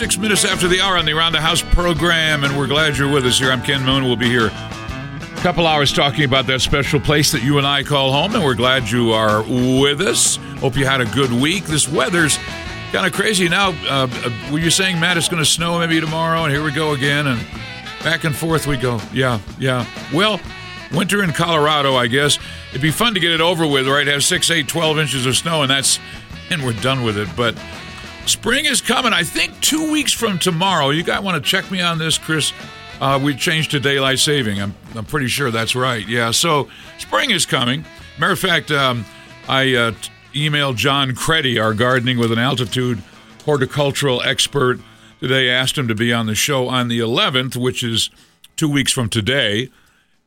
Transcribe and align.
six 0.00 0.16
minutes 0.16 0.46
after 0.46 0.66
the 0.66 0.80
hour 0.80 0.96
on 0.96 1.04
the 1.04 1.12
Around 1.12 1.32
the 1.32 1.40
House 1.42 1.60
program, 1.60 2.42
and 2.42 2.56
we're 2.56 2.66
glad 2.66 2.96
you're 2.96 3.12
with 3.12 3.26
us 3.26 3.38
here. 3.38 3.52
I'm 3.52 3.60
Ken 3.60 3.84
Moon. 3.84 4.04
We'll 4.04 4.16
be 4.16 4.30
here 4.30 4.46
a 4.46 5.40
couple 5.42 5.66
hours 5.66 5.92
talking 5.92 6.24
about 6.24 6.46
that 6.46 6.62
special 6.62 6.98
place 6.98 7.30
that 7.32 7.42
you 7.42 7.58
and 7.58 7.66
I 7.66 7.82
call 7.82 8.10
home, 8.10 8.34
and 8.34 8.42
we're 8.42 8.54
glad 8.54 8.90
you 8.90 9.12
are 9.12 9.42
with 9.42 10.00
us. 10.00 10.36
Hope 10.60 10.74
you 10.78 10.86
had 10.86 11.02
a 11.02 11.04
good 11.04 11.30
week. 11.30 11.64
This 11.64 11.86
weather's 11.86 12.38
kind 12.92 13.06
of 13.06 13.12
crazy 13.12 13.46
now. 13.50 13.72
Uh, 13.90 14.08
uh, 14.10 14.50
were 14.50 14.58
you 14.58 14.70
saying, 14.70 14.98
Matt, 14.98 15.18
it's 15.18 15.28
going 15.28 15.44
to 15.44 15.48
snow 15.48 15.78
maybe 15.78 16.00
tomorrow, 16.00 16.44
and 16.44 16.50
here 16.50 16.64
we 16.64 16.72
go 16.72 16.92
again, 16.92 17.26
and 17.26 17.38
back 18.02 18.24
and 18.24 18.34
forth 18.34 18.66
we 18.66 18.78
go. 18.78 19.02
Yeah, 19.12 19.38
yeah. 19.58 19.84
Well, 20.14 20.40
winter 20.94 21.22
in 21.22 21.32
Colorado, 21.32 21.94
I 21.96 22.06
guess. 22.06 22.38
It'd 22.70 22.80
be 22.80 22.90
fun 22.90 23.12
to 23.12 23.20
get 23.20 23.32
it 23.32 23.42
over 23.42 23.66
with, 23.66 23.86
right? 23.86 24.06
Have 24.06 24.24
6, 24.24 24.50
8, 24.50 24.66
12 24.66 24.98
inches 24.98 25.26
of 25.26 25.36
snow, 25.36 25.60
and 25.60 25.70
that's 25.70 25.98
and 26.50 26.64
we're 26.64 26.72
done 26.80 27.04
with 27.04 27.18
it. 27.18 27.28
But 27.36 27.54
spring 28.30 28.64
is 28.64 28.80
coming. 28.80 29.12
I 29.12 29.24
think 29.24 29.60
two 29.60 29.90
weeks 29.90 30.12
from 30.12 30.38
tomorrow. 30.38 30.90
You 30.90 31.02
guys 31.02 31.22
want 31.22 31.42
to 31.42 31.48
check 31.48 31.70
me 31.70 31.80
on 31.80 31.98
this, 31.98 32.16
Chris? 32.16 32.52
Uh, 33.00 33.18
we 33.22 33.34
changed 33.34 33.72
to 33.72 33.80
daylight 33.80 34.18
saving. 34.18 34.60
I'm, 34.60 34.74
I'm 34.94 35.04
pretty 35.04 35.28
sure 35.28 35.50
that's 35.50 35.74
right. 35.74 36.06
Yeah. 36.06 36.30
So 36.30 36.68
spring 36.98 37.30
is 37.30 37.46
coming. 37.46 37.84
Matter 38.18 38.32
of 38.32 38.38
fact, 38.38 38.70
um, 38.70 39.04
I 39.48 39.74
uh, 39.74 39.92
emailed 40.32 40.76
John 40.76 41.12
Cretti, 41.12 41.62
our 41.62 41.74
gardening 41.74 42.18
with 42.18 42.30
an 42.30 42.38
altitude 42.38 43.02
horticultural 43.44 44.22
expert, 44.22 44.80
today. 45.20 45.48
Asked 45.50 45.78
him 45.78 45.88
to 45.88 45.94
be 45.94 46.12
on 46.12 46.26
the 46.26 46.34
show 46.34 46.68
on 46.68 46.88
the 46.88 46.98
11th, 46.98 47.56
which 47.56 47.82
is 47.82 48.10
two 48.56 48.70
weeks 48.70 48.92
from 48.92 49.08
today, 49.08 49.70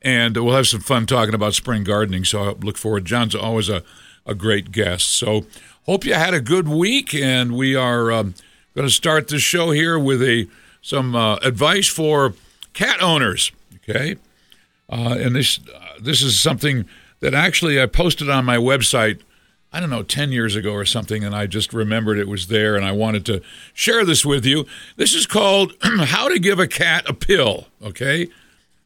and 0.01 0.35
we'll 0.35 0.55
have 0.55 0.67
some 0.67 0.81
fun 0.81 1.05
talking 1.05 1.33
about 1.33 1.53
spring 1.53 1.83
gardening. 1.83 2.25
So 2.25 2.41
I 2.41 2.53
look 2.53 2.77
forward. 2.77 3.05
John's 3.05 3.35
always 3.35 3.69
a, 3.69 3.83
a 4.25 4.35
great 4.35 4.71
guest. 4.71 5.07
So 5.07 5.45
hope 5.85 6.05
you 6.05 6.13
had 6.13 6.33
a 6.33 6.41
good 6.41 6.67
week, 6.67 7.13
and 7.13 7.55
we 7.55 7.75
are 7.75 8.11
um, 8.11 8.35
going 8.75 8.87
to 8.87 8.93
start 8.93 9.27
the 9.27 9.39
show 9.39 9.71
here 9.71 9.97
with 9.97 10.21
a 10.21 10.47
some 10.81 11.15
uh, 11.15 11.35
advice 11.37 11.87
for 11.87 12.33
cat 12.73 13.01
owners. 13.01 13.51
Okay, 13.75 14.17
uh, 14.89 15.17
and 15.19 15.35
this 15.35 15.59
uh, 15.73 15.79
this 15.99 16.21
is 16.21 16.39
something 16.39 16.85
that 17.19 17.33
actually 17.33 17.81
I 17.81 17.85
posted 17.85 18.29
on 18.29 18.45
my 18.45 18.57
website. 18.57 19.21
I 19.75 19.79
don't 19.79 19.89
know, 19.89 20.03
10 20.03 20.31
years 20.31 20.55
ago 20.55 20.71
or 20.71 20.85
something, 20.85 21.23
and 21.23 21.35
I 21.35 21.47
just 21.47 21.73
remembered 21.73 22.19
it 22.19 22.27
was 22.27 22.45
there 22.45 22.75
and 22.75 22.85
I 22.85 22.91
wanted 22.91 23.25
to 23.25 23.41
share 23.73 24.05
this 24.05 24.23
with 24.23 24.45
you. 24.45 24.67
This 24.97 25.15
is 25.15 25.25
called 25.25 25.73
How 25.81 26.29
to 26.29 26.37
Give 26.37 26.59
a 26.59 26.67
Cat 26.67 27.09
a 27.09 27.13
Pill, 27.15 27.65
okay? 27.81 28.27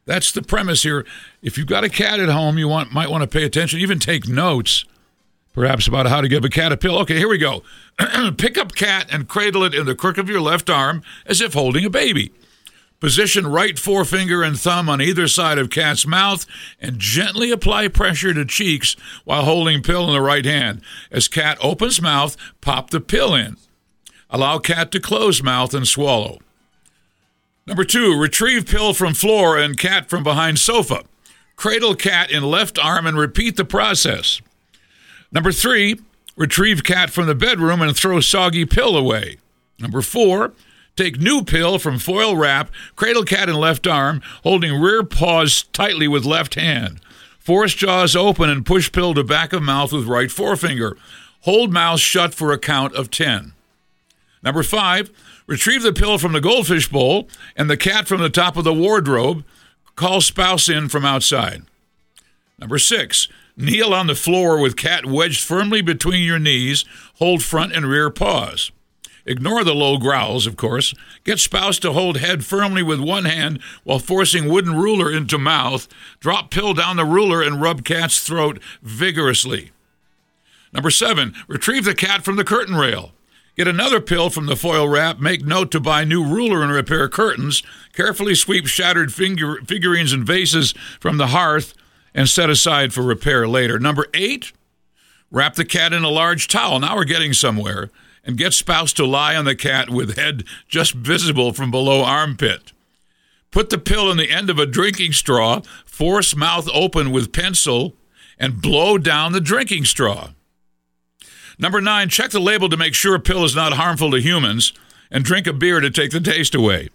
That's 0.06 0.32
the 0.32 0.40
premise 0.40 0.84
here. 0.84 1.04
If 1.42 1.58
you've 1.58 1.66
got 1.66 1.84
a 1.84 1.90
cat 1.90 2.20
at 2.20 2.30
home, 2.30 2.56
you 2.56 2.68
want 2.68 2.90
might 2.90 3.10
want 3.10 3.20
to 3.20 3.28
pay 3.28 3.44
attention, 3.44 3.80
even 3.80 3.98
take 3.98 4.26
notes 4.26 4.86
perhaps 5.58 5.88
about 5.88 6.06
how 6.06 6.20
to 6.20 6.28
give 6.28 6.44
a 6.44 6.48
cat 6.48 6.70
a 6.70 6.76
pill. 6.76 6.96
Okay, 6.98 7.16
here 7.16 7.28
we 7.28 7.36
go. 7.36 7.64
Pick 8.38 8.56
up 8.56 8.76
cat 8.76 9.08
and 9.10 9.26
cradle 9.26 9.64
it 9.64 9.74
in 9.74 9.86
the 9.86 9.94
crook 9.96 10.16
of 10.16 10.28
your 10.28 10.40
left 10.40 10.70
arm 10.70 11.02
as 11.26 11.40
if 11.40 11.54
holding 11.54 11.84
a 11.84 11.90
baby. 11.90 12.30
Position 13.00 13.44
right 13.44 13.76
forefinger 13.76 14.44
and 14.44 14.58
thumb 14.58 14.88
on 14.88 15.02
either 15.02 15.26
side 15.26 15.58
of 15.58 15.68
cat's 15.68 16.06
mouth 16.06 16.46
and 16.80 17.00
gently 17.00 17.50
apply 17.50 17.88
pressure 17.88 18.32
to 18.32 18.44
cheeks 18.44 18.94
while 19.24 19.44
holding 19.44 19.82
pill 19.82 20.06
in 20.06 20.12
the 20.12 20.20
right 20.20 20.44
hand. 20.44 20.80
As 21.10 21.26
cat 21.26 21.58
opens 21.60 22.00
mouth, 22.00 22.36
pop 22.60 22.90
the 22.90 23.00
pill 23.00 23.34
in. 23.34 23.56
Allow 24.30 24.60
cat 24.60 24.92
to 24.92 25.00
close 25.00 25.42
mouth 25.42 25.74
and 25.74 25.88
swallow. 25.88 26.38
Number 27.66 27.82
two, 27.82 28.16
retrieve 28.16 28.66
pill 28.66 28.94
from 28.94 29.12
floor 29.12 29.58
and 29.58 29.76
cat 29.76 30.08
from 30.08 30.22
behind 30.22 30.60
sofa. 30.60 31.02
Cradle 31.56 31.96
cat 31.96 32.30
in 32.30 32.44
left 32.44 32.78
arm 32.78 33.08
and 33.08 33.18
repeat 33.18 33.56
the 33.56 33.64
process. 33.64 34.40
Number 35.30 35.52
three, 35.52 36.00
retrieve 36.36 36.84
cat 36.84 37.10
from 37.10 37.26
the 37.26 37.34
bedroom 37.34 37.82
and 37.82 37.96
throw 37.96 38.20
soggy 38.20 38.64
pill 38.64 38.96
away. 38.96 39.36
Number 39.78 40.00
four, 40.02 40.52
take 40.96 41.20
new 41.20 41.44
pill 41.44 41.78
from 41.78 41.98
foil 41.98 42.36
wrap, 42.36 42.70
cradle 42.96 43.24
cat 43.24 43.48
in 43.48 43.54
left 43.54 43.86
arm, 43.86 44.22
holding 44.42 44.80
rear 44.80 45.04
paws 45.04 45.64
tightly 45.72 46.08
with 46.08 46.24
left 46.24 46.54
hand. 46.54 47.00
Force 47.38 47.74
jaws 47.74 48.16
open 48.16 48.50
and 48.50 48.66
push 48.66 48.90
pill 48.90 49.14
to 49.14 49.24
back 49.24 49.52
of 49.52 49.62
mouth 49.62 49.92
with 49.92 50.06
right 50.06 50.30
forefinger. 50.30 50.96
Hold 51.42 51.72
mouth 51.72 52.00
shut 52.00 52.34
for 52.34 52.52
a 52.52 52.58
count 52.58 52.94
of 52.94 53.10
10. 53.10 53.52
Number 54.42 54.62
five, 54.62 55.10
retrieve 55.46 55.82
the 55.82 55.92
pill 55.92 56.18
from 56.18 56.32
the 56.32 56.40
goldfish 56.40 56.88
bowl 56.88 57.28
and 57.56 57.70
the 57.70 57.76
cat 57.76 58.06
from 58.06 58.20
the 58.20 58.30
top 58.30 58.56
of 58.56 58.64
the 58.64 58.74
wardrobe. 58.74 59.44
Call 59.96 60.20
spouse 60.20 60.68
in 60.68 60.88
from 60.88 61.04
outside. 61.04 61.62
Number 62.58 62.78
six, 62.78 63.28
Kneel 63.60 63.92
on 63.92 64.06
the 64.06 64.14
floor 64.14 64.60
with 64.60 64.76
cat 64.76 65.04
wedged 65.04 65.42
firmly 65.42 65.82
between 65.82 66.22
your 66.22 66.38
knees. 66.38 66.84
Hold 67.16 67.42
front 67.42 67.72
and 67.72 67.86
rear 67.86 68.08
paws. 68.08 68.70
Ignore 69.26 69.64
the 69.64 69.74
low 69.74 69.98
growls, 69.98 70.46
of 70.46 70.56
course. 70.56 70.94
Get 71.24 71.40
spouse 71.40 71.80
to 71.80 71.92
hold 71.92 72.18
head 72.18 72.44
firmly 72.44 72.84
with 72.84 73.00
one 73.00 73.24
hand 73.24 73.60
while 73.82 73.98
forcing 73.98 74.48
wooden 74.48 74.76
ruler 74.76 75.12
into 75.12 75.38
mouth. 75.38 75.88
Drop 76.20 76.52
pill 76.52 76.72
down 76.72 76.98
the 76.98 77.04
ruler 77.04 77.42
and 77.42 77.60
rub 77.60 77.84
cat's 77.84 78.20
throat 78.20 78.62
vigorously. 78.80 79.72
Number 80.72 80.90
seven, 80.90 81.34
retrieve 81.48 81.84
the 81.84 81.96
cat 81.96 82.24
from 82.24 82.36
the 82.36 82.44
curtain 82.44 82.76
rail. 82.76 83.10
Get 83.56 83.66
another 83.66 84.00
pill 84.00 84.30
from 84.30 84.46
the 84.46 84.54
foil 84.54 84.88
wrap. 84.88 85.18
Make 85.18 85.44
note 85.44 85.72
to 85.72 85.80
buy 85.80 86.04
new 86.04 86.24
ruler 86.24 86.62
and 86.62 86.70
repair 86.70 87.08
curtains. 87.08 87.64
Carefully 87.92 88.36
sweep 88.36 88.68
shattered 88.68 89.12
figure, 89.12 89.56
figurines 89.66 90.12
and 90.12 90.24
vases 90.24 90.74
from 91.00 91.16
the 91.16 91.28
hearth 91.28 91.74
and 92.18 92.28
set 92.28 92.50
aside 92.50 92.92
for 92.92 93.02
repair 93.02 93.46
later. 93.46 93.78
Number 93.78 94.06
eight, 94.12 94.52
wrap 95.30 95.54
the 95.54 95.64
cat 95.64 95.92
in 95.92 96.02
a 96.02 96.08
large 96.08 96.48
towel. 96.48 96.80
Now 96.80 96.96
we're 96.96 97.04
getting 97.04 97.32
somewhere. 97.32 97.90
And 98.24 98.36
get 98.36 98.54
spouse 98.54 98.92
to 98.94 99.06
lie 99.06 99.36
on 99.36 99.44
the 99.44 99.54
cat 99.54 99.88
with 99.88 100.16
head 100.16 100.42
just 100.66 100.94
visible 100.94 101.52
from 101.52 101.70
below 101.70 102.02
armpit. 102.02 102.72
Put 103.52 103.70
the 103.70 103.78
pill 103.78 104.10
in 104.10 104.16
the 104.16 104.32
end 104.32 104.50
of 104.50 104.58
a 104.58 104.66
drinking 104.66 105.12
straw, 105.12 105.60
force 105.86 106.34
mouth 106.34 106.68
open 106.74 107.12
with 107.12 107.32
pencil, 107.32 107.94
and 108.36 108.60
blow 108.60 108.98
down 108.98 109.30
the 109.30 109.40
drinking 109.40 109.84
straw. 109.84 110.30
Number 111.56 111.80
nine, 111.80 112.08
check 112.08 112.32
the 112.32 112.40
label 112.40 112.68
to 112.68 112.76
make 112.76 112.94
sure 112.94 113.14
a 113.14 113.20
pill 113.20 113.44
is 113.44 113.54
not 113.54 113.74
harmful 113.74 114.10
to 114.10 114.20
humans, 114.20 114.72
and 115.08 115.24
drink 115.24 115.46
a 115.46 115.52
beer 115.52 115.78
to 115.78 115.88
take 115.88 116.10
the 116.10 116.20
taste 116.20 116.56
away. 116.56 116.88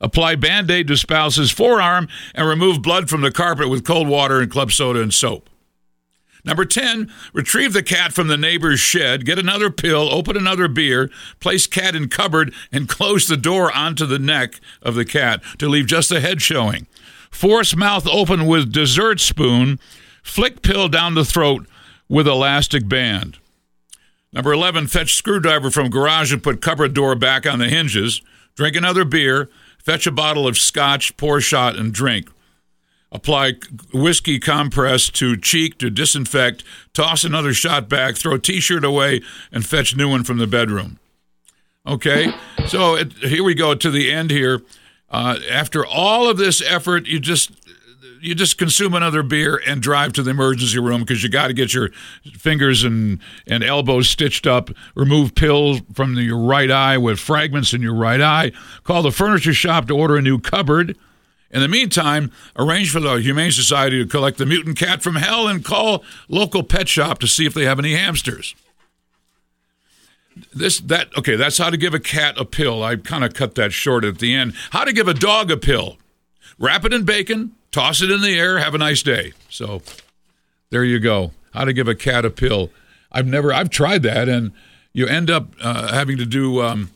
Apply 0.00 0.34
band 0.34 0.70
aid 0.70 0.88
to 0.88 0.96
spouse's 0.96 1.50
forearm 1.50 2.08
and 2.34 2.48
remove 2.48 2.82
blood 2.82 3.10
from 3.10 3.20
the 3.20 3.30
carpet 3.30 3.68
with 3.68 3.84
cold 3.84 4.08
water 4.08 4.40
and 4.40 4.50
club 4.50 4.72
soda 4.72 5.00
and 5.00 5.12
soap. 5.12 5.50
Number 6.44 6.64
10, 6.64 7.12
retrieve 7.34 7.74
the 7.74 7.82
cat 7.82 8.12
from 8.12 8.28
the 8.28 8.38
neighbor's 8.38 8.80
shed, 8.80 9.26
get 9.26 9.38
another 9.38 9.70
pill, 9.70 10.08
open 10.10 10.36
another 10.36 10.68
beer, 10.68 11.10
place 11.38 11.66
cat 11.66 11.94
in 11.94 12.08
cupboard, 12.08 12.54
and 12.72 12.88
close 12.88 13.28
the 13.28 13.36
door 13.36 13.70
onto 13.76 14.06
the 14.06 14.18
neck 14.18 14.54
of 14.80 14.94
the 14.94 15.04
cat 15.04 15.42
to 15.58 15.68
leave 15.68 15.86
just 15.86 16.08
the 16.08 16.20
head 16.20 16.40
showing. 16.40 16.86
Force 17.30 17.76
mouth 17.76 18.08
open 18.08 18.46
with 18.46 18.72
dessert 18.72 19.20
spoon, 19.20 19.78
flick 20.22 20.62
pill 20.62 20.88
down 20.88 21.14
the 21.14 21.26
throat 21.26 21.66
with 22.08 22.26
elastic 22.26 22.88
band. 22.88 23.38
Number 24.32 24.52
11, 24.52 24.86
fetch 24.86 25.14
screwdriver 25.14 25.70
from 25.70 25.90
garage 25.90 26.32
and 26.32 26.42
put 26.42 26.62
cupboard 26.62 26.94
door 26.94 27.14
back 27.14 27.46
on 27.46 27.58
the 27.58 27.68
hinges. 27.68 28.22
Drink 28.56 28.76
another 28.76 29.04
beer, 29.04 29.48
Fetch 29.84 30.06
a 30.06 30.10
bottle 30.10 30.46
of 30.46 30.58
scotch, 30.58 31.16
pour 31.16 31.40
shot, 31.40 31.76
and 31.76 31.92
drink. 31.92 32.30
Apply 33.12 33.54
whiskey 33.92 34.38
compress 34.38 35.08
to 35.10 35.36
cheek 35.36 35.78
to 35.78 35.90
disinfect. 35.90 36.62
Toss 36.94 37.24
another 37.24 37.52
shot 37.52 37.88
back. 37.88 38.16
Throw 38.16 38.36
t-shirt 38.36 38.84
away 38.84 39.20
and 39.50 39.66
fetch 39.66 39.96
new 39.96 40.08
one 40.08 40.22
from 40.22 40.38
the 40.38 40.46
bedroom. 40.46 40.98
Okay, 41.86 42.32
so 42.68 42.94
it, 42.94 43.12
here 43.14 43.42
we 43.42 43.54
go 43.54 43.74
to 43.74 43.90
the 43.90 44.12
end 44.12 44.30
here. 44.30 44.62
Uh, 45.08 45.38
after 45.50 45.84
all 45.84 46.28
of 46.28 46.36
this 46.36 46.62
effort, 46.62 47.06
you 47.06 47.18
just 47.18 47.50
you 48.20 48.34
just 48.34 48.58
consume 48.58 48.94
another 48.94 49.22
beer 49.22 49.60
and 49.66 49.80
drive 49.82 50.12
to 50.14 50.22
the 50.22 50.30
emergency 50.30 50.78
room 50.78 51.00
because 51.00 51.22
you 51.22 51.28
got 51.28 51.48
to 51.48 51.52
get 51.52 51.74
your 51.74 51.90
fingers 52.34 52.84
and, 52.84 53.18
and 53.46 53.64
elbows 53.64 54.08
stitched 54.08 54.46
up, 54.46 54.70
remove 54.94 55.34
pills 55.34 55.80
from 55.92 56.14
the, 56.14 56.22
your 56.22 56.38
right 56.38 56.70
eye 56.70 56.98
with 56.98 57.18
fragments 57.18 57.72
in 57.72 57.82
your 57.82 57.94
right 57.94 58.20
eye, 58.20 58.52
call 58.84 59.02
the 59.02 59.12
furniture 59.12 59.54
shop 59.54 59.86
to 59.88 59.96
order 59.96 60.16
a 60.16 60.22
new 60.22 60.38
cupboard. 60.38 60.96
In 61.50 61.60
the 61.60 61.68
meantime, 61.68 62.30
arrange 62.56 62.92
for 62.92 63.00
the 63.00 63.14
Humane 63.14 63.50
Society 63.50 64.02
to 64.02 64.08
collect 64.08 64.38
the 64.38 64.46
mutant 64.46 64.78
cat 64.78 65.02
from 65.02 65.16
hell 65.16 65.48
and 65.48 65.64
call 65.64 66.04
local 66.28 66.62
pet 66.62 66.88
shop 66.88 67.18
to 67.20 67.26
see 67.26 67.44
if 67.44 67.54
they 67.54 67.64
have 67.64 67.78
any 67.78 67.94
hamsters. 67.94 68.54
This 70.54 70.78
that 70.80 71.08
okay, 71.18 71.34
that's 71.34 71.58
how 71.58 71.70
to 71.70 71.76
give 71.76 71.92
a 71.92 71.98
cat 71.98 72.38
a 72.38 72.44
pill. 72.44 72.84
I 72.84 72.96
kind 72.96 73.24
of 73.24 73.34
cut 73.34 73.56
that 73.56 73.72
short 73.72 74.04
at 74.04 74.20
the 74.20 74.32
end. 74.32 74.54
How 74.70 74.84
to 74.84 74.92
give 74.92 75.08
a 75.08 75.12
dog 75.12 75.50
a 75.50 75.56
pill. 75.56 75.98
Wrap 76.56 76.84
it 76.84 76.92
in 76.92 77.04
bacon, 77.04 77.56
toss 77.72 78.02
it 78.02 78.10
in 78.10 78.20
the 78.20 78.38
air, 78.38 78.58
have 78.58 78.74
a 78.74 78.78
nice 78.78 79.02
day. 79.02 79.32
So 79.48 79.82
there 80.70 80.84
you 80.84 80.98
go. 80.98 81.32
How 81.52 81.64
to 81.64 81.72
give 81.72 81.88
a 81.88 81.94
cat 81.94 82.24
a 82.24 82.30
pill. 82.30 82.70
I've 83.12 83.26
never, 83.26 83.52
I've 83.52 83.70
tried 83.70 84.02
that, 84.04 84.28
and 84.28 84.52
you 84.92 85.06
end 85.06 85.30
up 85.30 85.48
uh, 85.60 85.92
having 85.92 86.16
to 86.18 86.24
do 86.26 86.62
um, 86.62 86.90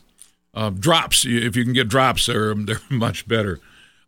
uh, 0.53 0.69
drops. 0.69 1.25
If 1.25 1.55
you 1.55 1.63
can 1.63 1.73
get 1.73 1.89
drops, 1.89 2.25
they're, 2.27 2.53
they're 2.53 2.79
much 2.89 3.27
better. 3.27 3.59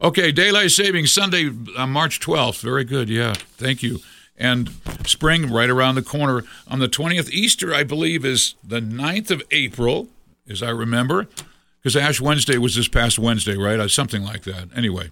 Okay, 0.01 0.31
daylight 0.31 0.71
savings 0.71 1.11
Sunday, 1.11 1.49
uh, 1.75 1.87
March 1.87 2.19
12th. 2.19 2.61
Very 2.61 2.83
good. 2.83 3.09
Yeah, 3.09 3.33
thank 3.33 3.81
you. 3.83 3.99
And 4.37 4.69
spring 5.05 5.51
right 5.51 5.69
around 5.69 5.95
the 5.95 6.03
corner 6.03 6.43
on 6.67 6.77
the 6.79 6.87
20th. 6.87 7.29
Easter, 7.31 7.73
I 7.73 7.83
believe, 7.83 8.23
is 8.23 8.53
the 8.63 8.79
9th 8.79 9.31
of 9.31 9.41
April, 9.49 10.09
as 10.47 10.61
I 10.61 10.69
remember. 10.69 11.27
because 11.81 11.95
Ash 11.95 12.21
Wednesday 12.21 12.57
was 12.59 12.75
this 12.75 12.87
past 12.87 13.17
Wednesday, 13.17 13.57
right? 13.57 13.79
Uh, 13.79 13.87
something 13.87 14.23
like 14.23 14.43
that. 14.43 14.69
Anyway. 14.75 15.09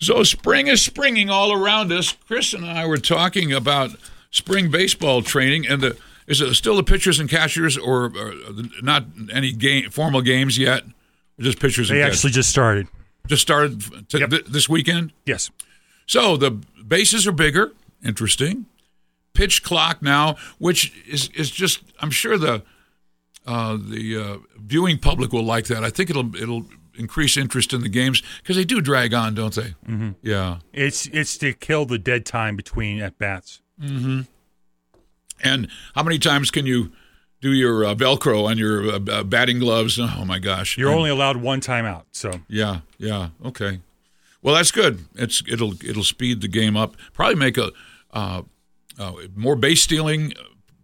So 0.00 0.22
spring 0.22 0.68
is 0.68 0.80
springing 0.82 1.28
all 1.30 1.52
around 1.52 1.92
us. 1.92 2.12
Chris 2.26 2.52
and 2.54 2.64
I 2.64 2.86
were 2.86 2.98
talking 2.98 3.52
about 3.52 3.90
spring 4.30 4.70
baseball 4.70 5.22
training, 5.22 5.66
and 5.66 5.82
the 5.82 5.96
is 6.26 6.40
it 6.40 6.52
still 6.54 6.76
the 6.76 6.82
pitchers 6.82 7.18
and 7.18 7.28
catchers, 7.28 7.76
or, 7.78 8.12
or 8.16 8.34
not 8.82 9.04
any 9.32 9.50
game 9.52 9.90
formal 9.90 10.20
games 10.20 10.58
yet? 10.58 10.84
Just 11.40 11.58
pitchers. 11.58 11.88
They 11.88 12.02
actually 12.02 12.32
just 12.32 12.50
started. 12.50 12.86
Just 13.26 13.42
started 13.42 13.80
t- 14.08 14.18
Yep. 14.18 14.30
th- 14.30 14.44
this 14.46 14.68
weekend. 14.68 15.12
Yes. 15.26 15.50
So 16.06 16.36
the 16.36 16.50
bases 16.50 17.26
are 17.26 17.32
bigger. 17.32 17.72
Interesting. 18.04 18.66
Pitch 19.34 19.62
clock 19.62 20.02
now, 20.02 20.36
which 20.58 20.92
is 21.06 21.28
is 21.34 21.50
just 21.50 21.80
I'm 22.00 22.10
sure 22.10 22.36
the 22.38 22.62
uh, 23.46 23.78
the 23.80 24.16
uh, 24.16 24.36
viewing 24.58 24.98
public 24.98 25.32
will 25.32 25.44
like 25.44 25.66
that. 25.66 25.82
I 25.82 25.90
think 25.90 26.10
it'll 26.10 26.34
it'll 26.36 26.66
increase 26.98 27.36
interest 27.36 27.72
in 27.72 27.80
the 27.80 27.88
games 27.88 28.22
because 28.42 28.56
they 28.56 28.64
do 28.64 28.80
drag 28.80 29.14
on, 29.14 29.34
don't 29.34 29.54
they? 29.54 29.74
Mm-hmm. 29.86 30.10
Yeah. 30.22 30.58
It's 30.72 31.06
it's 31.06 31.38
to 31.38 31.52
kill 31.54 31.86
the 31.86 31.98
dead 31.98 32.26
time 32.26 32.56
between 32.56 33.00
at 33.00 33.18
bats. 33.18 33.62
And 33.80 35.68
how 35.94 36.02
many 36.02 36.18
times 36.18 36.50
can 36.50 36.66
you 36.66 36.90
do 37.40 37.52
your 37.52 37.84
uh, 37.84 37.94
Velcro 37.94 38.46
on 38.48 38.58
your 38.58 38.90
uh, 38.94 38.98
uh, 39.08 39.22
batting 39.22 39.60
gloves? 39.60 39.98
Oh 40.00 40.24
my 40.24 40.38
gosh! 40.38 40.76
You're 40.76 40.88
And- 40.90 40.98
only 40.98 41.10
allowed 41.10 41.36
one 41.36 41.60
time 41.60 41.84
out. 41.86 42.06
So 42.12 42.32
Yeah, 42.48 42.80
yeah, 42.98 43.28
okay. 43.44 43.80
Well, 44.42 44.54
that's 44.54 44.70
good. 44.72 45.04
It's 45.14 45.42
it'll 45.48 45.74
it'll 45.84 46.04
speed 46.04 46.40
the 46.40 46.48
game 46.48 46.76
up. 46.76 46.96
Probably 47.12 47.36
make 47.36 47.56
a 47.56 47.70
uh, 48.12 48.42
uh, 48.98 49.12
more 49.36 49.54
base 49.56 49.82
stealing. 49.82 50.32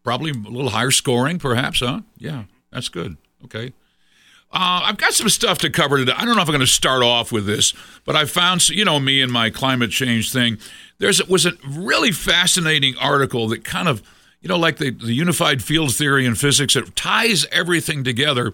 Probably 0.04 0.30
a 0.30 0.34
little 0.34 0.70
higher 0.70 0.90
scoring, 0.90 1.38
perhaps. 1.38 1.80
Huh? 1.80 2.02
Yeah, 2.18 2.44
that's 2.70 2.88
good. 2.88 3.16
Okay. 3.44 3.72
Uh, 4.54 4.82
I've 4.84 4.98
got 4.98 5.12
some 5.12 5.28
stuff 5.28 5.58
to 5.58 5.70
cover 5.70 5.98
today. 5.98 6.12
I 6.16 6.24
don't 6.24 6.36
know 6.36 6.42
if 6.42 6.48
I'm 6.48 6.52
going 6.52 6.60
to 6.60 6.66
start 6.66 7.02
off 7.02 7.32
with 7.32 7.44
this, 7.44 7.74
but 8.04 8.14
I 8.14 8.24
found, 8.24 8.68
you 8.68 8.84
know, 8.84 9.00
me 9.00 9.20
and 9.20 9.32
my 9.32 9.50
climate 9.50 9.90
change 9.90 10.32
thing. 10.32 10.58
There's 10.98 11.26
was 11.26 11.44
a 11.44 11.54
really 11.68 12.12
fascinating 12.12 12.94
article 12.98 13.48
that 13.48 13.64
kind 13.64 13.88
of, 13.88 14.00
you 14.40 14.48
know, 14.48 14.56
like 14.56 14.76
the, 14.76 14.90
the 14.90 15.12
unified 15.12 15.60
field 15.60 15.92
theory 15.92 16.24
in 16.24 16.36
physics, 16.36 16.76
it 16.76 16.94
ties 16.94 17.46
everything 17.50 18.04
together 18.04 18.52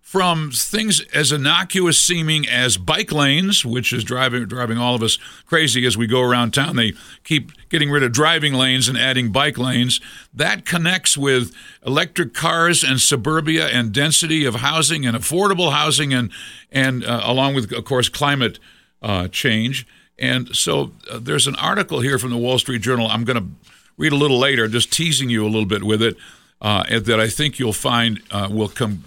from 0.00 0.50
things 0.50 1.00
as 1.14 1.30
innocuous 1.30 1.96
seeming 1.96 2.48
as 2.48 2.76
bike 2.76 3.12
lanes, 3.12 3.64
which 3.64 3.92
is 3.92 4.02
driving 4.02 4.44
driving 4.46 4.76
all 4.76 4.96
of 4.96 5.02
us 5.02 5.18
crazy 5.46 5.86
as 5.86 5.96
we 5.96 6.06
go 6.06 6.20
around 6.20 6.52
town. 6.52 6.74
They 6.74 6.94
keep 7.22 7.52
getting 7.68 7.90
rid 7.90 8.02
of 8.02 8.10
driving 8.10 8.54
lanes 8.54 8.88
and 8.88 8.98
adding 8.98 9.30
bike 9.30 9.56
lanes. 9.56 10.00
That 10.34 10.64
connects 10.64 11.16
with 11.16 11.54
electric 11.86 12.34
cars 12.34 12.82
and 12.82 13.00
suburbia 13.00 13.68
and 13.68 13.92
density 13.92 14.44
of 14.44 14.56
housing 14.56 15.06
and 15.06 15.16
affordable 15.16 15.72
housing 15.72 16.12
and 16.12 16.32
and 16.72 17.04
uh, 17.04 17.20
along 17.22 17.54
with 17.54 17.72
of 17.72 17.84
course 17.84 18.08
climate 18.08 18.58
uh, 19.02 19.28
change. 19.28 19.86
And 20.18 20.54
so 20.54 20.92
uh, 21.10 21.18
there's 21.20 21.46
an 21.46 21.54
article 21.54 22.00
here 22.00 22.18
from 22.18 22.30
the 22.30 22.36
Wall 22.36 22.58
Street 22.58 22.82
Journal. 22.82 23.06
I'm 23.06 23.24
going 23.24 23.38
to 23.38 23.48
read 23.96 24.12
a 24.12 24.16
little 24.16 24.38
later, 24.38 24.68
just 24.68 24.92
teasing 24.92 25.30
you 25.30 25.44
a 25.44 25.48
little 25.48 25.66
bit 25.66 25.82
with 25.82 26.02
it, 26.02 26.16
uh, 26.60 26.84
that 27.00 27.20
I 27.20 27.28
think 27.28 27.58
you'll 27.58 27.72
find 27.72 28.20
uh, 28.30 28.48
will 28.50 28.68
come 28.68 29.04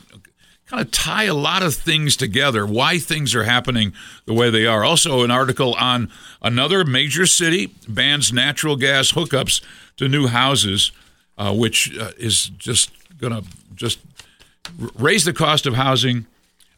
kind 0.67 0.81
of 0.81 0.91
tie 0.91 1.25
a 1.25 1.33
lot 1.33 1.61
of 1.61 1.75
things 1.75 2.15
together, 2.15 2.65
why 2.65 2.97
things 2.97 3.35
are 3.35 3.43
happening 3.43 3.93
the 4.25 4.33
way 4.33 4.49
they 4.49 4.65
are. 4.65 4.83
Also, 4.83 5.23
an 5.23 5.31
article 5.31 5.73
on 5.75 6.09
another 6.41 6.83
major 6.83 7.25
city 7.25 7.73
bans 7.87 8.31
natural 8.31 8.75
gas 8.75 9.11
hookups 9.11 9.61
to 9.97 10.07
new 10.07 10.27
houses, 10.27 10.91
uh, 11.37 11.53
which 11.53 11.95
uh, 11.97 12.11
is 12.17 12.45
just 12.57 12.91
going 13.17 13.33
to 13.33 13.47
just 13.75 13.99
raise 14.95 15.25
the 15.25 15.33
cost 15.33 15.65
of 15.65 15.75
housing, 15.75 16.25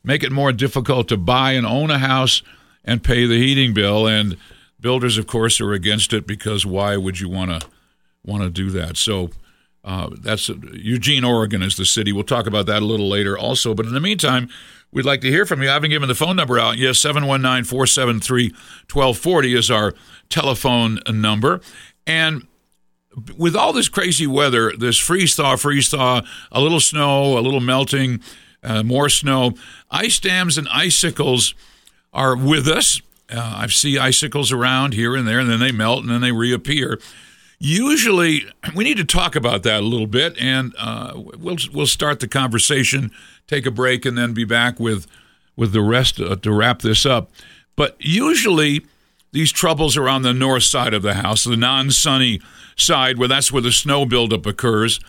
make 0.04 0.24
it 0.24 0.32
more 0.32 0.52
difficult 0.52 1.08
to 1.08 1.18
buy 1.18 1.52
and 1.52 1.66
own 1.66 1.92
a 1.92 2.00
house 2.00 2.42
and 2.84 3.04
pay 3.04 3.26
the 3.26 3.38
heating 3.38 3.74
bill. 3.74 4.08
And 4.08 4.38
builders, 4.80 5.18
of 5.18 5.28
course, 5.28 5.62
are 5.62 5.74
against 5.74 6.12
it 6.14 6.26
because 6.26 6.66
why 6.66 6.98
would 6.98 7.20
you 7.20 7.30
want 7.30 7.52
to 7.52 7.68
want 8.26 8.44
to 8.44 8.50
do 8.50 8.70
that? 8.72 8.98
So. 8.98 9.30
Uh, 9.86 10.10
that's 10.20 10.50
Eugene, 10.74 11.24
Oregon 11.24 11.62
is 11.62 11.78
the 11.78 11.86
city. 11.86 12.12
We'll 12.12 12.24
talk 12.24 12.48
about 12.48 12.66
that 12.66 12.82
a 12.82 12.86
little 12.86 13.08
later 13.08 13.38
also. 13.38 13.76
But 13.76 13.86
in 13.86 13.94
the 13.94 14.00
meantime, 14.00 14.50
we'd 14.92 15.06
like 15.06 15.22
to 15.22 15.30
hear 15.30 15.46
from 15.46 15.62
you. 15.62 15.70
I 15.70 15.74
haven't 15.74 15.92
given 15.92 16.10
the 16.10 16.16
phone 16.16 16.36
number 16.36 16.58
out. 16.58 16.78
Yes, 16.78 17.00
719 17.00 17.66
473 17.66 18.50
1240 18.92 19.56
is 19.56 19.70
our 19.70 19.94
telephone 20.28 21.00
number. 21.08 21.62
And 22.08 22.48
with 23.38 23.56
all 23.56 23.74
this 23.74 23.88
crazy 23.88 24.26
weather, 24.26 24.74
this 24.76 24.98
freeze 24.98 25.36
thaw, 25.36 25.56
freeze 25.56 25.90
thaw, 25.90 26.22
a 26.52 26.60
little 26.60 26.80
snow, 26.80 27.38
a 27.38 27.42
little 27.42 27.60
melting, 27.60 28.22
uh, 28.64 28.82
more 28.82 29.08
snow, 29.08 29.54
ice 29.92 30.20
dams 30.20 30.58
and 30.58 30.68
icicles 30.70 31.54
are 32.12 32.36
with 32.36 32.68
us. 32.68 33.02
Uh, 33.30 33.54
I 33.58 33.68
see 33.68 34.00
icicles 34.00 34.52
around 34.52 34.96
here 34.96 35.16
and 35.16 35.28
there, 35.28 35.40
and 35.40 35.50
then 35.50 35.60
they 35.60 35.72
melt 35.72 36.02
and 36.02 36.10
then 36.10 36.22
they 36.22 36.32
reappear. 36.32 37.00
Usually, 37.58 38.46
we 38.76 38.84
need 38.84 38.98
to 38.98 39.06
talk 39.06 39.36
about 39.36 39.64
that 39.64 39.82
a 39.82 39.86
little 39.86 40.08
bit, 40.08 40.38
and 40.40 40.74
uh, 40.78 41.14
we'll 41.16 41.58
we'll 41.74 41.88
start 41.88 42.20
the 42.20 42.28
conversation, 42.28 43.12
take 43.48 43.66
a 43.66 43.72
break, 43.72 44.06
and 44.06 44.18
then 44.18 44.34
be 44.34 44.44
back 44.46 44.80
with 44.80 45.08
with 45.56 45.72
the 45.72 45.82
rest 45.82 46.20
uh, 46.20 46.36
to 46.36 46.52
wrap 46.52 46.82
this 46.82 47.06
up. 47.06 47.32
But 47.76 47.96
usually, 48.00 48.86
these 49.32 49.52
troubles 49.52 49.96
are 49.98 50.10
on 50.10 50.22
the 50.22 50.34
north 50.34 50.64
side 50.64 50.94
of 50.94 51.02
the 51.02 51.16
house, 51.16 51.44
the 51.44 51.58
non-sunny 51.58 52.42
side, 52.76 53.18
where 53.18 53.28
that's 53.28 53.52
where 53.52 53.62
the 53.62 53.72
snow 53.72 54.06
buildup 54.06 54.46
occurs. 54.46 55.00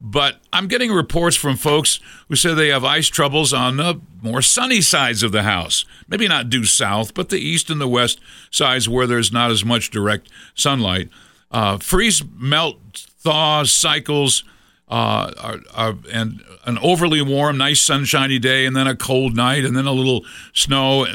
But 0.00 0.38
I'm 0.50 0.66
getting 0.66 0.90
reports 0.90 1.36
from 1.36 1.56
folks 1.56 2.00
who 2.28 2.36
say 2.36 2.54
they 2.54 2.68
have 2.68 2.84
ice 2.84 3.08
troubles 3.08 3.52
on 3.52 3.76
the 3.76 4.00
more 4.22 4.40
sunny 4.40 4.80
sides 4.80 5.22
of 5.22 5.32
the 5.32 5.42
house. 5.42 5.84
Maybe 6.08 6.26
not 6.26 6.48
due 6.48 6.64
south, 6.64 7.12
but 7.12 7.28
the 7.28 7.38
east 7.38 7.68
and 7.68 7.80
the 7.80 7.88
west 7.88 8.18
sides 8.50 8.88
where 8.88 9.06
there's 9.06 9.30
not 9.30 9.50
as 9.50 9.62
much 9.62 9.90
direct 9.90 10.30
sunlight. 10.54 11.10
Uh, 11.50 11.78
freeze, 11.78 12.22
melt, 12.36 13.06
thaw 13.18 13.64
cycles, 13.64 14.44
uh, 14.88 15.32
are, 15.38 15.60
are, 15.74 15.94
and 16.12 16.42
an 16.64 16.78
overly 16.78 17.22
warm, 17.22 17.58
nice 17.58 17.80
sunshiny 17.80 18.38
day, 18.38 18.66
and 18.66 18.76
then 18.76 18.86
a 18.86 18.96
cold 18.96 19.36
night, 19.36 19.64
and 19.64 19.76
then 19.76 19.86
a 19.86 19.92
little 19.92 20.24
snow. 20.52 21.06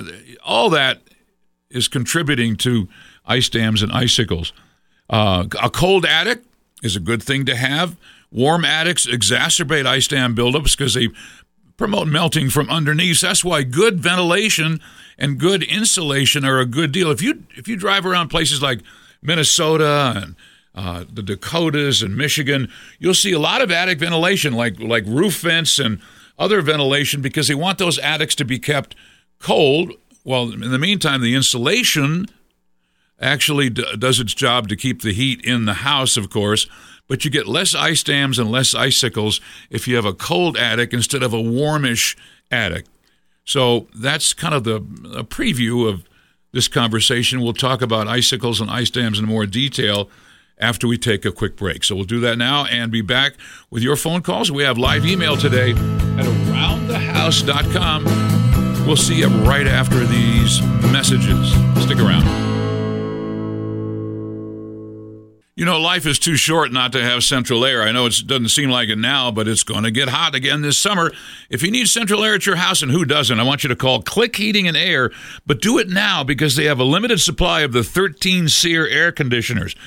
All 0.43 0.69
that 0.69 1.01
is 1.69 1.87
contributing 1.87 2.55
to 2.57 2.87
ice 3.25 3.49
dams 3.49 3.81
and 3.81 3.91
icicles. 3.91 4.53
Uh, 5.09 5.45
a 5.61 5.69
cold 5.69 6.05
attic 6.05 6.43
is 6.83 6.95
a 6.95 6.99
good 6.99 7.21
thing 7.21 7.45
to 7.45 7.55
have. 7.55 7.97
Warm 8.31 8.65
attics 8.65 9.05
exacerbate 9.05 9.85
ice 9.85 10.07
dam 10.07 10.35
buildups 10.35 10.77
because 10.77 10.93
they 10.93 11.09
promote 11.77 12.07
melting 12.07 12.49
from 12.49 12.69
underneath. 12.69 13.21
That's 13.21 13.43
why 13.43 13.63
good 13.63 13.99
ventilation 13.99 14.79
and 15.17 15.39
good 15.39 15.63
insulation 15.63 16.45
are 16.45 16.59
a 16.59 16.65
good 16.65 16.91
deal. 16.91 17.11
If 17.11 17.21
you 17.21 17.43
if 17.55 17.67
you 17.67 17.75
drive 17.75 18.05
around 18.05 18.29
places 18.29 18.61
like 18.61 18.81
Minnesota 19.25 20.13
and 20.15 20.35
uh, 20.75 21.05
the 21.11 21.23
Dakotas 21.23 22.01
and 22.01 22.17
Michigan, 22.17 22.69
you'll 22.99 23.13
see 23.13 23.31
a 23.31 23.39
lot 23.39 23.61
of 23.61 23.71
attic 23.71 23.99
ventilation, 23.99 24.53
like 24.53 24.79
like 24.79 25.05
roof 25.05 25.39
vents 25.39 25.79
and 25.79 25.99
other 26.37 26.61
ventilation, 26.61 27.21
because 27.21 27.47
they 27.47 27.55
want 27.55 27.77
those 27.77 27.97
attics 27.99 28.35
to 28.35 28.45
be 28.45 28.59
kept 28.59 28.95
cold. 29.39 29.93
Well, 30.23 30.51
in 30.51 30.71
the 30.71 30.79
meantime, 30.79 31.21
the 31.21 31.35
insulation 31.35 32.25
actually 33.21 33.69
d- 33.69 33.95
does 33.97 34.19
its 34.19 34.33
job 34.33 34.67
to 34.67 34.75
keep 34.75 35.01
the 35.01 35.13
heat 35.13 35.45
in 35.45 35.65
the 35.65 35.75
house, 35.75 36.17
of 36.17 36.29
course. 36.29 36.67
But 37.07 37.23
you 37.23 37.31
get 37.31 37.47
less 37.47 37.75
ice 37.75 38.03
dams 38.03 38.39
and 38.39 38.51
less 38.51 38.73
icicles 38.73 39.39
if 39.69 39.87
you 39.87 39.95
have 39.95 40.05
a 40.05 40.13
cold 40.13 40.57
attic 40.57 40.91
instead 40.91 41.23
of 41.23 41.33
a 41.33 41.41
warmish 41.41 42.17
attic. 42.51 42.85
So 43.45 43.87
that's 43.95 44.33
kind 44.33 44.55
of 44.55 44.63
the 44.63 44.77
a 45.17 45.23
preview 45.23 45.87
of 45.87 46.03
this 46.55 46.67
conversation. 46.69 47.41
We'll 47.41 47.53
talk 47.53 47.83
about 47.83 48.07
icicles 48.07 48.61
and 48.61 48.71
ice 48.71 48.89
dams 48.89 49.19
in 49.19 49.25
more 49.25 49.45
detail 49.45 50.09
after 50.57 50.87
we 50.87 50.97
take 50.97 51.25
a 51.25 51.31
quick 51.31 51.57
break. 51.57 51.83
So 51.83 51.95
we'll 51.95 52.05
do 52.05 52.21
that 52.21 52.37
now 52.37 52.63
and 52.65 52.89
be 52.91 53.01
back 53.01 53.33
with 53.69 53.83
your 53.83 53.97
phone 53.97 54.21
calls. 54.21 54.49
We 54.49 54.63
have 54.63 54.77
live 54.77 55.05
email 55.05 55.35
today 55.35 55.71
at 55.71 56.25
aroundthehouse.com. 56.25 58.05
We'll 58.87 58.95
see 58.95 59.15
you 59.15 59.27
right 59.27 59.67
after 59.67 60.05
these 60.05 60.61
messages. 60.91 61.51
Stick 61.83 61.99
around. 61.99 62.54
You 65.57 65.63
know, 65.63 65.79
life 65.79 66.05
is 66.05 66.19
too 66.19 66.35
short 66.35 66.73
not 66.73 66.91
to 66.91 67.01
have 67.01 67.23
central 67.23 67.63
air. 67.63 67.81
I 67.81 67.93
know 67.93 68.05
it 68.07 68.23
doesn't 68.27 68.49
seem 68.49 68.69
like 68.69 68.89
it 68.89 68.97
now, 68.97 69.31
but 69.31 69.47
it's 69.47 69.63
going 69.63 69.83
to 69.83 69.91
get 69.91 70.09
hot 70.09 70.35
again 70.35 70.61
this 70.61 70.77
summer. 70.77 71.13
If 71.49 71.63
you 71.63 71.71
need 71.71 71.87
central 71.87 72.25
air 72.25 72.35
at 72.35 72.45
your 72.45 72.57
house, 72.57 72.81
and 72.81 72.91
who 72.91 73.05
doesn't, 73.05 73.39
I 73.39 73.43
want 73.43 73.63
you 73.63 73.69
to 73.69 73.75
call 73.77 74.01
Click 74.01 74.35
Heating 74.35 74.67
and 74.67 74.75
Air, 74.75 75.11
but 75.45 75.61
do 75.61 75.77
it 75.77 75.87
now 75.87 76.25
because 76.25 76.57
they 76.57 76.65
have 76.65 76.81
a 76.81 76.83
limited 76.83 77.21
supply 77.21 77.61
of 77.61 77.71
the 77.71 77.85
13 77.85 78.49
SEER 78.49 78.85
air 78.85 79.13
conditioners. 79.13 79.77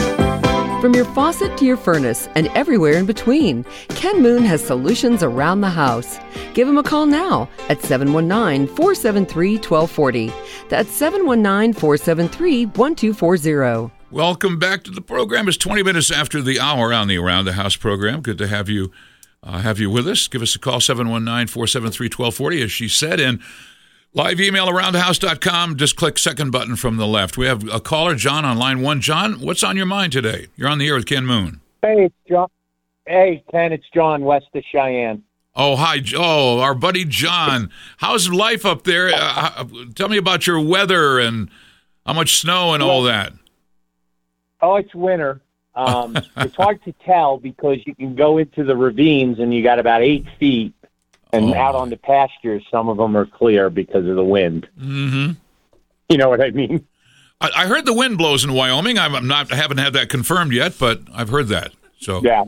From 0.80 0.94
your 0.94 1.06
faucet 1.06 1.58
to 1.58 1.64
your 1.64 1.76
furnace 1.76 2.28
and 2.36 2.46
everywhere 2.54 2.92
in 2.92 3.04
between, 3.04 3.64
Ken 3.88 4.22
Moon 4.22 4.44
has 4.44 4.64
solutions 4.64 5.24
around 5.24 5.60
the 5.60 5.68
house. 5.68 6.20
Give 6.54 6.68
him 6.68 6.78
a 6.78 6.84
call 6.84 7.04
now 7.04 7.48
at 7.68 7.82
719 7.82 8.68
473 8.76 9.56
1240. 9.56 10.32
That's 10.68 10.88
719 10.92 11.72
473 11.72 12.66
1240. 12.66 13.92
Welcome 14.12 14.60
back 14.60 14.84
to 14.84 14.92
the 14.92 15.00
program. 15.00 15.48
It's 15.48 15.56
20 15.56 15.82
minutes 15.82 16.12
after 16.12 16.40
the 16.40 16.60
hour 16.60 16.92
on 16.92 17.08
the 17.08 17.18
Around 17.18 17.46
the 17.46 17.54
House 17.54 17.74
program. 17.74 18.20
Good 18.20 18.38
to 18.38 18.46
have 18.46 18.68
you 18.68 18.92
uh, 19.42 19.58
have 19.58 19.80
you 19.80 19.90
with 19.90 20.06
us. 20.06 20.28
Give 20.28 20.42
us 20.42 20.54
a 20.54 20.60
call 20.60 20.78
719-473-1240 20.78 22.62
as 22.62 22.70
she 22.70 22.86
said 22.86 23.18
and 23.18 23.40
live 24.18 24.40
email 24.40 24.66
aroundthehouse.com. 24.66 25.76
Just 25.76 25.94
click 25.94 26.18
second 26.18 26.50
button 26.50 26.74
from 26.74 26.96
the 26.96 27.06
left. 27.06 27.38
We 27.38 27.46
have 27.46 27.66
a 27.72 27.78
caller 27.78 28.16
John 28.16 28.44
on 28.44 28.58
line 28.58 28.82
1. 28.82 29.00
John, 29.00 29.34
what's 29.34 29.62
on 29.62 29.76
your 29.76 29.86
mind 29.86 30.12
today? 30.12 30.48
You're 30.56 30.68
on 30.68 30.78
the 30.78 30.88
air 30.88 30.96
with 30.96 31.06
Ken 31.06 31.24
Moon. 31.24 31.60
Hey, 31.82 32.06
it's 32.06 32.14
John. 32.28 32.48
Hey, 33.06 33.44
Ken, 33.48 33.72
it's 33.72 33.88
John 33.94 34.24
west 34.24 34.46
of 34.54 34.64
Cheyenne. 34.72 35.22
Oh, 35.54 35.76
hi. 35.76 36.00
Oh, 36.16 36.58
our 36.58 36.74
buddy 36.74 37.04
John. 37.04 37.70
How's 37.98 38.28
life 38.28 38.66
up 38.66 38.82
there? 38.82 39.12
Uh, 39.14 39.64
tell 39.94 40.08
me 40.08 40.16
about 40.16 40.48
your 40.48 40.60
weather 40.60 41.20
and 41.20 41.48
how 42.04 42.12
much 42.12 42.40
snow 42.40 42.74
and 42.74 42.82
all 42.82 43.04
that. 43.04 43.32
Oh, 44.60 44.76
it's 44.76 44.94
winter. 44.94 45.40
Um, 45.78 46.16
it's 46.36 46.56
hard 46.56 46.82
to 46.86 46.92
tell 47.06 47.38
because 47.38 47.78
you 47.86 47.94
can 47.94 48.16
go 48.16 48.38
into 48.38 48.64
the 48.64 48.74
ravines 48.74 49.38
and 49.38 49.54
you 49.54 49.62
got 49.62 49.78
about 49.78 50.02
eight 50.02 50.26
feet, 50.40 50.74
and 51.32 51.50
Oh. 51.50 51.54
out 51.54 51.74
on 51.74 51.90
the 51.90 51.96
pastures, 51.96 52.64
some 52.70 52.88
of 52.88 52.96
them 52.96 53.16
are 53.16 53.26
clear 53.26 53.70
because 53.70 54.06
of 54.06 54.16
the 54.16 54.24
wind. 54.24 54.68
Mm-hmm. 54.80 55.32
You 56.08 56.16
know 56.16 56.28
what 56.28 56.40
I 56.40 56.50
mean? 56.50 56.86
I, 57.40 57.50
I 57.54 57.66
heard 57.66 57.84
the 57.86 57.92
wind 57.94 58.18
blows 58.18 58.44
in 58.44 58.52
Wyoming. 58.52 58.98
I'm 58.98 59.14
I'm 59.14 59.26
not. 59.28 59.52
I 59.52 59.56
haven't 59.56 59.78
had 59.78 59.92
that 59.92 60.08
confirmed 60.08 60.52
yet, 60.52 60.76
but 60.78 61.00
I've 61.14 61.28
heard 61.28 61.48
that. 61.48 61.72
So 62.00 62.20
Yeah. 62.22 62.44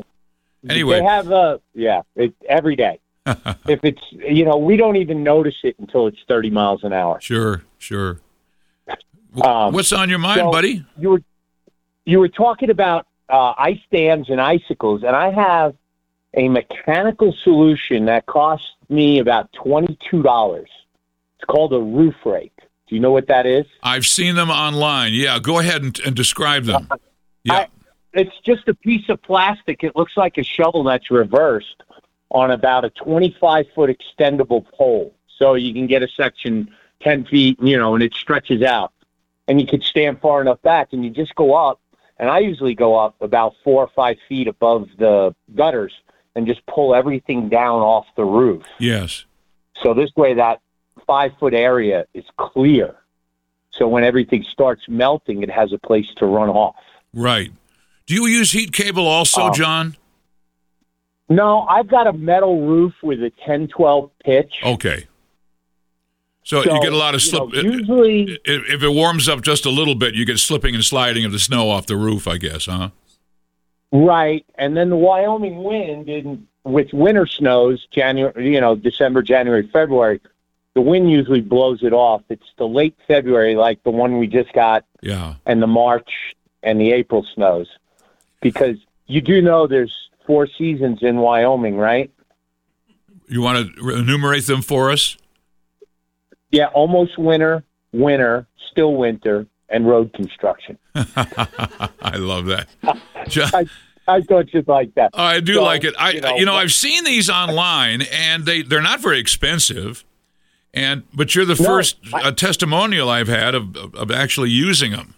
Anyway. 0.68 0.98
they 1.00 1.04
have 1.06 1.30
a 1.30 1.60
yeah 1.74 2.02
it, 2.16 2.34
every 2.48 2.76
day. 2.76 2.98
if 3.26 3.80
it's 3.84 4.00
you 4.12 4.44
know 4.44 4.56
we 4.56 4.76
don't 4.76 4.96
even 4.96 5.22
notice 5.22 5.54
it 5.62 5.76
until 5.78 6.06
it's 6.06 6.18
thirty 6.26 6.50
miles 6.50 6.82
an 6.84 6.92
hour. 6.92 7.20
sure, 7.20 7.62
sure. 7.78 8.18
Um, 9.42 9.72
What's 9.72 9.92
on 9.92 10.08
your 10.10 10.18
mind, 10.18 10.40
so- 10.40 10.50
buddy? 10.50 10.84
You 10.98 11.10
were 11.10 11.22
you 12.04 12.18
were 12.18 12.28
talking 12.28 12.70
about 12.70 13.06
uh, 13.28 13.52
ice 13.58 13.78
dams 13.92 14.28
and 14.30 14.40
icicles, 14.40 15.02
and 15.04 15.14
I 15.14 15.30
have 15.30 15.74
a 16.34 16.48
mechanical 16.48 17.34
solution 17.42 18.04
that 18.06 18.26
cost 18.26 18.64
me 18.88 19.18
about 19.18 19.52
twenty 19.52 19.98
two 20.10 20.22
dollars. 20.22 20.68
It's 21.36 21.44
called 21.46 21.72
a 21.72 21.80
roof 21.80 22.14
rake. 22.24 22.52
Do 22.86 22.94
you 22.94 23.00
know 23.00 23.12
what 23.12 23.28
that 23.28 23.46
is? 23.46 23.66
I've 23.82 24.06
seen 24.06 24.34
them 24.34 24.50
online. 24.50 25.12
Yeah, 25.12 25.38
go 25.40 25.58
ahead 25.60 25.82
and, 25.82 25.98
and 26.00 26.14
describe 26.16 26.64
them. 26.64 26.88
Yeah, 27.42 27.54
I- 27.54 27.68
It's 28.12 28.38
just 28.44 28.68
a 28.68 28.74
piece 28.74 29.08
of 29.08 29.22
plastic. 29.22 29.82
It 29.82 29.96
looks 29.96 30.14
like 30.14 30.36
a 30.36 30.42
shovel 30.44 30.84
that's 30.84 31.10
reversed 31.10 31.82
on 32.30 32.50
about 32.50 32.84
a 32.84 32.90
25 32.90 33.64
foot 33.74 33.88
extendable 33.88 34.66
pole. 34.72 35.14
So 35.38 35.54
you 35.54 35.72
can 35.72 35.86
get 35.86 36.02
a 36.02 36.08
section 36.08 36.68
10 37.00 37.24
feet, 37.24 37.58
you 37.62 37.78
know, 37.78 37.94
and 37.94 38.02
it 38.02 38.12
stretches 38.12 38.60
out. 38.62 38.92
And 39.48 39.58
you 39.58 39.66
could 39.66 39.82
stand 39.82 40.20
far 40.20 40.42
enough 40.42 40.60
back 40.60 40.88
and 40.92 41.02
you 41.02 41.10
just 41.10 41.34
go 41.34 41.54
up. 41.54 41.80
And 42.18 42.28
I 42.28 42.40
usually 42.40 42.74
go 42.74 42.94
up 42.94 43.14
about 43.22 43.54
four 43.64 43.82
or 43.84 43.88
five 43.96 44.18
feet 44.28 44.46
above 44.46 44.90
the 44.98 45.34
gutters 45.54 45.94
and 46.36 46.46
just 46.46 46.64
pull 46.66 46.94
everything 46.94 47.48
down 47.48 47.80
off 47.80 48.06
the 48.16 48.24
roof. 48.24 48.64
yes. 48.78 49.24
So 49.82 49.94
this 49.94 50.10
way, 50.16 50.34
that 50.34 50.60
five 51.06 51.32
foot 51.40 51.54
area 51.54 52.04
is 52.12 52.24
clear. 52.36 52.96
So 53.70 53.88
when 53.88 54.04
everything 54.04 54.42
starts 54.44 54.82
melting, 54.88 55.42
it 55.42 55.50
has 55.50 55.72
a 55.72 55.78
place 55.78 56.12
to 56.16 56.26
run 56.26 56.50
off. 56.50 56.76
Right. 57.14 57.50
Do 58.06 58.14
you 58.14 58.26
use 58.26 58.52
heat 58.52 58.72
cable 58.72 59.06
also, 59.06 59.44
Oh. 59.48 59.52
John? 59.52 59.96
No, 61.30 61.60
I've 61.62 61.86
got 61.88 62.06
a 62.08 62.12
metal 62.12 62.66
roof 62.66 62.92
with 63.02 63.22
a 63.22 63.30
10 63.46 63.68
12 63.68 64.10
pitch. 64.24 64.52
Okay. 64.64 65.06
So, 66.42 66.62
So, 66.62 66.74
you 66.74 66.80
get 66.82 66.92
a 66.92 66.96
lot 66.96 67.14
of 67.14 67.22
you 67.22 67.28
slip. 67.30 67.52
know, 67.52 67.60
usually, 67.62 68.38
if, 68.44 68.62
if 68.68 68.82
it 68.82 68.88
warms 68.92 69.28
up 69.28 69.40
just 69.42 69.64
a 69.64 69.70
little 69.70 69.94
bit, 69.94 70.14
you 70.14 70.24
get 70.26 70.38
slipping 70.38 70.74
and 70.74 70.84
sliding 70.84 71.24
of 71.24 71.32
the 71.32 71.38
snow 71.38 71.70
off 71.70 71.86
the 71.86 71.96
roof. 71.96 72.26
I 72.26 72.36
guess, 72.38 72.66
huh? 72.66 72.90
Right. 73.92 74.44
And 74.56 74.76
then 74.76 74.90
the 74.90 74.96
Wyoming 74.96 75.62
wind, 75.62 76.08
in, 76.08 76.46
with 76.64 76.92
winter 76.92 77.26
snows, 77.26 77.86
January, 77.90 78.52
you 78.54 78.60
know, 78.60 78.76
December, 78.76 79.22
January, 79.22 79.68
February, 79.72 80.20
the 80.74 80.80
wind 80.80 81.10
usually 81.10 81.40
blows 81.40 81.82
it 81.82 81.92
off. 81.92 82.22
It's 82.28 82.46
the 82.56 82.66
late 82.68 82.96
February, 83.08 83.56
like 83.56 83.82
the 83.82 83.90
one 83.90 84.18
we 84.18 84.26
just 84.26 84.52
got, 84.52 84.84
Yeah. 85.02 85.34
and 85.46 85.60
the 85.62 85.66
March 85.66 86.10
and 86.62 86.80
the 86.80 86.92
April 86.92 87.26
snows. 87.34 87.68
Because 88.40 88.76
you 89.06 89.20
do 89.20 89.42
know 89.42 89.66
there's 89.66 89.94
four 90.26 90.46
seasons 90.46 91.02
in 91.02 91.16
Wyoming, 91.16 91.76
right? 91.76 92.10
You 93.28 93.42
want 93.42 93.74
to 93.76 93.88
enumerate 93.90 94.46
them 94.46 94.62
for 94.62 94.90
us? 94.90 95.16
Yeah, 96.50 96.66
almost 96.66 97.18
winter, 97.18 97.64
winter, 97.92 98.46
still 98.70 98.94
winter, 98.94 99.46
and 99.70 99.86
road 99.88 100.12
construction. 100.12 100.76
I 100.94 102.16
love 102.16 102.46
that. 102.46 102.68
I, 102.82 103.66
I 104.08 104.20
thought 104.22 104.52
you'd 104.52 104.66
like 104.68 104.94
that. 104.94 105.10
I 105.14 105.40
do 105.40 105.54
So, 105.54 105.62
like 105.62 105.84
it. 105.84 105.94
I 105.98 106.10
you 106.12 106.20
know, 106.20 106.36
you 106.36 106.44
know 106.44 106.54
I've 106.54 106.72
seen 106.72 107.04
these 107.04 107.30
online 107.30 108.02
and 108.12 108.44
they 108.44 108.62
they're 108.62 108.82
not 108.82 109.00
very 109.00 109.18
expensive. 109.20 110.04
And 110.72 111.02
but 111.12 111.34
you're 111.34 111.44
the 111.44 111.54
No, 111.60 111.64
first 111.64 111.96
I- 112.12 112.22
uh, 112.28 112.32
testimonial 112.32 113.08
I've 113.08 113.28
had 113.28 113.54
of, 113.54 113.76
of 113.76 113.94
of 113.94 114.10
actually 114.10 114.50
using 114.50 114.92
them. 114.92 115.14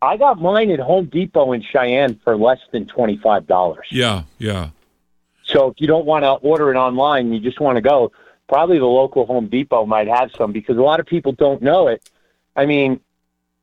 I 0.00 0.16
got 0.16 0.40
mine 0.40 0.70
at 0.70 0.78
Home 0.78 1.06
Depot 1.06 1.52
in 1.52 1.62
Cheyenne 1.62 2.20
for 2.22 2.36
less 2.36 2.60
than 2.72 2.86
twenty 2.86 3.16
five 3.16 3.46
dollars. 3.46 3.86
Yeah, 3.90 4.22
yeah. 4.38 4.70
So 5.44 5.68
if 5.68 5.80
you 5.80 5.86
don't 5.86 6.04
want 6.04 6.24
to 6.24 6.32
order 6.32 6.70
it 6.72 6.76
online, 6.76 7.32
you 7.32 7.40
just 7.40 7.58
want 7.60 7.76
to 7.76 7.80
go. 7.80 8.12
Probably 8.48 8.78
the 8.78 8.86
local 8.86 9.26
Home 9.26 9.48
Depot 9.48 9.86
might 9.86 10.08
have 10.08 10.30
some 10.36 10.52
because 10.52 10.76
a 10.78 10.82
lot 10.82 11.00
of 11.00 11.06
people 11.06 11.32
don't 11.32 11.60
know 11.62 11.88
it. 11.88 12.08
I 12.56 12.64
mean, 12.66 13.00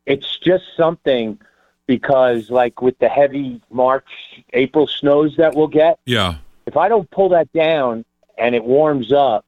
it's 0.05 0.38
just 0.38 0.63
something 0.77 1.39
because 1.88 2.50
like 2.50 2.81
with 2.81 2.97
the 3.00 3.07
heavy 3.09 3.62
March, 3.69 4.07
April 4.53 4.88
snows 4.88 5.35
that 5.38 5.55
we'll 5.55 5.67
get, 5.67 6.00
Yeah. 6.05 6.35
if 6.65 6.77
I 6.77 6.89
don't 6.89 7.09
pull 7.12 7.29
that 7.29 7.51
down 7.53 8.05
and 8.38 8.55
it 8.55 8.63
warms 8.63 9.13
up, 9.13 9.45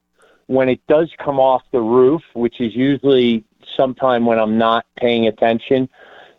when 0.48 0.70
it 0.70 0.80
does 0.88 1.12
come 1.18 1.40
off 1.40 1.64
the 1.72 1.82
roof, 1.82 2.22
which 2.34 2.62
is 2.62 2.76
usually 2.76 3.44
sometime 3.76 4.26
when 4.26 4.40
I'm 4.40 4.58
not 4.58 4.86
paying 4.96 5.28
attention, 5.28 5.90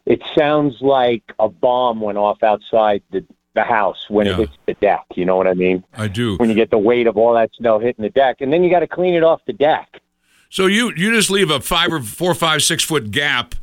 it 0.07 0.23
sounds 0.37 0.77
like 0.81 1.23
a 1.39 1.49
bomb 1.49 2.01
went 2.01 2.17
off 2.17 2.43
outside 2.43 3.03
the, 3.11 3.25
the 3.55 3.63
house 3.65 4.07
when 4.09 4.27
Yeah. 4.27 4.33
it 4.35 4.39
hits 4.39 4.53
the 4.67 4.75
deck. 4.75 5.05
You 5.15 5.25
know 5.27 5.37
what 5.37 5.47
I 5.47 5.55
mean? 5.55 5.85
I 5.95 6.09
do. 6.09 6.37
When 6.37 6.49
you 6.49 6.55
get 6.55 6.71
the 6.71 6.79
weight 6.79 7.07
of 7.07 7.17
all 7.19 7.35
that 7.35 7.51
snow 7.59 7.79
hitting 7.79 8.03
the 8.03 8.09
deck, 8.11 8.41
and 8.41 8.51
then 8.53 8.63
you 8.65 8.71
got 8.71 8.81
to 8.81 8.87
clean 8.87 9.15
it 9.15 9.23
off 9.25 9.43
the 9.47 9.53
deck. 9.53 10.01
So 10.49 10.65
you 10.65 10.93
you 10.97 11.13
just 11.13 11.29
leave 11.31 11.51
a 11.51 11.61
five 11.61 11.93
or 11.93 12.01
four, 12.01 12.33
five, 12.35 12.63
six 12.63 12.83
foot 12.83 13.11
gap 13.11 13.55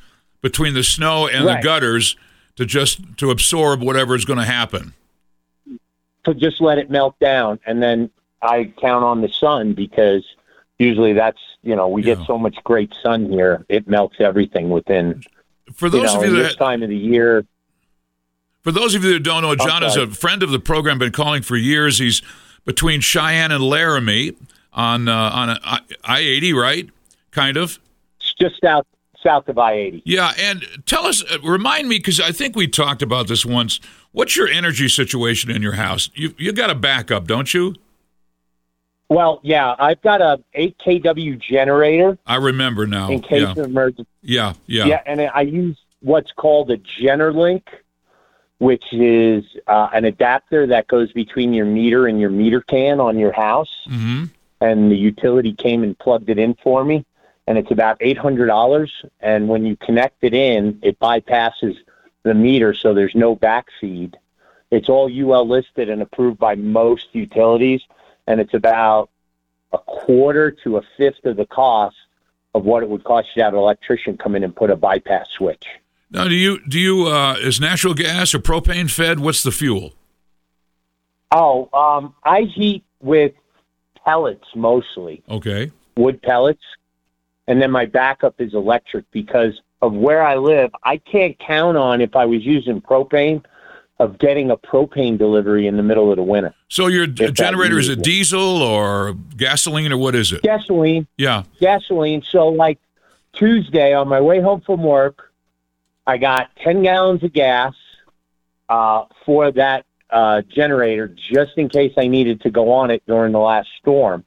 between 0.45 0.75
the 0.75 0.83
snow 0.83 1.27
and 1.27 1.47
the 1.47 1.59
gutters 1.63 2.15
to 2.55 2.67
just 2.67 2.99
to 3.17 3.31
absorb 3.31 3.81
whatever 3.81 4.13
is 4.13 4.25
going 4.25 4.37
to 4.37 4.45
happen. 4.45 4.93
to 6.23 6.35
just 6.35 6.61
let 6.61 6.77
it 6.77 6.87
melt 6.91 7.17
down 7.19 7.59
and 7.65 7.81
then 7.81 8.11
I 8.43 8.71
count 8.79 9.03
on 9.03 9.21
the 9.21 9.27
sun 9.29 9.73
because 9.73 10.23
usually 10.77 11.13
that's 11.13 11.39
you 11.63 11.75
know 11.75 11.87
we 11.87 12.03
Yeah. 12.03 12.13
get 12.13 12.27
so 12.27 12.37
much 12.37 12.55
great 12.63 12.93
sun 13.01 13.25
here 13.27 13.65
it 13.69 13.87
melts 13.87 14.17
everything 14.19 14.69
within 14.69 15.23
For 15.73 15.87
you 15.87 15.93
those 15.93 16.13
know 16.13 16.19
of 16.21 16.27
you 16.29 16.35
this 16.35 16.51
that 16.55 16.63
time 16.63 16.83
of 16.83 16.89
the 16.89 16.95
year 16.97 17.43
for 18.61 18.71
those 18.71 18.93
of 18.93 19.03
you 19.03 19.13
that 19.13 19.23
don't 19.23 19.41
know, 19.41 19.55
John 19.55 19.81
is 19.83 19.95
a 19.95 20.05
friend 20.07 20.43
of 20.43 20.51
the 20.51 20.59
program. 20.59 20.97
Been 20.99 21.11
calling 21.11 21.41
for 21.43 21.55
years. 21.55 21.97
He's 21.99 22.21
between 22.65 22.99
Cheyenne 23.01 23.51
and 23.51 23.63
Laramie 23.63 24.33
on 24.73 25.07
uh, 25.07 25.13
on 25.39 25.57
I 26.03 26.17
eighty, 26.19 26.51
right? 26.53 26.87
Kind 27.31 27.57
of. 27.57 27.79
it's 28.19 28.33
just 28.33 28.59
south 28.63 28.85
south 29.25 29.48
of 29.50 29.58
I 29.58 29.74
eighty. 29.74 30.01
Yeah, 30.05 30.32
and 30.39 30.63
tell 30.86 31.05
us, 31.05 31.24
uh, 31.24 31.39
remind 31.44 31.89
me, 31.89 31.98
because 31.98 32.20
I 32.20 32.32
think 32.32 32.55
we 32.55 32.67
talked 32.67 33.01
about 33.01 33.27
this 33.27 33.46
once. 33.46 33.79
What's 34.12 34.36
your 34.38 34.48
energy 34.48 34.88
situation 34.88 35.51
in 35.51 35.62
your 35.62 35.74
house? 35.74 36.10
You 36.13 36.34
you 36.38 36.51
got 36.53 36.70
a 36.70 36.75
backup, 36.75 37.27
don't 37.27 37.53
you? 37.53 37.75
Well, 39.10 39.39
yeah, 39.44 39.75
I've 39.77 40.01
got 40.01 40.22
a 40.22 40.39
eight 40.55 40.77
kW 40.79 41.39
generator 41.39 42.17
I 42.25 42.38
remember 42.38 42.88
now. 42.88 43.10
in 43.12 43.22
case 43.22 43.41
yeah, 43.41 43.51
of 43.51 43.58
emergency. 43.60 44.10
yeah, 44.24 44.53
yeah, 44.65 44.86
Yeah. 44.86 45.01
and 45.05 45.22
I 45.22 45.41
use 45.41 45.77
what's 46.01 46.32
called 46.32 46.72
a 46.72 46.77
GeneraLink, 46.77 47.62
which 48.58 48.84
is 48.91 49.44
uh, 49.67 49.89
an 49.94 50.05
adapter 50.05 50.65
that 50.67 50.88
goes 50.88 51.12
between 51.13 51.53
your 51.53 51.65
meter 51.67 52.08
and 52.08 52.20
your 52.20 52.32
meter 52.32 52.62
can 52.62 53.00
on 53.00 53.20
your 53.20 53.32
house. 53.32 53.70
hmm 53.88 54.25
And 54.60 54.91
the 54.91 54.96
utility 54.98 55.53
came 55.53 55.84
and 55.84 55.98
plugged 56.00 56.29
it 56.32 56.39
in 56.39 56.55
for 56.63 56.84
me, 56.84 57.05
and 57.47 57.57
it's 57.57 57.71
about 57.71 57.97
eight 58.01 58.17
hundred 58.17 58.47
dollars. 58.47 58.91
And 59.19 59.47
when 59.47 59.65
you 59.65 59.75
connect 59.77 60.23
it 60.23 60.33
in, 60.33 60.79
it 60.81 60.99
bypasses 60.99 61.75
the 62.23 62.33
meter, 62.33 62.73
so 62.73 62.93
there's 62.93 63.15
no 63.15 63.35
backfeed. 63.35 64.15
It's 64.71 64.89
all 64.89 65.09
UL 65.11 65.47
listed 65.47 65.89
and 65.89 66.01
approved 66.01 66.39
by 66.39 66.55
most 66.55 67.07
utilities, 67.13 67.81
and 68.27 68.39
it's 68.41 68.53
about 68.53 69.09
a 69.71 69.77
quarter 69.77 70.51
to 70.63 70.77
a 70.77 70.81
fifth 70.97 71.23
of 71.25 71.37
the 71.37 71.45
cost 71.45 71.95
of 72.55 72.63
what 72.65 72.81
it 72.83 72.89
would 72.89 73.03
cost 73.03 73.27
you 73.35 73.41
to 73.41 73.43
have 73.43 73.53
an 73.53 73.59
electrician 73.59 74.17
come 74.17 74.35
in 74.35 74.43
and 74.43 74.55
put 74.55 74.69
a 74.71 74.75
bypass 74.75 75.29
switch. 75.31 75.65
Now, 76.09 76.27
do 76.27 76.35
you 76.35 76.65
do 76.67 76.79
you 76.79 77.07
uh, 77.07 77.35
is 77.39 77.59
natural 77.59 77.93
gas 77.93 78.33
or 78.33 78.39
propane 78.39 78.89
fed? 78.89 79.19
What's 79.19 79.43
the 79.43 79.51
fuel? 79.51 79.93
Oh, 81.31 81.69
um, 81.73 82.15
I 82.23 82.41
heat 82.41 82.83
with 83.01 83.33
pellets 84.05 84.45
mostly, 84.55 85.21
Okay. 85.29 85.71
wood 85.97 86.21
pellets, 86.21 86.61
and 87.47 87.61
then 87.61 87.71
my 87.71 87.85
backup 87.85 88.39
is 88.39 88.53
electric 88.53 89.09
because 89.11 89.61
of 89.81 89.93
where 89.93 90.25
I 90.25 90.35
live. 90.35 90.71
I 90.83 90.97
can't 90.97 91.37
count 91.39 91.77
on 91.77 92.01
if 92.01 92.15
I 92.15 92.25
was 92.25 92.43
using 92.45 92.81
propane 92.81 93.43
of 93.99 94.17
getting 94.19 94.51
a 94.51 94.57
propane 94.57 95.17
delivery 95.17 95.67
in 95.67 95.77
the 95.77 95.83
middle 95.83 96.09
of 96.11 96.17
the 96.17 96.23
winter. 96.23 96.53
So 96.67 96.87
your 96.87 97.07
generator 97.07 97.79
is 97.79 97.87
a 97.87 97.95
diesel 97.95 98.61
or 98.61 99.13
gasoline 99.37 99.91
or 99.91 99.97
what 99.97 100.15
is 100.15 100.33
it? 100.33 100.41
Gasoline, 100.41 101.07
Yeah. 101.17 101.43
gasoline. 101.59 102.21
So 102.23 102.49
like 102.49 102.79
Tuesday 103.33 103.93
on 103.93 104.07
my 104.09 104.19
way 104.19 104.41
home 104.41 104.61
from 104.61 104.83
work, 104.83 105.31
I 106.07 106.17
got 106.17 106.49
10 106.57 106.83
gallons 106.83 107.23
of 107.23 107.31
gas 107.31 107.73
uh, 108.67 109.05
for 109.25 109.51
that 109.51 109.85
uh, 110.09 110.41
generator 110.41 111.07
just 111.07 111.57
in 111.57 111.69
case 111.69 111.93
I 111.97 112.07
needed 112.07 112.41
to 112.41 112.49
go 112.49 112.71
on 112.73 112.91
it 112.91 113.01
during 113.07 113.31
the 113.31 113.39
last 113.39 113.69
storm. 113.79 114.25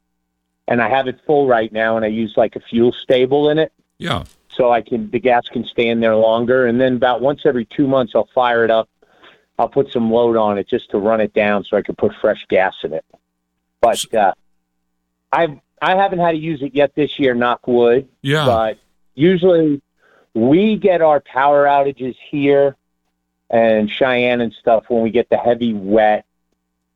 And 0.68 0.82
I 0.82 0.88
have 0.88 1.08
it 1.08 1.18
full 1.26 1.46
right 1.46 1.72
now, 1.72 1.96
and 1.96 2.04
I 2.04 2.08
use 2.08 2.34
like 2.36 2.54
a 2.54 2.60
fuel 2.60 2.92
stable 2.92 3.48
in 3.48 3.58
it. 3.58 3.72
Yeah. 3.98 4.24
so 4.48 4.70
I 4.70 4.80
can 4.80 5.10
the 5.10 5.18
gas 5.18 5.48
can 5.48 5.64
stay 5.64 5.88
in 5.88 5.98
there 6.00 6.14
longer. 6.14 6.66
And 6.66 6.80
then 6.80 6.96
about 6.96 7.20
once 7.20 7.42
every 7.44 7.64
two 7.64 7.88
months, 7.88 8.12
I'll 8.14 8.28
fire 8.34 8.64
it 8.64 8.70
up. 8.70 8.88
I'll 9.58 9.68
put 9.68 9.90
some 9.90 10.10
load 10.12 10.36
on 10.36 10.56
it 10.56 10.68
just 10.68 10.90
to 10.90 10.98
run 10.98 11.20
it 11.20 11.34
down 11.34 11.64
so 11.64 11.76
I 11.76 11.82
can 11.82 11.96
put 11.96 12.12
fresh 12.20 12.46
gas 12.48 12.74
in 12.84 12.92
it. 12.92 13.04
But 13.80 14.14
uh, 14.14 14.34
I 15.32 15.60
I 15.82 15.96
haven't 15.96 16.20
had 16.20 16.32
to 16.32 16.38
use 16.38 16.62
it 16.62 16.74
yet 16.74 16.94
this 16.94 17.18
year, 17.18 17.34
knock 17.34 17.66
wood. 17.66 18.08
Yeah. 18.22 18.46
But 18.46 18.78
usually 19.14 19.82
we 20.34 20.76
get 20.76 21.02
our 21.02 21.20
power 21.20 21.64
outages 21.64 22.16
here 22.30 22.76
and 23.50 23.90
Cheyenne 23.90 24.40
and 24.40 24.52
stuff 24.52 24.84
when 24.88 25.02
we 25.02 25.10
get 25.10 25.28
the 25.30 25.38
heavy 25.38 25.72
wet 25.72 26.24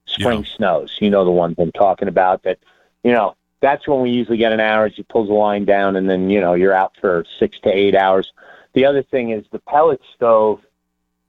spring 0.07 0.45
snows. 0.45 0.97
You 1.01 1.11
know 1.11 1.25
the 1.25 1.31
ones 1.31 1.57
I'm 1.59 1.73
talking 1.73 2.09
about 2.09 2.45
that 2.45 2.59
you 3.03 3.11
know, 3.11 3.35
that's 3.63 3.87
when 3.87 4.03
we 4.03 4.11
usually 4.11 4.37
get 4.37 4.53
an 4.53 4.59
outage. 4.59 4.99
You 4.99 5.05
pull 5.05 5.27
the 5.27 5.33
line 5.33 5.65
down 5.65 5.97
and 5.97 6.11
then, 6.11 6.29
you 6.29 6.41
know, 6.41 6.55
you're 6.55 6.75
out 6.75 6.93
for 7.01 7.25
six 7.39 7.59
to 7.61 7.71
eight 7.71 7.95
hours. 7.95 8.31
The 8.75 8.85
other 8.85 9.03
thing 9.03 9.31
is 9.31 9.45
the 9.53 9.61
pellet 9.61 10.01
stove 10.15 10.61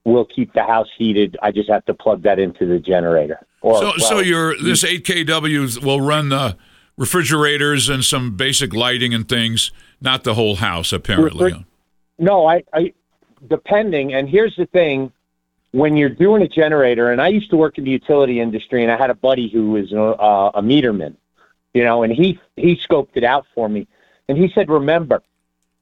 will 0.04 0.25
keep 0.25 0.52
the 0.54 0.63
house 0.63 0.90
heated. 0.98 1.38
I 1.42 1.52
just 1.52 1.70
have 1.70 1.86
to 1.86 1.94
plug 1.94 2.24
that 2.24 2.40
into 2.40 2.66
the 2.66 2.80
generator. 2.80 3.40
Or, 3.62 3.80
so 3.80 3.98
so 3.98 4.20
your 4.20 4.58
this 4.58 4.84
8 4.84 5.06
kW 5.06 5.84
will 5.86 6.02
run 6.02 6.28
the 6.30 6.58
refrigerators 6.98 7.88
and 7.88 8.04
some 8.04 8.36
basic 8.36 8.74
lighting 8.74 9.13
and 9.13 9.30
things, 9.30 9.72
not 10.02 10.26
the 10.26 10.34
whole 10.34 10.56
house 10.56 10.91
apparently. 10.91 11.52
Refri- 11.52 11.65
No, 12.19 12.46
I, 12.46 12.63
I 12.74 12.93
depending. 13.48 14.13
And 14.13 14.28
here's 14.28 14.56
the 14.58 14.65
thing: 14.65 15.13
when 15.72 15.96
you're 15.96 16.10
doing 16.10 16.41
a 16.41 16.48
generator, 16.48 17.12
and 17.12 17.22
I 17.22 17.30
used 17.30 17.50
to 17.52 17.56
work 17.56 17.78
in 17.78 17.86
the 17.86 17.91
utility 17.91 18.41
industry, 18.41 18.84
and 18.84 18.91
I 18.91 18.98
had 18.98 19.10
a 19.10 19.15
buddy 19.15 19.48
who 19.48 19.72
was 19.72 19.93
a, 19.93 20.02
uh, 20.02 20.52
a 20.56 20.62
meterman, 20.62 21.15
you 21.73 21.83
know, 21.83 22.03
and 22.03 22.13
he 22.13 22.39
he 22.55 22.75
scoped 22.75 23.15
it 23.15 23.23
out 23.23 23.45
for 23.53 23.67
me, 23.67 23.88
and 24.27 24.38
he 24.38 24.49
said, 24.49 24.69
remember, 24.69 25.21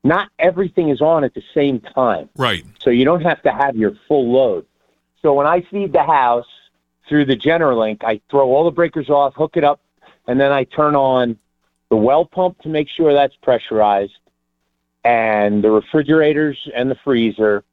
not 0.03 0.29
everything 0.39 0.89
is 0.89 1.01
on 1.01 1.23
at 1.23 1.33
the 1.33 1.43
same 1.53 1.79
time, 1.79 2.29
right. 2.35 2.65
so 2.79 2.89
you 2.89 3.05
don't 3.05 3.21
have 3.21 3.41
to 3.43 3.51
have 3.51 3.75
your 3.75 3.93
full 4.07 4.31
load. 4.31 4.65
So 5.21 5.33
when 5.33 5.45
I 5.45 5.61
feed 5.61 5.93
the 5.93 6.03
house 6.03 6.47
through 7.07 7.25
the 7.25 7.37
GeneraLink, 7.37 8.03
I 8.03 8.21
throw 8.29 8.49
all 8.49 8.63
the 8.63 8.71
breakers 8.71 9.09
off, 9.09 9.35
hook 9.35 9.57
it 9.57 9.63
up, 9.63 9.81
and 10.27 10.39
then 10.39 10.51
I 10.51 10.63
turn 10.63 10.95
on 10.95 11.37
the 11.89 11.97
well 11.97 12.25
pump 12.25 12.61
to 12.61 12.69
make 12.69 12.87
sure 12.87 13.13
that's 13.13 13.35
pressurized, 13.35 14.17
and 15.03 15.63
the 15.63 15.69
refrigerators 15.69 16.69
and 16.73 16.89
the 16.89 16.95
freezer, 17.03 17.63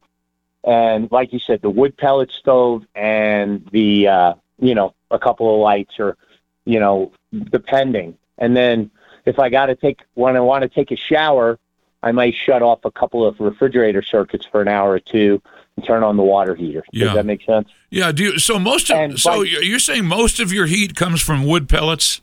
and 0.65 1.11
like 1.13 1.33
you 1.33 1.39
said, 1.39 1.63
the 1.63 1.71
wood 1.71 1.97
pellet 1.97 2.31
stove 2.33 2.85
and 2.95 3.67
the 3.73 4.09
uh, 4.09 4.35
you 4.59 4.75
know 4.75 4.95
a 5.11 5.19
couple 5.19 5.55
of 5.55 5.61
lights 5.61 5.99
or 5.99 6.17
you 6.65 6.81
know 6.81 7.13
depending. 7.33 8.17
And 8.39 8.57
then 8.57 8.91
if 9.25 9.39
I 9.39 9.49
got 9.49 9.67
to 9.67 9.75
take 9.75 10.01
when 10.15 10.37
I 10.37 10.41
want 10.41 10.63
to 10.63 10.69
take 10.69 10.91
a 10.91 10.97
shower, 10.97 11.59
I 12.03 12.13
might 12.13 12.35
shut 12.35 12.63
off 12.63 12.85
a 12.85 12.91
couple 12.91 13.27
of 13.27 13.41
refrigerator 13.41 14.03
circuits 14.03 14.47
for 14.47 14.61
an 14.63 14.69
hour 14.69 14.93
or 14.93 15.01
two 15.01 15.43
and 15.77 15.85
turn 15.85 16.03
on 16.03 16.17
the 16.17 16.23
water 16.23 16.55
heater. 16.55 16.85
Yeah. 16.93 17.07
Does 17.07 17.15
that 17.15 17.27
make 17.27 17.43
sense? 17.45 17.69
Yeah, 17.91 18.13
do 18.13 18.25
you, 18.25 18.39
so 18.39 18.59
most 18.59 18.91
of 18.91 18.97
And 18.97 19.19
so 19.19 19.43
by- 19.43 19.45
you're 19.45 19.79
saying 19.79 20.07
most 20.07 20.41
of 20.41 20.53
your 20.53 20.67
heat 20.67 20.95
comes 20.95 21.21
from 21.21 21.45
wood 21.45 21.69
pellets? 21.69 22.21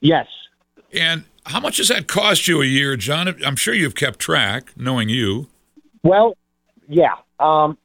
Yes. 0.00 0.26
And 0.92 1.24
how 1.46 1.60
much 1.60 1.78
does 1.78 1.88
that 1.88 2.06
cost 2.06 2.46
you 2.46 2.60
a 2.60 2.66
year, 2.66 2.96
John? 2.96 3.34
I'm 3.44 3.56
sure 3.56 3.74
you've 3.74 3.94
kept 3.94 4.18
track, 4.18 4.72
knowing 4.76 5.08
you. 5.08 5.48
Well, 6.02 6.36
yeah. 6.88 7.14
Um, 7.38 7.78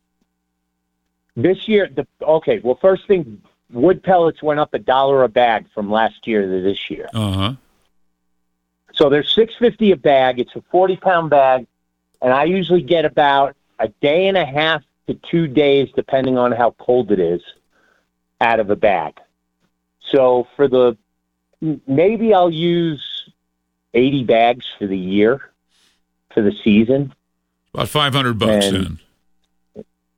this 1.35 1.67
year, 1.67 1.89
the 1.93 2.05
okay. 2.21 2.59
Well, 2.63 2.77
first 2.81 3.07
thing, 3.07 3.41
wood 3.71 4.01
pellets 4.03 4.41
went 4.41 4.59
up 4.59 4.73
a 4.73 4.79
dollar 4.79 5.23
a 5.23 5.29
bag 5.29 5.65
from 5.73 5.89
last 5.91 6.25
year 6.27 6.41
to 6.41 6.61
this 6.61 6.89
year. 6.89 7.07
Uh 7.13 7.31
huh. 7.31 7.53
So 8.93 9.09
they're 9.09 9.23
six 9.23 9.53
fifty 9.57 9.91
a 9.91 9.97
bag. 9.97 10.39
It's 10.39 10.55
a 10.55 10.61
forty 10.71 10.95
pound 10.95 11.29
bag, 11.29 11.67
and 12.21 12.33
I 12.33 12.45
usually 12.45 12.81
get 12.81 13.05
about 13.05 13.55
a 13.79 13.89
day 14.01 14.27
and 14.27 14.37
a 14.37 14.45
half 14.45 14.83
to 15.07 15.13
two 15.13 15.47
days, 15.47 15.89
depending 15.95 16.37
on 16.37 16.51
how 16.51 16.71
cold 16.79 17.11
it 17.11 17.19
is, 17.19 17.41
out 18.41 18.59
of 18.59 18.69
a 18.69 18.75
bag. 18.75 19.19
So 20.01 20.47
for 20.55 20.67
the 20.67 20.97
maybe 21.87 22.33
I'll 22.33 22.49
use 22.51 23.29
eighty 23.93 24.23
bags 24.23 24.65
for 24.79 24.87
the 24.87 24.97
year, 24.97 25.51
for 26.33 26.41
the 26.41 26.53
season. 26.63 27.13
About 27.73 27.89
500 27.89 28.39
bucks 28.39 28.65
And- 28.67 28.75
then. 28.75 28.99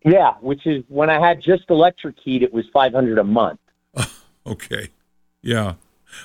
Yeah, 0.04 0.36
which 0.40 0.66
is 0.66 0.84
when 0.88 1.10
I 1.10 1.20
had 1.20 1.42
just 1.42 1.70
electric 1.70 2.18
heat, 2.20 2.44
it 2.44 2.54
was 2.54 2.66
five 2.72 2.94
hundred 2.94 3.18
a 3.18 3.24
month. 3.24 3.60
Okay. 4.48 4.90
Yeah. 5.42 5.74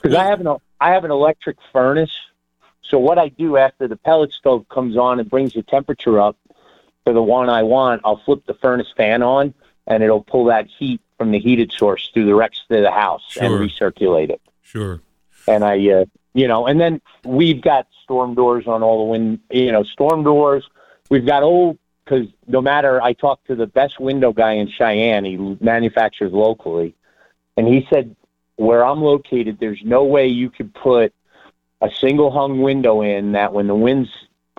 Because 0.02 0.16
I 0.16 0.24
have 0.24 0.40
an 0.40 0.56
I 0.80 0.90
have 0.90 1.04
an 1.04 1.10
electric 1.10 1.58
furnace. 1.72 2.16
So 2.82 2.98
what 2.98 3.18
I 3.18 3.28
do 3.28 3.56
after 3.56 3.88
the 3.88 3.96
pellet 3.96 4.32
stove 4.32 4.66
comes 4.68 4.96
on 4.96 5.20
and 5.20 5.28
brings 5.28 5.54
the 5.54 5.62
temperature 5.62 6.20
up 6.20 6.36
for 7.04 7.12
the 7.12 7.22
one 7.22 7.48
I 7.48 7.62
want, 7.62 8.02
I'll 8.04 8.22
flip 8.24 8.44
the 8.46 8.54
furnace 8.54 8.92
fan 8.96 9.22
on 9.22 9.54
and 9.86 10.02
it'll 10.02 10.22
pull 10.22 10.46
that 10.46 10.68
heat 10.68 11.00
from 11.18 11.30
the 11.30 11.38
heated 11.38 11.72
source 11.72 12.10
through 12.12 12.26
the 12.26 12.34
rest 12.34 12.62
of 12.70 12.82
the 12.82 12.90
house 12.90 13.36
and 13.40 13.52
recirculate 13.52 14.30
it. 14.30 14.40
Sure. 14.62 15.00
And 15.46 15.64
I, 15.64 15.74
uh, 15.88 16.04
you 16.32 16.48
know, 16.48 16.66
and 16.66 16.80
then 16.80 17.00
we've 17.24 17.60
got 17.60 17.86
storm 18.02 18.34
doors 18.34 18.66
on 18.66 18.82
all 18.82 19.04
the 19.04 19.10
wind, 19.10 19.40
you 19.50 19.70
know, 19.72 19.82
storm 19.82 20.24
doors. 20.24 20.68
We've 21.10 21.26
got 21.26 21.42
old 21.42 21.78
because 22.04 22.26
no 22.46 22.60
matter 22.60 23.00
I 23.02 23.12
talked 23.12 23.46
to 23.46 23.54
the 23.54 23.66
best 23.66 23.98
window 24.00 24.32
guy 24.32 24.52
in 24.52 24.68
Cheyenne, 24.68 25.24
he 25.24 25.36
manufactures 25.60 26.32
locally, 26.32 26.94
and 27.56 27.66
he 27.66 27.86
said 27.90 28.14
where 28.56 28.84
I'm 28.84 29.00
located, 29.02 29.58
there's 29.58 29.80
no 29.84 30.04
way 30.04 30.28
you 30.28 30.48
could 30.50 30.72
put 30.74 31.12
a 31.80 31.90
single 31.90 32.30
hung 32.30 32.62
window 32.62 33.02
in 33.02 33.32
that 33.32 33.52
when 33.52 33.66
the 33.66 33.74
wind's 33.74 34.10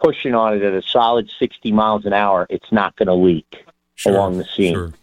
pushing 0.01 0.35
on 0.35 0.53
it 0.53 0.61
at 0.61 0.73
a 0.73 0.81
solid 0.81 1.31
60 1.39 1.71
miles 1.71 2.05
an 2.05 2.11
hour, 2.13 2.45
it's 2.49 2.71
not 2.71 2.95
going 2.97 3.07
to 3.07 3.13
leak 3.13 3.65
Sure. 3.95 4.11
along 4.13 4.37
the 4.37 4.43
seam. 4.43 4.73
Sure. 4.73 4.93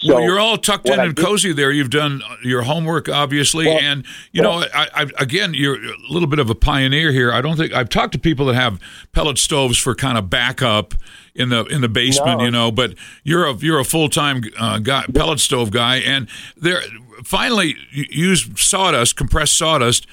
So 0.00 0.14
well, 0.14 0.22
you're 0.22 0.38
all 0.38 0.56
tucked 0.56 0.88
in 0.88 0.98
and 0.98 1.14
did- 1.14 1.24
cozy 1.24 1.52
there. 1.52 1.70
You've 1.72 1.90
done 1.90 2.22
uh, 2.22 2.36
your 2.42 2.62
homework, 2.62 3.08
obviously, 3.08 3.66
Well, 3.66 3.78
and 3.80 4.06
you 4.32 4.40
know, 4.40 4.64
I, 4.72 4.86
I, 4.94 5.06
again, 5.18 5.54
you're 5.54 5.74
a 5.76 5.96
little 6.08 6.28
bit 6.28 6.38
of 6.38 6.48
a 6.50 6.54
pioneer 6.54 7.10
here. 7.12 7.32
I 7.32 7.40
don't 7.40 7.56
think 7.56 7.72
I've 7.74 7.88
talked 7.88 8.12
to 8.12 8.18
people 8.18 8.46
that 8.46 8.54
have 8.54 8.80
pellet 9.12 9.38
stoves 9.38 9.76
for 9.76 9.94
kind 9.96 10.16
of 10.16 10.30
backup 10.30 10.94
in 11.38 11.48
the 11.50 11.64
in 11.66 11.80
the 11.80 11.88
basement, 11.88 12.38
No. 12.38 12.44
you 12.44 12.50
know. 12.50 12.70
But 12.70 12.94
you're 13.24 13.46
a 13.46 13.54
you're 13.54 13.78
a 13.78 13.84
full 13.84 14.08
time 14.08 14.42
uh, 14.58 14.78
guy, 14.78 15.04
pellet 15.14 15.40
stove 15.40 15.70
guy, 15.70 15.96
and 15.96 16.28
there 16.56 16.82
finally 17.24 17.76
you 17.90 18.04
use 18.10 18.48
sawdust, 18.60 19.16
compressed 19.16 19.56
sawdust. 19.56 20.06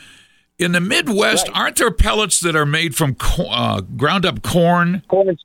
In 0.58 0.72
the 0.72 0.80
Midwest, 0.80 1.50
Right. 1.50 1.58
aren't 1.58 1.76
there 1.76 1.92
pellets 1.92 2.40
that 2.40 2.56
are 2.56 2.66
made 2.66 2.96
from 2.96 3.16
co- 3.16 3.48
uh, 3.50 3.82
ground 3.82 4.26
up 4.26 4.42
corn? 4.42 5.02
corn, 5.10 5.36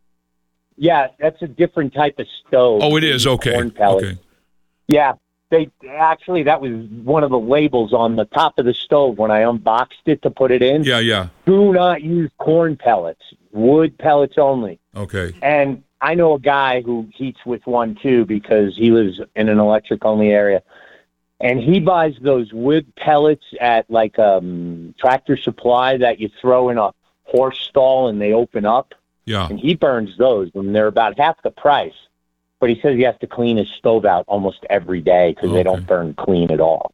yeah, 0.77 1.09
that's 1.19 1.43
a 1.43 1.49
different 1.49 1.93
type 1.95 2.19
of 2.21 2.27
stove. 2.47 2.81
Oh, 2.83 2.97
it 2.97 3.03
is 3.05 3.27
okay. 3.27 3.55
Corn 3.55 3.71
pellets. 3.73 4.05
Okay. 4.07 4.19
Yeah, 4.87 5.15
they 5.51 5.69
actually 5.89 6.45
that 6.45 6.61
was 6.61 6.73
one 7.05 7.25
of 7.25 7.31
the 7.31 7.39
labels 7.39 7.93
on 7.93 8.17
the 8.17 8.25
top 8.27 8.59
of 8.59 8.65
the 8.67 8.75
stove 8.75 9.19
when 9.19 9.31
I 9.31 9.41
unboxed 9.41 10.03
it 10.07 10.23
to 10.23 10.31
put 10.31 10.51
it 10.53 10.63
in. 10.63 10.85
Yeah, 10.85 11.01
yeah. 11.01 11.29
Do 11.45 11.73
not 11.73 12.03
use 12.03 12.31
corn 12.39 12.77
pellets, 12.77 13.23
wood 13.53 13.99
pellets 13.99 14.35
only. 14.39 14.79
Okay. 14.97 15.35
And 15.43 15.83
I 16.01 16.15
know 16.15 16.35
a 16.35 16.41
guy 16.41 16.83
who 16.83 17.09
heats 17.15 17.41
with 17.45 17.67
one 17.67 17.97
too 18.03 18.25
because 18.25 18.77
he 18.77 18.91
lives 18.91 19.21
in 19.37 19.49
an 19.49 19.59
electric 19.59 20.05
only 20.05 20.31
area. 20.31 20.63
And 21.41 21.59
he 21.59 21.81
buys 21.81 22.15
those 22.21 22.53
wood 22.53 22.93
pellets 22.97 23.45
at 23.61 23.91
like 23.91 24.19
um 24.19 24.95
tractor 24.99 25.37
supply 25.37 25.97
that 25.99 26.21
you 26.21 26.31
throw 26.41 26.69
in 26.69 26.79
a 26.79 26.93
horse 27.25 27.61
stall 27.61 28.09
and 28.09 28.21
they 28.21 28.33
open 28.33 28.67
up. 28.67 28.95
Yeah. 29.25 29.49
And 29.49 29.59
he 29.59 29.75
burns 29.75 30.17
those 30.19 30.51
and 30.55 30.75
they're 30.75 30.87
about 30.87 31.19
half 31.19 31.41
the 31.43 31.51
price. 31.51 31.95
But 32.59 32.69
he 32.69 32.81
says 32.81 32.97
he 32.97 33.03
has 33.03 33.17
to 33.21 33.27
clean 33.27 33.57
his 33.57 33.69
stove 33.79 34.05
out 34.05 34.27
almost 34.29 34.67
every 34.69 35.01
day 35.01 35.33
because 35.35 35.53
they 35.53 35.63
don't 35.63 35.87
burn 35.87 36.13
clean 36.13 36.51
at 36.51 36.61
all. 36.61 36.93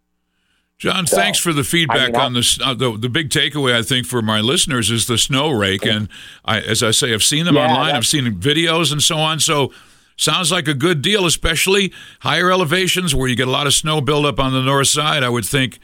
John, 0.79 1.07
So, 1.07 1.17
thanks 1.17 1.39
for 1.39 1.53
the 1.55 1.65
feedback 1.65 2.11
I 2.11 2.13
mean, 2.13 2.21
on 2.21 2.35
this. 2.35 2.61
Uh, 2.61 2.75
the, 2.75 2.97
the 2.99 3.09
big 3.09 3.31
takeaway, 3.31 3.75
I 3.75 3.83
think, 3.83 4.07
for 4.07 4.21
my 4.21 4.41
listeners 4.41 4.91
is 4.91 5.07
the 5.07 5.17
snow 5.17 5.51
rake. 5.51 5.87
And 5.87 6.09
I, 6.45 6.61
as 6.61 6.83
I 6.83 6.91
say, 6.91 7.15
I've 7.15 7.23
seen 7.25 7.47
them 7.47 7.55
Yeah, 7.55 7.69
online, 7.71 7.95
I've 7.95 8.07
seen 8.07 8.25
videos 8.35 8.93
and 8.93 9.03
so 9.03 9.17
on. 9.17 9.41
So, 9.41 9.73
sounds 10.17 10.53
like 10.53 10.69
a 10.69 10.75
good 10.75 11.01
deal, 11.01 11.25
especially 11.25 11.93
higher 12.21 12.51
elevations 12.51 13.15
where 13.15 13.27
you 13.29 13.37
get 13.37 13.49
a 13.49 13.51
lot 13.51 13.67
of 13.67 13.73
snow 13.73 14.01
buildup 14.03 14.39
on 14.39 14.53
the 14.53 14.63
north 14.63 14.89
side. 14.89 15.23
I 15.23 15.31
would 15.31 15.47
think 15.47 15.79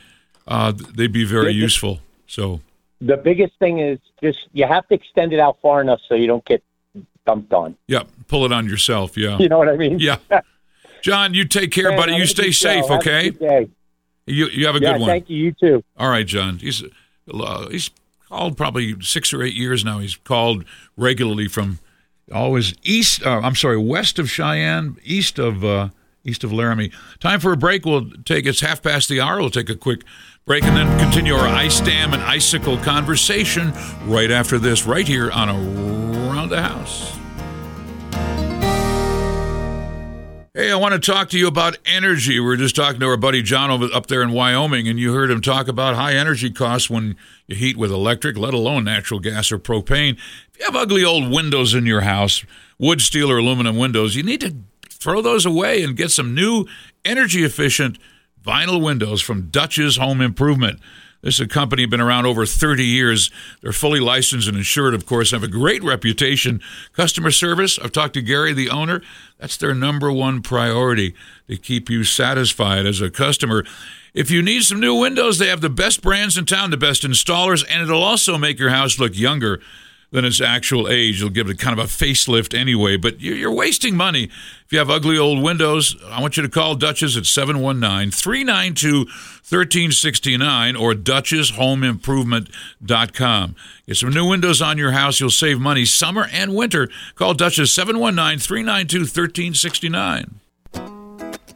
uh, 0.47 0.73
they'd 0.73 1.13
be 1.13 1.25
very 1.25 1.53
yeah. 1.53 1.63
useful. 1.63 2.01
So, 2.27 2.61
The 3.01 3.17
biggest 3.17 3.55
thing 3.59 3.79
is 3.79 3.99
just 4.23 4.41
you 4.53 4.67
have 4.67 4.87
to 4.89 4.95
extend 4.95 5.33
it 5.33 5.41
out 5.41 5.57
far 5.63 5.81
enough 5.81 6.01
so 6.07 6.15
you 6.15 6.27
don't 6.27 6.45
get 6.45 6.63
dumped 7.25 7.53
on. 7.55 7.77
yeah, 7.87 8.03
pull 8.29 8.45
it 8.45 8.53
on 8.53 8.67
yourself. 8.69 9.17
Yeah. 9.17 9.39
You 9.41 9.49
know 9.49 9.57
what 9.59 9.69
I 9.71 9.77
mean? 9.77 9.99
Yeah. 10.01 10.19
John, 11.03 11.33
you 11.35 11.47
take 11.47 11.71
care, 11.73 11.89
Man, 11.91 11.99
buddy. 11.99 12.15
You 12.15 12.27
stay 12.27 12.53
safe, 12.53 12.87
show. 12.87 12.97
Okay? 12.97 13.33
You, 14.27 14.47
you 14.47 14.67
have 14.67 14.77
a 14.77 14.81
yeah, 14.81 14.93
good 14.93 15.01
one. 15.01 15.11
thank 15.11 15.29
you. 15.29 15.37
You 15.37 15.53
too. 15.53 15.85
All 15.97 16.09
right, 16.09 16.27
John. 16.27 16.59
He's 16.59 16.83
uh, 17.33 17.69
he's 17.69 17.91
called 18.29 18.57
probably 18.57 19.01
six 19.01 19.33
or 19.33 19.43
eight 19.43 19.55
years 19.55 19.85
now. 19.85 19.99
He's 19.99 20.17
called 20.17 20.65
regularly 20.97 21.49
from 21.49 21.79
always 22.33 22.75
east. 22.83 23.25
Uh, 23.25 23.41
I'm 23.43 23.55
sorry, 23.55 23.79
west 23.79 24.19
of 24.19 24.31
Cheyenne, 24.31 24.97
east 25.05 25.39
of 25.39 25.65
uh, 25.65 25.89
east 26.25 26.45
of 26.45 26.53
Laramie. 26.53 26.93
Time 27.21 27.41
for 27.41 27.53
a 27.53 27.57
break. 27.57 27.85
We'll 27.85 28.11
take 28.25 28.47
it's 28.47 28.61
half 28.61 28.83
past 28.83 29.09
the 29.09 29.21
hour. 29.21 29.41
We'll 29.41 29.51
take 29.51 29.71
a 29.71 29.77
quick 29.77 30.03
break 30.45 30.65
and 30.65 30.77
then 30.77 30.99
continue 30.99 31.35
our 31.35 31.49
ice 31.49 31.81
dam 31.81 32.13
and 32.13 32.23
icicle 32.23 32.77
conversation 32.79 33.73
right 34.07 34.31
after 34.31 34.59
this, 34.59 34.87
right 34.87 35.07
here 35.07 35.31
on 35.31 35.49
Around 35.49 36.49
the 36.51 36.63
House. 36.63 37.22
Hey, 40.55 40.71
I 40.71 40.77
want 40.77 40.93
to 40.93 40.99
talk 41.13 41.31
to 41.31 41.39
you 41.39 41.47
about 41.47 41.79
energy. 41.87 42.39
We 42.39 42.45
were 42.45 42.59
just 42.59 42.77
talking 42.77 43.01
to 43.01 43.07
our 43.07 43.17
buddy 43.17 43.41
John 43.41 43.71
over 43.71 43.87
up 43.87 44.09
there 44.09 44.21
in 44.21 44.33
Wyoming, 44.33 44.87
and 44.87 44.99
you 44.99 45.15
heard 45.15 45.31
him 45.31 45.41
talk 45.41 45.67
about 45.67 45.95
high 45.95 46.13
energy 46.13 46.51
costs 46.51 46.91
when 46.91 47.17
you 47.47 47.57
heat 47.57 47.79
with 47.79 47.91
electric, 47.91 48.37
let 48.37 48.53
alone 48.53 48.85
natural 48.85 49.19
gas 49.19 49.51
or 49.51 49.59
propane. 49.59 50.19
If 50.53 50.59
you 50.59 50.67
have 50.67 50.77
ugly 50.77 51.03
old 51.03 51.31
windows 51.31 51.73
in 51.73 51.87
your 51.87 52.03
house, 52.03 52.45
wood, 52.79 53.01
steel, 53.01 53.31
or 53.31 53.39
aluminum 53.39 53.79
windows, 53.79 54.15
you 54.15 54.23
need 54.23 54.43
to 54.43 54.55
throw 54.91 55.23
those 55.23 55.47
away 55.47 55.83
and 55.83 55.97
get 55.97 56.11
some 56.11 56.35
new 56.35 56.67
energy 57.03 57.45
efficient 57.45 57.97
vinyl 58.45 58.85
windows 58.85 59.23
from 59.23 59.49
Dutch's 59.49 59.97
Home 59.97 60.21
Improvement. 60.21 60.81
This 61.23 61.35
is 61.35 61.41
a 61.41 61.47
company 61.47 61.87
been 61.87 62.01
around 62.01 62.27
over 62.27 62.45
30 62.45 62.85
years. 62.85 63.31
They're 63.61 63.73
fully 63.73 64.01
licensed 64.01 64.49
and 64.49 64.57
insured, 64.57 64.93
of 64.93 65.07
course, 65.07 65.31
have 65.31 65.45
a 65.45 65.49
great 65.49 65.83
reputation. 65.85 66.61
Customer 66.95 67.31
service, 67.31 67.79
I've 67.79 67.93
talked 67.93 68.15
to 68.15 68.23
Gary, 68.23 68.53
the 68.53 68.71
owner. 68.71 69.03
That's 69.39 69.57
their 69.57 69.73
number 69.73 70.11
one 70.11 70.43
priority 70.43 71.15
to 71.47 71.57
keep 71.57 71.89
you 71.89 72.03
satisfied 72.03 72.87
as 72.87 73.01
a 73.01 73.09
customer. 73.09 73.65
If 74.15 74.33
you 74.33 74.43
need 74.43 74.65
some 74.65 74.81
new 74.81 74.97
windows, 74.97 75.39
they 75.39 75.47
have 75.47 75.61
the 75.61 75.71
best 75.71 76.03
brands 76.03 76.37
in 76.37 76.45
town, 76.45 76.71
the 76.71 76.77
best 76.77 77.05
installers, 77.05 77.65
and 77.71 77.83
it'll 77.83 78.03
also 78.03 78.37
make 78.37 78.59
your 78.59 78.71
house 78.71 78.99
look 78.99 79.17
younger 79.17 79.61
than 80.13 80.25
its 80.25 80.41
actual 80.41 80.89
age. 80.89 81.21
You'll 81.21 81.31
give 81.31 81.51
it 81.51 81.59
kind 81.59 81.77
of 81.79 81.85
a 81.85 81.89
facelift 81.89 82.57
anyway, 82.57 82.97
but 82.97 83.21
you- 83.21 83.35
you're 83.35 83.53
wasting 83.53 83.97
money. 83.97 84.31
If 84.67 84.71
you 84.71 84.79
have 84.79 84.89
ugly 84.91 85.19
old 85.19 85.43
windows, 85.43 85.97
I 86.11 86.21
want 86.21 86.37
you 86.37 86.43
to 86.45 86.49
call 86.49 86.77
Dutchess 86.77 87.17
at 87.17 87.27
719 87.27 88.11
392 88.11 89.07
1369 89.43 90.77
or 90.77 90.95
DutchessHomeImprovement.com. 90.95 93.57
Get 93.87 93.97
some 93.97 94.11
new 94.13 94.27
windows 94.29 94.63
on 94.63 94.79
your 94.79 94.93
house. 94.93 95.19
You'll 95.21 95.31
save 95.31 95.59
money 95.59 95.85
summer 95.85 96.29
and 96.33 96.55
winter. 96.55 96.89
Call 97.17 97.35
Dutchess 97.35 97.73
719 97.73 98.39
392 98.39 98.99
1369. 99.01 100.39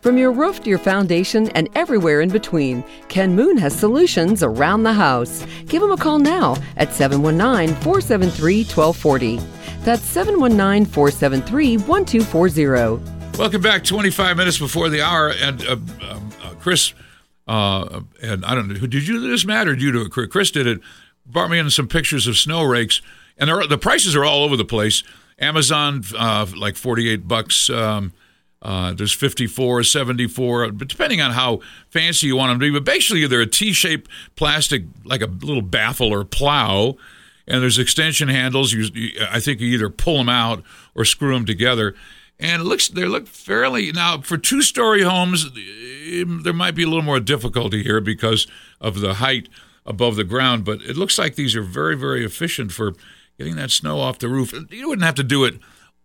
From 0.07 0.19
your 0.19 0.31
roof 0.31 0.63
to 0.63 0.71
your 0.71 0.79
foundation 0.79 1.49
and 1.57 1.69
everywhere 1.75 2.21
in 2.21 2.29
between, 2.29 2.85
Ken 3.09 3.35
Moon 3.35 3.57
has 3.57 3.77
solutions 3.77 4.41
around 4.41 4.85
the 4.85 4.93
house. 4.93 5.45
Give 5.67 5.83
him 5.83 5.91
a 5.91 5.97
call 5.97 6.21
now 6.21 6.55
at 6.77 6.93
719 6.93 7.75
473 7.83 8.59
1240. 8.63 9.39
That's 9.83 10.05
719 10.05 10.87
473 10.87 11.79
1240. 11.79 13.37
Welcome 13.37 13.61
back. 13.61 13.83
25 13.83 14.37
minutes 14.37 14.59
before 14.59 14.89
the 14.89 15.03
hour. 15.03 15.31
And 15.31 15.67
uh, 15.67 15.73
um, 15.73 16.31
uh, 16.41 16.51
Chris, 16.61 16.95
uh, 17.49 18.03
and 18.23 18.45
I 18.45 18.55
don't 18.55 18.69
know, 18.69 18.75
did 18.75 19.09
you 19.09 19.21
do 19.21 19.29
this, 19.29 19.45
Matt, 19.45 19.67
or 19.67 19.75
did 19.75 19.83
you 19.83 19.91
do 19.91 20.03
it? 20.03 20.31
Chris- 20.31 20.53
did 20.53 20.69
it. 20.69 20.79
Brought 21.27 21.51
me 21.51 21.59
in 21.59 21.69
some 21.69 21.89
pictures 21.89 22.29
of 22.29 22.37
snow 22.37 22.63
rakes, 22.63 23.03
and 23.39 23.51
the 23.69 23.77
prices 23.77 24.15
are 24.15 24.25
all 24.25 24.45
over 24.45 24.57
the 24.57 24.65
place. 24.65 25.03
Amazon, 25.41 26.05
uh, 26.17 26.47
like 26.57 26.77
48 26.77 27.27
bucks. 27.27 27.69
Um, 27.69 28.13
uh, 28.63 28.93
there's 28.95 29.13
54, 29.13 29.83
74, 29.85 30.73
but 30.73 30.89
depending 30.89 31.21
on 31.21 31.33
how 31.33 31.61
fancy 31.91 32.27
you 32.27 32.37
want 32.37 32.51
them 32.51 32.59
to 32.59 32.67
be. 32.67 32.71
But 32.71 32.85
basically, 32.85 33.27
they're 33.27 33.41
a 33.43 33.47
T-shaped 33.47 34.11
plastic, 34.35 34.85
like 35.05 35.21
a 35.23 35.27
little 35.27 35.63
baffle 35.63 36.13
or 36.13 36.25
plow, 36.25 36.97
and 37.47 37.63
there's 37.63 37.79
extension 37.79 38.29
handles. 38.29 38.73
You, 38.73 39.11
I 39.31 39.41
think 39.41 39.61
you 39.61 39.69
either 39.69 39.91
pull 39.91 40.19
them 40.19 40.29
out 40.29 40.63
or 40.95 41.05
screw 41.05 41.35
them 41.35 41.47
together. 41.47 41.95
And 42.39 42.61
it 42.61 42.65
looks 42.67 42.89
they 42.89 43.05
look 43.07 43.27
fairly 43.29 43.93
now 43.93 44.21
for 44.21 44.37
two-story 44.37 45.03
homes. 45.03 45.47
eh, 45.47 46.25
There 46.43 46.53
might 46.53 46.75
be 46.75 46.83
a 46.83 46.87
little 46.89 47.03
more 47.03 47.21
difficulty 47.21 47.83
here 47.83 48.01
because 48.01 48.47
of 48.81 49.01
the 49.01 49.15
height 49.15 49.49
above 49.87 50.17
the 50.17 50.25
ground, 50.25 50.65
but 50.65 50.83
it 50.83 50.97
looks 50.97 51.19
like 51.19 51.37
these 51.37 51.55
are 51.57 51.63
very, 51.63 51.97
very 51.97 52.25
efficient 52.25 52.73
for 52.73 52.95
getting 53.39 53.57
that 53.57 53.71
snow 53.71 54.01
off 54.01 54.19
the 54.19 54.29
roof. 54.29 54.53
You 54.71 54.89
wouldn't 54.89 55.05
have 55.07 55.15
to 55.15 55.23
do 55.23 55.45
it 55.45 55.55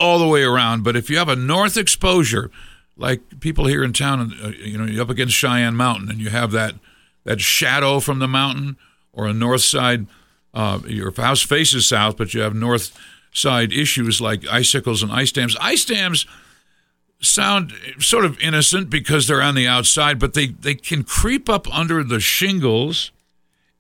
all 0.02 0.20
the 0.20 0.28
way 0.28 0.44
around, 0.44 0.84
but 0.84 0.96
if 0.96 1.10
you 1.10 1.18
have 1.18 1.30
a 1.30 1.36
north 1.36 1.78
exposure, 1.78 2.50
like 2.98 3.40
people 3.40 3.68
here 3.68 3.84
in 3.84 3.94
town, 3.94 4.34
uh, 4.44 4.48
you 4.50 4.78
know, 4.78 4.86
you're 4.86 5.04
up 5.04 5.10
against 5.10 5.36
Cheyenne 5.36 5.76
Mountain, 5.76 6.10
and 6.10 6.20
you 6.20 6.30
have 6.30 6.52
that 6.52 6.76
that 7.24 7.40
shadow 7.40 8.00
from 8.00 8.18
the 8.20 8.28
mountain, 8.28 8.78
or 9.14 9.28
a 9.28 9.34
north 9.34 9.62
side. 9.62 10.08
Uh, 10.54 10.80
your 10.86 11.14
house 11.14 11.42
faces 11.42 11.88
south, 11.88 12.18
but 12.18 12.34
you 12.34 12.42
have 12.42 12.54
north 12.54 12.98
side 13.32 13.72
issues 13.72 14.20
like 14.20 14.46
icicles 14.48 15.02
and 15.02 15.12
ice 15.12 15.32
dams. 15.32 15.56
Ice 15.62 15.86
dams 15.86 16.26
sound 17.22 17.72
sort 18.00 18.26
of 18.26 18.38
innocent 18.40 18.90
because 18.90 19.28
they're 19.28 19.42
on 19.42 19.56
the 19.56 19.68
outside, 19.68 20.20
but 20.20 20.34
they, 20.34 20.48
they 20.48 20.76
can 20.76 21.04
creep 21.04 21.48
up 21.48 21.74
under 21.74 22.04
the 22.04 22.20
shingles 22.20 23.12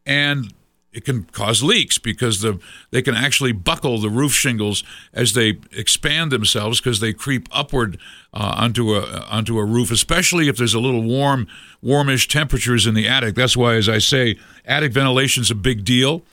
and 0.05 0.53
it 0.93 1.05
can 1.05 1.23
cause 1.23 1.63
leaks 1.63 1.97
because 1.97 2.41
the 2.41 2.59
they 2.91 3.01
can 3.01 3.15
actually 3.15 3.51
buckle 3.53 3.99
the 3.99 4.09
roof 4.09 4.33
shingles 4.33 4.83
as 5.13 5.33
they 5.33 5.59
expand 5.71 6.31
themselves 6.31 6.81
because 6.81 6.99
they 6.99 7.13
creep 7.13 7.47
upward 7.51 7.97
uh, 8.33 8.55
onto 8.57 8.95
a 8.95 9.25
onto 9.29 9.57
a 9.57 9.65
roof, 9.65 9.91
especially 9.91 10.47
if 10.47 10.57
there's 10.57 10.73
a 10.73 10.79
little 10.79 11.03
warm 11.03 11.47
warmish 11.81 12.27
temperatures 12.27 12.85
in 12.85 12.93
the 12.93 13.07
attic. 13.07 13.35
That's 13.35 13.55
why, 13.55 13.75
as 13.75 13.87
I 13.87 13.99
say, 13.99 14.37
attic 14.65 14.91
ventilation 14.91 15.41
is 15.41 15.51
a 15.51 15.55
big 15.55 15.85
deal, 15.85 16.23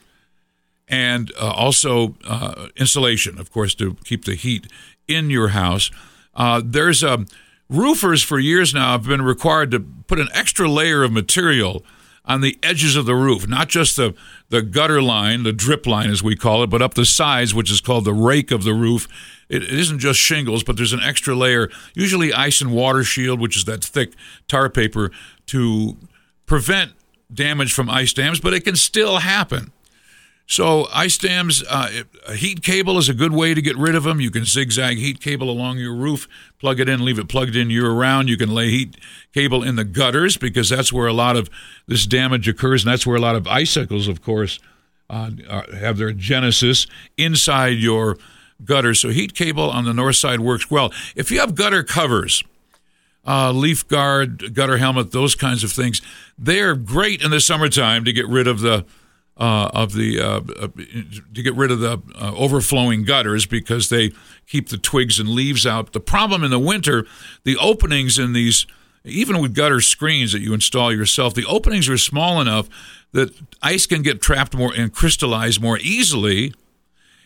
and 0.87 1.31
uh, 1.39 1.51
also 1.51 2.15
uh, 2.25 2.67
insulation, 2.75 3.39
of 3.39 3.51
course, 3.51 3.73
to 3.75 3.95
keep 4.03 4.25
the 4.25 4.35
heat 4.35 4.67
in 5.07 5.29
your 5.29 5.49
house. 5.49 5.89
Uh, 6.35 6.61
there's 6.63 7.03
um, 7.03 7.27
roofers 7.69 8.23
for 8.23 8.39
years 8.39 8.73
now 8.73 8.91
have 8.91 9.07
been 9.07 9.21
required 9.21 9.71
to 9.71 9.79
put 9.79 10.19
an 10.19 10.27
extra 10.33 10.69
layer 10.69 11.03
of 11.03 11.11
material 11.11 11.83
on 12.25 12.41
the 12.41 12.57
edges 12.61 12.95
of 12.95 13.05
the 13.05 13.15
roof, 13.15 13.47
not 13.47 13.69
just 13.69 13.95
the, 13.95 14.13
the 14.49 14.61
gutter 14.61 15.01
line, 15.01 15.43
the 15.43 15.53
drip 15.53 15.87
line 15.87 16.09
as 16.09 16.21
we 16.21 16.35
call 16.35 16.63
it, 16.63 16.67
but 16.67 16.81
up 16.81 16.93
the 16.93 17.05
sides, 17.05 17.53
which 17.53 17.71
is 17.71 17.81
called 17.81 18.05
the 18.05 18.13
rake 18.13 18.51
of 18.51 18.63
the 18.63 18.73
roof. 18.73 19.07
It, 19.47 19.63
it 19.63 19.71
isn't 19.71 19.99
just 19.99 20.19
shingles, 20.19 20.63
but 20.63 20.77
there's 20.77 20.93
an 20.93 21.01
extra 21.01 21.35
layer, 21.35 21.69
usually 21.93 22.33
ice 22.33 22.61
and 22.61 22.71
water 22.71 23.03
shield, 23.03 23.39
which 23.39 23.57
is 23.57 23.65
that 23.65 23.83
thick 23.83 24.13
tar 24.47 24.69
paper, 24.69 25.11
to 25.47 25.97
prevent 26.45 26.91
damage 27.33 27.73
from 27.73 27.89
ice 27.89 28.13
dams, 28.13 28.39
but 28.39 28.53
it 28.53 28.61
can 28.61 28.75
still 28.75 29.17
happen. 29.17 29.71
So 30.49 30.87
ice 30.91 31.15
dams, 31.19 31.63
uh, 31.69 32.01
a 32.27 32.33
heat 32.33 32.63
cable 32.63 32.97
is 32.97 33.07
a 33.07 33.13
good 33.13 33.33
way 33.33 33.53
to 33.53 33.61
get 33.61 33.77
rid 33.77 33.93
of 33.93 34.01
them. 34.01 34.19
You 34.19 34.31
can 34.31 34.45
zigzag 34.45 34.97
heat 34.97 35.21
cable 35.21 35.47
along 35.47 35.77
your 35.77 35.93
roof, 35.93 36.27
plug 36.59 36.79
it 36.79 36.89
in, 36.89 37.05
leave 37.05 37.19
it 37.19 37.29
plugged 37.29 37.55
in 37.55 37.69
year 37.69 37.91
round. 37.91 38.29
You 38.29 38.35
can 38.35 38.49
lay 38.49 38.71
heat 38.71 38.97
cable 39.31 39.61
in 39.61 39.75
the 39.75 39.83
gutters 39.83 40.37
because 40.37 40.67
that's 40.67 40.91
where 40.91 41.05
a 41.05 41.13
lot 41.13 41.35
of 41.35 41.51
this 41.85 42.07
damage 42.07 42.47
occurs, 42.47 42.83
and 42.83 42.91
that's 42.91 43.05
where 43.05 43.15
a 43.15 43.21
lot 43.21 43.35
of 43.35 43.45
icicles, 43.45 44.07
of 44.07 44.23
course, 44.23 44.59
uh, 45.07 45.29
have 45.71 45.97
their 45.97 46.13
genesis 46.13 46.87
inside 47.15 47.77
your 47.77 48.17
gutter. 48.65 48.95
So 48.95 49.09
heat 49.09 49.35
cable 49.35 49.69
on 49.69 49.85
the 49.85 49.93
north 49.93 50.15
side 50.15 50.39
works 50.39 50.71
well. 50.71 50.91
If 51.15 51.29
you 51.29 51.39
have 51.41 51.53
gutter 51.53 51.83
covers, 51.83 52.43
uh, 53.23 53.51
leaf 53.51 53.87
guard, 53.87 54.55
gutter 54.55 54.77
helmet, 54.77 55.11
those 55.11 55.35
kinds 55.35 55.63
of 55.63 55.71
things. 55.71 56.01
They 56.39 56.59
are 56.61 56.73
great 56.73 57.21
in 57.21 57.29
the 57.29 57.39
summertime 57.39 58.03
to 58.05 58.11
get 58.11 58.27
rid 58.27 58.47
of 58.47 58.61
the 58.61 58.87
uh, 59.39 59.69
of 59.73 59.93
the 59.93 60.19
uh, 60.19 60.41
uh, 60.59 60.67
to 61.33 61.41
get 61.41 61.55
rid 61.55 61.71
of 61.71 61.79
the 61.79 62.01
uh, 62.15 62.33
overflowing 62.35 63.05
gutters 63.05 63.45
because 63.45 63.89
they 63.89 64.11
keep 64.45 64.69
the 64.69 64.77
twigs 64.77 65.19
and 65.19 65.29
leaves 65.29 65.65
out. 65.65 65.93
The 65.93 66.01
problem 66.01 66.43
in 66.43 66.51
the 66.51 66.59
winter, 66.59 67.05
the 67.45 67.55
openings 67.57 68.19
in 68.19 68.33
these, 68.33 68.67
even 69.05 69.41
with 69.41 69.55
gutter 69.55 69.79
screens 69.79 70.33
that 70.33 70.41
you 70.41 70.53
install 70.53 70.93
yourself, 70.93 71.33
the 71.33 71.45
openings 71.45 71.87
are 71.87 71.97
small 71.97 72.41
enough 72.41 72.67
that 73.13 73.33
ice 73.61 73.85
can 73.85 74.01
get 74.01 74.21
trapped 74.21 74.55
more 74.55 74.73
and 74.75 74.93
crystallize 74.93 75.59
more 75.59 75.79
easily 75.79 76.53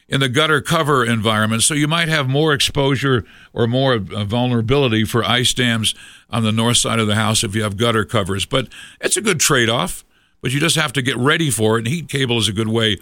in 0.07 0.19
the 0.19 0.29
gutter 0.29 0.61
cover 0.61 1.03
environment. 1.03 1.63
So 1.63 1.73
you 1.73 1.87
might 1.87 2.09
have 2.09 2.29
more 2.29 2.53
exposure 2.53 3.25
or 3.53 3.65
more 3.65 3.95
uh, 3.95 4.23
vulnerability 4.23 5.03
for 5.05 5.23
ice 5.23 5.53
dams 5.53 5.95
on 6.29 6.43
the 6.43 6.51
north 6.51 6.77
side 6.77 6.99
of 6.99 7.07
the 7.07 7.15
house 7.15 7.43
if 7.43 7.55
you 7.55 7.63
have 7.63 7.75
gutter 7.75 8.05
covers. 8.05 8.45
But 8.45 8.67
it's 9.01 9.17
a 9.17 9.21
good 9.21 9.39
trade 9.39 9.69
off 9.69 10.05
but 10.43 10.51
you 10.51 10.59
just 10.59 10.75
have 10.75 10.93
to 10.93 11.01
get 11.01 11.17
ready 11.17 11.49
for 11.49 11.77
it. 11.77 11.79
And 11.79 11.87
heat 11.87 12.09
cable 12.09 12.37
is 12.37 12.49
a 12.49 12.53
good 12.53 12.67
way 12.67 12.97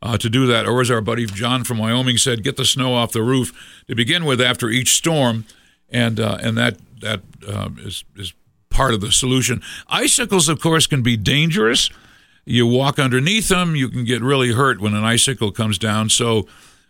uh, 0.00 0.16
to 0.16 0.30
do 0.30 0.46
that. 0.46 0.66
Or 0.66 0.80
as 0.80 0.90
our 0.90 1.00
buddy 1.00 1.26
John 1.26 1.64
from 1.64 1.78
Wyoming 1.78 2.16
said, 2.16 2.44
get 2.44 2.56
the 2.56 2.64
snow 2.64 2.94
off 2.94 3.12
the 3.12 3.22
roof 3.22 3.82
to 3.88 3.96
begin 3.96 4.24
with 4.24 4.40
after 4.40 4.70
each 4.70 4.94
storm, 4.94 5.44
and 5.90 6.18
uh, 6.20 6.38
and 6.40 6.56
that 6.56 6.78
that 7.00 7.20
uh, 7.46 7.70
is 7.78 8.04
is 8.16 8.32
part 8.70 8.94
of 8.94 9.00
the 9.00 9.10
solution. 9.10 9.60
Icicles, 9.88 10.48
of 10.48 10.60
course, 10.60 10.86
can 10.86 11.02
be 11.02 11.16
dangerous. 11.16 11.90
You 12.46 12.66
walk 12.66 12.98
underneath 12.98 13.48
them, 13.48 13.74
you 13.74 13.88
can 13.88 14.04
get 14.04 14.22
really 14.22 14.52
hurt 14.52 14.80
when 14.80 14.94
an 14.94 15.04
icicle 15.04 15.50
comes 15.50 15.76
down. 15.76 16.08
So. 16.08 16.46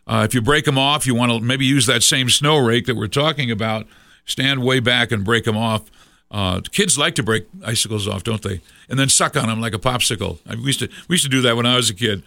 Uh, 0.06 0.22
if 0.22 0.34
you 0.34 0.42
break 0.42 0.66
them 0.66 0.76
off, 0.76 1.06
you 1.06 1.14
want 1.14 1.32
to 1.32 1.40
maybe 1.40 1.64
use 1.64 1.86
that 1.86 2.02
same 2.02 2.28
snow 2.28 2.58
rake 2.58 2.84
that 2.84 2.94
we're 2.94 3.06
talking 3.06 3.50
about. 3.50 3.86
Stand 4.26 4.62
way 4.62 4.78
back 4.78 5.10
and 5.10 5.24
break 5.24 5.44
them 5.44 5.56
off. 5.56 5.90
Uh, 6.30 6.60
kids 6.72 6.98
like 6.98 7.14
to 7.14 7.22
break 7.22 7.46
icicles 7.64 8.08
off, 8.08 8.24
don't 8.24 8.42
they? 8.42 8.60
And 8.88 8.98
then 8.98 9.08
suck 9.08 9.36
on 9.36 9.48
them 9.48 9.60
like 9.60 9.74
a 9.74 9.78
popsicle. 9.78 10.38
I, 10.48 10.56
we 10.56 10.64
used 10.64 10.80
to 10.80 10.88
we 11.08 11.14
used 11.14 11.24
to 11.24 11.30
do 11.30 11.42
that 11.42 11.56
when 11.56 11.66
I 11.66 11.76
was 11.76 11.90
a 11.90 11.94
kid. 11.94 12.22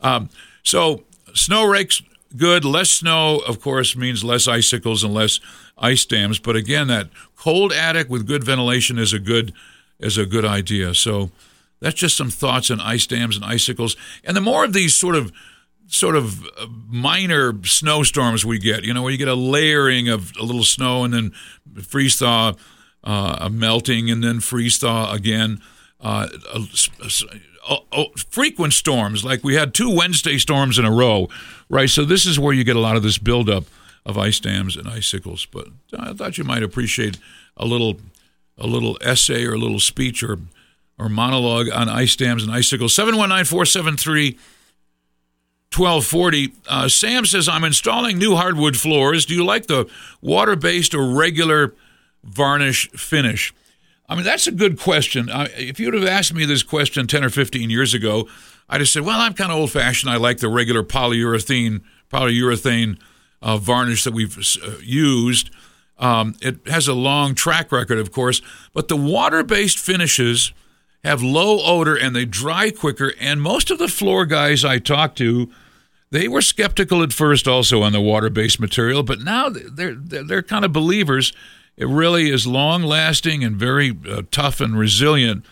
Um, 0.00 0.30
so 0.62 1.04
snow 1.34 1.64
rakes 1.64 2.02
good. 2.36 2.64
Less 2.64 2.90
snow, 2.90 3.38
of 3.46 3.60
course, 3.60 3.96
means 3.96 4.24
less 4.24 4.48
icicles 4.48 5.04
and 5.04 5.14
less 5.14 5.40
ice 5.78 6.04
dams. 6.04 6.38
But 6.38 6.56
again, 6.56 6.88
that 6.88 7.08
cold 7.36 7.72
attic 7.72 8.08
with 8.08 8.26
good 8.26 8.44
ventilation 8.44 8.98
is 8.98 9.12
a 9.12 9.18
good 9.18 9.52
is 9.98 10.18
a 10.18 10.26
good 10.26 10.44
idea. 10.44 10.94
So 10.94 11.30
that's 11.80 11.94
just 11.94 12.16
some 12.16 12.30
thoughts 12.30 12.70
on 12.70 12.80
ice 12.80 13.06
dams 13.06 13.36
and 13.36 13.44
icicles. 13.44 13.96
And 14.24 14.36
the 14.36 14.40
more 14.40 14.64
of 14.64 14.72
these 14.72 14.94
sort 14.94 15.14
of 15.14 15.32
sort 15.86 16.16
of 16.16 16.44
uh, 16.58 16.66
minor 16.88 17.54
snowstorms 17.64 18.44
we 18.44 18.58
get, 18.58 18.84
you 18.84 18.94
know, 18.94 19.02
where 19.02 19.12
you 19.12 19.18
get 19.18 19.28
a 19.28 19.34
layering 19.34 20.08
of 20.08 20.32
a 20.40 20.42
little 20.42 20.64
snow 20.64 21.04
and 21.04 21.12
then 21.12 21.30
freeze 21.82 22.16
thaw 22.16 22.54
uh, 23.04 23.48
melting 23.50 24.10
and 24.10 24.22
then 24.22 24.40
freeze 24.40 24.78
thaw 24.78 25.12
again. 25.12 25.60
Uh, 26.00 26.28
frequent 28.28 28.72
storms, 28.72 29.24
like 29.24 29.44
we 29.44 29.54
had 29.54 29.72
two 29.72 29.94
Wednesday 29.94 30.38
storms 30.38 30.78
in 30.78 30.84
a 30.84 30.90
row, 30.90 31.28
right? 31.68 31.88
So 31.88 32.04
this 32.04 32.26
is 32.26 32.38
where 32.38 32.52
you 32.52 32.64
get 32.64 32.76
a 32.76 32.80
lot 32.80 32.96
of 32.96 33.02
this 33.02 33.18
buildup 33.18 33.64
of 34.04 34.18
ice 34.18 34.40
dams 34.40 34.76
and 34.76 34.88
icicles. 34.88 35.46
But 35.46 35.68
I 35.96 36.12
thought 36.12 36.38
you 36.38 36.44
might 36.44 36.62
appreciate 36.62 37.18
a 37.56 37.64
little, 37.64 37.98
a 38.58 38.66
little 38.66 38.98
essay 39.00 39.44
or 39.44 39.54
a 39.54 39.58
little 39.58 39.78
speech 39.78 40.22
or, 40.22 40.38
or 40.98 41.08
monologue 41.08 41.70
on 41.72 41.88
ice 41.88 42.16
dams 42.16 42.42
and 42.42 42.52
icicles. 42.52 42.94
719 42.94 43.44
473 43.44 44.38
1240. 45.74 46.52
Uh, 46.68 46.88
Sam 46.88 47.24
says, 47.24 47.48
I'm 47.48 47.64
installing 47.64 48.18
new 48.18 48.36
hardwood 48.36 48.76
floors. 48.76 49.24
Do 49.24 49.34
you 49.34 49.44
like 49.44 49.66
the 49.66 49.88
water 50.20 50.56
based 50.56 50.94
or 50.94 51.14
regular 51.14 51.74
varnish 52.24 52.90
finish? 52.90 53.54
I 54.08 54.14
mean, 54.14 54.24
that's 54.24 54.46
a 54.46 54.52
good 54.52 54.78
question. 54.78 55.30
Uh, 55.30 55.48
if 55.56 55.80
you'd 55.80 55.94
have 55.94 56.04
asked 56.04 56.34
me 56.34 56.44
this 56.44 56.62
question 56.62 57.06
10 57.06 57.24
or 57.24 57.30
15 57.30 57.70
years 57.70 57.94
ago, 57.94 58.28
I'd 58.68 58.80
have 58.80 58.88
said, 58.88 59.04
well, 59.04 59.20
I'm 59.20 59.34
kind 59.34 59.50
of 59.50 59.58
old 59.58 59.70
fashioned. 59.70 60.10
I 60.10 60.16
like 60.16 60.38
the 60.38 60.48
regular 60.48 60.82
polyurethane, 60.82 61.82
polyurethane 62.12 62.98
uh, 63.40 63.56
varnish 63.56 64.04
that 64.04 64.12
we've 64.12 64.36
uh, 64.38 64.70
used. 64.82 65.50
Um, 65.98 66.34
it 66.40 66.66
has 66.66 66.88
a 66.88 66.94
long 66.94 67.34
track 67.34 67.70
record, 67.70 67.98
of 67.98 68.12
course, 68.12 68.42
but 68.72 68.88
the 68.88 68.96
water 68.96 69.42
based 69.42 69.78
finishes 69.78 70.52
have 71.04 71.22
low 71.22 71.60
odor 71.64 71.96
and 71.96 72.14
they 72.14 72.24
dry 72.24 72.70
quicker. 72.70 73.12
And 73.20 73.42
most 73.42 73.70
of 73.70 73.78
the 73.78 73.88
floor 73.88 74.24
guys 74.24 74.64
I 74.64 74.78
talked 74.78 75.18
to, 75.18 75.50
they 76.10 76.28
were 76.28 76.42
skeptical 76.42 77.02
at 77.02 77.12
first 77.12 77.48
also 77.48 77.82
on 77.82 77.92
the 77.92 78.00
water 78.00 78.30
based 78.30 78.60
material, 78.60 79.02
but 79.02 79.20
now 79.20 79.48
they're, 79.48 79.94
they're 79.94 80.42
kind 80.42 80.64
of 80.64 80.72
believers 80.72 81.32
it 81.76 81.88
really 81.88 82.30
is 82.30 82.46
long 82.46 82.82
lasting 82.82 83.42
and 83.42 83.56
very 83.56 83.96
uh, 84.08 84.22
tough 84.30 84.60
and 84.60 84.78
resilient. 84.78 85.44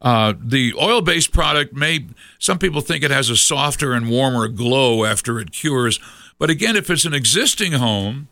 Uh, 0.00 0.32
the 0.40 0.72
oil 0.80 1.00
based 1.00 1.32
product 1.32 1.74
may, 1.74 2.06
some 2.38 2.58
people 2.58 2.80
think 2.80 3.02
it 3.02 3.10
has 3.10 3.30
a 3.30 3.36
softer 3.36 3.92
and 3.92 4.08
warmer 4.08 4.48
glow 4.48 5.04
after 5.04 5.38
it 5.38 5.52
cures. 5.52 5.98
But 6.38 6.50
again, 6.50 6.76
if 6.76 6.88
it's 6.88 7.04
an 7.04 7.14
existing 7.14 7.72
home 7.72 8.28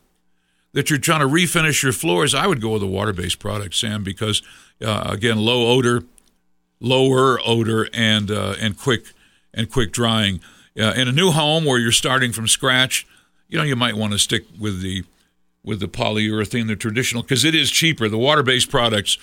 that 0.72 0.90
you're 0.90 0.98
trying 0.98 1.20
to 1.20 1.26
refinish 1.26 1.82
your 1.82 1.92
floors, 1.92 2.34
I 2.34 2.46
would 2.46 2.60
go 2.60 2.70
with 2.70 2.82
a 2.82 2.86
water 2.86 3.12
based 3.12 3.38
product, 3.38 3.74
Sam, 3.74 4.04
because 4.04 4.42
uh, 4.84 5.08
again, 5.08 5.38
low 5.38 5.66
odor, 5.68 6.04
lower 6.80 7.40
odor, 7.44 7.88
and 7.92 8.30
uh, 8.30 8.54
and 8.60 8.78
quick 8.78 9.06
and 9.52 9.70
quick 9.70 9.92
drying. 9.92 10.40
Uh, 10.78 10.92
in 10.94 11.08
a 11.08 11.12
new 11.12 11.30
home 11.30 11.64
where 11.64 11.78
you're 11.78 11.90
starting 11.90 12.30
from 12.30 12.46
scratch, 12.46 13.06
you 13.48 13.58
know 13.58 13.64
you 13.64 13.74
might 13.74 13.96
want 13.96 14.12
to 14.12 14.18
stick 14.18 14.44
with 14.58 14.82
the 14.82 15.04
with 15.66 15.80
the 15.80 15.88
polyurethane, 15.88 16.68
the 16.68 16.76
traditional, 16.76 17.22
because 17.22 17.44
it 17.44 17.54
is 17.54 17.70
cheaper. 17.70 18.08
The 18.08 18.16
water-based 18.16 18.70
products 18.70 19.18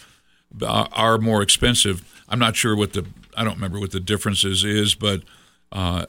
uh, 0.62 0.88
are 0.92 1.18
more 1.18 1.42
expensive. 1.42 2.04
I'm 2.30 2.38
not 2.38 2.56
sure 2.56 2.76
what 2.76 2.94
the 2.94 3.06
I 3.36 3.44
don't 3.44 3.56
remember 3.56 3.80
what 3.80 3.92
the 3.92 4.00
differences 4.00 4.64
is, 4.64 4.94
but 4.94 5.24
uh, 5.72 6.06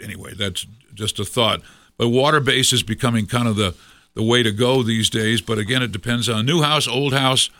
anyway, 0.00 0.34
that's 0.34 0.66
just 0.94 1.18
a 1.18 1.24
thought. 1.24 1.62
But 1.96 2.10
water-based 2.10 2.72
is 2.72 2.84
becoming 2.84 3.26
kind 3.26 3.48
of 3.48 3.56
the 3.56 3.74
the 4.14 4.22
way 4.22 4.44
to 4.44 4.52
go 4.52 4.84
these 4.84 5.10
days. 5.10 5.40
But 5.40 5.58
again, 5.58 5.82
it 5.82 5.90
depends 5.90 6.28
on 6.28 6.46
new 6.46 6.62
house, 6.62 6.86
old 6.86 7.12
house. 7.12 7.50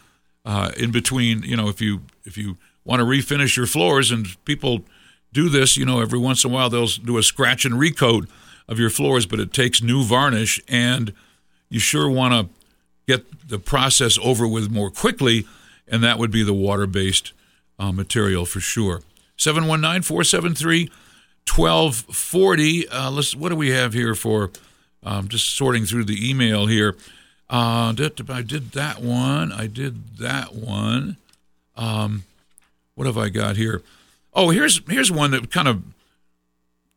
Uh, 0.46 0.70
in 0.76 0.92
between, 0.92 1.42
you 1.42 1.56
know, 1.56 1.68
if 1.68 1.80
you 1.80 2.02
if 2.24 2.36
you 2.36 2.58
want 2.84 3.00
to 3.00 3.06
refinish 3.06 3.56
your 3.56 3.66
floors, 3.66 4.10
and 4.10 4.36
people 4.44 4.84
do 5.32 5.48
this, 5.48 5.76
you 5.76 5.86
know, 5.86 6.00
every 6.00 6.18
once 6.18 6.44
in 6.44 6.50
a 6.50 6.54
while 6.54 6.68
they'll 6.68 6.86
do 6.86 7.16
a 7.16 7.22
scratch 7.22 7.64
and 7.64 7.78
recoat 7.78 8.28
of 8.68 8.78
your 8.78 8.90
floors, 8.90 9.24
but 9.24 9.40
it 9.40 9.52
takes 9.52 9.82
new 9.82 10.04
varnish 10.04 10.60
and 10.68 11.14
you 11.74 11.80
sure 11.80 12.08
want 12.08 12.32
to 12.32 12.54
get 13.08 13.48
the 13.48 13.58
process 13.58 14.16
over 14.22 14.46
with 14.46 14.70
more 14.70 14.90
quickly, 14.90 15.44
and 15.88 16.04
that 16.04 16.20
would 16.20 16.30
be 16.30 16.44
the 16.44 16.54
water 16.54 16.86
based 16.86 17.32
uh, 17.80 17.90
material 17.90 18.46
for 18.46 18.60
sure. 18.60 19.02
719 19.36 20.02
473 20.02 20.88
1240. 21.52 22.88
Uh, 22.88 23.10
let's, 23.10 23.34
what 23.34 23.48
do 23.48 23.56
we 23.56 23.70
have 23.70 23.92
here 23.92 24.14
for? 24.14 24.50
Um, 25.02 25.26
just 25.26 25.50
sorting 25.50 25.84
through 25.84 26.04
the 26.04 26.30
email 26.30 26.66
here. 26.66 26.96
Uh, 27.50 27.92
I 28.28 28.42
did 28.42 28.70
that 28.70 29.02
one. 29.02 29.52
I 29.52 29.66
did 29.66 30.18
that 30.18 30.54
one. 30.54 31.16
Um, 31.76 32.22
what 32.94 33.06
have 33.06 33.18
I 33.18 33.28
got 33.28 33.56
here? 33.56 33.82
Oh, 34.32 34.50
here's 34.50 34.80
here's 34.88 35.10
one 35.10 35.32
that 35.32 35.50
kind 35.50 35.68
of 35.68 35.82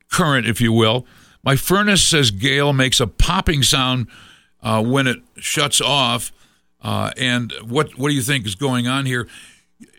current, 0.10 0.48
if 0.48 0.62
you 0.62 0.72
will. 0.72 1.06
My 1.44 1.56
furnace 1.56 2.04
says 2.04 2.32
Gale 2.32 2.74
makes 2.74 3.00
a 3.00 3.08
popping 3.08 3.64
sound 3.64 4.08
uh, 4.62 4.84
when 4.84 5.08
it 5.08 5.20
shuts 5.38 5.82
off. 5.82 6.32
Uh, 6.82 7.12
and 7.18 7.54
what 7.64 7.98
what 7.98 8.10
do 8.10 8.16
you 8.16 8.22
think 8.22 8.46
is 8.46 8.56
going 8.56 8.88
on 8.88 9.06
here? 9.06 9.28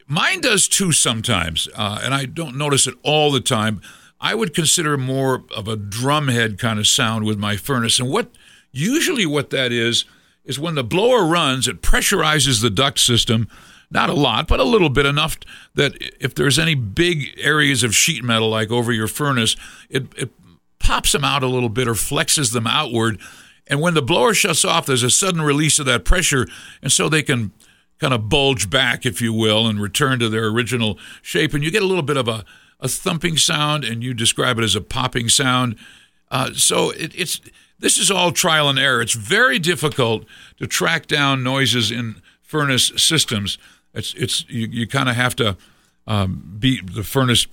Mine 0.07 0.41
does 0.41 0.69
too 0.69 0.93
sometimes, 0.93 1.69
uh, 1.75 2.01
and 2.03 2.15
I 2.15 2.25
don't 2.25 2.57
notice 2.57 2.87
it 2.87 2.95
all 3.03 3.31
the 3.31 3.41
time. 3.41 3.81
I 4.21 4.35
would 4.35 4.55
consider 4.55 4.97
more 4.97 5.45
of 5.55 5.69
a 5.69 5.77
drumhead 5.77 6.59
kind 6.59 6.79
of 6.79 6.87
sound 6.87 7.25
with 7.25 7.39
my 7.39 7.57
furnace, 7.57 7.99
and 7.99 8.09
what 8.09 8.31
usually 8.73 9.27
what 9.27 9.51
that 9.51 9.73
is 9.73 10.05
is 10.45 10.59
when 10.59 10.75
the 10.75 10.85
blower 10.85 11.27
runs, 11.27 11.69
it 11.69 11.83
pressurizes 11.83 12.63
the 12.63 12.71
duct 12.71 12.99
system. 12.99 13.49
Not 13.91 14.11
a 14.11 14.15
lot, 14.15 14.49
but 14.49 14.61
a 14.61 14.65
little 14.65 14.91
bit 14.91 15.07
enough 15.07 15.39
that 15.75 15.95
if 16.21 16.35
there's 16.35 16.59
any 16.59 16.75
big 16.75 17.39
areas 17.39 17.83
of 17.83 17.95
sheet 17.95 18.23
metal 18.23 18.51
like 18.51 18.71
over 18.71 18.93
your 18.93 19.09
furnace, 19.09 19.57
it, 19.89 20.07
it 20.17 20.31
pops 20.79 21.13
them 21.13 21.25
out 21.25 21.43
a 21.43 21.47
little 21.47 21.71
bit 21.71 21.89
or 21.89 21.95
flexes 21.95 22.53
them 22.53 22.67
outward 22.67 23.19
and 23.69 23.81
when 23.81 23.95
the 23.95 24.03
blower 24.03 24.35
shuts 24.35 24.65
off, 24.65 24.87
there's 24.87 25.03
a 25.03 25.11
sudden 25.11 25.43
release 25.43 25.79
of 25.79 25.87
that 25.87 26.05
pressure, 26.05 26.47
and 26.83 26.91
so 26.91 27.09
they 27.09 27.23
can 27.23 27.53
kind 27.99 28.15
of 28.15 28.29
bulge 28.29 28.71
back, 28.71 29.05
if 29.05 29.21
you 29.21 29.33
will, 29.33 29.67
and 29.67 29.81
return 29.81 30.19
to 30.21 30.29
their 30.29 30.47
original 30.47 30.99
shape. 31.23 31.53
And 31.53 31.63
you 31.65 31.71
get 31.71 31.83
a 31.83 31.87
little 31.87 32.03
bit 32.03 32.17
of 32.17 32.29
a, 32.29 32.45
a 32.81 32.89
thumping 32.89 33.37
sound, 33.37 33.85
and 33.85 34.03
you 34.03 34.15
describe 34.15 34.59
it 34.59 34.65
as 34.65 34.77
a 34.77 34.81
popping 34.81 35.29
sound. 35.29 35.77
Uh, 36.31 36.53
so 36.55 36.91
it, 36.91 37.13
it's 37.15 37.41
this 37.79 37.99
is 37.99 38.11
all 38.11 38.33
trial 38.33 38.69
and 38.69 38.79
error. 38.79 39.01
It's 39.01 39.15
very 39.15 39.59
difficult 39.59 40.25
to 40.59 40.67
track 40.67 41.07
down 41.07 41.43
noises 41.43 41.91
in 41.91 42.23
furnace 42.43 42.93
systems. 42.97 43.59
It's 43.95 44.15
it's 44.15 44.49
you, 44.49 44.67
you 44.69 44.87
kind 44.87 45.09
of 45.09 45.17
have 45.17 45.37
to 45.37 45.57
um, 46.07 46.57
be 46.59 46.81
the 46.81 47.03
furnace 47.03 47.47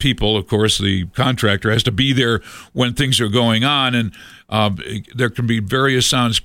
people, 0.00 0.36
of 0.36 0.48
course, 0.48 0.78
the 0.78 1.06
contractor 1.08 1.70
has 1.70 1.82
to 1.84 1.92
be 1.92 2.12
there 2.12 2.40
when 2.72 2.94
things 2.94 3.20
are 3.20 3.28
going 3.28 3.62
on, 3.62 3.94
and 3.94 4.12
uh, 4.50 4.70
there 5.14 5.30
can 5.30 5.46
be 5.46 5.60
various 5.60 6.06
sounds, 6.06 6.42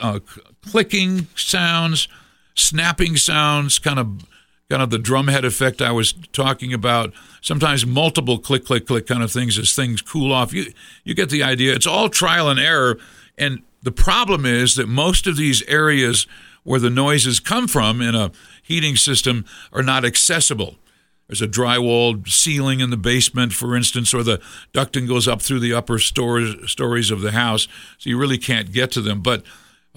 uh, 0.00 0.20
clicking 0.62 1.26
sounds, 1.34 2.08
snapping 2.54 3.16
sounds, 3.16 3.78
kind 3.78 3.98
of 3.98 4.24
kind 4.70 4.82
of 4.82 4.90
the 4.90 4.98
drumhead 4.98 5.44
effect 5.44 5.82
I 5.82 5.90
was 5.90 6.14
talking 6.32 6.72
about. 6.72 7.12
Sometimes 7.40 7.84
multiple 7.84 8.38
click, 8.38 8.64
click, 8.64 8.86
click 8.86 9.06
kind 9.06 9.22
of 9.22 9.32
things 9.32 9.58
as 9.58 9.74
things 9.74 10.00
cool 10.00 10.32
off. 10.32 10.54
You 10.54 10.72
you 11.04 11.14
get 11.14 11.28
the 11.28 11.42
idea. 11.42 11.74
It's 11.74 11.88
all 11.88 12.08
trial 12.08 12.48
and 12.48 12.60
error, 12.60 12.98
and 13.36 13.62
the 13.82 13.92
problem 13.92 14.46
is 14.46 14.76
that 14.76 14.88
most 14.88 15.26
of 15.26 15.36
these 15.36 15.62
areas 15.62 16.26
where 16.62 16.80
the 16.80 16.90
noises 16.90 17.40
come 17.40 17.66
from 17.66 18.00
in 18.00 18.14
a 18.14 18.30
heating 18.62 18.94
system 18.94 19.44
are 19.72 19.82
not 19.82 20.04
accessible. 20.04 20.76
There's 21.30 21.42
a 21.42 21.46
drywalled 21.46 22.28
ceiling 22.28 22.80
in 22.80 22.90
the 22.90 22.96
basement, 22.96 23.52
for 23.52 23.76
instance, 23.76 24.12
or 24.12 24.24
the 24.24 24.40
ducting 24.74 25.06
goes 25.06 25.28
up 25.28 25.40
through 25.40 25.60
the 25.60 25.72
upper 25.72 26.00
stories, 26.00 26.68
stories 26.68 27.12
of 27.12 27.20
the 27.20 27.30
house, 27.30 27.68
so 27.98 28.10
you 28.10 28.18
really 28.18 28.36
can't 28.36 28.72
get 28.72 28.90
to 28.92 29.00
them. 29.00 29.20
But 29.20 29.44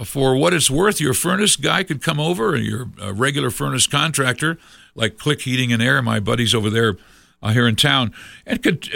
for 0.04 0.36
what 0.36 0.54
it's 0.54 0.70
worth, 0.70 1.02
your 1.02 1.16
furnace 1.16 1.56
guy 1.56 1.82
could 1.82 2.04
come 2.04 2.20
over, 2.20 2.56
your 2.56 2.92
uh, 3.02 3.16
regular 3.16 3.50
furnace 3.50 3.88
contractor, 3.88 4.60
like 4.94 5.18
Click 5.18 5.42
Heating 5.42 5.74
and 5.74 5.82
Air, 5.82 6.04
my 6.04 6.20
buddies 6.20 6.54
over 6.54 6.70
there 6.70 6.98
uh, 7.42 7.50
here 7.50 7.68
in 7.68 7.76
town, 7.76 8.14
and 8.46 8.62
could 8.62 8.88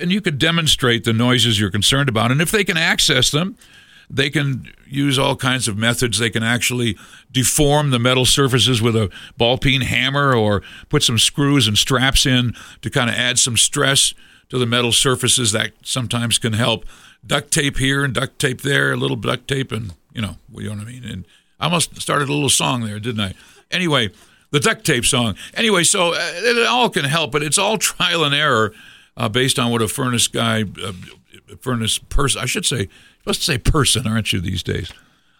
and 0.00 0.10
you 0.10 0.20
could 0.20 0.38
demonstrate 0.38 1.04
the 1.04 1.12
noises 1.12 1.60
you're 1.60 1.70
concerned 1.70 2.08
about, 2.08 2.32
and 2.32 2.42
if 2.42 2.50
they 2.50 2.64
can 2.64 2.76
access 2.76 3.30
them, 3.30 3.56
they 4.10 4.30
can 4.30 4.72
use 4.86 5.18
all 5.18 5.36
kinds 5.36 5.68
of 5.68 5.76
methods. 5.76 6.18
They 6.18 6.30
can 6.30 6.42
actually 6.42 6.96
deform 7.30 7.90
the 7.90 7.98
metal 7.98 8.24
surfaces 8.24 8.80
with 8.80 8.96
a 8.96 9.10
ball 9.36 9.58
peen 9.58 9.82
hammer 9.82 10.34
or 10.34 10.62
put 10.88 11.02
some 11.02 11.18
screws 11.18 11.66
and 11.66 11.76
straps 11.76 12.26
in 12.26 12.54
to 12.82 12.90
kind 12.90 13.10
of 13.10 13.16
add 13.16 13.38
some 13.38 13.56
stress 13.56 14.14
to 14.50 14.58
the 14.58 14.66
metal 14.66 14.92
surfaces. 14.92 15.52
That 15.52 15.72
sometimes 15.82 16.38
can 16.38 16.52
help. 16.52 16.84
Duct 17.26 17.50
tape 17.50 17.78
here 17.78 18.04
and 18.04 18.12
duct 18.12 18.38
tape 18.38 18.60
there, 18.60 18.92
a 18.92 18.96
little 18.96 19.16
duct 19.16 19.48
tape, 19.48 19.72
and 19.72 19.94
you 20.12 20.20
know, 20.22 20.36
you 20.54 20.68
know 20.68 20.76
what 20.76 20.88
I 20.88 20.90
mean. 20.90 21.04
And 21.04 21.24
I 21.58 21.64
almost 21.64 22.00
started 22.00 22.28
a 22.28 22.32
little 22.32 22.50
song 22.50 22.84
there, 22.84 23.00
didn't 23.00 23.20
I? 23.20 23.34
Anyway, 23.70 24.10
the 24.50 24.60
duct 24.60 24.84
tape 24.84 25.04
song. 25.04 25.34
Anyway, 25.54 25.84
so 25.84 26.12
uh, 26.12 26.32
it 26.34 26.66
all 26.66 26.90
can 26.90 27.04
help, 27.04 27.32
but 27.32 27.42
it's 27.42 27.58
all 27.58 27.78
trial 27.78 28.24
and 28.24 28.34
error 28.34 28.72
uh, 29.16 29.28
based 29.28 29.58
on 29.58 29.70
what 29.70 29.82
a 29.82 29.88
furnace 29.88 30.28
guy, 30.28 30.64
uh, 30.82 30.92
furnace 31.60 31.98
person, 31.98 32.40
I 32.40 32.46
should 32.46 32.66
say, 32.66 32.88
to 33.24 33.44
say 33.44 33.58
person, 33.58 34.06
aren't 34.06 34.32
you 34.32 34.40
these 34.40 34.62
days? 34.62 34.92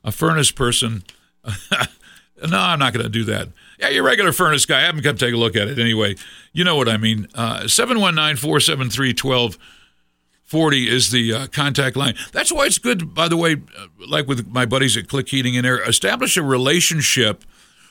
A 0.02 0.12
furnace 0.12 0.50
person. 0.50 1.04
no, 1.44 2.58
I'm 2.58 2.78
not 2.78 2.92
going 2.92 3.04
to 3.04 3.10
do 3.10 3.24
that. 3.24 3.48
Yeah, 3.78 3.88
your 3.88 4.04
regular 4.04 4.32
furnace 4.32 4.66
guy. 4.66 4.78
I 4.78 4.82
haven't 4.82 5.02
come 5.02 5.16
take 5.16 5.34
a 5.34 5.36
look 5.36 5.56
at 5.56 5.68
it 5.68 5.78
anyway. 5.78 6.16
You 6.52 6.64
know 6.64 6.76
what 6.76 6.88
I 6.88 6.96
mean. 6.96 7.28
Uh, 7.34 7.66
719 7.68 8.36
473 8.36 9.08
1240 9.10 10.88
is 10.88 11.10
the 11.10 11.32
uh, 11.32 11.46
contact 11.48 11.96
line. 11.96 12.14
That's 12.32 12.52
why 12.52 12.66
it's 12.66 12.78
good, 12.78 13.14
by 13.14 13.28
the 13.28 13.36
way, 13.36 13.54
uh, 13.54 13.86
like 14.08 14.26
with 14.26 14.48
my 14.48 14.66
buddies 14.66 14.96
at 14.96 15.08
Click 15.08 15.28
Heating 15.28 15.56
and 15.56 15.66
Air, 15.66 15.82
establish 15.82 16.36
a 16.36 16.42
relationship 16.42 17.44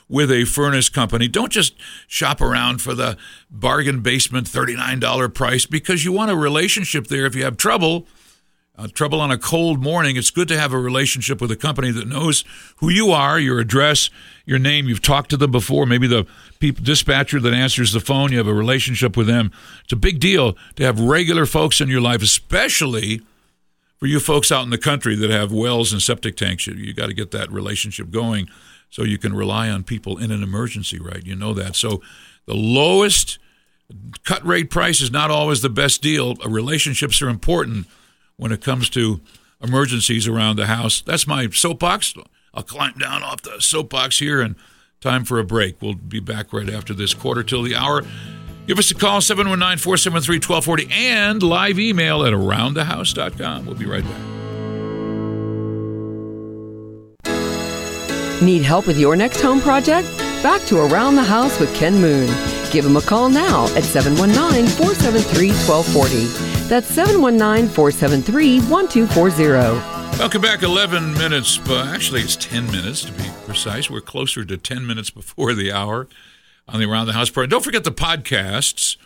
with 0.08 0.30
a 0.30 0.44
furnace 0.44 0.88
company. 0.88 1.28
Don't 1.28 1.52
just 1.52 1.74
shop 2.06 2.40
around 2.40 2.82
for 2.82 2.94
the 2.94 3.16
bargain 3.50 4.00
basement 4.00 4.46
$39 4.46 5.32
price 5.32 5.66
because 5.66 6.04
you 6.04 6.12
want 6.12 6.30
a 6.30 6.36
relationship 6.36 7.06
there 7.06 7.26
if 7.26 7.34
you 7.34 7.44
have 7.44 7.56
trouble 7.56 8.06
uh, 8.76 8.88
trouble 8.88 9.20
on 9.20 9.30
a 9.30 9.38
cold 9.38 9.80
morning, 9.80 10.16
it's 10.16 10.30
good 10.30 10.48
to 10.48 10.58
have 10.58 10.72
a 10.72 10.78
relationship 10.78 11.40
with 11.40 11.50
a 11.50 11.56
company 11.56 11.92
that 11.92 12.08
knows 12.08 12.44
who 12.76 12.88
you 12.88 13.12
are, 13.12 13.38
your 13.38 13.60
address, 13.60 14.10
your 14.44 14.58
name. 14.58 14.88
You've 14.88 15.02
talked 15.02 15.30
to 15.30 15.36
them 15.36 15.52
before. 15.52 15.86
Maybe 15.86 16.08
the 16.08 16.26
dispatcher 16.58 17.38
that 17.40 17.54
answers 17.54 17.92
the 17.92 18.00
phone, 18.00 18.32
you 18.32 18.38
have 18.38 18.48
a 18.48 18.54
relationship 18.54 19.16
with 19.16 19.28
them. 19.28 19.52
It's 19.84 19.92
a 19.92 19.96
big 19.96 20.18
deal 20.18 20.56
to 20.74 20.84
have 20.84 20.98
regular 20.98 21.46
folks 21.46 21.80
in 21.80 21.88
your 21.88 22.00
life, 22.00 22.20
especially 22.20 23.20
for 23.98 24.06
you 24.06 24.18
folks 24.18 24.50
out 24.50 24.64
in 24.64 24.70
the 24.70 24.78
country 24.78 25.14
that 25.14 25.30
have 25.30 25.52
wells 25.52 25.92
and 25.92 26.02
septic 26.02 26.36
tanks. 26.36 26.66
You, 26.66 26.74
you 26.74 26.92
got 26.94 27.06
to 27.06 27.14
get 27.14 27.30
that 27.30 27.52
relationship 27.52 28.10
going 28.10 28.48
so 28.90 29.04
you 29.04 29.18
can 29.18 29.34
rely 29.34 29.70
on 29.70 29.84
people 29.84 30.18
in 30.18 30.32
an 30.32 30.42
emergency, 30.42 30.98
right? 30.98 31.24
You 31.24 31.36
know 31.36 31.54
that. 31.54 31.76
So 31.76 32.02
the 32.46 32.54
lowest 32.54 33.38
cut 34.24 34.44
rate 34.44 34.68
price 34.68 35.00
is 35.00 35.12
not 35.12 35.30
always 35.30 35.62
the 35.62 35.70
best 35.70 36.02
deal. 36.02 36.34
Relationships 36.36 37.22
are 37.22 37.28
important 37.28 37.86
when 38.36 38.52
it 38.52 38.60
comes 38.60 38.88
to 38.90 39.20
emergencies 39.62 40.28
around 40.28 40.56
the 40.56 40.66
house. 40.66 41.00
That's 41.00 41.26
my 41.26 41.48
soapbox. 41.48 42.14
I'll 42.52 42.62
climb 42.62 42.94
down 42.98 43.22
off 43.22 43.42
the 43.42 43.60
soapbox 43.60 44.18
here 44.18 44.40
and 44.40 44.56
time 45.00 45.24
for 45.24 45.38
a 45.38 45.44
break. 45.44 45.80
We'll 45.82 45.94
be 45.94 46.20
back 46.20 46.52
right 46.52 46.68
after 46.68 46.94
this 46.94 47.14
quarter 47.14 47.42
till 47.42 47.62
the 47.62 47.74
hour. 47.74 48.02
Give 48.66 48.78
us 48.78 48.90
a 48.90 48.94
call, 48.94 49.20
719 49.20 49.78
473 49.78 50.36
1240, 50.36 50.88
and 50.90 51.42
live 51.42 51.78
email 51.78 52.24
at 52.24 52.32
aroundthehouse.com. 52.32 53.66
We'll 53.66 53.74
be 53.74 53.84
right 53.84 54.04
back. 54.04 54.20
Need 58.42 58.62
help 58.62 58.86
with 58.86 58.98
your 58.98 59.16
next 59.16 59.40
home 59.40 59.60
project? 59.60 60.08
Back 60.42 60.62
to 60.66 60.78
Around 60.78 61.16
the 61.16 61.22
House 61.22 61.58
with 61.60 61.74
Ken 61.74 61.94
Moon. 62.00 62.28
Give 62.74 62.86
him 62.86 62.96
a 62.96 63.00
call 63.00 63.28
now 63.28 63.66
at 63.76 63.84
719 63.84 64.66
473 64.66 65.50
1240. 65.50 66.26
That's 66.66 66.88
719 66.88 67.68
473 67.68 68.58
1240. 68.62 70.18
Welcome 70.18 70.42
back. 70.42 70.64
11 70.64 71.12
minutes, 71.12 71.56
but 71.56 71.86
actually 71.86 72.22
it's 72.22 72.34
10 72.34 72.66
minutes 72.72 73.04
to 73.04 73.12
be 73.12 73.22
precise. 73.46 73.88
We're 73.88 74.00
closer 74.00 74.44
to 74.44 74.56
10 74.56 74.84
minutes 74.84 75.10
before 75.10 75.54
the 75.54 75.70
hour 75.70 76.08
on 76.66 76.80
the 76.80 76.90
Around 76.90 77.06
the 77.06 77.12
House 77.12 77.30
program. 77.30 77.50
Don't 77.50 77.62
forget 77.62 77.84
the 77.84 77.92
podcasts 77.92 78.96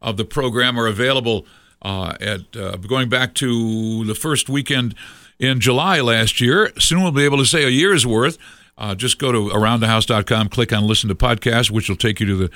of 0.00 0.16
the 0.16 0.24
program 0.24 0.76
are 0.76 0.88
available 0.88 1.46
uh, 1.80 2.16
at 2.20 2.56
uh, 2.56 2.74
going 2.78 3.08
back 3.08 3.34
to 3.34 4.04
the 4.04 4.16
first 4.16 4.48
weekend 4.48 4.96
in 5.38 5.60
July 5.60 6.00
last 6.00 6.40
year. 6.40 6.72
Soon 6.76 7.04
we'll 7.04 7.12
be 7.12 7.24
able 7.24 7.38
to 7.38 7.46
say 7.46 7.62
a 7.62 7.68
year's 7.68 8.04
worth. 8.04 8.36
Uh, 8.76 8.96
just 8.96 9.20
go 9.20 9.30
to 9.30 9.54
aroundthehouse.com, 9.54 10.48
click 10.48 10.72
on 10.72 10.88
listen 10.88 11.08
to 11.08 11.14
podcast, 11.14 11.70
which 11.70 11.88
will 11.88 11.94
take 11.94 12.18
you 12.18 12.26
to 12.26 12.34
the 12.34 12.50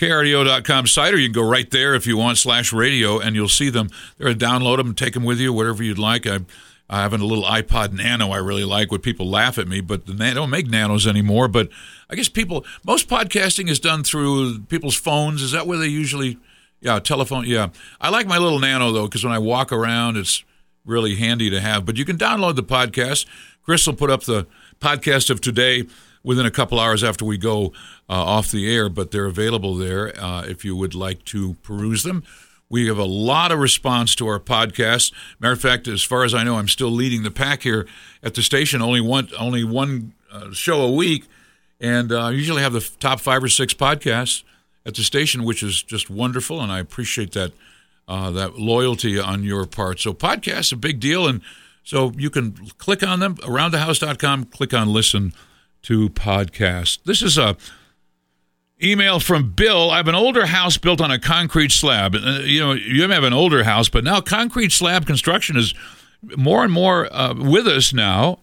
KRDO.com 0.00 0.86
site, 0.86 1.12
or 1.12 1.18
you 1.18 1.28
can 1.28 1.34
go 1.34 1.46
right 1.46 1.70
there 1.70 1.94
if 1.94 2.06
you 2.06 2.16
want, 2.16 2.38
slash 2.38 2.72
radio, 2.72 3.18
and 3.18 3.36
you'll 3.36 3.48
see 3.50 3.68
them. 3.68 3.90
There, 4.16 4.32
download 4.32 4.78
them, 4.78 4.94
take 4.94 5.12
them 5.12 5.24
with 5.24 5.38
you, 5.38 5.52
whatever 5.52 5.82
you'd 5.82 5.98
like. 5.98 6.26
I, 6.26 6.40
I 6.88 7.02
have 7.02 7.12
a 7.12 7.18
little 7.18 7.44
iPod 7.44 7.92
Nano 7.92 8.30
I 8.30 8.38
really 8.38 8.64
like. 8.64 8.90
Would 8.90 9.02
people 9.02 9.28
laugh 9.28 9.58
at 9.58 9.68
me, 9.68 9.82
but 9.82 10.06
they 10.06 10.32
don't 10.32 10.48
make 10.48 10.70
Nanos 10.70 11.06
anymore. 11.06 11.48
But 11.48 11.68
I 12.08 12.14
guess 12.14 12.30
people, 12.30 12.64
most 12.82 13.10
podcasting 13.10 13.68
is 13.68 13.78
done 13.78 14.02
through 14.02 14.60
people's 14.60 14.96
phones. 14.96 15.42
Is 15.42 15.52
that 15.52 15.66
where 15.66 15.76
they 15.76 15.88
usually, 15.88 16.38
yeah, 16.80 16.98
telephone? 16.98 17.44
Yeah. 17.46 17.68
I 18.00 18.08
like 18.08 18.26
my 18.26 18.38
little 18.38 18.58
Nano, 18.58 18.92
though, 18.92 19.04
because 19.04 19.22
when 19.22 19.34
I 19.34 19.38
walk 19.38 19.70
around, 19.70 20.16
it's 20.16 20.42
really 20.86 21.16
handy 21.16 21.50
to 21.50 21.60
have. 21.60 21.84
But 21.84 21.98
you 21.98 22.06
can 22.06 22.16
download 22.16 22.56
the 22.56 22.62
podcast. 22.62 23.26
Chris 23.62 23.86
will 23.86 23.96
put 23.96 24.08
up 24.08 24.22
the 24.22 24.46
podcast 24.80 25.28
of 25.28 25.42
today 25.42 25.84
within 26.22 26.46
a 26.46 26.50
couple 26.50 26.78
hours 26.78 27.02
after 27.02 27.24
we 27.24 27.38
go 27.38 27.66
uh, 28.08 28.12
off 28.12 28.50
the 28.50 28.72
air, 28.72 28.88
but 28.88 29.10
they're 29.10 29.26
available 29.26 29.74
there 29.74 30.18
uh, 30.22 30.42
if 30.42 30.64
you 30.64 30.76
would 30.76 30.94
like 30.94 31.24
to 31.26 31.54
peruse 31.62 32.02
them. 32.02 32.22
We 32.68 32.86
have 32.86 32.98
a 32.98 33.04
lot 33.04 33.50
of 33.50 33.58
response 33.58 34.14
to 34.16 34.28
our 34.28 34.38
podcast. 34.38 35.12
Matter 35.40 35.54
of 35.54 35.60
fact, 35.60 35.88
as 35.88 36.04
far 36.04 36.24
as 36.24 36.34
I 36.34 36.44
know, 36.44 36.56
I'm 36.56 36.68
still 36.68 36.90
leading 36.90 37.24
the 37.24 37.30
pack 37.30 37.62
here 37.62 37.86
at 38.22 38.34
the 38.34 38.42
station. 38.42 38.80
Only 38.80 39.00
one, 39.00 39.28
only 39.36 39.64
one 39.64 40.12
uh, 40.30 40.52
show 40.52 40.82
a 40.82 40.92
week, 40.92 41.26
and 41.80 42.12
uh, 42.12 42.26
I 42.26 42.30
usually 42.30 42.62
have 42.62 42.72
the 42.72 42.88
top 43.00 43.18
five 43.18 43.42
or 43.42 43.48
six 43.48 43.74
podcasts 43.74 44.44
at 44.86 44.94
the 44.94 45.02
station, 45.02 45.42
which 45.42 45.64
is 45.64 45.82
just 45.82 46.10
wonderful, 46.10 46.60
and 46.60 46.70
I 46.70 46.78
appreciate 46.78 47.32
that 47.32 47.52
uh, 48.06 48.30
that 48.32 48.58
loyalty 48.58 49.18
on 49.18 49.42
your 49.42 49.66
part. 49.66 50.00
So, 50.00 50.12
podcasts 50.12 50.72
a 50.72 50.76
big 50.76 51.00
deal, 51.00 51.26
and 51.26 51.40
so 51.82 52.12
you 52.16 52.30
can 52.30 52.52
click 52.78 53.02
on 53.02 53.18
them 53.20 53.36
aroundthehouse.com. 53.36 54.46
Click 54.46 54.74
on 54.74 54.92
listen 54.92 55.32
to 55.82 56.08
podcast. 56.10 57.04
This 57.04 57.22
is 57.22 57.38
a 57.38 57.56
email 58.82 59.20
from 59.20 59.52
Bill. 59.52 59.90
I 59.90 59.98
have 59.98 60.08
an 60.08 60.14
older 60.14 60.46
house 60.46 60.78
built 60.78 61.00
on 61.00 61.10
a 61.10 61.18
concrete 61.18 61.72
slab. 61.72 62.14
Uh, 62.14 62.40
you 62.42 62.60
know, 62.60 62.72
you 62.72 63.08
have 63.08 63.24
an 63.24 63.32
older 63.32 63.64
house, 63.64 63.88
but 63.88 64.04
now 64.04 64.20
concrete 64.20 64.72
slab 64.72 65.06
construction 65.06 65.56
is 65.56 65.74
more 66.36 66.64
and 66.64 66.72
more 66.72 67.12
uh, 67.14 67.34
with 67.34 67.66
us 67.66 67.92
now, 67.92 68.40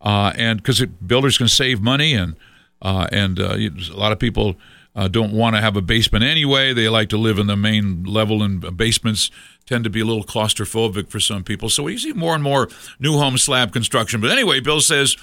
uh, 0.00 0.32
and 0.36 0.62
because 0.62 0.84
builders 0.84 1.38
can 1.38 1.48
save 1.48 1.80
money 1.80 2.14
and 2.14 2.36
uh, 2.82 3.06
and 3.12 3.38
uh, 3.38 3.56
a 3.56 3.70
lot 3.94 4.12
of 4.12 4.18
people. 4.18 4.56
Uh, 4.92 5.06
don't 5.06 5.32
want 5.32 5.54
to 5.54 5.62
have 5.62 5.76
a 5.76 5.80
basement 5.80 6.24
anyway. 6.24 6.72
They 6.74 6.88
like 6.88 7.08
to 7.10 7.16
live 7.16 7.38
in 7.38 7.46
the 7.46 7.56
main 7.56 8.02
level, 8.02 8.42
and 8.42 8.76
basements 8.76 9.30
tend 9.64 9.84
to 9.84 9.90
be 9.90 10.00
a 10.00 10.04
little 10.04 10.24
claustrophobic 10.24 11.08
for 11.08 11.20
some 11.20 11.44
people. 11.44 11.68
So 11.68 11.84
we 11.84 11.96
see 11.96 12.12
more 12.12 12.34
and 12.34 12.42
more 12.42 12.68
new 12.98 13.16
home 13.16 13.38
slab 13.38 13.72
construction. 13.72 14.20
But 14.20 14.32
anyway, 14.32 14.58
Bill 14.58 14.80
says 14.80 15.16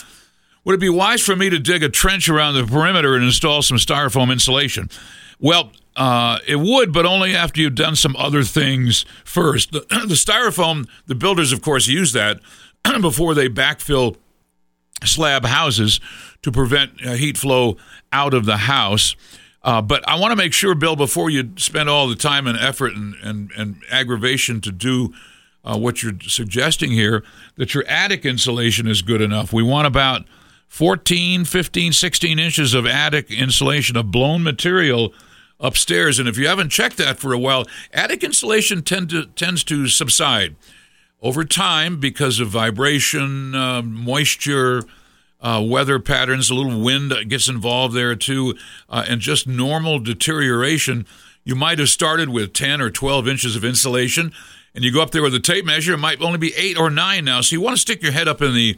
would 0.67 0.73
it 0.73 0.81
be 0.81 0.89
wise 0.89 1.21
for 1.21 1.33
me 1.33 1.49
to 1.49 1.59
dig 1.59 1.81
a 1.81 1.87
trench 1.87 2.27
around 2.27 2.53
the 2.53 2.65
perimeter 2.65 3.15
and 3.15 3.23
install 3.23 3.61
some 3.61 3.77
styrofoam 3.77 4.29
insulation? 4.29 4.89
Well, 5.39 5.71
uh, 5.95 6.39
it 6.45 6.57
would, 6.57 6.91
but 6.91 7.05
only 7.05 7.33
after 7.33 7.61
you've 7.61 7.73
done 7.73 7.95
some 7.95 8.17
other 8.17 8.43
things 8.43 9.05
first. 9.23 9.71
The, 9.71 9.79
the 9.89 10.15
styrofoam, 10.15 10.89
the 11.05 11.15
builders, 11.15 11.53
of 11.53 11.61
course, 11.61 11.87
use 11.87 12.11
that 12.11 12.41
before 13.01 13.33
they 13.33 13.47
backfill 13.47 14.17
slab 15.05 15.45
houses 15.45 16.01
to 16.41 16.51
prevent 16.51 16.91
uh, 17.01 17.13
heat 17.13 17.37
flow 17.37 17.77
out 18.11 18.33
of 18.33 18.43
the 18.43 18.57
house. 18.57 19.15
Uh, 19.63 19.81
but 19.81 20.05
I 20.05 20.19
want 20.19 20.33
to 20.33 20.35
make 20.35 20.51
sure, 20.51 20.75
Bill, 20.75 20.97
before 20.97 21.29
you 21.29 21.49
spend 21.55 21.87
all 21.87 22.09
the 22.09 22.15
time 22.15 22.45
and 22.45 22.59
effort 22.59 22.91
and, 22.91 23.15
and, 23.23 23.51
and 23.55 23.77
aggravation 23.89 24.59
to 24.59 24.73
do 24.73 25.13
uh, 25.63 25.77
what 25.77 26.03
you're 26.03 26.19
suggesting 26.23 26.91
here, 26.91 27.23
that 27.55 27.73
your 27.73 27.85
attic 27.87 28.25
insulation 28.25 28.85
is 28.85 29.01
good 29.01 29.21
enough. 29.21 29.53
We 29.53 29.63
want 29.63 29.87
about 29.87 30.25
14, 30.67 31.45
15, 31.45 31.93
16 31.93 32.39
inches 32.39 32.73
of 32.73 32.85
attic 32.85 33.31
insulation 33.31 33.95
of 33.95 34.11
blown 34.11 34.43
material 34.43 35.13
upstairs. 35.59 36.19
And 36.19 36.27
if 36.27 36.37
you 36.37 36.47
haven't 36.47 36.69
checked 36.69 36.97
that 36.97 37.19
for 37.19 37.33
a 37.33 37.37
while, 37.37 37.65
attic 37.93 38.23
insulation 38.23 38.81
tend 38.81 39.09
to, 39.09 39.25
tends 39.27 39.63
to 39.65 39.87
subside 39.87 40.55
over 41.21 41.43
time 41.43 41.99
because 41.99 42.39
of 42.39 42.49
vibration, 42.49 43.55
uh, 43.55 43.81
moisture, 43.81 44.83
uh, 45.41 45.63
weather 45.65 45.99
patterns, 45.99 46.49
a 46.49 46.55
little 46.55 46.81
wind 46.81 47.13
gets 47.27 47.47
involved 47.47 47.95
there 47.95 48.15
too, 48.15 48.55
uh, 48.89 49.05
and 49.07 49.21
just 49.21 49.47
normal 49.47 49.99
deterioration. 49.99 51.05
You 51.43 51.55
might 51.55 51.79
have 51.79 51.89
started 51.89 52.29
with 52.29 52.53
10 52.53 52.81
or 52.81 52.89
12 52.89 53.27
inches 53.27 53.55
of 53.55 53.63
insulation, 53.63 54.31
and 54.75 54.83
you 54.83 54.91
go 54.91 55.01
up 55.01 55.11
there 55.11 55.23
with 55.23 55.33
a 55.33 55.39
tape 55.39 55.65
measure, 55.65 55.93
it 55.93 55.97
might 55.97 56.21
only 56.21 56.37
be 56.37 56.53
eight 56.55 56.77
or 56.77 56.89
nine 56.89 57.25
now. 57.25 57.41
So 57.41 57.55
you 57.55 57.61
want 57.61 57.75
to 57.75 57.81
stick 57.81 58.03
your 58.03 58.11
head 58.11 58.27
up 58.27 58.41
in 58.41 58.53
the 58.53 58.77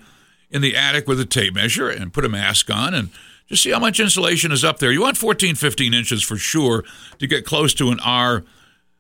in 0.52 0.62
the 0.62 0.76
attic 0.76 1.08
with 1.08 1.20
a 1.20 1.26
tape 1.26 1.54
measure 1.54 1.89
and 1.89 2.14
put 2.14 2.26
a 2.26 2.30
mask 2.30 2.70
on 2.70 2.93
and 2.93 3.10
just 3.47 3.64
see 3.64 3.72
how 3.72 3.80
much 3.80 4.00
insulation 4.00 4.52
is 4.52 4.64
up 4.64 4.80
there. 4.80 4.91
You 4.91 5.02
want 5.02 5.18
14, 5.18 5.56
15 5.56 5.93
inches 5.93 6.24
for 6.24 6.38
sure 6.38 6.84
to 7.18 7.28
get 7.28 7.45
close 7.45 7.74
to 7.76 7.89
an 7.89 8.00
R, 8.00 8.43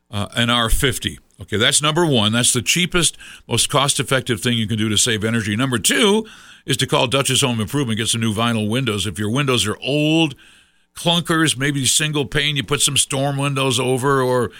uh, 0.09 0.27
an 0.35 0.47
R50. 0.47 1.19
Okay, 1.41 1.57
that's 1.57 1.81
number 1.81 2.05
one. 2.05 2.33
That's 2.33 2.51
the 2.51 2.61
cheapest, 2.61 3.17
most 3.47 3.69
cost 3.69 3.99
effective 3.99 4.41
thing 4.41 4.57
you 4.57 4.67
can 4.67 4.77
do 4.77 4.89
to 4.89 4.97
save 4.97 5.23
energy. 5.23 5.55
Number 5.55 5.77
two 5.77 6.25
is 6.65 6.75
to 6.77 6.87
call 6.87 7.07
Dutchess 7.07 7.41
Home 7.41 7.61
Improvement, 7.61 7.97
get 7.97 8.09
some 8.09 8.21
new 8.21 8.33
vinyl 8.33 8.69
windows. 8.69 9.07
If 9.07 9.17
your 9.17 9.29
windows 9.29 9.65
are 9.65 9.77
old, 9.81 10.35
clunkers, 10.95 11.57
maybe 11.57 11.85
single 11.85 12.25
pane, 12.25 12.57
you 12.57 12.63
put 12.63 12.81
some 12.81 12.97
storm 12.97 13.37
windows 13.37 13.79
over, 13.79 14.21
or 14.21 14.51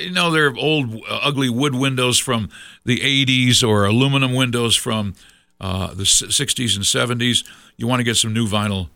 you 0.00 0.12
know, 0.12 0.30
they're 0.30 0.56
old, 0.56 1.02
ugly 1.08 1.50
wood 1.50 1.74
windows 1.74 2.18
from 2.18 2.48
the 2.84 3.00
80s 3.00 3.66
or 3.66 3.84
aluminum 3.84 4.32
windows 4.32 4.74
from 4.76 5.14
uh, 5.60 5.94
the 5.94 6.04
60s 6.04 6.76
and 6.76 7.20
70s. 7.20 7.44
You 7.76 7.86
want 7.86 8.00
to 8.00 8.04
get 8.04 8.16
some 8.16 8.32
new 8.32 8.46
vinyl 8.46 8.88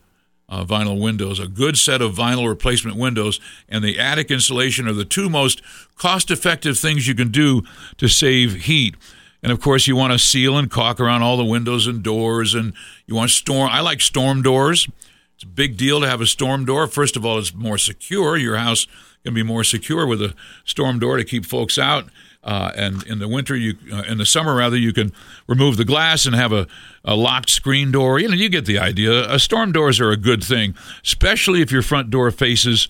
uh, 0.50 0.64
vinyl 0.64 1.00
windows. 1.00 1.38
A 1.38 1.46
good 1.46 1.78
set 1.78 2.02
of 2.02 2.14
vinyl 2.14 2.48
replacement 2.48 2.96
windows 2.96 3.40
and 3.68 3.84
the 3.84 3.98
attic 3.98 4.30
insulation 4.30 4.88
are 4.88 4.92
the 4.92 5.04
two 5.04 5.30
most 5.30 5.62
cost 5.94 6.30
effective 6.30 6.78
things 6.78 7.06
you 7.06 7.14
can 7.14 7.30
do 7.30 7.62
to 7.98 8.08
save 8.08 8.64
heat. 8.64 8.96
And 9.42 9.52
of 9.52 9.60
course, 9.60 9.86
you 9.86 9.96
want 9.96 10.12
to 10.12 10.18
seal 10.18 10.58
and 10.58 10.70
caulk 10.70 11.00
around 11.00 11.22
all 11.22 11.36
the 11.36 11.44
windows 11.44 11.86
and 11.86 12.02
doors, 12.02 12.54
and 12.54 12.74
you 13.06 13.14
want 13.14 13.30
storm. 13.30 13.70
I 13.72 13.80
like 13.80 14.00
storm 14.00 14.42
doors. 14.42 14.86
It's 15.34 15.44
a 15.44 15.46
big 15.46 15.78
deal 15.78 16.00
to 16.00 16.08
have 16.08 16.20
a 16.20 16.26
storm 16.26 16.66
door. 16.66 16.86
First 16.86 17.16
of 17.16 17.24
all, 17.24 17.38
it's 17.38 17.54
more 17.54 17.78
secure. 17.78 18.36
Your 18.36 18.56
house 18.56 18.86
can 19.24 19.32
be 19.32 19.42
more 19.42 19.64
secure 19.64 20.06
with 20.06 20.20
a 20.20 20.34
storm 20.64 20.98
door 20.98 21.16
to 21.16 21.24
keep 21.24 21.46
folks 21.46 21.78
out. 21.78 22.10
Uh, 22.42 22.72
and 22.74 23.02
in 23.06 23.18
the 23.18 23.28
winter, 23.28 23.54
you 23.54 23.74
uh, 23.92 24.02
in 24.08 24.16
the 24.16 24.24
summer 24.24 24.54
rather, 24.54 24.76
you 24.76 24.92
can 24.92 25.12
remove 25.46 25.76
the 25.76 25.84
glass 25.84 26.24
and 26.24 26.34
have 26.34 26.52
a, 26.52 26.66
a 27.04 27.14
locked 27.14 27.50
screen 27.50 27.92
door. 27.92 28.18
You 28.18 28.28
know, 28.28 28.34
you 28.34 28.48
get 28.48 28.64
the 28.64 28.78
idea. 28.78 29.22
Uh, 29.22 29.36
storm 29.36 29.72
doors 29.72 30.00
are 30.00 30.10
a 30.10 30.16
good 30.16 30.42
thing, 30.42 30.74
especially 31.04 31.60
if 31.60 31.70
your 31.70 31.82
front 31.82 32.10
door 32.10 32.30
faces 32.30 32.88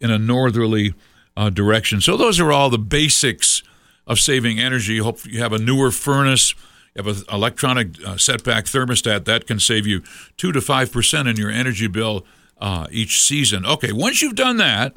in 0.00 0.12
a 0.12 0.18
northerly 0.18 0.94
uh, 1.36 1.50
direction. 1.50 2.00
So 2.00 2.16
those 2.16 2.38
are 2.38 2.52
all 2.52 2.70
the 2.70 2.78
basics 2.78 3.64
of 4.06 4.20
saving 4.20 4.60
energy. 4.60 4.98
Hope 4.98 5.26
you 5.26 5.40
have 5.40 5.52
a 5.52 5.58
newer 5.58 5.90
furnace. 5.90 6.54
You 6.94 7.02
have 7.02 7.16
an 7.16 7.24
electronic 7.32 7.88
uh, 8.06 8.16
setback 8.16 8.66
thermostat 8.66 9.24
that 9.24 9.46
can 9.46 9.58
save 9.58 9.88
you 9.88 10.02
two 10.36 10.52
to 10.52 10.60
five 10.60 10.92
percent 10.92 11.26
in 11.26 11.36
your 11.36 11.50
energy 11.50 11.88
bill 11.88 12.24
uh, 12.60 12.86
each 12.92 13.20
season. 13.20 13.66
Okay, 13.66 13.92
once 13.92 14.22
you've 14.22 14.36
done 14.36 14.56
that, 14.58 14.94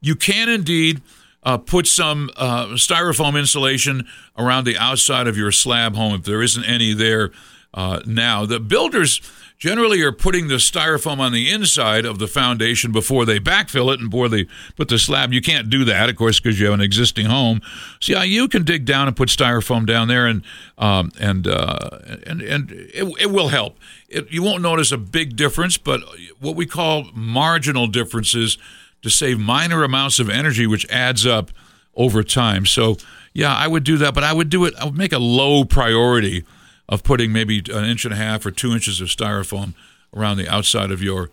you 0.00 0.14
can 0.14 0.48
indeed 0.48 1.02
uh, 1.42 1.58
put 1.58 1.86
some 1.86 2.30
uh, 2.36 2.66
styrofoam 2.68 3.38
insulation 3.38 4.06
around 4.36 4.64
the 4.64 4.76
outside 4.76 5.26
of 5.26 5.36
your 5.36 5.52
slab 5.52 5.94
home 5.94 6.14
if 6.14 6.24
there 6.24 6.42
isn't 6.42 6.64
any 6.64 6.92
there 6.92 7.30
uh, 7.74 8.00
now. 8.06 8.44
The 8.44 8.60
builders 8.60 9.20
generally 9.58 10.00
are 10.02 10.12
putting 10.12 10.48
the 10.48 10.54
styrofoam 10.54 11.18
on 11.18 11.32
the 11.32 11.50
inside 11.50 12.04
of 12.04 12.18
the 12.18 12.28
foundation 12.28 12.92
before 12.92 13.24
they 13.24 13.40
backfill 13.40 13.92
it 13.92 14.00
and 14.00 14.08
before 14.08 14.28
they 14.28 14.46
put 14.76 14.88
the 14.88 14.98
slab. 14.98 15.32
You 15.32 15.42
can't 15.42 15.68
do 15.68 15.84
that, 15.84 16.08
of 16.08 16.16
course, 16.16 16.40
because 16.40 16.58
you 16.58 16.66
have 16.66 16.74
an 16.74 16.80
existing 16.80 17.26
home. 17.26 17.60
So 18.00 18.12
yeah, 18.12 18.22
you 18.22 18.48
can 18.48 18.64
dig 18.64 18.84
down 18.84 19.08
and 19.08 19.16
put 19.16 19.28
styrofoam 19.28 19.84
down 19.84 20.08
there, 20.08 20.26
and 20.26 20.42
um, 20.78 21.10
and 21.18 21.46
uh, 21.46 21.98
and 22.26 22.40
and 22.40 22.70
it, 22.70 23.04
it 23.20 23.30
will 23.30 23.48
help. 23.48 23.78
It, 24.08 24.30
you 24.30 24.42
won't 24.42 24.62
notice 24.62 24.92
a 24.92 24.98
big 24.98 25.36
difference, 25.36 25.76
but 25.76 26.00
what 26.40 26.56
we 26.56 26.66
call 26.66 27.06
marginal 27.12 27.88
differences 27.88 28.58
to 29.02 29.10
save 29.10 29.38
minor 29.38 29.82
amounts 29.82 30.18
of 30.18 30.28
energy, 30.28 30.66
which 30.66 30.88
adds 30.90 31.26
up 31.26 31.50
over 31.94 32.22
time. 32.22 32.66
So, 32.66 32.96
yeah, 33.32 33.54
I 33.54 33.66
would 33.66 33.84
do 33.84 33.96
that, 33.98 34.14
but 34.14 34.24
I 34.24 34.32
would 34.32 34.50
do 34.50 34.64
it, 34.64 34.74
I 34.76 34.84
would 34.84 34.96
make 34.96 35.12
a 35.12 35.18
low 35.18 35.64
priority 35.64 36.44
of 36.88 37.02
putting 37.02 37.32
maybe 37.32 37.62
an 37.72 37.84
inch 37.84 38.04
and 38.04 38.14
a 38.14 38.16
half 38.16 38.46
or 38.46 38.50
two 38.50 38.72
inches 38.72 39.00
of 39.00 39.08
styrofoam 39.08 39.74
around 40.14 40.38
the 40.38 40.48
outside 40.48 40.90
of 40.90 41.02
your 41.02 41.30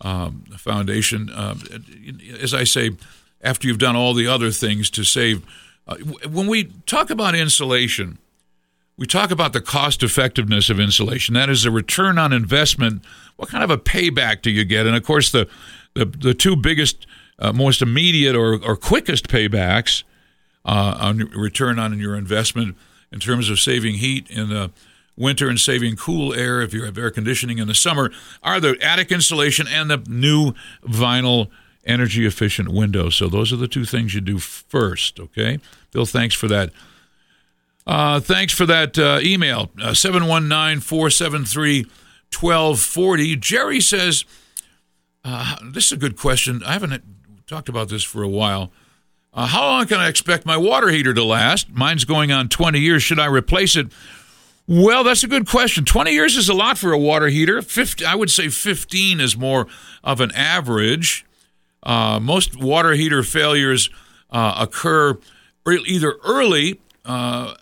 um, 0.00 0.44
foundation. 0.56 1.30
Uh, 1.30 1.54
as 2.40 2.52
I 2.54 2.64
say, 2.64 2.90
after 3.40 3.66
you've 3.66 3.78
done 3.78 3.96
all 3.96 4.14
the 4.14 4.26
other 4.26 4.50
things 4.50 4.90
to 4.90 5.04
save, 5.04 5.44
uh, 5.86 5.96
when 6.28 6.46
we 6.46 6.64
talk 6.86 7.10
about 7.10 7.34
insulation, 7.34 8.18
we 8.96 9.06
talk 9.06 9.30
about 9.30 9.52
the 9.52 9.60
cost 9.60 10.02
effectiveness 10.02 10.68
of 10.70 10.80
insulation. 10.80 11.34
That 11.34 11.48
is 11.48 11.64
a 11.64 11.70
return 11.70 12.18
on 12.18 12.32
investment. 12.32 13.02
What 13.36 13.48
kind 13.48 13.62
of 13.62 13.70
a 13.70 13.78
payback 13.78 14.42
do 14.42 14.50
you 14.50 14.64
get? 14.64 14.86
And 14.86 14.96
of 14.96 15.04
course, 15.04 15.30
the 15.30 15.48
the, 15.98 16.04
the 16.06 16.34
two 16.34 16.56
biggest, 16.56 17.06
uh, 17.38 17.52
most 17.52 17.82
immediate 17.82 18.36
or, 18.36 18.54
or 18.64 18.76
quickest 18.76 19.28
paybacks 19.28 20.04
uh, 20.64 20.96
on 21.00 21.18
return 21.18 21.78
on 21.78 21.98
your 21.98 22.16
investment 22.16 22.76
in 23.10 23.18
terms 23.18 23.50
of 23.50 23.58
saving 23.58 23.94
heat 23.94 24.28
in 24.30 24.48
the 24.48 24.70
winter 25.16 25.48
and 25.48 25.58
saving 25.58 25.96
cool 25.96 26.32
air 26.32 26.60
if 26.62 26.72
you 26.72 26.84
have 26.84 26.96
air 26.96 27.10
conditioning 27.10 27.58
in 27.58 27.66
the 27.66 27.74
summer 27.74 28.10
are 28.42 28.60
the 28.60 28.78
attic 28.80 29.10
insulation 29.10 29.66
and 29.66 29.90
the 29.90 29.98
new 30.08 30.52
vinyl 30.84 31.48
energy 31.84 32.26
efficient 32.26 32.68
windows. 32.68 33.16
So 33.16 33.28
those 33.28 33.52
are 33.52 33.56
the 33.56 33.66
two 33.66 33.84
things 33.84 34.14
you 34.14 34.20
do 34.20 34.38
first. 34.38 35.18
Okay, 35.18 35.58
Bill. 35.90 36.06
Thanks 36.06 36.34
for 36.34 36.46
that. 36.48 36.70
Uh, 37.86 38.20
thanks 38.20 38.52
for 38.52 38.66
that 38.66 38.98
uh, 38.98 39.18
email. 39.22 39.70
Uh, 39.80 39.94
719 39.94 40.80
473 40.80 41.84
1240. 42.30 43.36
Jerry 43.36 43.80
says, 43.80 44.26
uh, 45.24 45.56
this 45.72 45.86
is 45.86 45.92
a 45.92 45.96
good 45.96 46.16
question. 46.16 46.62
I 46.64 46.72
haven't 46.72 47.02
talked 47.46 47.68
about 47.68 47.88
this 47.88 48.02
for 48.02 48.22
a 48.22 48.28
while. 48.28 48.72
Uh, 49.32 49.46
how 49.46 49.64
long 49.64 49.86
can 49.86 49.98
I 49.98 50.08
expect 50.08 50.46
my 50.46 50.56
water 50.56 50.88
heater 50.88 51.14
to 51.14 51.22
last? 51.22 51.70
Mine's 51.70 52.04
going 52.04 52.32
on 52.32 52.48
20 52.48 52.78
years. 52.80 53.02
Should 53.02 53.20
I 53.20 53.26
replace 53.26 53.76
it? 53.76 53.88
Well, 54.66 55.04
that's 55.04 55.24
a 55.24 55.28
good 55.28 55.48
question. 55.48 55.84
20 55.84 56.10
years 56.10 56.36
is 56.36 56.48
a 56.48 56.54
lot 56.54 56.76
for 56.76 56.92
a 56.92 56.98
water 56.98 57.28
heater. 57.28 57.62
50, 57.62 58.04
I 58.04 58.14
would 58.14 58.30
say 58.30 58.48
15 58.48 59.20
is 59.20 59.36
more 59.36 59.66
of 60.04 60.20
an 60.20 60.30
average. 60.32 61.24
Uh, 61.82 62.20
most 62.20 62.60
water 62.60 62.92
heater 62.92 63.22
failures 63.22 63.88
uh, 64.30 64.56
occur 64.58 65.18
either 65.66 66.16
early 66.24 66.80
uh, 67.04 67.54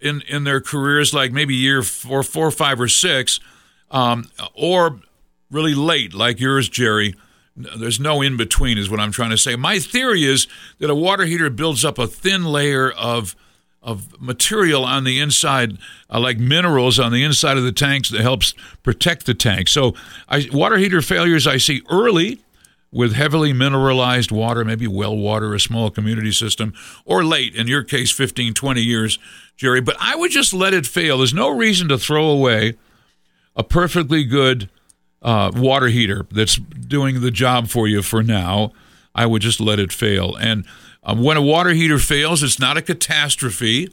in 0.00 0.22
in 0.28 0.44
their 0.44 0.60
careers, 0.60 1.12
like 1.12 1.32
maybe 1.32 1.54
year 1.54 1.82
four, 1.82 2.22
four, 2.22 2.50
five, 2.50 2.80
or 2.80 2.88
six, 2.88 3.40
um, 3.90 4.30
or 4.54 5.00
really 5.50 5.74
late, 5.74 6.14
like 6.14 6.40
yours, 6.40 6.68
Jerry. 6.68 7.14
There's 7.56 7.98
no 7.98 8.22
in 8.22 8.36
between, 8.36 8.78
is 8.78 8.88
what 8.88 9.00
I'm 9.00 9.10
trying 9.10 9.30
to 9.30 9.38
say. 9.38 9.56
My 9.56 9.78
theory 9.78 10.24
is 10.24 10.46
that 10.78 10.90
a 10.90 10.94
water 10.94 11.24
heater 11.26 11.50
builds 11.50 11.84
up 11.84 11.98
a 11.98 12.06
thin 12.06 12.44
layer 12.44 12.90
of 12.90 13.34
of 13.80 14.20
material 14.20 14.84
on 14.84 15.04
the 15.04 15.20
inside, 15.20 15.78
uh, 16.10 16.18
like 16.18 16.36
minerals 16.36 16.98
on 16.98 17.12
the 17.12 17.22
inside 17.22 17.56
of 17.56 17.62
the 17.62 17.72
tanks 17.72 18.10
that 18.10 18.20
helps 18.20 18.52
protect 18.82 19.24
the 19.24 19.34
tank. 19.34 19.68
So, 19.68 19.94
I, 20.28 20.48
water 20.52 20.78
heater 20.78 21.00
failures 21.00 21.46
I 21.46 21.58
see 21.58 21.82
early 21.88 22.40
with 22.90 23.14
heavily 23.14 23.52
mineralized 23.52 24.30
water, 24.30 24.64
maybe 24.64 24.86
well 24.86 25.16
water, 25.16 25.54
a 25.54 25.60
small 25.60 25.90
community 25.90 26.32
system, 26.32 26.74
or 27.04 27.24
late, 27.24 27.54
in 27.54 27.66
your 27.66 27.82
case, 27.82 28.10
15, 28.10 28.52
20 28.54 28.80
years, 28.82 29.18
Jerry. 29.56 29.80
But 29.80 29.96
I 30.00 30.16
would 30.16 30.30
just 30.30 30.52
let 30.52 30.74
it 30.74 30.86
fail. 30.86 31.18
There's 31.18 31.34
no 31.34 31.48
reason 31.48 31.88
to 31.88 31.98
throw 31.98 32.28
away 32.28 32.74
a 33.54 33.62
perfectly 33.62 34.24
good 34.24 34.68
uh, 35.22 35.50
water 35.54 35.88
heater 35.88 36.26
that's 36.30 36.56
doing 36.56 37.20
the 37.20 37.30
job 37.30 37.68
for 37.68 37.88
you 37.88 38.02
for 38.02 38.22
now, 38.22 38.72
I 39.14 39.26
would 39.26 39.42
just 39.42 39.60
let 39.60 39.78
it 39.78 39.92
fail. 39.92 40.36
And 40.36 40.64
um, 41.02 41.22
when 41.22 41.36
a 41.36 41.42
water 41.42 41.70
heater 41.70 41.98
fails, 41.98 42.42
it's 42.42 42.58
not 42.58 42.76
a 42.76 42.82
catastrophe. 42.82 43.90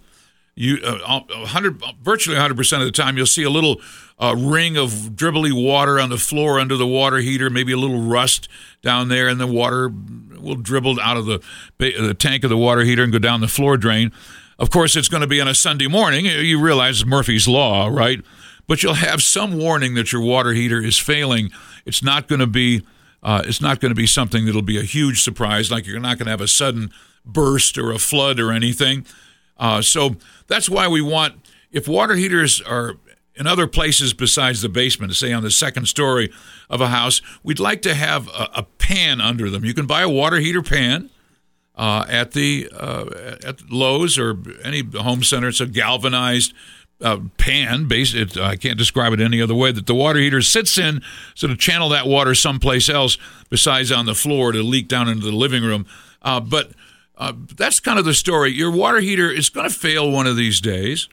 You, 0.55 0.77
uh, 0.83 1.21
100, 1.21 1.81
virtually 2.01 2.37
100% 2.37 2.79
of 2.79 2.85
the 2.85 2.91
time, 2.91 3.17
you'll 3.17 3.25
see 3.25 3.43
a 3.43 3.49
little 3.49 3.81
uh, 4.19 4.35
ring 4.37 4.77
of 4.77 4.91
dribbly 4.91 5.51
water 5.51 5.99
on 5.99 6.09
the 6.09 6.17
floor 6.17 6.59
under 6.59 6.77
the 6.77 6.87
water 6.87 7.17
heater, 7.17 7.49
maybe 7.49 7.73
a 7.73 7.77
little 7.77 8.01
rust 8.01 8.47
down 8.81 9.09
there, 9.09 9.27
and 9.27 9.39
the 9.39 9.47
water 9.47 9.91
will 10.39 10.55
dribble 10.55 10.99
out 11.01 11.17
of 11.17 11.25
the, 11.25 11.41
the 11.77 12.15
tank 12.17 12.43
of 12.43 12.49
the 12.49 12.57
water 12.57 12.81
heater 12.81 13.03
and 13.03 13.11
go 13.11 13.19
down 13.19 13.41
the 13.41 13.47
floor 13.47 13.77
drain. 13.77 14.11
Of 14.57 14.69
course, 14.69 14.95
it's 14.95 15.09
going 15.09 15.21
to 15.21 15.27
be 15.27 15.41
on 15.41 15.49
a 15.49 15.55
Sunday 15.55 15.87
morning. 15.87 16.25
You 16.25 16.61
realize 16.61 17.05
Murphy's 17.05 17.47
Law, 17.47 17.87
right? 17.87 18.23
But 18.67 18.83
you'll 18.83 18.95
have 18.95 19.21
some 19.21 19.57
warning 19.57 19.93
that 19.95 20.11
your 20.11 20.21
water 20.21 20.53
heater 20.53 20.81
is 20.81 20.97
failing. 20.97 21.51
It's 21.85 22.03
not 22.03 22.27
going 22.27 22.39
to 22.39 22.47
be 22.47 22.83
uh, 23.23 23.41
it's 23.45 23.61
not 23.61 23.79
going 23.79 23.89
to 23.89 23.95
be 23.95 24.05
something 24.05 24.45
that'll 24.45 24.61
be 24.61 24.79
a 24.79 24.83
huge 24.83 25.23
surprise. 25.23 25.71
Like 25.71 25.87
you're 25.87 25.99
not 25.99 26.19
going 26.19 26.25
to 26.25 26.31
have 26.31 26.41
a 26.41 26.47
sudden 26.47 26.91
burst 27.25 27.77
or 27.77 27.91
a 27.91 27.97
flood 27.97 28.39
or 28.39 28.51
anything. 28.51 29.05
Uh, 29.57 29.81
so 29.81 30.17
that's 30.47 30.69
why 30.69 30.87
we 30.87 31.01
want 31.01 31.35
if 31.71 31.87
water 31.87 32.15
heaters 32.15 32.61
are 32.61 32.97
in 33.35 33.47
other 33.47 33.67
places 33.67 34.13
besides 34.13 34.61
the 34.61 34.69
basement, 34.69 35.13
say 35.15 35.33
on 35.33 35.43
the 35.43 35.51
second 35.51 35.87
story 35.87 36.31
of 36.69 36.81
a 36.81 36.87
house, 36.87 37.21
we'd 37.43 37.59
like 37.59 37.81
to 37.81 37.93
have 37.93 38.27
a, 38.29 38.49
a 38.55 38.63
pan 38.63 39.19
under 39.19 39.49
them. 39.49 39.65
You 39.65 39.73
can 39.73 39.85
buy 39.85 40.03
a 40.03 40.09
water 40.09 40.37
heater 40.37 40.61
pan 40.61 41.09
uh, 41.75 42.05
at 42.07 42.31
the 42.31 42.69
uh, 42.73 43.05
at 43.43 43.69
Lowe's 43.69 44.17
or 44.17 44.37
any 44.63 44.83
home 44.83 45.23
center. 45.23 45.49
It's 45.49 45.59
a 45.59 45.65
galvanized 45.65 46.53
uh, 47.01 47.19
pan. 47.37 47.87
Based, 47.87 48.15
it, 48.15 48.37
I 48.37 48.55
can't 48.55 48.77
describe 48.77 49.13
it 49.13 49.19
any 49.19 49.41
other 49.41 49.55
way. 49.55 49.71
That 49.71 49.87
the 49.87 49.95
water 49.95 50.19
heater 50.19 50.41
sits 50.41 50.77
in, 50.77 51.01
so 51.33 51.47
to 51.47 51.55
channel 51.55 51.89
that 51.89 52.07
water 52.07 52.35
someplace 52.35 52.89
else 52.89 53.17
besides 53.49 53.91
on 53.91 54.05
the 54.05 54.15
floor 54.15 54.51
to 54.51 54.63
leak 54.63 54.87
down 54.87 55.07
into 55.07 55.25
the 55.25 55.31
living 55.35 55.63
room. 55.63 55.85
Uh, 56.21 56.39
but 56.39 56.71
uh, 57.17 57.33
that's 57.55 57.79
kind 57.79 57.99
of 57.99 58.05
the 58.05 58.13
story. 58.13 58.51
Your 58.51 58.71
water 58.71 58.99
heater 58.99 59.29
is 59.29 59.49
going 59.49 59.69
to 59.69 59.73
fail 59.73 60.11
one 60.11 60.27
of 60.27 60.35
these 60.35 60.59
days. 60.59 61.07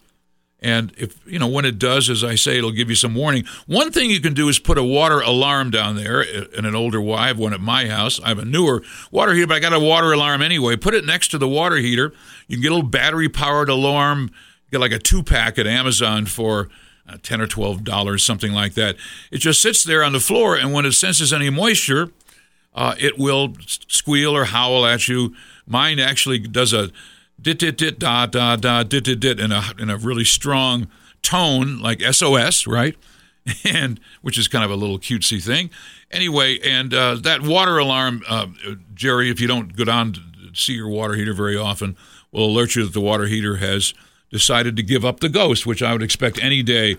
And 0.65 0.93
if, 0.97 1.19
you 1.27 1.41
know, 1.41 1.49
when 1.49 1.65
it 1.65 1.77
does, 1.79 2.09
as 2.09 2.23
I 2.23 2.37
say, 2.37 2.59
it'll 2.59 2.71
give 2.71 2.89
you 2.89 2.95
some 2.95 3.17
warning. 3.17 3.45
One 3.67 3.91
thing 3.91 4.11
you 4.11 4.21
can 4.21 4.33
do 4.33 4.49
is 4.49 4.61
put 4.61 4.79
a 4.79 4.85
water 4.85 5.21
alarm 5.21 5.71
down 5.71 5.97
there 5.97 6.23
in 6.23 6.65
an 6.65 6.77
older 6.77 7.03
I 7.13 7.27
have 7.27 7.39
one 7.39 7.53
at 7.53 7.61
my 7.61 7.89
house. 7.89 8.21
I 8.21 8.29
have 8.29 8.39
a 8.39 8.45
newer 8.45 8.83
water 9.11 9.35
heater, 9.35 9.49
but 9.49 9.57
I 9.57 9.61
got 9.61 9.73
a 9.73 9.81
water 9.81 10.13
alarm 10.13 10.41
anyway. 10.41 10.77
Put 10.77 10.95
it 10.95 11.05
next 11.05 11.29
to 11.33 11.39
the 11.39 11.49
water 11.49 11.77
heater. 11.77 12.15
You 12.47 12.57
can 12.57 12.63
get 12.63 12.71
a 12.71 12.77
little 12.77 12.89
battery 12.89 13.29
powered 13.29 13.69
alarm, 13.69 14.31
get 14.73 14.81
like 14.81 14.93
a 14.93 14.99
two 14.99 15.23
pack 15.23 15.59
at 15.59 15.67
Amazon 15.67 16.27
for 16.27 16.69
uh, 17.09 17.19
10 17.23 17.41
or 17.41 17.47
$12, 17.47 18.21
something 18.21 18.53
like 18.53 18.75
that. 18.75 18.97
It 19.31 19.39
just 19.39 19.61
sits 19.61 19.85
there 19.85 20.03
on 20.03 20.13
the 20.13 20.21
floor, 20.21 20.57
and 20.57 20.73
when 20.73 20.87
it 20.87 20.93
senses 20.93 21.33
any 21.33 21.51
moisture, 21.51 22.11
uh, 22.75 22.95
it 22.99 23.19
will 23.19 23.55
squeal 23.61 24.35
or 24.35 24.47
howl 24.47 24.87
at 24.87 25.07
you. 25.07 25.35
Mine 25.67 25.99
actually 25.99 26.39
does 26.39 26.73
a 26.73 26.91
dit 27.41 27.59
dit 27.59 27.77
dit 27.77 27.99
da 27.99 28.27
da 28.27 28.57
da 28.57 28.83
dit 28.83 29.05
dit 29.05 29.19
dit 29.19 29.39
in 29.39 29.53
a 29.53 29.63
in 29.79 29.91
a 29.91 29.97
really 29.97 30.25
strong 30.25 30.89
tone 31.21 31.81
like 31.81 32.01
SOS, 32.01 32.67
right? 32.67 32.97
And 33.65 34.01
which 34.23 34.39
is 34.39 34.49
kind 34.49 34.65
of 34.65 34.71
a 34.71 34.77
little 34.77 34.99
cutesy 34.99 35.43
thing. 35.45 35.71
Anyway, 36.11 36.61
and 36.61 36.95
uh, 36.95 37.17
that 37.17 37.43
water 37.43 37.77
alarm, 37.77 38.23
uh, 38.29 38.47
Jerry, 38.95 39.31
if 39.31 39.41
you 39.41 39.49
don't 39.49 39.77
go 39.77 39.85
down 39.85 40.13
to 40.13 40.21
see 40.55 40.75
your 40.75 40.89
water 40.89 41.15
heater 41.15 41.35
very 41.35 41.57
often, 41.57 41.97
will 42.31 42.47
alert 42.47 42.77
you 42.77 42.85
that 42.85 42.93
the 42.93 43.01
water 43.01 43.27
heater 43.27 43.57
has 43.57 43.95
decided 44.33 44.77
to 44.77 44.83
give 44.83 45.05
up 45.05 45.21
the 45.21 45.29
ghost, 45.29 45.67
which 45.67 45.83
I 45.83 45.93
would 45.93 46.03
expect 46.03 46.43
any 46.43 46.63
day 46.63 46.97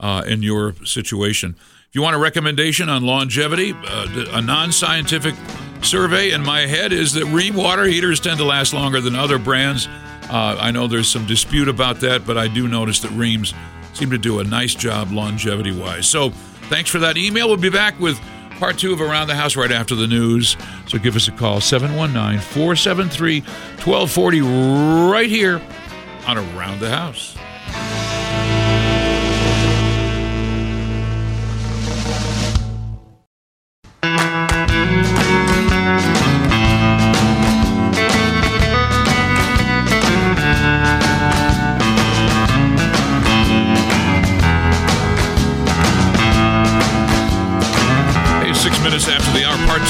uh, 0.00 0.24
in 0.26 0.42
your 0.42 0.74
situation. 0.84 1.56
If 1.88 1.94
you 1.94 2.00
want 2.00 2.16
a 2.16 2.18
recommendation 2.18 2.88
on 2.88 3.04
longevity, 3.04 3.74
uh, 3.74 4.26
a 4.32 4.40
non 4.40 4.72
scientific 4.72 5.34
survey 5.82 6.30
in 6.30 6.42
my 6.42 6.60
head 6.60 6.92
is 6.92 7.12
that 7.14 7.24
Rheem 7.24 7.54
water 7.54 7.84
heaters 7.84 8.20
tend 8.20 8.38
to 8.38 8.44
last 8.44 8.72
longer 8.72 9.00
than 9.00 9.14
other 9.14 9.38
brands. 9.38 9.86
Uh, 10.30 10.56
I 10.58 10.70
know 10.70 10.86
there's 10.86 11.08
some 11.08 11.26
dispute 11.26 11.68
about 11.68 12.00
that, 12.00 12.26
but 12.26 12.38
I 12.38 12.48
do 12.48 12.66
notice 12.66 13.00
that 13.00 13.10
Rheems 13.12 13.54
seem 13.94 14.10
to 14.10 14.18
do 14.18 14.40
a 14.40 14.44
nice 14.44 14.74
job 14.74 15.10
longevity 15.12 15.72
wise. 15.72 16.08
So 16.08 16.30
thanks 16.68 16.90
for 16.90 16.98
that 17.00 17.16
email. 17.16 17.48
We'll 17.48 17.56
be 17.56 17.70
back 17.70 17.98
with 18.00 18.20
part 18.58 18.78
two 18.78 18.92
of 18.92 19.00
Around 19.00 19.28
the 19.28 19.34
House 19.34 19.56
right 19.56 19.70
after 19.70 19.94
the 19.94 20.06
news. 20.06 20.56
So 20.88 20.98
give 20.98 21.16
us 21.16 21.28
a 21.28 21.32
call, 21.32 21.60
719 21.60 22.40
473 22.40 23.40
1240, 23.40 24.40
right 25.10 25.30
here 25.30 25.62
on 26.26 26.38
Around 26.38 26.80
the 26.80 26.90
House. 26.90 27.36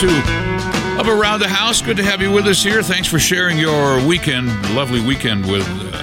two 0.01 0.09
of 1.01 1.09
Around 1.09 1.41
the 1.41 1.49
House. 1.49 1.80
Good 1.80 1.97
to 1.97 2.03
have 2.03 2.20
you 2.20 2.30
with 2.30 2.47
us 2.47 2.62
here. 2.62 2.82
Thanks 2.82 3.09
for 3.09 3.18
sharing 3.18 3.57
your 3.57 4.07
weekend, 4.07 4.49
lovely 4.74 5.01
weekend 5.01 5.51
with 5.51 5.66
uh, 5.95 5.95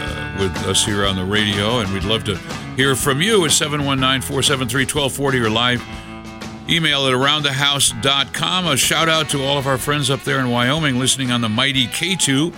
with 0.43 0.65
us 0.65 0.83
here 0.83 1.05
on 1.05 1.15
the 1.15 1.23
radio. 1.23 1.79
And 1.79 1.93
we'd 1.93 2.03
love 2.03 2.23
to 2.25 2.35
hear 2.75 2.95
from 2.95 3.21
you 3.21 3.45
at 3.45 3.51
719 3.51 4.21
473 4.21 4.83
1240 4.83 5.39
or 5.39 5.49
live 5.49 5.81
email 6.69 7.07
at 7.07 7.13
aroundthehouse.com. 7.13 8.67
A 8.67 8.75
shout 8.75 9.07
out 9.07 9.29
to 9.29 9.43
all 9.43 9.57
of 9.57 9.67
our 9.67 9.77
friends 9.77 10.09
up 10.09 10.21
there 10.23 10.39
in 10.39 10.49
Wyoming 10.49 10.99
listening 10.99 11.31
on 11.31 11.41
the 11.41 11.49
mighty 11.49 11.87
K2, 11.87 12.53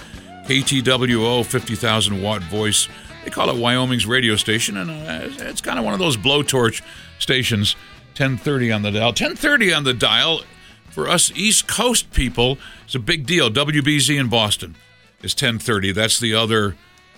KTWO 0.48 1.46
50,000 1.46 2.22
watt 2.22 2.42
voice. 2.44 2.88
They 3.24 3.30
call 3.30 3.50
it 3.50 3.60
Wyoming's 3.60 4.06
radio 4.06 4.36
station, 4.36 4.78
and 4.78 4.90
uh, 4.90 5.46
it's 5.46 5.62
kind 5.62 5.78
of 5.78 5.86
one 5.86 5.94
of 5.94 6.00
those 6.00 6.18
blowtorch 6.18 6.82
stations. 7.20 7.76
1030 8.18 8.72
on 8.72 8.82
the 8.82 8.92
dial. 8.92 9.08
1030 9.08 9.74
on 9.74 9.84
the 9.84 9.94
dial 9.94 10.42
for 10.90 11.08
us 11.08 11.32
East 11.36 11.68
Coast 11.68 12.12
people, 12.14 12.58
it's 12.86 12.96
a 12.96 13.00
big 13.00 13.26
deal. 13.26 13.50
WBZ 13.50 14.20
in 14.20 14.30
Boston 14.30 14.76
is 15.22 15.34
1030. 15.34 15.92
That's 15.92 16.20
the 16.20 16.34
other 16.34 16.76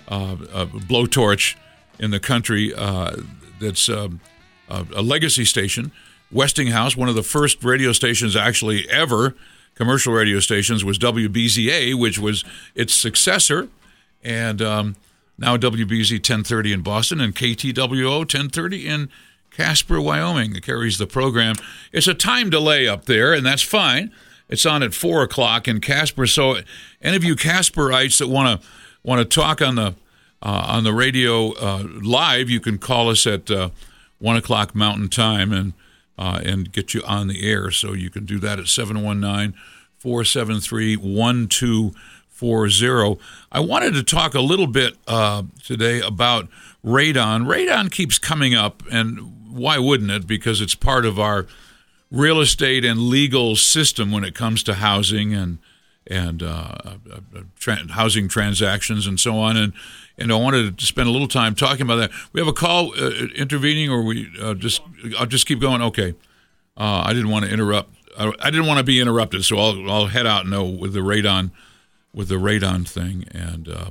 blowtorch 0.07 1.55
in 1.99 2.11
the 2.11 2.19
country 2.19 2.73
uh, 2.73 3.15
that's 3.59 3.89
um, 3.89 4.19
a 4.69 5.01
legacy 5.01 5.45
station. 5.45 5.91
Westinghouse, 6.31 6.97
one 6.97 7.09
of 7.09 7.15
the 7.15 7.23
first 7.23 7.63
radio 7.63 7.91
stations 7.93 8.35
actually 8.35 8.89
ever, 8.89 9.35
commercial 9.75 10.13
radio 10.13 10.39
stations, 10.39 10.83
was 10.83 10.99
WBZA, 10.99 11.97
which 11.97 12.19
was 12.19 12.43
its 12.75 12.93
successor. 12.93 13.69
And 14.23 14.61
um, 14.61 14.95
now 15.37 15.55
WBZ 15.55 16.13
1030 16.15 16.73
in 16.73 16.81
Boston 16.81 17.21
and 17.21 17.33
KTWO 17.33 18.19
1030 18.19 18.87
in 18.87 19.09
Casper, 19.51 20.01
Wyoming, 20.01 20.53
that 20.53 20.63
carries 20.63 20.97
the 20.97 21.07
program. 21.07 21.55
It's 21.91 22.07
a 22.07 22.13
time 22.13 22.49
delay 22.49 22.87
up 22.87 23.05
there, 23.05 23.33
and 23.33 23.45
that's 23.45 23.61
fine. 23.61 24.11
It's 24.49 24.65
on 24.65 24.83
at 24.83 24.93
four 24.93 25.23
o'clock 25.23 25.67
in 25.67 25.81
Casper. 25.81 26.27
So, 26.27 26.57
any 27.01 27.17
of 27.17 27.23
you 27.23 27.35
Casperites 27.35 28.19
that 28.19 28.27
want 28.27 28.61
to 28.61 28.67
want 29.03 29.19
to 29.19 29.25
talk 29.25 29.61
on 29.61 29.75
the 29.75 29.95
uh, 30.41 30.65
on 30.67 30.83
the 30.83 30.93
radio 30.93 31.53
uh, 31.53 31.83
live, 32.01 32.49
you 32.49 32.59
can 32.59 32.77
call 32.77 33.09
us 33.09 33.25
at 33.25 33.49
uh, 33.49 33.69
one 34.19 34.35
o'clock 34.35 34.75
Mountain 34.75 35.09
Time 35.09 35.51
and 35.51 35.73
uh, 36.17 36.41
and 36.43 36.71
get 36.71 36.93
you 36.93 37.01
on 37.03 37.27
the 37.27 37.49
air. 37.49 37.71
So 37.71 37.93
you 37.93 38.09
can 38.09 38.25
do 38.25 38.39
that 38.39 38.59
at 38.59 38.67
719 38.67 39.53
473 39.97 40.95
1240. 40.95 43.21
I 43.51 43.59
wanted 43.59 43.93
to 43.95 44.03
talk 44.03 44.35
a 44.35 44.41
little 44.41 44.67
bit 44.67 44.95
uh, 45.07 45.43
today 45.63 46.01
about 46.01 46.47
radon. 46.85 47.45
Radon 47.45 47.91
keeps 47.91 48.19
coming 48.19 48.55
up, 48.55 48.83
and 48.91 49.51
why 49.51 49.79
wouldn't 49.79 50.11
it? 50.11 50.27
Because 50.27 50.61
it's 50.61 50.75
part 50.75 51.05
of 51.05 51.19
our 51.19 51.47
real 52.11 52.39
estate 52.39 52.85
and 52.85 53.01
legal 53.01 53.55
system 53.55 54.11
when 54.11 54.23
it 54.23 54.33
comes 54.33 54.63
to 54.63 54.75
housing 54.75 55.33
and 55.33 55.57
and 56.09 56.43
uh, 56.43 56.75
uh, 56.85 56.97
uh, 57.11 57.41
tra- 57.59 57.87
housing 57.91 58.27
transactions 58.27 59.07
and 59.07 59.19
so 59.19 59.37
on. 59.37 59.57
And 59.57 59.73
and 60.17 60.31
I 60.31 60.35
wanted 60.35 60.77
to 60.77 60.85
spend 60.85 61.07
a 61.07 61.11
little 61.11 61.27
time 61.27 61.53
talking 61.53 61.83
about 61.83 61.97
that. 61.97 62.11
We 62.33 62.41
have 62.41 62.47
a 62.47 62.53
call 62.53 62.93
uh, 62.99 63.11
intervening, 63.35 63.89
or 63.89 64.03
we 64.03 64.31
uh, 64.41 64.53
just 64.53 64.81
I'll 65.17 65.25
just 65.25 65.45
keep 65.45 65.59
going. 65.59 65.81
Okay, 65.81 66.13
uh, 66.75 67.03
I 67.05 67.13
didn't 67.13 67.29
want 67.29 67.45
to 67.45 67.51
interrupt. 67.51 67.93
I, 68.17 68.31
I, 68.39 68.49
didn't 68.49 68.65
want 68.65 68.79
to 68.79 68.83
be 68.83 68.99
interrupted, 68.99 69.45
so 69.45 69.57
I'll 69.57 69.91
I'll 69.91 70.07
head 70.07 70.25
out 70.25 70.47
now 70.47 70.63
with 70.63 70.93
the 70.93 71.01
radon 71.01 71.51
with 72.13 72.29
the 72.29 72.35
radon 72.35 72.87
thing 72.87 73.25
and. 73.31 73.67
Uh, 73.67 73.89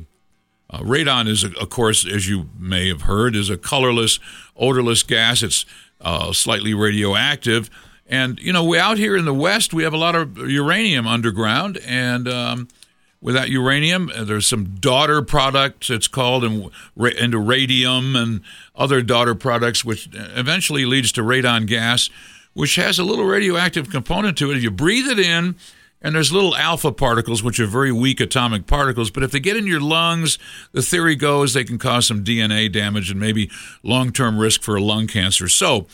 radon 0.81 1.29
is, 1.29 1.45
of 1.45 1.71
course, 1.71 2.05
as 2.05 2.29
you 2.29 2.51
may 2.59 2.89
have 2.89 3.03
heard, 3.03 3.37
is 3.37 3.49
a 3.49 3.57
colorless, 3.57 4.19
odorless 4.57 5.05
gas. 5.05 5.45
It's 5.45 5.65
uh, 6.01 6.33
slightly 6.33 6.75
radioactive, 6.75 7.71
and 8.09 8.39
you 8.39 8.53
know, 8.53 8.65
we 8.65 8.79
out 8.79 8.99
here 8.99 9.17
in 9.17 9.25
the 9.25 9.35
West, 9.35 9.75
we 9.75 9.83
have 9.83 9.93
a 9.93 9.99
lot 9.99 10.15
of 10.15 10.39
uranium 10.39 11.07
underground, 11.07 11.79
and 11.87 12.29
um, 12.29 12.69
with 13.21 13.35
that 13.35 13.49
uranium, 13.49 14.11
uh, 14.15 14.25
there's 14.25 14.47
some 14.47 14.77
daughter 14.77 15.23
products. 15.23 15.91
It's 15.91 16.09
called 16.09 16.45
and 16.45 16.71
into 16.97 17.39
radium 17.39 18.15
and 18.15 18.41
other 18.75 19.03
daughter 19.03 19.35
products, 19.35 19.85
which 19.85 20.09
eventually 20.13 20.87
leads 20.87 21.13
to 21.13 21.23
radon 21.23 21.67
gas, 21.67 22.09
which 22.53 22.77
has 22.77 22.99
a 22.99 23.05
little 23.05 23.25
radioactive 23.25 23.91
component 23.91 24.39
to 24.39 24.51
it. 24.51 24.59
If 24.59 24.63
you 24.63 24.71
breathe 24.71 25.09
it 25.09 25.19
in 25.19 25.57
and 26.03 26.15
there's 26.15 26.33
little 26.33 26.55
alpha 26.55 26.93
particles, 26.93 27.43
which 27.43 27.59
are 27.59 27.67
very 27.67 27.91
weak 27.91 28.21
atomic 28.21 28.67
particles, 28.67 29.11
but 29.11 29.23
if 29.23 29.33
they 29.33 29.41
get 29.41 29.57
in 29.57 29.67
your 29.67 29.81
lungs, 29.81 30.39
the 30.73 30.83
theory 30.83 31.17
goes 31.17 31.53
they 31.53 31.65
can 31.65 31.79
cause 31.79 32.07
some 32.07 32.23
DNA 32.23 32.71
damage 32.71 33.11
and 33.11 33.19
maybe 33.19 33.51
long 33.83 34.13
term 34.13 34.39
risk 34.39 34.63
for 34.63 34.79
lung 34.79 35.07
cancer. 35.07 35.49
So, 35.49 35.87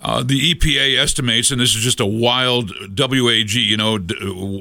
uh, 0.00 0.22
the 0.22 0.54
EPA 0.54 0.98
estimates, 0.98 1.50
and 1.50 1.60
this 1.60 1.74
is 1.74 1.82
just 1.82 2.00
a 2.00 2.06
wild 2.06 2.72
WAG, 2.98 3.52
you 3.52 3.76
know, 3.76 3.98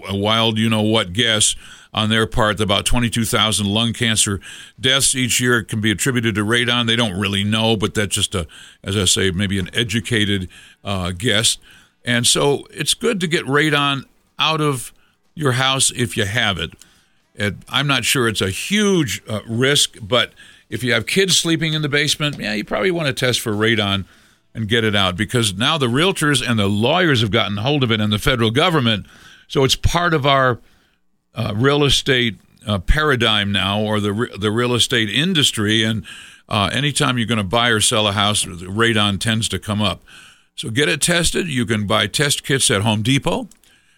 a 0.07 0.15
wild, 0.15 0.57
you 0.57 0.69
know 0.69 0.81
what 0.81 1.13
guess 1.13 1.55
on 1.93 2.09
their 2.09 2.25
part, 2.25 2.59
about 2.59 2.85
22,000 2.85 3.65
lung 3.65 3.93
cancer 3.93 4.39
deaths 4.79 5.13
each 5.13 5.41
year 5.41 5.63
can 5.63 5.81
be 5.81 5.91
attributed 5.91 6.35
to 6.35 6.45
radon. 6.45 6.87
They 6.87 6.95
don't 6.95 7.19
really 7.19 7.43
know, 7.43 7.75
but 7.75 7.93
that's 7.93 8.15
just 8.15 8.33
a, 8.33 8.47
as 8.83 8.95
I 8.95 9.05
say, 9.05 9.31
maybe 9.31 9.59
an 9.59 9.69
educated 9.73 10.47
uh, 10.83 11.11
guess. 11.11 11.57
And 12.05 12.25
so 12.25 12.65
it's 12.71 12.93
good 12.93 13.19
to 13.19 13.27
get 13.27 13.45
radon 13.45 14.05
out 14.39 14.61
of 14.61 14.93
your 15.35 15.53
house 15.53 15.91
if 15.91 16.15
you 16.15 16.25
have 16.25 16.57
it. 16.57 16.71
I'm 17.69 17.87
not 17.87 18.05
sure 18.05 18.27
it's 18.27 18.41
a 18.41 18.49
huge 18.49 19.21
uh, 19.27 19.41
risk, 19.47 19.97
but 20.01 20.33
If 20.69 20.85
you 20.85 20.93
have 20.93 21.05
kids 21.05 21.37
sleeping 21.37 21.73
in 21.73 21.81
the 21.81 21.89
basement, 21.89 22.39
yeah, 22.39 22.53
you 22.53 22.63
probably 22.63 22.91
want 22.91 23.07
to 23.07 23.13
test 23.13 23.41
for 23.41 23.51
radon 23.51 24.05
and 24.53 24.67
get 24.67 24.83
it 24.83 24.95
out 24.95 25.15
because 25.15 25.53
now 25.53 25.77
the 25.77 25.87
realtors 25.87 26.47
and 26.47 26.59
the 26.59 26.67
lawyers 26.67 27.21
have 27.21 27.31
gotten 27.31 27.57
hold 27.57 27.83
of 27.83 27.91
it 27.91 28.01
and 28.01 28.11
the 28.11 28.19
federal 28.19 28.51
government. 28.51 29.05
So 29.47 29.63
it's 29.63 29.75
part 29.75 30.13
of 30.13 30.25
our 30.25 30.59
uh, 31.33 31.53
real 31.55 31.83
estate 31.83 32.39
uh, 32.67 32.79
paradigm 32.79 33.51
now 33.51 33.81
or 33.81 33.99
the, 33.99 34.13
re- 34.13 34.37
the 34.37 34.51
real 34.51 34.73
estate 34.73 35.09
industry. 35.09 35.83
And 35.83 36.05
uh, 36.49 36.69
anytime 36.73 37.17
you're 37.17 37.27
going 37.27 37.37
to 37.37 37.43
buy 37.43 37.69
or 37.69 37.79
sell 37.79 38.07
a 38.07 38.11
house, 38.11 38.45
radon 38.45 39.19
tends 39.19 39.47
to 39.49 39.59
come 39.59 39.81
up. 39.81 40.03
So 40.55 40.69
get 40.69 40.89
it 40.89 41.01
tested. 41.01 41.47
You 41.47 41.65
can 41.65 41.87
buy 41.87 42.07
test 42.07 42.43
kits 42.43 42.69
at 42.69 42.81
Home 42.81 43.01
Depot. 43.01 43.49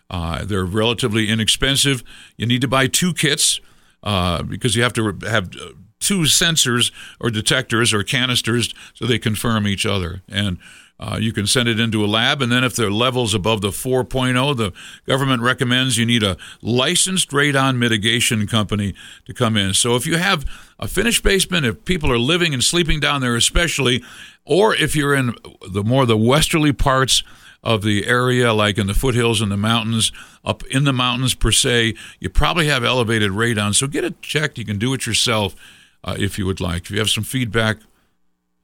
Uh, 0.10 0.46
they're 0.46 0.66
relatively 0.66 1.30
inexpensive. 1.30 2.04
You 2.38 2.46
need 2.46 2.62
to 2.62 2.68
buy 2.68 2.88
two 2.88 3.14
kits 3.14 3.60
uh, 4.04 4.44
because 4.44 4.76
you 4.76 4.84
have 4.84 4.94
to 4.94 5.18
have 5.24 5.50
uh, 5.56 5.70
two 6.04 6.22
sensors 6.22 6.92
or 7.20 7.30
detectors 7.30 7.94
or 7.94 8.04
canisters 8.04 8.74
so 8.94 9.06
they 9.06 9.20
confirm 9.20 9.68
each 9.68 9.86
other. 9.86 10.22
And 10.30 10.58
uh, 11.00 11.18
you 11.20 11.34
can 11.34 11.48
send 11.48 11.68
it 11.68 11.80
into 11.80 12.06
a 12.06 12.08
lab, 12.08 12.42
and 12.42 12.52
then 12.52 12.64
if 12.64 12.76
the 12.76 12.90
level's 12.90 13.34
above 13.34 13.62
the 13.62 13.70
4.0, 13.70 14.56
the 14.56 14.72
government 15.06 15.42
recommends 15.42 15.98
you 15.98 16.06
need 16.06 16.24
a 16.24 16.38
licensed 16.62 17.32
radon 17.32 17.78
mitigation 17.78 18.48
company 18.48 18.94
to 19.26 19.34
come 19.34 19.58
in. 19.58 19.74
So 19.74 19.96
if 19.96 20.06
you 20.06 20.18
have 20.18 20.46
a 20.80 20.88
finished 20.88 21.24
basement, 21.24 21.66
if 21.66 21.84
people 21.84 22.12
are 22.12 22.20
living 22.20 22.54
and 22.54 22.64
sleeping 22.64 23.00
down 23.00 23.22
there, 23.22 23.36
especially, 23.36 24.04
or 24.46 24.76
if 24.76 24.96
you're 24.96 25.16
in 25.16 25.34
the 25.68 25.84
more 25.84 26.06
the 26.06 26.16
westerly 26.16 26.72
parts 26.72 27.24
of 27.64 27.82
the 27.82 28.06
area, 28.06 28.54
like 28.54 28.78
in 28.78 28.88
the 28.88 28.94
foothills 28.94 29.42
and 29.42 29.52
the 29.52 29.58
mountains, 29.58 30.12
up 30.46 30.64
in 30.68 30.84
the 30.84 30.94
mountains 30.94 31.34
per 31.34 31.52
se, 31.52 31.96
you 32.20 32.30
probably 32.30 32.68
have 32.68 32.84
elevated 32.84 33.32
radon. 33.32 33.74
So 33.74 33.88
get 33.88 34.04
it 34.04 34.22
checked. 34.22 34.58
You 34.58 34.66
can 34.66 34.78
do 34.78 34.94
it 34.94 35.06
yourself 35.06 35.56
uh, 36.04 36.16
if 36.18 36.38
you 36.38 36.46
would 36.46 36.62
like. 36.62 36.84
If 36.84 36.92
you 36.92 37.00
have 37.00 37.10
some 37.10 37.24
feedback 37.24 37.78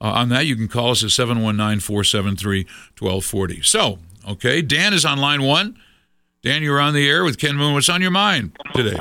uh, 0.01 0.11
on 0.11 0.29
that, 0.29 0.45
you 0.45 0.55
can 0.55 0.67
call 0.67 0.91
us 0.91 1.03
at 1.03 1.11
719 1.11 1.79
473 1.79 2.63
1240. 2.97 3.61
So, 3.61 3.99
okay, 4.27 4.61
Dan 4.61 4.93
is 4.93 5.05
on 5.05 5.19
line 5.19 5.41
one. 5.43 5.77
Dan, 6.41 6.63
you're 6.63 6.79
on 6.79 6.93
the 6.93 7.07
air 7.07 7.23
with 7.23 7.37
Ken 7.37 7.55
Moon. 7.55 7.73
What's 7.73 7.89
on 7.89 8.01
your 8.01 8.11
mind 8.11 8.57
today? 8.73 8.97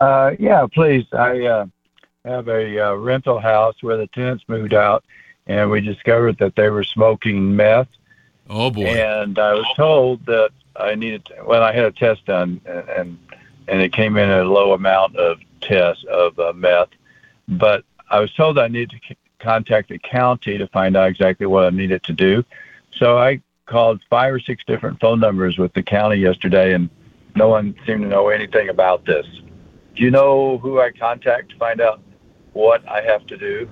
Uh, 0.00 0.32
yeah, 0.40 0.66
please. 0.72 1.04
I 1.12 1.40
uh, 1.42 1.66
have 2.24 2.48
a 2.48 2.88
uh, 2.88 2.94
rental 2.94 3.38
house 3.38 3.76
where 3.80 3.96
the 3.96 4.08
tenants 4.08 4.42
moved 4.48 4.74
out, 4.74 5.04
and 5.46 5.70
we 5.70 5.80
discovered 5.80 6.38
that 6.38 6.56
they 6.56 6.68
were 6.68 6.82
smoking 6.82 7.54
meth. 7.54 7.88
Oh 8.50 8.70
boy! 8.70 8.86
And 8.86 9.38
I 9.38 9.54
was 9.54 9.66
told 9.76 10.26
that 10.26 10.50
I 10.74 10.96
needed. 10.96 11.24
To, 11.26 11.44
well, 11.46 11.62
I 11.62 11.72
had 11.72 11.84
a 11.84 11.92
test 11.92 12.26
done, 12.26 12.60
and 12.66 13.16
and 13.68 13.80
it 13.80 13.92
came 13.92 14.16
in 14.16 14.28
at 14.28 14.44
a 14.44 14.48
low 14.48 14.72
amount 14.72 15.14
of 15.16 15.38
test 15.60 16.04
of 16.06 16.36
uh, 16.40 16.52
meth, 16.54 16.88
but 17.48 17.84
I 18.10 18.20
was 18.20 18.32
told 18.34 18.58
I 18.58 18.68
needed 18.68 19.00
to 19.08 19.16
contact 19.38 19.88
the 19.88 19.98
county 19.98 20.58
to 20.58 20.66
find 20.68 20.96
out 20.96 21.08
exactly 21.08 21.46
what 21.46 21.64
I 21.64 21.70
needed 21.70 22.02
to 22.04 22.12
do. 22.12 22.44
So 22.96 23.18
I 23.18 23.40
called 23.66 24.00
five 24.10 24.32
or 24.32 24.40
six 24.40 24.62
different 24.64 25.00
phone 25.00 25.20
numbers 25.20 25.58
with 25.58 25.72
the 25.72 25.82
county 25.82 26.16
yesterday, 26.16 26.74
and 26.74 26.88
no 27.34 27.48
one 27.48 27.74
seemed 27.86 28.02
to 28.02 28.08
know 28.08 28.28
anything 28.28 28.68
about 28.68 29.04
this. 29.06 29.26
Do 29.94 30.02
you 30.02 30.10
know 30.10 30.58
who 30.58 30.80
I 30.80 30.90
contact 30.90 31.50
to 31.50 31.56
find 31.56 31.80
out 31.80 32.00
what 32.52 32.86
I 32.88 33.02
have 33.02 33.26
to 33.26 33.36
do? 33.36 33.68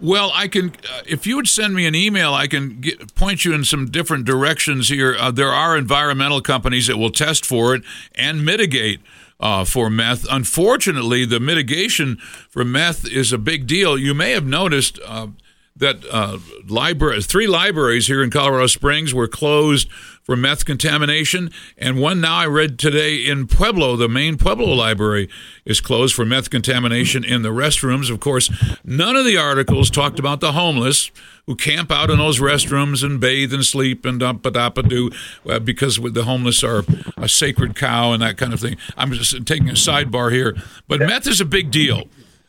Well, 0.00 0.30
I 0.34 0.48
can. 0.48 0.70
Uh, 0.70 1.02
if 1.06 1.26
you 1.26 1.36
would 1.36 1.48
send 1.48 1.74
me 1.74 1.86
an 1.86 1.94
email, 1.94 2.34
I 2.34 2.46
can 2.46 2.80
get, 2.80 3.14
point 3.14 3.46
you 3.46 3.54
in 3.54 3.64
some 3.64 3.86
different 3.86 4.26
directions 4.26 4.90
here. 4.90 5.16
Uh, 5.18 5.30
there 5.30 5.52
are 5.52 5.76
environmental 5.76 6.42
companies 6.42 6.86
that 6.88 6.98
will 6.98 7.10
test 7.10 7.46
for 7.46 7.74
it 7.74 7.82
and 8.14 8.44
mitigate 8.44 9.00
uh, 9.40 9.64
for 9.64 9.90
meth. 9.90 10.26
Unfortunately, 10.30 11.24
the 11.24 11.40
mitigation 11.40 12.16
for 12.48 12.64
meth 12.64 13.06
is 13.06 13.32
a 13.32 13.38
big 13.38 13.66
deal. 13.66 13.98
You 13.98 14.14
may 14.14 14.32
have 14.32 14.46
noticed 14.46 14.98
uh, 15.04 15.28
that 15.76 15.98
uh, 16.10 16.38
library, 16.66 17.22
three 17.22 17.46
libraries 17.46 18.06
here 18.06 18.22
in 18.22 18.30
Colorado 18.30 18.66
Springs 18.66 19.12
were 19.12 19.28
closed 19.28 19.90
for 20.22 20.34
meth 20.34 20.64
contamination, 20.64 21.50
and 21.78 22.00
one 22.00 22.20
now 22.20 22.38
I 22.38 22.46
read 22.46 22.80
today 22.80 23.16
in 23.16 23.46
Pueblo, 23.46 23.94
the 23.94 24.08
main 24.08 24.36
Pueblo 24.36 24.74
library 24.74 25.28
is 25.64 25.80
closed 25.80 26.16
for 26.16 26.24
meth 26.24 26.50
contamination 26.50 27.22
in 27.22 27.42
the 27.42 27.50
restrooms. 27.50 28.10
Of 28.10 28.18
course, 28.18 28.50
none 28.84 29.14
of 29.14 29.24
the 29.24 29.36
articles 29.36 29.88
talked 29.88 30.18
about 30.18 30.40
the 30.40 30.52
homeless 30.52 31.12
who 31.46 31.54
camp 31.54 31.92
out 31.92 32.10
in 32.10 32.18
those 32.18 32.40
restrooms 32.40 33.04
and 33.04 33.20
bathe 33.20 33.54
and 33.54 33.64
sleep 33.64 34.04
and 34.04 34.18
dump 34.18 34.44
a 34.44 34.82
do 34.82 35.10
uh, 35.48 35.60
because 35.60 35.96
the 35.96 36.24
homeless 36.24 36.64
are 36.64 36.82
a 37.16 37.28
sacred 37.28 37.76
cow 37.76 38.12
and 38.12 38.20
that 38.20 38.36
kind 38.36 38.52
of 38.52 38.58
thing. 38.58 38.76
I'm 38.96 39.12
just 39.12 39.46
taking 39.46 39.68
a 39.68 39.74
sidebar 39.74 40.32
here, 40.32 40.56
but 40.88 40.98
meth 40.98 41.28
is 41.28 41.40
a 41.40 41.44
big 41.44 41.70
deal, 41.70 42.08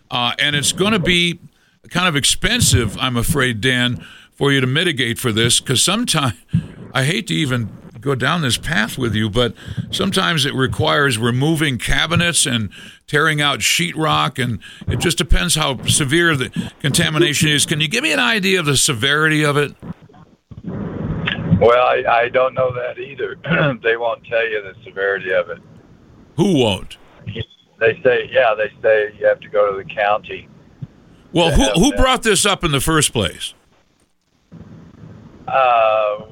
uh, 0.10 0.34
and 0.40 0.56
it's 0.56 0.72
going 0.72 0.94
to 0.94 1.00
be 1.00 1.38
kind 1.90 2.08
of 2.08 2.16
expensive, 2.16 2.98
I'm 2.98 3.18
afraid, 3.18 3.62
Dan, 3.62 4.06
for 4.34 4.52
you 4.52 4.62
to 4.62 4.68
mitigate 4.68 5.20
for 5.20 5.32
this 5.32 5.60
because 5.60 5.84
sometimes 5.84 6.34
I 6.94 7.04
hate 7.04 7.28
to 7.28 7.34
even 7.34 7.70
go 8.00 8.16
down 8.16 8.42
this 8.42 8.58
path 8.58 8.98
with 8.98 9.16
you, 9.16 9.30
but 9.30 9.54
sometimes 9.92 10.46
it 10.46 10.54
requires 10.54 11.18
removing 11.18 11.78
cabinets 11.78 12.46
and 12.46 12.70
tearing 13.08 13.42
out 13.42 13.60
sheetrock, 13.60 14.42
and 14.42 14.60
it 14.88 15.00
just 15.00 15.18
depends 15.18 15.56
how 15.56 15.84
severe 15.86 16.36
the 16.36 16.72
contamination 16.80 17.50
is. 17.50 17.66
Can 17.66 17.82
you 17.82 17.88
give 17.88 18.04
me 18.04 18.14
an 18.14 18.20
idea 18.20 18.60
of 18.60 18.66
the 18.66 18.78
severity 18.78 19.44
of 19.44 19.58
it? 19.58 19.74
Well, 21.60 21.88
I, 21.88 22.04
I 22.08 22.30
don't 22.30 22.54
know 22.54 22.72
that 22.74 23.00
either. 23.00 23.36
they 23.84 23.98
won't 23.98 24.24
tell 24.26 24.48
you 24.48 24.62
the 24.62 24.76
severity 24.84 25.34
of 25.34 25.50
it. 25.50 25.58
Who 26.36 26.60
won't? 26.60 26.98
They 27.80 28.00
say, 28.04 28.30
yeah, 28.32 28.56
they 28.56 28.72
say 28.82 29.14
you 29.20 29.28
have 29.28 29.40
to 29.40 29.50
go 29.50 29.72
to 29.72 29.78
the 29.84 29.94
county. 29.94 30.48
Well, 31.38 31.52
who 31.52 31.70
who 31.80 31.94
brought 31.94 32.24
this 32.24 32.48
up 32.48 32.64
in 32.64 32.72
the 32.72 32.82
first 32.82 33.14
place? 33.14 33.54
Uh, 35.48 36.26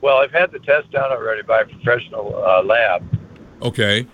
well, 0.00 0.16
I've 0.16 0.32
had 0.32 0.50
the 0.50 0.60
test 0.60 0.90
done 0.92 1.12
already 1.12 1.42
by 1.42 1.60
a 1.60 1.66
professional 1.66 2.42
uh, 2.42 2.62
lab. 2.62 3.04
Okay. 3.60 4.06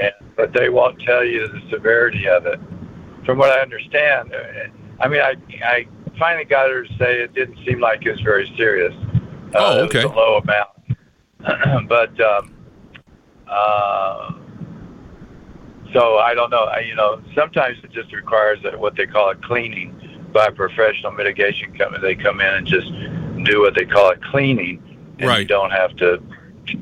And, 0.00 0.12
but 0.36 0.52
they 0.52 0.68
won't 0.68 1.00
tell 1.02 1.24
you 1.24 1.48
the 1.48 1.60
severity 1.68 2.28
of 2.28 2.46
it. 2.46 2.60
From 3.26 3.38
what 3.38 3.50
I 3.50 3.60
understand, 3.60 4.32
uh, 4.32 5.02
I 5.02 5.08
mean, 5.08 5.20
I 5.20 5.34
I 5.64 5.88
finally 6.16 6.44
got 6.44 6.70
her 6.70 6.84
to 6.84 6.96
say 6.96 7.20
it 7.20 7.34
didn't 7.34 7.58
seem 7.66 7.80
like 7.80 8.06
it 8.06 8.12
was 8.12 8.20
very 8.20 8.48
serious. 8.56 8.94
Uh, 9.52 9.56
oh, 9.56 9.80
okay. 9.80 10.02
It 10.02 10.06
was 10.06 10.12
a 10.12 10.16
low 10.16 10.36
amount, 10.38 11.88
but 11.88 12.20
um, 12.20 12.54
uh, 13.48 14.32
so 15.92 16.18
I 16.18 16.34
don't 16.34 16.50
know. 16.50 16.64
I, 16.64 16.80
you 16.80 16.94
know, 16.94 17.20
sometimes 17.34 17.78
it 17.82 17.92
just 17.92 18.12
requires 18.12 18.58
a, 18.64 18.76
what 18.76 18.96
they 18.96 19.06
call 19.06 19.30
a 19.30 19.34
cleaning 19.36 20.28
by 20.32 20.46
a 20.46 20.52
professional 20.52 21.12
mitigation 21.12 21.76
company. 21.76 22.02
They 22.02 22.14
come 22.14 22.40
in 22.40 22.54
and 22.54 22.66
just 22.66 22.90
do 23.44 23.60
what 23.60 23.74
they 23.74 23.84
call 23.84 24.10
a 24.10 24.16
cleaning, 24.16 24.82
and 25.18 25.28
right. 25.28 25.40
you 25.40 25.46
don't 25.46 25.70
have 25.70 25.96
to 25.96 26.22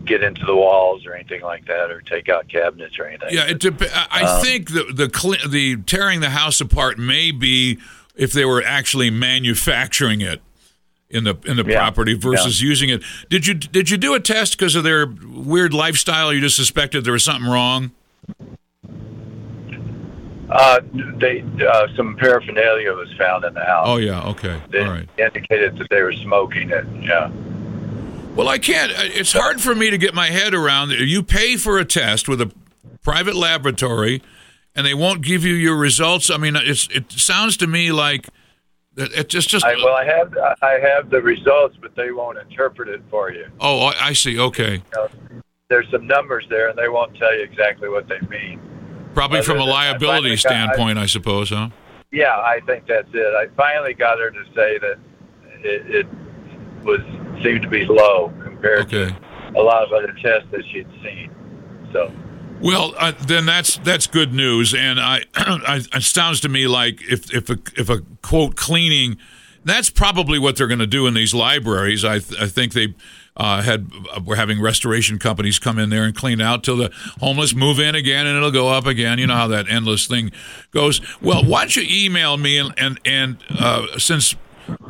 get 0.04 0.22
into 0.22 0.44
the 0.44 0.54
walls 0.54 1.06
or 1.06 1.14
anything 1.14 1.42
like 1.42 1.66
that, 1.66 1.90
or 1.90 2.00
take 2.00 2.28
out 2.28 2.48
cabinets 2.48 2.98
or 2.98 3.06
anything. 3.06 3.28
Yeah, 3.30 3.46
it 3.46 3.60
dep- 3.60 3.82
I 4.10 4.22
um, 4.22 4.42
think 4.42 4.72
the 4.72 4.84
the 4.84 5.48
the 5.48 5.76
tearing 5.76 6.20
the 6.20 6.30
house 6.30 6.60
apart 6.60 6.98
may 6.98 7.30
be 7.30 7.78
if 8.16 8.32
they 8.32 8.44
were 8.44 8.62
actually 8.64 9.10
manufacturing 9.10 10.20
it 10.20 10.42
in 11.08 11.24
the 11.24 11.36
in 11.44 11.56
the 11.56 11.64
yeah, 11.64 11.78
property 11.78 12.14
versus 12.14 12.60
yeah. 12.60 12.68
using 12.68 12.90
it. 12.90 13.02
Did 13.30 13.46
you 13.46 13.54
did 13.54 13.90
you 13.90 13.96
do 13.96 14.14
a 14.14 14.20
test 14.20 14.58
because 14.58 14.74
of 14.74 14.84
their 14.84 15.06
weird 15.06 15.72
lifestyle? 15.72 16.30
Or 16.30 16.34
you 16.34 16.40
just 16.40 16.56
suspected 16.56 17.04
there 17.04 17.12
was 17.12 17.24
something 17.24 17.48
wrong? 17.48 17.92
Uh, 20.48 20.80
they 21.18 21.44
uh, 21.66 21.88
some 21.96 22.16
paraphernalia 22.16 22.92
was 22.92 23.12
found 23.14 23.44
in 23.44 23.52
the 23.54 23.64
house. 23.64 23.86
Oh 23.88 23.96
yeah, 23.96 24.22
okay, 24.28 24.60
they 24.70 24.80
all 24.80 24.90
right. 24.90 25.08
Indicated 25.18 25.76
that 25.78 25.88
they 25.90 26.02
were 26.02 26.12
smoking 26.12 26.70
it. 26.70 26.86
Yeah. 27.02 27.30
Well, 28.36 28.48
I 28.48 28.58
can't. 28.58 28.92
Uh, 28.92 29.02
it's 29.02 29.32
hard 29.32 29.60
for 29.60 29.74
me 29.74 29.90
to 29.90 29.98
get 29.98 30.14
my 30.14 30.28
head 30.28 30.54
around. 30.54 30.90
You 30.90 31.22
pay 31.22 31.56
for 31.56 31.78
a 31.78 31.84
test 31.84 32.28
with 32.28 32.40
a 32.40 32.52
private 33.02 33.34
laboratory, 33.34 34.22
and 34.74 34.86
they 34.86 34.94
won't 34.94 35.22
give 35.22 35.44
you 35.44 35.54
your 35.54 35.76
results. 35.76 36.30
I 36.30 36.36
mean, 36.36 36.54
it's 36.54 36.88
it 36.94 37.10
sounds 37.10 37.56
to 37.58 37.66
me 37.66 37.90
like 37.90 38.28
it's 38.96 39.32
just 39.32 39.48
just. 39.48 39.64
I, 39.64 39.74
well, 39.76 39.94
I 39.94 40.04
have 40.04 40.36
I 40.62 40.78
have 40.78 41.10
the 41.10 41.20
results, 41.20 41.76
but 41.80 41.96
they 41.96 42.12
won't 42.12 42.38
interpret 42.38 42.88
it 42.88 43.02
for 43.10 43.32
you. 43.32 43.46
Oh, 43.58 43.92
I 44.00 44.12
see. 44.12 44.38
Okay. 44.38 44.74
You 44.74 44.82
know, 44.94 45.08
there's 45.68 45.90
some 45.90 46.06
numbers 46.06 46.46
there, 46.48 46.68
and 46.68 46.78
they 46.78 46.88
won't 46.88 47.16
tell 47.16 47.34
you 47.36 47.42
exactly 47.42 47.88
what 47.88 48.08
they 48.08 48.20
mean. 48.28 48.60
Probably 49.16 49.40
from 49.40 49.58
a 49.58 49.64
liability 49.64 50.36
standpoint, 50.36 50.98
I, 50.98 51.04
I, 51.04 51.06
suppose, 51.06 51.48
huh? 51.48 51.70
Yeah, 52.12 52.36
I 52.36 52.60
think 52.66 52.86
that's 52.86 53.08
it. 53.14 53.34
I 53.34 53.46
finally 53.56 53.94
got 53.94 54.18
her 54.18 54.30
to 54.30 54.44
say 54.54 54.76
that 54.76 54.98
it, 55.64 55.90
it 55.90 56.06
was 56.84 57.00
seemed 57.42 57.62
to 57.62 57.68
be 57.68 57.86
low 57.86 58.30
compared 58.44 58.80
okay. 58.80 59.16
to 59.16 59.58
a 59.58 59.62
lot 59.62 59.82
of 59.82 59.92
other 59.92 60.14
tests 60.22 60.48
that 60.50 60.62
she'd 60.70 60.86
seen. 61.02 61.34
So. 61.94 62.12
Well, 62.60 62.94
uh, 62.98 63.12
then 63.26 63.46
that's 63.46 63.78
that's 63.78 64.06
good 64.06 64.34
news, 64.34 64.74
and 64.74 65.00
I, 65.00 65.22
I, 65.34 65.80
it 65.94 66.02
sounds 66.02 66.40
to 66.40 66.50
me 66.50 66.66
like 66.66 67.00
if 67.02 67.32
if 67.34 67.48
a 67.48 67.56
if 67.74 67.88
a 67.88 68.02
quote 68.20 68.54
cleaning, 68.54 69.16
that's 69.64 69.88
probably 69.88 70.38
what 70.38 70.56
they're 70.56 70.66
going 70.66 70.78
to 70.80 70.86
do 70.86 71.06
in 71.06 71.14
these 71.14 71.32
libraries. 71.32 72.04
I 72.04 72.18
th- 72.18 72.38
I 72.38 72.48
think 72.48 72.74
they 72.74 72.94
uh, 73.36 73.62
had 73.62 73.90
uh, 74.12 74.20
we're 74.24 74.36
having 74.36 74.60
restoration 74.60 75.18
companies 75.18 75.58
come 75.58 75.78
in 75.78 75.90
there 75.90 76.04
and 76.04 76.14
clean 76.14 76.40
out 76.40 76.64
till 76.64 76.76
the 76.76 76.90
homeless 77.20 77.54
move 77.54 77.78
in 77.78 77.94
again 77.94 78.26
and 78.26 78.36
it'll 78.36 78.50
go 78.50 78.68
up 78.68 78.86
again. 78.86 79.18
You 79.18 79.26
know 79.26 79.34
how 79.34 79.48
that 79.48 79.68
endless 79.68 80.06
thing 80.06 80.32
goes. 80.70 81.00
Well, 81.20 81.44
why 81.44 81.60
don't 81.60 81.76
you 81.76 81.84
email 81.88 82.36
me 82.36 82.58
and 82.58 82.72
and, 82.78 83.00
and 83.04 83.38
uh, 83.58 83.98
since 83.98 84.34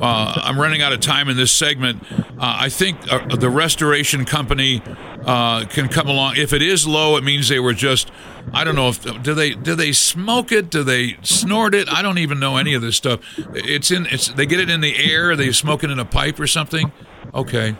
uh, 0.00 0.32
I'm 0.42 0.58
running 0.58 0.82
out 0.82 0.92
of 0.92 1.00
time 1.00 1.28
in 1.28 1.36
this 1.36 1.52
segment. 1.52 2.02
Uh, 2.12 2.24
I 2.38 2.68
think 2.68 3.12
uh, 3.12 3.36
the 3.36 3.50
restoration 3.50 4.24
company 4.24 4.82
uh, 5.24 5.66
can 5.66 5.88
come 5.88 6.08
along. 6.08 6.36
If 6.36 6.52
it 6.52 6.62
is 6.62 6.86
low, 6.86 7.16
it 7.16 7.24
means 7.24 7.48
they 7.48 7.60
were 7.60 7.74
just. 7.74 8.10
I 8.52 8.64
don't 8.64 8.76
know 8.76 8.88
if 8.88 9.02
do 9.22 9.34
they 9.34 9.50
do 9.54 9.74
they 9.74 9.92
smoke 9.92 10.52
it? 10.52 10.70
Do 10.70 10.82
they 10.82 11.18
snort 11.22 11.74
it? 11.74 11.88
I 11.92 12.00
don't 12.00 12.18
even 12.18 12.38
know 12.38 12.56
any 12.56 12.74
of 12.74 12.82
this 12.82 12.96
stuff. 12.96 13.20
It's 13.54 13.90
in. 13.90 14.06
It's 14.06 14.28
they 14.28 14.46
get 14.46 14.60
it 14.60 14.70
in 14.70 14.80
the 14.80 14.96
air. 14.96 15.36
They 15.36 15.52
smoke 15.52 15.82
it 15.84 15.90
in 15.90 15.98
a 15.98 16.04
pipe 16.04 16.38
or 16.38 16.46
something. 16.46 16.92
Okay. 17.34 17.76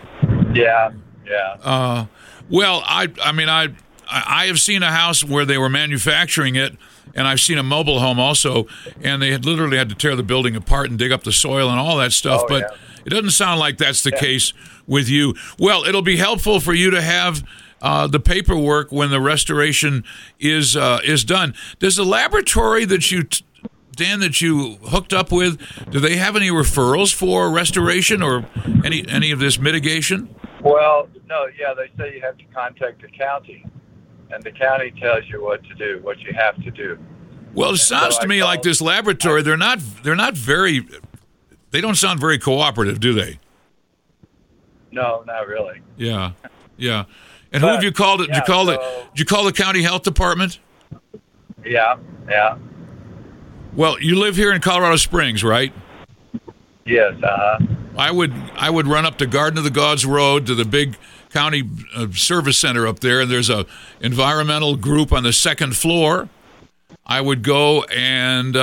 Yeah. 0.56 0.92
Yeah. 1.26 1.56
Uh, 1.62 2.06
well, 2.50 2.82
I 2.84 3.08
I 3.22 3.32
mean 3.32 3.48
I 3.48 3.68
I 4.08 4.46
have 4.46 4.60
seen 4.60 4.82
a 4.82 4.92
house 4.92 5.24
where 5.24 5.44
they 5.44 5.58
were 5.58 5.68
manufacturing 5.68 6.56
it 6.56 6.76
and 7.16 7.26
I've 7.26 7.40
seen 7.40 7.58
a 7.58 7.62
mobile 7.62 7.98
home 7.98 8.20
also, 8.20 8.66
and 9.02 9.22
they 9.22 9.32
had 9.32 9.44
literally 9.44 9.78
had 9.78 9.88
to 9.88 9.94
tear 9.94 10.14
the 10.14 10.22
building 10.22 10.54
apart 10.54 10.90
and 10.90 10.98
dig 10.98 11.10
up 11.10 11.24
the 11.24 11.32
soil 11.32 11.70
and 11.70 11.80
all 11.80 11.96
that 11.96 12.12
stuff. 12.12 12.42
Oh, 12.44 12.48
but 12.48 12.60
yeah. 12.60 12.76
it 13.06 13.10
doesn't 13.10 13.30
sound 13.30 13.58
like 13.58 13.78
that's 13.78 14.02
the 14.02 14.12
case 14.12 14.52
with 14.86 15.08
you. 15.08 15.34
Well, 15.58 15.84
it'll 15.84 16.02
be 16.02 16.16
helpful 16.16 16.60
for 16.60 16.74
you 16.74 16.90
to 16.90 17.02
have. 17.02 17.42
Uh, 17.82 18.06
the 18.06 18.18
paperwork 18.18 18.90
when 18.90 19.10
the 19.10 19.20
restoration 19.20 20.02
is 20.40 20.76
uh, 20.76 20.98
is 21.04 21.24
done. 21.24 21.54
Does 21.78 21.96
the 21.96 22.04
laboratory 22.04 22.86
that 22.86 23.10
you 23.10 23.24
t- 23.24 23.44
Dan 23.94 24.20
that 24.20 24.40
you 24.40 24.76
hooked 24.88 25.12
up 25.12 25.30
with, 25.30 25.60
do 25.90 26.00
they 26.00 26.16
have 26.16 26.36
any 26.36 26.48
referrals 26.48 27.14
for 27.14 27.50
restoration 27.50 28.22
or 28.22 28.46
any 28.82 29.06
any 29.08 29.30
of 29.30 29.40
this 29.40 29.58
mitigation? 29.58 30.34
Well, 30.66 31.08
no, 31.28 31.46
yeah, 31.58 31.74
they 31.74 31.90
say 31.96 32.16
you 32.16 32.20
have 32.22 32.36
to 32.38 32.44
contact 32.52 33.00
the 33.00 33.08
county, 33.08 33.64
and 34.32 34.42
the 34.42 34.50
county 34.50 34.90
tells 35.00 35.24
you 35.28 35.40
what 35.40 35.62
to 35.64 35.74
do, 35.74 36.00
what 36.02 36.18
you 36.20 36.32
have 36.32 36.56
to 36.64 36.70
do. 36.72 36.98
Well, 37.54 37.74
it 37.74 37.76
sounds 37.76 38.16
so 38.16 38.22
to 38.22 38.26
I 38.26 38.28
me 38.28 38.42
like 38.42 38.62
this 38.62 38.80
laboratory. 38.80 39.42
They're 39.42 39.56
not. 39.56 39.78
They're 40.02 40.16
not 40.16 40.34
very. 40.34 40.84
They 41.70 41.80
don't 41.80 41.94
sound 41.94 42.18
very 42.18 42.38
cooperative, 42.38 42.98
do 42.98 43.12
they? 43.12 43.38
No, 44.90 45.22
not 45.24 45.46
really. 45.46 45.82
Yeah, 45.96 46.32
yeah. 46.76 47.04
And 47.52 47.62
who 47.62 47.68
have 47.68 47.84
you 47.84 47.92
called? 47.92 48.22
It? 48.22 48.26
Did 48.26 48.36
you 48.36 48.42
call 48.42 48.66
so- 48.66 49.04
Did 49.14 49.20
you 49.20 49.24
call 49.24 49.44
the 49.44 49.52
county 49.52 49.82
health 49.82 50.02
department? 50.02 50.58
Yeah, 51.64 51.96
yeah, 52.28 52.58
Well, 53.74 54.00
you 54.00 54.18
live 54.18 54.36
here 54.36 54.52
in 54.52 54.60
Colorado 54.60 54.96
Springs, 54.96 55.42
right? 55.44 55.72
Yes, 56.86 57.14
uh 57.22 57.26
huh. 57.28 57.58
I 57.98 58.10
would. 58.10 58.32
I 58.54 58.70
would 58.70 58.86
run 58.86 59.06
up 59.06 59.18
to 59.18 59.26
Garden 59.26 59.58
of 59.58 59.64
the 59.64 59.70
Gods 59.70 60.04
Road 60.04 60.46
to 60.46 60.54
the 60.54 60.64
big 60.64 60.96
county 61.30 61.62
uh, 61.94 62.08
service 62.12 62.58
center 62.58 62.86
up 62.86 63.00
there, 63.00 63.20
and 63.20 63.30
there's 63.30 63.50
a 63.50 63.66
environmental 64.00 64.76
group 64.76 65.12
on 65.12 65.22
the 65.22 65.32
second 65.32 65.76
floor. 65.76 66.28
I 67.06 67.20
would 67.20 67.42
go 67.42 67.84
and 67.84 68.54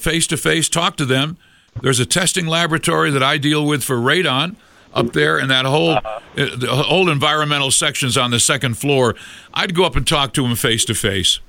face 0.00 0.26
to 0.28 0.36
face 0.36 0.68
talk 0.68 0.96
to 0.96 1.04
them. 1.04 1.36
There's 1.82 2.00
a 2.00 2.06
testing 2.06 2.46
laboratory 2.46 3.10
that 3.10 3.22
I 3.22 3.38
deal 3.38 3.66
with 3.66 3.82
for 3.82 3.96
radon 3.96 4.56
up 4.92 5.12
there, 5.12 5.38
and 5.38 5.50
that 5.50 5.64
whole 5.66 5.92
uh, 5.92 6.20
the 6.34 6.68
whole 6.68 7.08
environmental 7.08 7.70
sections 7.70 8.16
on 8.16 8.30
the 8.30 8.40
second 8.40 8.74
floor. 8.78 9.14
I'd 9.54 9.74
go 9.74 9.84
up 9.84 9.96
and 9.96 10.06
talk 10.06 10.32
to 10.34 10.42
them 10.42 10.56
face 10.56 10.84
to 10.86 10.94
face. 10.94 11.40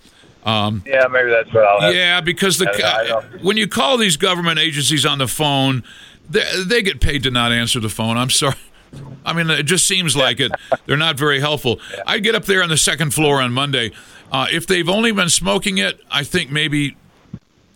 Yeah, 0.45 1.07
maybe 1.11 1.30
that's 1.30 1.53
what 1.53 1.63
I'll 1.63 1.82
have. 1.82 1.93
Yeah, 1.93 2.22
because 2.22 2.57
the 2.57 3.39
when 3.41 3.57
you 3.57 3.67
call 3.67 3.97
these 3.97 4.17
government 4.17 4.59
agencies 4.59 5.05
on 5.05 5.17
the 5.19 5.28
phone, 5.28 5.84
they, 6.32 6.64
they 6.66 6.82
get 6.82 7.02
paid 7.02 7.24
to 7.24 7.32
not 7.32 7.52
answer 7.52 7.80
the 7.80 7.90
phone. 7.90 8.18
I'm 8.18 8.30
sorry. 8.30 8.56
I 9.26 9.34
mean, 9.34 9.50
it 9.50 9.64
just 9.64 9.88
seems 9.88 10.16
like 10.16 10.40
it. 10.40 10.52
They're 10.86 10.98
not 10.98 11.18
very 11.18 11.40
helpful. 11.40 11.80
I'd 12.06 12.24
get 12.24 12.36
up 12.36 12.46
there 12.46 12.62
on 12.64 12.70
the 12.70 12.78
second 12.78 13.14
floor 13.14 13.42
on 13.42 13.54
Monday. 13.54 13.92
Uh, 14.32 14.48
if 14.52 14.68
they've 14.68 14.90
only 14.90 15.12
been 15.12 15.30
smoking 15.30 15.78
it, 15.78 16.02
I 16.10 16.24
think 16.24 16.52
maybe 16.52 16.98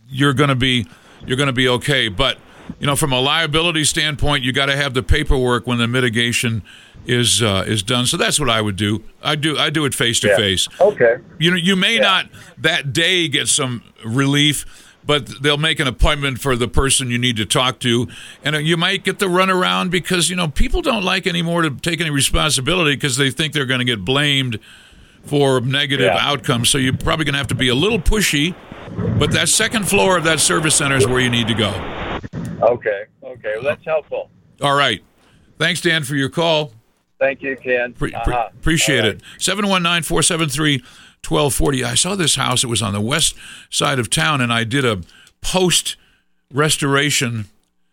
you're 0.09 0.33
going 0.33 0.49
to 0.49 0.55
be 0.55 0.87
you're 1.25 1.37
going 1.37 1.47
to 1.47 1.53
be 1.53 1.67
okay. 1.67 2.07
But 2.07 2.37
you 2.79 2.87
know, 2.87 2.95
from 2.95 3.13
a 3.13 3.19
liability 3.19 3.83
standpoint, 3.83 4.43
you 4.43 4.51
got 4.51 4.67
to 4.67 4.75
have 4.75 4.93
the 4.93 5.03
paperwork 5.03 5.67
when 5.67 5.77
the 5.77 5.87
mitigation 5.87 6.63
is 7.05 7.41
uh, 7.41 7.63
is 7.67 7.83
done. 7.83 8.05
So 8.05 8.17
that's 8.17 8.39
what 8.39 8.49
I 8.49 8.61
would 8.61 8.75
do. 8.75 9.03
I 9.21 9.35
do 9.35 9.57
I 9.57 9.69
do 9.69 9.85
it 9.85 9.93
face 9.93 10.19
to 10.21 10.35
face. 10.35 10.67
Okay. 10.79 11.17
You 11.39 11.51
know, 11.51 11.57
you 11.57 11.75
may 11.75 11.99
not 11.99 12.27
that 12.57 12.93
day 12.93 13.27
get 13.27 13.47
some 13.47 13.83
relief, 14.03 14.84
but 15.05 15.29
they'll 15.41 15.57
make 15.57 15.79
an 15.79 15.87
appointment 15.87 16.39
for 16.39 16.55
the 16.55 16.67
person 16.67 17.09
you 17.11 17.17
need 17.17 17.37
to 17.37 17.45
talk 17.45 17.79
to, 17.81 18.07
and 18.43 18.55
uh, 18.55 18.59
you 18.59 18.75
might 18.77 19.03
get 19.03 19.19
the 19.19 19.27
runaround 19.27 19.91
because 19.91 20.29
you 20.29 20.35
know 20.35 20.47
people 20.47 20.81
don't 20.81 21.03
like 21.03 21.27
anymore 21.27 21.61
to 21.61 21.69
take 21.69 22.01
any 22.01 22.09
responsibility 22.09 22.95
because 22.95 23.17
they 23.17 23.29
think 23.29 23.53
they're 23.53 23.65
going 23.65 23.79
to 23.79 23.85
get 23.85 24.03
blamed 24.03 24.59
for 25.23 25.59
negative 25.61 26.05
Yeah. 26.13 26.17
outcomes. 26.19 26.69
So 26.69 26.77
you're 26.77 26.93
probably 26.97 27.25
going 27.25 27.33
to 27.33 27.39
have 27.39 27.47
to 27.47 27.55
be 27.55 27.69
a 27.69 27.75
little 27.75 27.99
pushy, 27.99 28.55
but 29.19 29.31
that 29.31 29.49
second 29.49 29.87
floor 29.87 30.17
of 30.17 30.23
that 30.25 30.39
service 30.39 30.75
center 30.75 30.95
is 30.97 31.07
where 31.07 31.19
you 31.19 31.29
need 31.29 31.47
to 31.47 31.53
go. 31.55 31.69
Okay. 32.61 33.03
Okay. 33.23 33.53
Well, 33.55 33.63
that's 33.63 33.85
helpful. 33.85 34.29
All 34.61 34.75
right. 34.77 35.03
Thanks, 35.57 35.81
Dan, 35.81 36.03
for 36.03 36.15
your 36.15 36.29
call. 36.29 36.71
Thank 37.19 37.41
you, 37.41 37.55
Ken. 37.55 37.93
Pre- 37.93 38.11
pre- 38.11 38.33
Uh-huh. 38.33 38.49
appreciate 38.59 38.99
right. 38.99 39.05
it. 39.15 39.21
719 39.39 40.03
473 40.03 40.83
1240. 41.29 41.83
I 41.83 41.95
saw 41.95 42.15
this 42.15 42.35
house. 42.35 42.63
It 42.63 42.67
was 42.67 42.81
on 42.81 42.93
the 42.93 43.01
west 43.01 43.35
side 43.69 43.99
of 43.99 44.09
town, 44.09 44.41
and 44.41 44.51
I 44.51 44.63
did 44.63 44.85
a 44.85 45.01
post 45.41 45.95
restoration. 46.51 47.45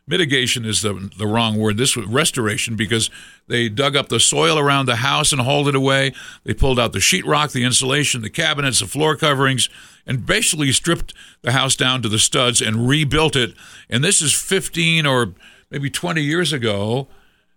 Mitigation 0.06 0.64
is 0.64 0.82
the, 0.82 1.10
the 1.16 1.26
wrong 1.26 1.58
word. 1.58 1.76
This 1.76 1.96
was 1.96 2.06
restoration 2.06 2.76
because 2.76 3.08
they 3.46 3.68
dug 3.68 3.96
up 3.96 4.08
the 4.08 4.20
soil 4.20 4.58
around 4.58 4.86
the 4.86 4.96
house 4.96 5.32
and 5.32 5.40
hauled 5.40 5.68
it 5.68 5.74
away. 5.74 6.12
They 6.44 6.54
pulled 6.54 6.78
out 6.78 6.92
the 6.92 6.98
sheetrock, 6.98 7.52
the 7.52 7.64
insulation, 7.64 8.22
the 8.22 8.30
cabinets, 8.30 8.80
the 8.80 8.86
floor 8.86 9.16
coverings, 9.16 9.68
and 10.06 10.26
basically 10.26 10.72
stripped 10.72 11.14
the 11.42 11.52
house 11.52 11.76
down 11.76 12.02
to 12.02 12.08
the 12.08 12.18
studs 12.18 12.60
and 12.60 12.88
rebuilt 12.88 13.36
it. 13.36 13.54
And 13.88 14.02
this 14.02 14.20
is 14.20 14.32
15 14.32 15.06
or 15.06 15.34
maybe 15.70 15.88
20 15.88 16.20
years 16.22 16.52
ago 16.52 17.08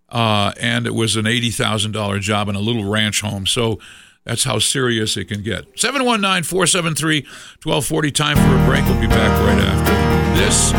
uh, 0.08 0.52
and 0.60 0.86
it 0.86 0.94
was 0.94 1.16
an 1.16 1.26
eighty 1.26 1.50
thousand 1.50 1.92
dollar 1.92 2.18
job 2.18 2.48
in 2.48 2.54
a 2.54 2.60
little 2.60 2.84
ranch 2.84 3.20
home. 3.20 3.46
So 3.46 3.78
that's 4.26 4.44
how 4.44 4.58
serious 4.58 5.16
it 5.16 5.28
can 5.28 5.42
get. 5.42 5.74
719-473-1240. 5.76 8.12
Time 8.12 8.36
for 8.36 8.42
a 8.42 8.66
break. 8.66 8.84
We'll 8.84 9.00
be 9.00 9.06
back 9.06 9.40
right 9.40 9.58
after 9.58 9.94
this. 10.36 10.74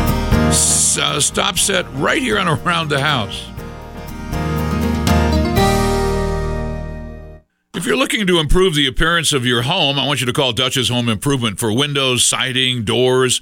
Uh, 0.99 1.19
stop 1.21 1.57
set 1.57 1.85
right 1.93 2.21
here 2.21 2.37
on 2.37 2.47
around 2.47 2.89
the 2.89 2.99
house. 2.99 3.47
If 7.73 7.85
you're 7.85 7.95
looking 7.95 8.27
to 8.27 8.39
improve 8.39 8.75
the 8.75 8.87
appearance 8.87 9.31
of 9.31 9.45
your 9.45 9.61
home, 9.61 9.97
I 9.97 10.05
want 10.05 10.19
you 10.19 10.25
to 10.25 10.33
call 10.33 10.51
Dutch's 10.51 10.89
Home 10.89 11.07
Improvement 11.07 11.59
for 11.59 11.71
windows, 11.71 12.25
siding, 12.25 12.83
doors, 12.83 13.39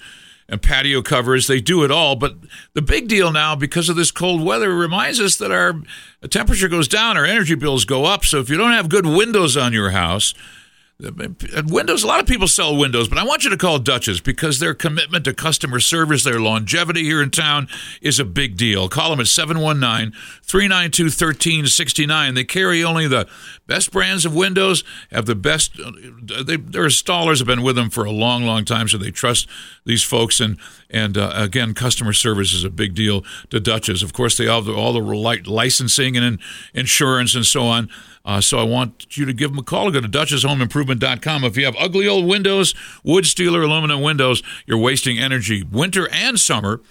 and 0.48 0.62
patio 0.62 1.02
covers. 1.02 1.48
They 1.48 1.60
do 1.60 1.84
it 1.84 1.92
all. 1.92 2.16
But 2.16 2.36
the 2.74 2.82
big 2.82 3.08
deal 3.08 3.32
now, 3.32 3.56
because 3.56 3.90
of 3.90 3.96
this 3.96 4.12
cold 4.12 4.44
weather, 4.44 4.74
reminds 4.74 5.20
us 5.20 5.38
that 5.38 5.52
our 5.52 5.82
temperature 6.30 6.68
goes 6.68 6.88
down, 6.88 7.18
our 7.18 7.26
energy 7.26 7.56
bills 7.56 7.86
go 7.86 8.06
up. 8.06 8.26
So 8.26 8.40
if 8.40 8.50
you 8.50 8.58
don't 8.58 8.74
have 8.74 8.90
good 8.90 9.06
windows 9.06 9.58
on 9.58 9.74
your 9.74 9.92
house, 9.92 10.34
Windows, 10.98 12.04
a 12.04 12.08
lot 12.08 12.22
of 12.22 12.26
people 12.26 12.48
sell 12.48 12.78
windows, 12.78 13.10
but 13.10 13.18
I 13.18 13.26
want 13.26 13.44
you 13.44 13.50
to 13.50 13.58
call 13.58 13.80
Dutchess 13.80 14.22
because 14.22 14.60
their 14.60 14.74
commitment 14.74 15.26
to 15.26 15.34
customer 15.34 15.82
service, 15.82 16.24
their 16.24 16.40
longevity 16.40 17.04
here 17.04 17.22
in 17.22 17.32
town 17.32 17.68
is 18.02 18.18
a 18.18 18.24
big 18.24 18.56
deal. 18.56 18.88
Call 18.88 19.10
them 19.10 19.20
at 19.20 19.28
719 19.28 20.14
392 20.44 21.04
1369. 21.04 22.34
They 22.34 22.46
carry 22.46 22.82
only 22.82 23.08
the 23.08 23.28
best 23.68 23.92
brands 23.92 24.26
of 24.26 24.34
windows, 24.34 24.86
have 25.12 25.26
the 25.26 25.36
best, 25.36 25.76
they, 25.76 26.56
their 26.56 26.86
installers 26.86 27.40
have 27.40 27.48
been 27.48 27.62
with 27.62 27.76
them 27.76 27.90
for 27.90 28.06
a 28.06 28.12
long, 28.12 28.44
long 28.44 28.64
time, 28.64 28.88
so 28.88 28.98
they 28.98 29.12
trust 29.12 29.50
these 29.84 30.04
folks. 30.04 30.40
And, 30.40 30.58
and 30.90 31.18
uh, 31.18 31.34
again, 31.36 31.74
customer 31.74 32.14
service 32.14 32.54
is 32.54 32.64
a 32.64 32.70
big 32.70 32.96
deal 32.96 33.26
to 33.50 33.60
Dutchess. 33.60 34.02
Of 34.02 34.14
course, 34.14 34.38
they 34.38 34.46
have 34.46 34.70
all 34.70 34.94
the 34.94 35.00
li- 35.00 35.42
licensing 35.42 36.16
and 36.16 36.40
insurance 36.74 37.36
and 37.36 37.46
so 37.46 37.64
on. 37.64 37.90
Uh, 38.26 38.42
so 38.42 38.58
I 38.58 38.64
want 38.64 39.16
you 39.16 39.26
to 39.26 39.34
give 39.34 39.52
them 39.52 39.60
a 39.60 39.64
call. 39.64 39.92
Go 39.92 40.02
to 40.02 40.08
DutchessHomeImprovement.com. 40.08 41.44
If 41.44 41.58
you 41.58 41.66
have 41.66 41.76
ugly 41.78 42.08
old 42.08 42.26
windows, 42.26 42.74
wood, 43.04 43.28
steel, 43.28 43.56
or 43.56 43.62
aluminum 43.62 44.02
windows, 44.02 44.42
you're 44.66 44.80
wasting 44.80 45.20
energy, 45.20 45.62
winter 45.64 46.10
and 46.12 46.40
summer. 46.40 46.82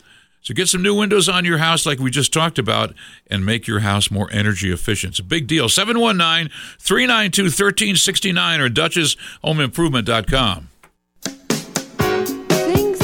So 0.43 0.55
get 0.55 0.68
some 0.68 0.82
new 0.82 0.95
windows 0.95 1.28
on 1.28 1.45
your 1.47 1.59
house, 1.59 1.87
like 1.87 1.99
we 1.99 2.11
just 2.11 2.32
talked 2.32 2.59
about, 2.59 2.95
and 3.28 3.47
make 3.47 3.66
your 3.66 3.80
house 3.80 4.11
more 4.11 4.28
energy 4.30 4.70
efficient. 4.70 5.14
It's 5.14 5.18
a 5.18 5.24
big 5.24 5.47
deal. 5.47 5.70
719 5.70 6.51
392 6.78 7.45
1369 7.45 8.61
or 8.61 8.68
DutchessHomeImprovement.com. 8.68 10.68
Things 12.51 12.99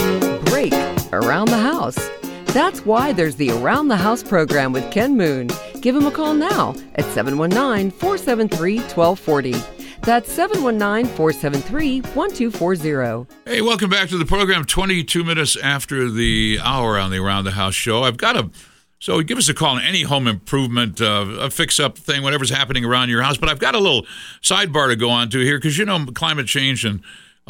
break 0.51 0.75
around 1.13 1.49
the 1.49 1.59
house. 1.59 2.20
That's 2.53 2.85
why 2.85 3.13
there's 3.13 3.37
the 3.37 3.53
Around 3.53 3.89
the 3.89 3.97
House 3.97 4.25
program 4.25 4.73
with 4.73 4.91
Ken 4.91 5.17
Moon. 5.17 5.49
Give 5.81 5.95
him 5.95 6.07
a 6.07 6.11
call 6.11 6.35
now 6.35 6.75
at 6.97 7.05
719 7.05 7.93
473 7.93 8.79
1240. 8.79 9.53
That's 10.01 10.33
719 10.33 11.15
473 11.15 12.01
1240. 12.01 13.35
Hey, 13.47 13.63
welcome 13.63 13.89
back 13.89 14.09
to 14.09 14.19
the 14.19 14.25
program. 14.25 14.65
22 14.65 15.23
minutes 15.23 15.57
after 15.59 16.11
the 16.11 16.59
hour 16.61 16.99
on 16.99 17.13
the 17.13 17.19
Around 17.19 17.45
the 17.45 17.53
House 17.53 17.75
show. 17.77 18.03
I've 18.03 18.17
got 18.17 18.35
a 18.37 18.51
So 18.99 19.23
give 19.23 19.39
us 19.39 19.49
a 19.49 19.55
call 19.55 19.77
on 19.77 19.83
any 19.83 20.03
home 20.03 20.27
improvement, 20.27 21.01
uh, 21.01 21.27
a 21.39 21.51
fix 21.51 21.79
up 21.79 21.97
thing, 21.97 22.25
whatever's 22.25 22.51
happening 22.51 22.85
around 22.85 23.11
your 23.11 23.23
house. 23.23 23.37
But 23.37 23.49
I've 23.49 23.61
got 23.61 23.77
a 23.77 23.79
little 23.79 24.07
sidebar 24.43 24.89
to 24.89 24.97
go 24.97 25.09
on 25.09 25.31
to 25.31 25.39
here 25.39 25.57
because 25.57 25.79
you 25.79 25.85
know 25.85 26.05
climate 26.07 26.49
change 26.49 26.85
and 26.85 27.01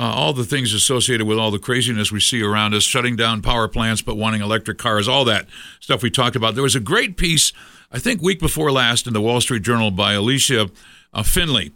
uh, 0.01 0.15
all 0.15 0.33
the 0.33 0.45
things 0.45 0.73
associated 0.73 1.27
with 1.27 1.39
all 1.39 1.51
the 1.51 1.59
craziness 1.59 2.11
we 2.11 2.21
see 2.21 2.43
around 2.43 2.73
us, 2.73 2.85
shutting 2.85 3.17
down 3.17 3.43
power 3.43 3.69
plants 3.69 4.01
but 4.01 4.17
wanting 4.17 4.41
electric 4.41 4.79
cars, 4.79 5.07
all 5.07 5.27
that 5.27 5.47
stuff 5.79 6.03
we 6.03 6.11
talked 6.11 6.37
about. 6.37 6.55
There 6.55 6.63
was 6.63 6.75
a 6.75 6.81
great 6.81 7.19
piece, 7.19 7.53
I 7.93 7.99
think, 7.99 8.23
week 8.23 8.41
before 8.41 8.73
last 8.73 9.07
in 9.07 9.13
the 9.13 9.21
Wall 9.21 9.43
Street 9.43 9.63
Journal 9.63 9.91
by 9.91 10.15
Allysia 10.15 10.71
uh, 11.13 11.23
Finley 11.23 11.73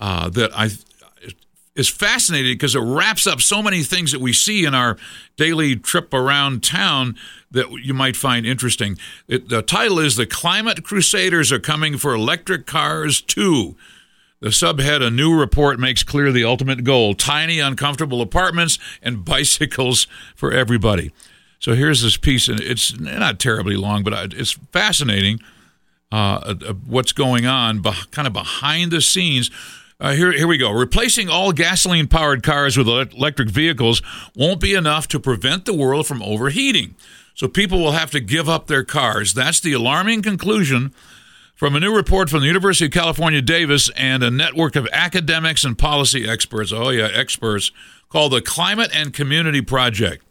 uh, 0.00 0.28
that 0.30 0.50
I 0.58 0.70
is 1.76 1.88
fascinating 1.88 2.54
because 2.54 2.74
it 2.74 2.80
wraps 2.80 3.28
up 3.28 3.40
so 3.40 3.62
many 3.62 3.84
things 3.84 4.10
that 4.10 4.20
we 4.20 4.32
see 4.32 4.64
in 4.64 4.74
our 4.74 4.96
daily 5.36 5.76
trip 5.76 6.12
around 6.12 6.64
town 6.64 7.14
that 7.52 7.70
you 7.84 7.94
might 7.94 8.16
find 8.16 8.44
interesting. 8.44 8.98
It, 9.28 9.48
the 9.48 9.62
title 9.62 10.00
is 10.00 10.16
The 10.16 10.26
Climate 10.26 10.82
Crusaders 10.82 11.52
Are 11.52 11.60
Coming 11.60 11.96
for 11.96 12.12
Electric 12.12 12.66
Cars 12.66 13.20
Too. 13.20 13.76
The 14.40 14.48
subhead 14.48 15.04
A 15.04 15.10
new 15.10 15.34
report 15.38 15.80
makes 15.80 16.02
clear 16.02 16.30
the 16.30 16.44
ultimate 16.44 16.84
goal 16.84 17.14
tiny, 17.14 17.58
uncomfortable 17.58 18.20
apartments 18.20 18.78
and 19.02 19.24
bicycles 19.24 20.06
for 20.36 20.52
everybody. 20.52 21.10
So 21.58 21.74
here's 21.74 22.02
this 22.02 22.16
piece, 22.16 22.46
and 22.48 22.60
it's 22.60 22.98
not 22.98 23.40
terribly 23.40 23.74
long, 23.74 24.04
but 24.04 24.32
it's 24.32 24.52
fascinating 24.72 25.40
uh, 26.12 26.54
what's 26.86 27.12
going 27.12 27.46
on, 27.46 27.82
kind 27.82 28.26
of 28.28 28.32
behind 28.32 28.92
the 28.92 29.00
scenes 29.00 29.50
uh, 30.00 30.12
here, 30.12 30.30
here 30.30 30.46
we 30.46 30.56
go. 30.56 30.70
Replacing 30.70 31.28
all 31.28 31.50
gasoline 31.50 32.06
powered 32.06 32.44
cars 32.44 32.76
with 32.76 32.88
electric 32.88 33.50
vehicles 33.50 34.00
won't 34.36 34.60
be 34.60 34.74
enough 34.74 35.08
to 35.08 35.18
prevent 35.18 35.64
the 35.64 35.74
world 35.74 36.06
from 36.06 36.22
overheating. 36.22 36.94
So 37.34 37.48
people 37.48 37.80
will 37.80 37.92
have 37.92 38.12
to 38.12 38.20
give 38.20 38.48
up 38.48 38.68
their 38.68 38.84
cars. 38.84 39.34
That's 39.34 39.58
the 39.58 39.72
alarming 39.72 40.22
conclusion 40.22 40.94
from 41.58 41.74
a 41.74 41.80
new 41.80 41.92
report 41.92 42.30
from 42.30 42.42
the 42.42 42.46
University 42.46 42.84
of 42.84 42.92
California, 42.92 43.42
Davis, 43.42 43.90
and 43.96 44.22
a 44.22 44.30
network 44.30 44.76
of 44.76 44.88
academics 44.92 45.64
and 45.64 45.76
policy 45.76 46.26
experts. 46.26 46.72
Oh, 46.72 46.90
yeah, 46.90 47.08
experts 47.12 47.72
called 48.08 48.32
the 48.32 48.40
Climate 48.40 48.92
and 48.94 49.12
Community 49.12 49.60
Project. 49.60 50.24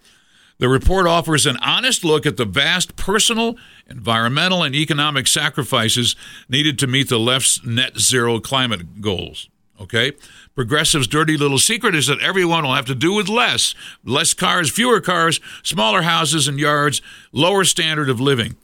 The 0.58 0.70
report 0.70 1.06
offers 1.06 1.46
an 1.46 1.58
honest 1.58 2.06
look 2.06 2.26
at 2.26 2.38
the 2.38 2.46
vast 2.46 2.96
personal, 2.96 3.58
environmental, 3.90 4.64
and 4.64 4.74
economic 4.74 5.28
sacrifices 5.28 6.16
needed 6.48 6.80
to 6.80 6.88
meet 6.88 7.10
the 7.10 7.20
left's 7.20 7.64
net 7.66 8.00
zero 8.00 8.40
climate 8.40 9.02
goals. 9.02 9.50
Okay? 9.82 10.14
Progressive's 10.56 11.08
dirty 11.08 11.36
little 11.36 11.60
secret 11.60 11.94
is 11.94 12.08
that 12.08 12.22
everyone 12.22 12.64
will 12.64 12.74
have 12.74 12.86
to 12.86 12.96
do 12.96 13.12
with 13.12 13.28
less. 13.28 13.76
Less 14.06 14.34
cars, 14.34 14.72
fewer 14.72 15.02
cars, 15.02 15.42
smaller 15.62 16.04
houses 16.04 16.48
and 16.48 16.58
yards, 16.58 17.02
lower 17.34 17.66
standard 17.66 18.10
of 18.10 18.22
living. 18.22 18.56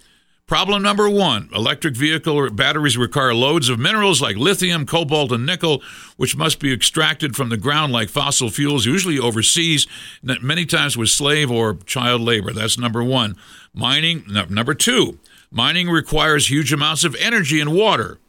Problem 0.54 0.84
number 0.84 1.10
one 1.10 1.50
electric 1.52 1.96
vehicle 1.96 2.52
batteries 2.52 2.96
require 2.96 3.34
loads 3.34 3.70
of 3.70 3.80
minerals 3.80 4.22
like 4.22 4.36
lithium, 4.36 4.86
cobalt, 4.86 5.32
and 5.32 5.48
nickel, 5.48 5.82
which 6.16 6.38
must 6.38 6.60
be 6.60 6.72
extracted 6.72 7.36
from 7.36 7.50
the 7.50 7.58
ground 7.58 7.92
like 7.92 8.08
fossil 8.08 8.52
fuels, 8.52 8.86
usually 8.86 9.18
overseas, 9.18 9.88
many 10.22 10.68
times 10.68 10.96
with 10.96 11.10
slave 11.10 11.50
or 11.50 11.74
child 11.88 12.22
labor. 12.22 12.54
That's 12.54 12.78
number 12.78 13.04
one. 13.04 13.36
Mining, 13.74 14.26
number 14.28 14.76
two, 14.76 15.18
mining 15.50 15.90
requires 15.90 16.52
huge 16.52 16.72
amounts 16.72 17.04
of 17.04 17.16
energy 17.16 17.60
and 17.60 17.74
water 17.74 18.20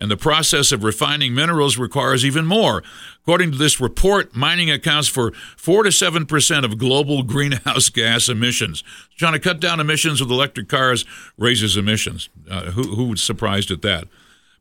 and 0.00 0.10
the 0.10 0.16
process 0.16 0.72
of 0.72 0.82
refining 0.82 1.34
minerals 1.34 1.76
requires 1.76 2.24
even 2.24 2.46
more. 2.46 2.82
According 3.22 3.52
to 3.52 3.58
this 3.58 3.80
report, 3.80 4.34
mining 4.34 4.70
accounts 4.70 5.08
for 5.08 5.32
4 5.56 5.84
to 5.84 5.90
7% 5.90 6.64
of 6.64 6.78
global 6.78 7.22
greenhouse 7.24 7.88
gas 7.90 8.28
emissions. 8.28 8.82
Trying 9.16 9.34
to 9.34 9.38
cut 9.38 9.60
down 9.60 9.78
emissions 9.78 10.20
with 10.20 10.30
electric 10.30 10.68
cars 10.68 11.04
raises 11.36 11.76
emissions. 11.76 12.28
Uh, 12.50 12.70
who, 12.70 12.94
who 12.94 13.08
was 13.08 13.22
surprised 13.22 13.70
at 13.70 13.82
that? 13.82 14.08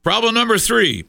Problem 0.04 0.36
number 0.36 0.58
three 0.58 1.06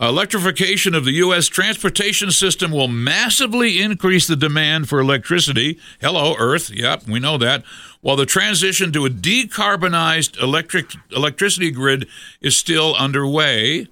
Electrification 0.00 0.94
of 0.94 1.04
the 1.04 1.12
U.S. 1.12 1.46
transportation 1.46 2.30
system 2.30 2.70
will 2.70 2.88
massively 2.88 3.82
increase 3.82 4.26
the 4.26 4.34
demand 4.34 4.88
for 4.88 4.98
electricity. 4.98 5.78
Hello, 6.00 6.34
Earth. 6.38 6.70
Yep, 6.70 7.06
we 7.06 7.20
know 7.20 7.36
that. 7.36 7.62
While 8.00 8.16
the 8.16 8.24
transition 8.24 8.92
to 8.92 9.04
a 9.04 9.10
decarbonized 9.10 10.42
electric 10.42 10.94
electricity 11.14 11.70
grid 11.70 12.08
is 12.40 12.56
still 12.56 12.94
underway. 12.94 13.88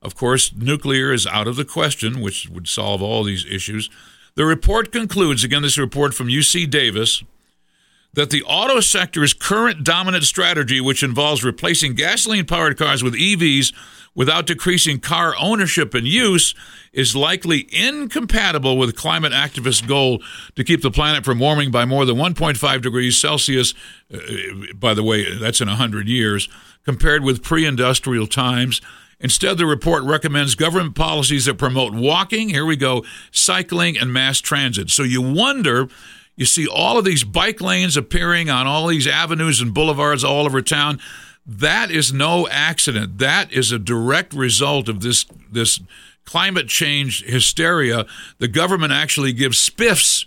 Of 0.00 0.14
course, 0.14 0.52
nuclear 0.54 1.12
is 1.12 1.26
out 1.26 1.48
of 1.48 1.56
the 1.56 1.64
question, 1.64 2.20
which 2.20 2.48
would 2.48 2.68
solve 2.68 3.02
all 3.02 3.24
these 3.24 3.44
issues. 3.44 3.90
The 4.36 4.46
report 4.46 4.92
concludes 4.92 5.42
again, 5.42 5.62
this 5.62 5.76
report 5.76 6.14
from 6.14 6.28
UC 6.28 6.70
Davis 6.70 7.24
that 8.14 8.30
the 8.30 8.42
auto 8.42 8.80
sector's 8.80 9.32
current 9.32 9.84
dominant 9.84 10.24
strategy, 10.24 10.80
which 10.80 11.02
involves 11.02 11.44
replacing 11.44 11.94
gasoline 11.94 12.46
powered 12.46 12.76
cars 12.76 13.02
with 13.02 13.14
EVs, 13.14 13.72
without 14.14 14.46
decreasing 14.46 14.98
car 14.98 15.34
ownership 15.38 15.94
and 15.94 16.06
use 16.06 16.54
is 16.92 17.14
likely 17.14 17.68
incompatible 17.70 18.76
with 18.76 18.96
climate 18.96 19.32
activists' 19.32 19.86
goal 19.86 20.20
to 20.56 20.64
keep 20.64 20.82
the 20.82 20.90
planet 20.90 21.24
from 21.24 21.38
warming 21.38 21.70
by 21.70 21.84
more 21.84 22.04
than 22.04 22.16
1.5 22.16 22.82
degrees 22.82 23.20
Celsius. 23.20 23.72
Uh, 24.12 24.18
by 24.74 24.94
the 24.94 25.02
way, 25.02 25.38
that's 25.38 25.60
in 25.60 25.68
100 25.68 26.08
years, 26.08 26.48
compared 26.84 27.22
with 27.22 27.42
pre 27.42 27.64
industrial 27.64 28.26
times. 28.26 28.80
Instead, 29.20 29.58
the 29.58 29.66
report 29.66 30.02
recommends 30.02 30.54
government 30.54 30.94
policies 30.94 31.44
that 31.44 31.58
promote 31.58 31.92
walking, 31.92 32.48
here 32.48 32.64
we 32.64 32.74
go, 32.74 33.04
cycling, 33.30 33.98
and 33.98 34.12
mass 34.12 34.40
transit. 34.40 34.90
So 34.90 35.02
you 35.02 35.20
wonder. 35.22 35.88
You 36.40 36.46
see 36.46 36.66
all 36.66 36.98
of 36.98 37.04
these 37.04 37.22
bike 37.22 37.60
lanes 37.60 37.96
appearing 37.96 38.50
on 38.50 38.66
all 38.66 38.88
these 38.88 39.06
avenues 39.06 39.60
and 39.60 39.72
boulevards 39.72 40.24
all 40.24 40.46
over 40.46 40.62
town 40.62 40.98
that 41.46 41.90
is 41.90 42.12
no 42.12 42.46
accident. 42.48 43.18
That 43.18 43.52
is 43.52 43.72
a 43.72 43.78
direct 43.78 44.32
result 44.32 44.88
of 44.88 45.00
this 45.00 45.26
this 45.50 45.80
climate 46.24 46.68
change 46.68 47.24
hysteria. 47.24 48.06
The 48.38 48.48
government 48.48 48.92
actually 48.92 49.32
gives 49.32 49.58
spiffs, 49.58 50.26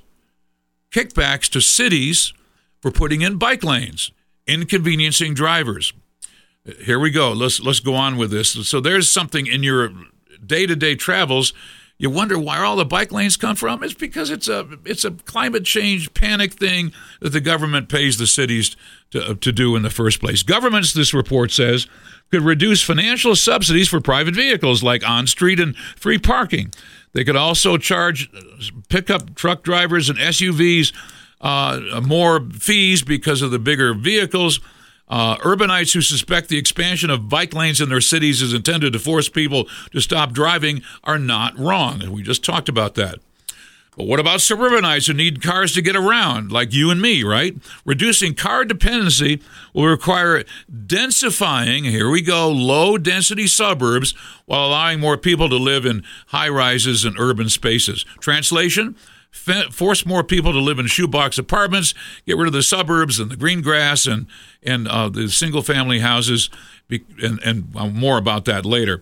kickbacks 0.91 1.49
to 1.51 1.61
cities 1.61 2.33
for 2.81 2.91
putting 2.91 3.21
in 3.21 3.37
bike 3.37 3.63
lanes, 3.63 4.11
inconveniencing 4.47 5.33
drivers. 5.33 5.93
Here 6.79 6.99
we 6.99 7.09
go. 7.09 7.31
Let's 7.31 7.61
let's 7.61 7.79
go 7.79 7.95
on 7.95 8.17
with 8.17 8.31
this. 8.31 8.67
So 8.67 8.79
there's 8.79 9.11
something 9.11 9.47
in 9.47 9.63
your 9.63 9.91
day-to-day 10.45 10.95
travels 10.95 11.53
you 11.97 12.09
wonder 12.09 12.37
where 12.37 12.65
all 12.65 12.75
the 12.75 12.85
bike 12.85 13.11
lanes 13.11 13.37
come 13.37 13.55
from. 13.55 13.83
It's 13.83 13.93
because 13.93 14.29
it's 14.29 14.47
a 14.47 14.67
it's 14.85 15.05
a 15.05 15.11
climate 15.11 15.65
change 15.65 16.13
panic 16.13 16.53
thing 16.53 16.91
that 17.21 17.29
the 17.29 17.41
government 17.41 17.89
pays 17.89 18.17
the 18.17 18.27
cities 18.27 18.75
to 19.11 19.35
to 19.35 19.51
do 19.51 19.75
in 19.75 19.83
the 19.83 19.89
first 19.89 20.19
place. 20.19 20.43
Governments, 20.43 20.93
this 20.93 21.13
report 21.13 21.51
says, 21.51 21.87
could 22.31 22.41
reduce 22.41 22.81
financial 22.81 23.35
subsidies 23.35 23.87
for 23.87 24.01
private 24.01 24.33
vehicles 24.33 24.81
like 24.81 25.07
on 25.07 25.27
street 25.27 25.59
and 25.59 25.75
free 25.77 26.17
parking. 26.17 26.73
They 27.13 27.23
could 27.23 27.35
also 27.35 27.77
charge 27.77 28.29
pickup 28.89 29.35
truck 29.35 29.61
drivers 29.61 30.09
and 30.09 30.17
SUVs 30.17 30.91
uh, 31.41 32.01
more 32.03 32.39
fees 32.49 33.03
because 33.03 33.41
of 33.41 33.51
the 33.51 33.59
bigger 33.59 33.93
vehicles. 33.93 34.59
Uh, 35.13 35.37
urbanites 35.41 35.93
who 35.93 36.01
suspect 36.01 36.49
the 36.49 36.57
expansion 36.57 37.11
of 37.11 37.29
bike 37.29 37.53
lanes 37.53 37.79
in 37.79 37.87
their 37.87 38.01
cities 38.01 38.41
is 38.41 38.51
intended 38.51 38.93
to 38.93 38.97
force 38.97 39.29
people 39.29 39.67
to 39.91 40.01
stop 40.01 40.31
driving 40.31 40.81
are 41.03 41.19
not 41.19 41.55
wrong. 41.55 42.01
We 42.09 42.23
just 42.23 42.43
talked 42.43 42.67
about 42.67 42.95
that. 42.95 43.19
But 43.95 44.07
what 44.07 44.19
about 44.19 44.41
suburbanites 44.41 45.05
who 45.05 45.13
need 45.13 45.43
cars 45.43 45.71
to 45.73 45.83
get 45.83 45.95
around, 45.95 46.51
like 46.51 46.73
you 46.73 46.89
and 46.89 46.99
me, 46.99 47.23
right? 47.23 47.55
Reducing 47.85 48.33
car 48.33 48.65
dependency 48.65 49.39
will 49.71 49.85
require 49.85 50.45
densifying, 50.71 51.83
here 51.91 52.09
we 52.09 52.23
go, 52.23 52.49
low 52.49 52.97
density 52.97 53.45
suburbs 53.45 54.15
while 54.47 54.65
allowing 54.65 54.99
more 54.99 55.15
people 55.15 55.47
to 55.47 55.57
live 55.57 55.85
in 55.85 56.03
high 56.29 56.49
rises 56.49 57.05
and 57.05 57.19
urban 57.19 57.49
spaces. 57.49 58.03
Translation 58.19 58.95
force 59.33 60.05
more 60.05 60.23
people 60.23 60.53
to 60.53 60.59
live 60.59 60.79
in 60.79 60.87
shoebox 60.87 61.37
apartments, 61.37 61.93
get 62.25 62.37
rid 62.37 62.47
of 62.47 62.53
the 62.53 62.63
suburbs 62.63 63.19
and 63.19 63.29
the 63.29 63.35
green 63.35 63.61
grass 63.61 64.05
and 64.05 64.27
and 64.61 64.87
uh, 64.87 65.09
the 65.09 65.27
single 65.27 65.61
family 65.61 65.99
houses, 65.99 66.49
and, 66.89 67.41
and 67.43 67.67
uh, 67.75 67.87
more 67.87 68.17
about 68.17 68.45
that 68.45 68.65
later. 68.65 69.01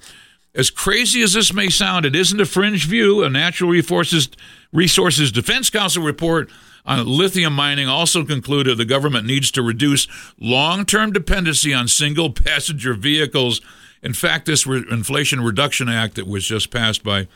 As 0.54 0.70
crazy 0.70 1.22
as 1.22 1.34
this 1.34 1.54
may 1.54 1.70
sound, 1.70 2.06
it 2.06 2.16
isn't 2.16 2.42
a 2.42 2.46
fringe 2.46 2.86
view. 2.86 3.24
A 3.24 3.30
Natural 3.30 3.70
Resources, 3.70 4.30
Resources 4.74 5.32
Defense 5.32 5.70
Council 5.70 6.04
report 6.04 6.50
on 6.86 7.06
lithium 7.06 7.54
mining 7.54 7.88
also 7.88 8.26
concluded 8.26 8.78
the 8.78 8.86
government 8.86 9.26
needs 9.26 9.52
to 9.52 9.62
reduce 9.62 10.08
long 10.40 10.86
term 10.86 11.12
dependency 11.12 11.74
on 11.74 11.88
single 11.88 12.32
passenger 12.32 12.94
vehicles. 12.94 13.62
In 14.02 14.14
fact, 14.14 14.46
this 14.46 14.66
Inflation 14.66 15.42
Reduction 15.42 15.88
Act 15.88 16.16
that 16.16 16.28
was 16.28 16.46
just 16.46 16.72
passed 16.72 17.04
by 17.04 17.28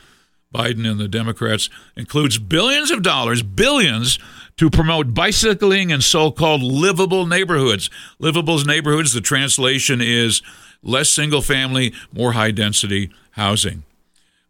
Biden 0.56 0.90
and 0.90 0.98
the 0.98 1.08
Democrats 1.08 1.68
includes 1.96 2.38
billions 2.38 2.90
of 2.90 3.02
dollars, 3.02 3.42
billions, 3.42 4.18
to 4.56 4.70
promote 4.70 5.12
bicycling 5.12 5.90
in 5.90 6.00
so 6.00 6.30
called 6.30 6.62
livable 6.62 7.26
neighborhoods. 7.26 7.90
Livable 8.18 8.58
neighborhoods, 8.64 9.12
the 9.12 9.20
translation 9.20 10.00
is 10.00 10.40
less 10.82 11.10
single 11.10 11.42
family, 11.42 11.92
more 12.10 12.32
high 12.32 12.52
density 12.52 13.10
housing. 13.32 13.82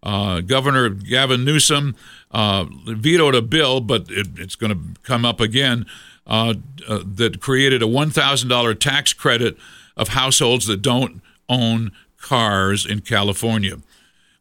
Uh, 0.03 0.41
Governor 0.43 0.91
Gavin 0.91 1.45
Newsom 1.45 1.97
uh, 2.31 2.67
vetoed 2.87 3.35
a 3.35 3.43
bill, 3.43 3.81
but 3.81 4.09
it, 4.09 4.29
it's 4.37 4.55
going 4.55 4.73
to 4.73 5.01
come 5.03 5.25
up 5.25 5.41
again, 5.41 5.87
uh, 6.29 6.55
uh, 6.89 7.01
that 7.05 7.41
created 7.41 7.83
a 7.83 7.87
$1,000 7.87 8.79
tax 8.79 9.13
credit 9.13 9.57
of 9.97 10.09
households 10.09 10.67
that 10.67 10.83
don't 10.83 11.23
own 11.49 11.91
cars 12.17 12.87
in 12.87 13.01
California. 13.01 13.79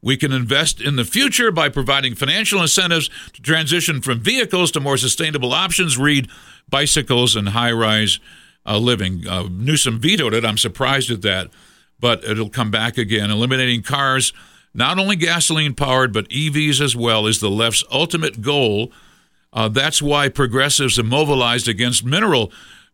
We 0.06 0.18
can 0.18 0.32
invest 0.32 0.80
in 0.80 0.98
the 0.98 1.04
future 1.04 1.52
by 1.52 1.70
providing 1.70 2.14
financial 2.14 2.62
incentives 2.62 3.10
to 3.34 3.42
transition 3.42 4.04
from 4.04 4.20
vehicles 4.20 4.70
to 4.74 4.80
more 4.80 4.98
sustainable 4.98 5.52
options, 5.52 5.98
read 5.98 6.30
bicycles 6.70 7.36
and 7.36 7.50
high 7.50 7.72
rise 7.72 8.20
uh, 8.68 8.78
living. 8.78 9.28
Uh, 9.28 9.48
Newsom 9.50 10.00
vetoed 10.00 10.36
it. 10.36 10.46
I'm 10.46 10.60
surprised 10.60 11.10
at 11.10 11.24
that, 11.24 11.50
but 12.00 12.24
it'll 12.24 12.52
come 12.52 12.70
back 12.70 13.00
again. 13.00 13.32
Eliminating 13.32 13.82
cars, 13.82 14.32
not 14.76 15.00
only 15.00 15.16
gasoline 15.16 15.74
powered, 15.74 16.14
but 16.14 16.30
EVs 16.30 16.82
as 16.82 16.96
well, 16.96 17.26
is 17.26 17.40
the 17.40 17.50
left's 17.50 17.84
ultimate 17.92 18.44
goal. 18.44 18.92
Uh, 19.52 19.70
that's 19.70 20.04
why 20.04 20.30
progressives 20.30 20.98
have 20.98 21.08
mobilized 21.08 21.68
against 21.68 22.06
mineral 22.06 22.52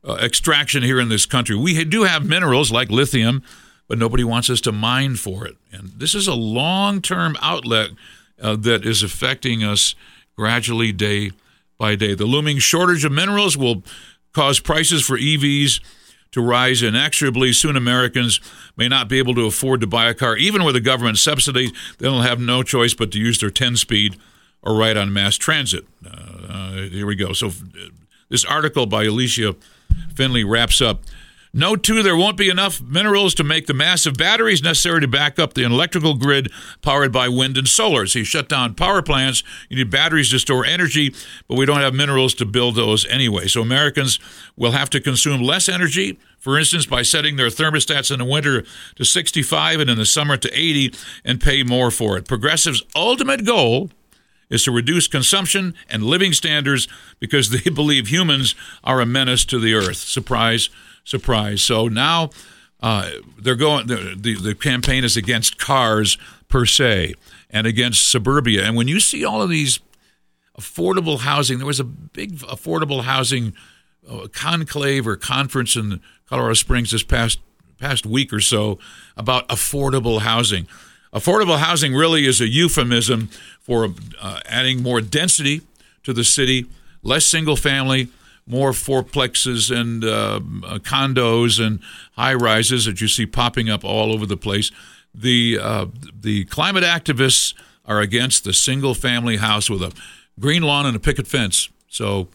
uh, 0.07 0.13
extraction 0.13 0.81
here 0.81 1.01
in 1.01 1.09
this 1.09 1.25
country. 1.25 1.57
We 1.57 1.83
do 1.83 2.03
have 2.03 2.25
minerals 2.25 2.71
like 2.71 2.89
lithium, 2.89 3.43
but 3.91 3.97
nobody 3.97 4.23
wants 4.23 4.49
us 4.49 4.61
to 4.61 4.71
mine 4.71 5.17
for 5.17 5.45
it. 5.45 5.57
And 5.73 5.91
this 5.97 6.15
is 6.15 6.25
a 6.25 6.33
long 6.33 7.01
term 7.01 7.35
outlet 7.41 7.89
uh, 8.41 8.55
that 8.55 8.85
is 8.85 9.03
affecting 9.03 9.65
us 9.65 9.95
gradually 10.37 10.93
day 10.93 11.31
by 11.77 11.97
day. 11.97 12.13
The 12.13 12.23
looming 12.23 12.59
shortage 12.59 13.03
of 13.03 13.11
minerals 13.11 13.57
will 13.57 13.83
cause 14.31 14.61
prices 14.61 15.05
for 15.05 15.17
EVs 15.17 15.81
to 16.31 16.41
rise 16.41 16.81
inexorably. 16.81 17.51
Soon, 17.51 17.75
Americans 17.75 18.39
may 18.77 18.87
not 18.87 19.09
be 19.09 19.17
able 19.17 19.35
to 19.35 19.45
afford 19.45 19.81
to 19.81 19.87
buy 19.87 20.07
a 20.07 20.13
car, 20.13 20.37
even 20.37 20.63
with 20.63 20.77
a 20.77 20.79
government 20.79 21.17
subsidy. 21.17 21.73
They'll 21.97 22.21
have 22.21 22.39
no 22.39 22.63
choice 22.63 22.93
but 22.93 23.11
to 23.11 23.19
use 23.19 23.41
their 23.41 23.49
10 23.49 23.75
speed 23.75 24.15
or 24.61 24.73
ride 24.73 24.95
on 24.95 25.11
mass 25.11 25.35
transit. 25.35 25.85
Uh, 26.05 26.47
uh, 26.47 26.71
here 26.83 27.05
we 27.05 27.17
go. 27.17 27.33
So, 27.33 27.47
uh, 27.47 27.89
this 28.29 28.45
article 28.45 28.85
by 28.85 29.07
Allysia 29.07 29.57
Finley 30.15 30.45
wraps 30.45 30.79
up. 30.79 31.01
Note 31.53 31.83
two, 31.83 32.01
there 32.01 32.15
won't 32.15 32.37
be 32.37 32.49
enough 32.49 32.81
minerals 32.81 33.33
to 33.35 33.43
make 33.43 33.67
the 33.67 33.73
massive 33.73 34.13
batteries 34.15 34.63
necessary 34.63 35.01
to 35.01 35.07
back 35.07 35.37
up 35.37 35.53
the 35.53 35.63
electrical 35.63 36.13
grid 36.13 36.49
powered 36.81 37.11
by 37.11 37.27
wind 37.27 37.57
and 37.57 37.67
solar. 37.67 38.07
So 38.07 38.19
you 38.19 38.25
shut 38.25 38.47
down 38.47 38.73
power 38.73 39.01
plants, 39.01 39.43
you 39.67 39.75
need 39.75 39.89
batteries 39.89 40.29
to 40.29 40.39
store 40.39 40.63
energy, 40.63 41.13
but 41.49 41.57
we 41.57 41.65
don't 41.65 41.81
have 41.81 41.93
minerals 41.93 42.33
to 42.35 42.45
build 42.45 42.75
those 42.75 43.05
anyway. 43.07 43.47
So 43.47 43.61
Americans 43.61 44.17
will 44.55 44.71
have 44.71 44.89
to 44.91 45.01
consume 45.01 45.41
less 45.41 45.67
energy, 45.67 46.17
for 46.39 46.57
instance, 46.57 46.85
by 46.85 47.01
setting 47.01 47.35
their 47.35 47.47
thermostats 47.47 48.11
in 48.11 48.19
the 48.19 48.25
winter 48.25 48.63
to 48.95 49.03
65 49.03 49.81
and 49.81 49.89
in 49.89 49.97
the 49.97 50.05
summer 50.05 50.37
to 50.37 50.49
80 50.57 50.93
and 51.25 51.41
pay 51.41 51.63
more 51.63 51.91
for 51.91 52.17
it. 52.17 52.29
Progressives' 52.29 52.81
ultimate 52.95 53.45
goal 53.45 53.89
is 54.49 54.63
to 54.63 54.71
reduce 54.71 55.09
consumption 55.09 55.73
and 55.89 56.03
living 56.03 56.31
standards 56.31 56.87
because 57.19 57.49
they 57.49 57.69
believe 57.73 58.07
humans 58.07 58.55
are 58.85 59.01
a 59.01 59.05
menace 59.05 59.43
to 59.45 59.59
the 59.59 59.73
earth. 59.73 59.97
Surprise 59.97 60.69
surprise. 61.03 61.61
So 61.61 61.87
now 61.87 62.29
uh, 62.81 63.11
they're 63.39 63.55
going. 63.55 63.87
The, 63.87 64.15
the, 64.17 64.35
the 64.35 64.55
campaign 64.55 65.03
is 65.03 65.17
against 65.17 65.57
cars 65.57 66.17
per 66.47 66.65
se 66.65 67.15
and 67.49 67.67
against 67.67 68.09
suburbia. 68.09 68.63
And 68.63 68.75
when 68.75 68.87
you 68.87 68.99
see 68.99 69.23
all 69.25 69.41
of 69.41 69.49
these 69.49 69.79
affordable 70.59 71.19
housing, 71.19 71.57
there 71.57 71.67
was 71.67 71.79
a 71.79 71.85
big 71.85 72.39
affordable 72.39 73.03
housing 73.03 73.53
uh, 74.09 74.27
conclave 74.33 75.07
or 75.07 75.15
conference 75.15 75.75
in 75.75 76.01
Colorado 76.27 76.53
Springs 76.53 76.91
this 76.91 77.03
past 77.03 77.39
past 77.79 78.05
week 78.05 78.31
or 78.31 78.39
so 78.39 78.79
about 79.17 79.47
affordable 79.49 80.21
housing. 80.21 80.67
Affordable 81.13 81.57
housing 81.57 81.93
really 81.93 82.25
is 82.25 82.39
a 82.39 82.47
euphemism 82.47 83.27
for 83.59 83.89
uh, 84.21 84.39
adding 84.45 84.81
more 84.81 85.01
density 85.01 85.61
to 86.03 86.13
the 86.13 86.23
city, 86.23 86.67
less 87.03 87.25
single 87.25 87.55
family, 87.55 88.07
more 88.45 88.71
fourplexes 88.71 89.75
and 89.75 90.03
uh, 90.03 90.39
condos 90.79 91.65
and 91.65 91.79
high 92.13 92.33
rises 92.33 92.85
that 92.85 93.01
you 93.01 93.07
see 93.07 93.25
popping 93.25 93.69
up 93.69 93.83
all 93.83 94.11
over 94.11 94.25
the 94.25 94.37
place. 94.37 94.71
The 95.13 95.59
uh, 95.61 95.85
the 96.19 96.45
climate 96.45 96.83
activists 96.83 97.53
are 97.85 97.99
against 97.99 98.43
the 98.43 98.53
single 98.53 98.93
family 98.93 99.37
house 99.37 99.69
with 99.69 99.81
a 99.81 99.91
green 100.39 100.63
lawn 100.63 100.85
and 100.85 100.95
a 100.95 100.99
picket 100.99 101.27
fence. 101.27 101.69
So 101.87 102.29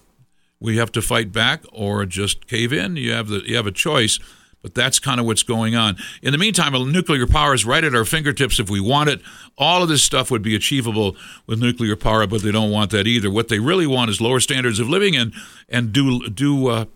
we 0.60 0.76
have 0.76 0.92
to 0.92 1.02
fight 1.02 1.32
back 1.32 1.64
or 1.72 2.04
just 2.06 2.46
cave 2.46 2.72
in. 2.72 2.96
You 2.96 3.12
have 3.12 3.28
the 3.28 3.42
you 3.46 3.56
have 3.56 3.66
a 3.66 3.72
choice. 3.72 4.18
But 4.66 4.74
that's 4.74 4.98
kind 4.98 5.20
of 5.20 5.26
what's 5.26 5.44
going 5.44 5.76
on. 5.76 5.96
In 6.22 6.32
the 6.32 6.38
meantime, 6.38 6.72
nuclear 6.90 7.24
power 7.28 7.54
is 7.54 7.64
right 7.64 7.84
at 7.84 7.94
our 7.94 8.04
fingertips 8.04 8.58
if 8.58 8.68
we 8.68 8.80
want 8.80 9.08
it. 9.08 9.20
All 9.56 9.80
of 9.80 9.88
this 9.88 10.02
stuff 10.02 10.28
would 10.32 10.42
be 10.42 10.56
achievable 10.56 11.14
with 11.46 11.60
nuclear 11.60 11.94
power, 11.94 12.26
but 12.26 12.42
they 12.42 12.50
don't 12.50 12.72
want 12.72 12.90
that 12.90 13.06
either. 13.06 13.30
What 13.30 13.46
they 13.46 13.60
really 13.60 13.86
want 13.86 14.10
is 14.10 14.20
lower 14.20 14.40
standards 14.40 14.80
of 14.80 14.88
living 14.88 15.14
and 15.14 15.32
and 15.68 15.92
do 15.92 16.28
do 16.28 16.66
uh, 16.66 16.86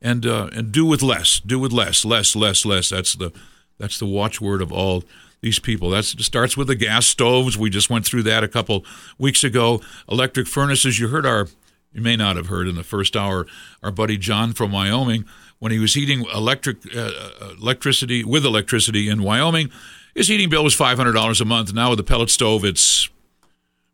and 0.00 0.24
uh, 0.24 0.50
and 0.52 0.70
do 0.70 0.86
with 0.86 1.02
less, 1.02 1.40
do 1.40 1.58
with 1.58 1.72
less, 1.72 2.04
less, 2.04 2.36
less, 2.36 2.64
less. 2.64 2.90
That's 2.90 3.16
the 3.16 3.32
that's 3.76 3.98
the 3.98 4.06
watchword 4.06 4.62
of 4.62 4.70
all 4.70 5.02
these 5.40 5.58
people. 5.58 5.90
That 5.90 6.04
starts 6.04 6.56
with 6.56 6.68
the 6.68 6.76
gas 6.76 7.08
stoves. 7.08 7.58
We 7.58 7.70
just 7.70 7.90
went 7.90 8.06
through 8.06 8.22
that 8.22 8.44
a 8.44 8.48
couple 8.48 8.84
weeks 9.18 9.42
ago. 9.42 9.80
Electric 10.08 10.46
furnaces. 10.46 11.00
You 11.00 11.08
heard 11.08 11.26
our, 11.26 11.48
you 11.92 12.02
may 12.02 12.14
not 12.14 12.36
have 12.36 12.46
heard 12.46 12.68
in 12.68 12.76
the 12.76 12.84
first 12.84 13.16
hour, 13.16 13.48
our 13.82 13.90
buddy 13.90 14.16
John 14.16 14.52
from 14.52 14.70
Wyoming 14.70 15.24
when 15.58 15.72
he 15.72 15.78
was 15.78 15.94
heating 15.94 16.24
electric 16.34 16.78
uh, 16.94 17.10
electricity 17.58 18.24
with 18.24 18.44
electricity 18.44 19.08
in 19.08 19.22
Wyoming. 19.22 19.70
His 20.14 20.28
heating 20.28 20.48
bill 20.48 20.64
was 20.64 20.74
five 20.74 20.96
hundred 20.96 21.12
dollars 21.12 21.40
a 21.40 21.44
month. 21.44 21.72
Now 21.72 21.90
with 21.90 21.98
the 21.98 22.04
pellet 22.04 22.30
stove, 22.30 22.64
it's 22.64 23.08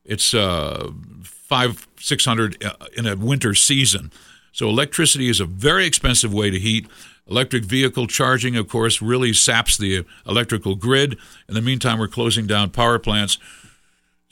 it's 0.05 0.35
uh, 0.35 0.91
five 1.23 1.87
six 1.99 2.25
hundred 2.25 2.63
uh, 2.65 2.73
in 2.97 3.07
a 3.07 3.17
winter 3.17 3.55
season. 3.55 4.13
So 4.53 4.69
electricity 4.69 5.29
is 5.29 5.41
a 5.41 5.47
very 5.47 5.87
expensive 5.87 6.33
way 6.33 6.51
to 6.51 6.59
heat. 6.59 6.87
Electric 7.29 7.65
vehicle 7.65 8.07
charging, 8.07 8.57
of 8.57 8.69
course, 8.69 9.01
really 9.01 9.33
saps 9.33 9.79
the 9.79 10.05
electrical 10.27 10.75
grid. 10.75 11.17
In 11.49 11.55
the 11.55 11.63
meantime, 11.63 11.99
we're 11.99 12.09
closing 12.09 12.47
down 12.47 12.71
power 12.71 12.99
plants. 12.99 13.39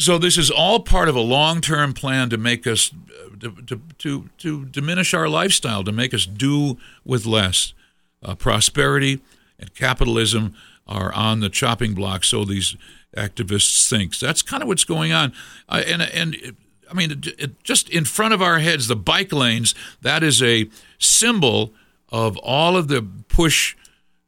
So 0.01 0.17
this 0.17 0.39
is 0.39 0.51
all 0.51 0.81
part 0.81 1.11
of 1.11 1.15
a 1.15 1.21
long-term 1.21 1.93
plan 1.93 2.31
to 2.31 2.39
make 2.39 2.67
us 2.67 2.91
to, 3.41 3.53
to, 3.67 3.81
to, 3.99 4.31
to 4.39 4.65
diminish 4.65 5.13
our 5.13 5.29
lifestyle, 5.29 5.85
to 5.85 5.93
make 5.93 6.15
us 6.15 6.25
do 6.25 6.79
with 7.05 7.27
less. 7.27 7.75
Uh, 8.23 8.35
prosperity 8.35 9.21
and 9.59 9.75
capitalism 9.75 10.55
are 10.87 11.13
on 11.13 11.41
the 11.41 11.51
chopping 11.51 11.95
block, 11.95 12.25
so 12.25 12.45
these 12.47 12.77
activists 13.15 13.89
think. 13.89 14.19
That's 14.19 14.41
kind 14.41 14.63
of 14.63 14.69
what's 14.69 14.85
going 14.85 15.13
on. 15.13 15.35
Uh, 15.69 15.83
and, 15.87 16.03
and 16.03 16.57
I 16.91 16.95
mean, 16.95 17.11
it, 17.11 17.27
it, 17.39 17.65
just 17.65 17.91
in 17.91 18.07
front 18.07 18.33
of 18.33 18.41
our 18.41 18.59
heads, 18.59 18.89
the 18.89 18.97
bike 18.97 19.33
lanes, 19.33 19.75
that 20.01 20.23
is 20.23 20.43
a 20.43 20.69
symbol 20.99 21.75
of 22.09 22.39
all 22.39 22.75
of 22.77 22.89
the 22.89 23.07
push 23.29 23.77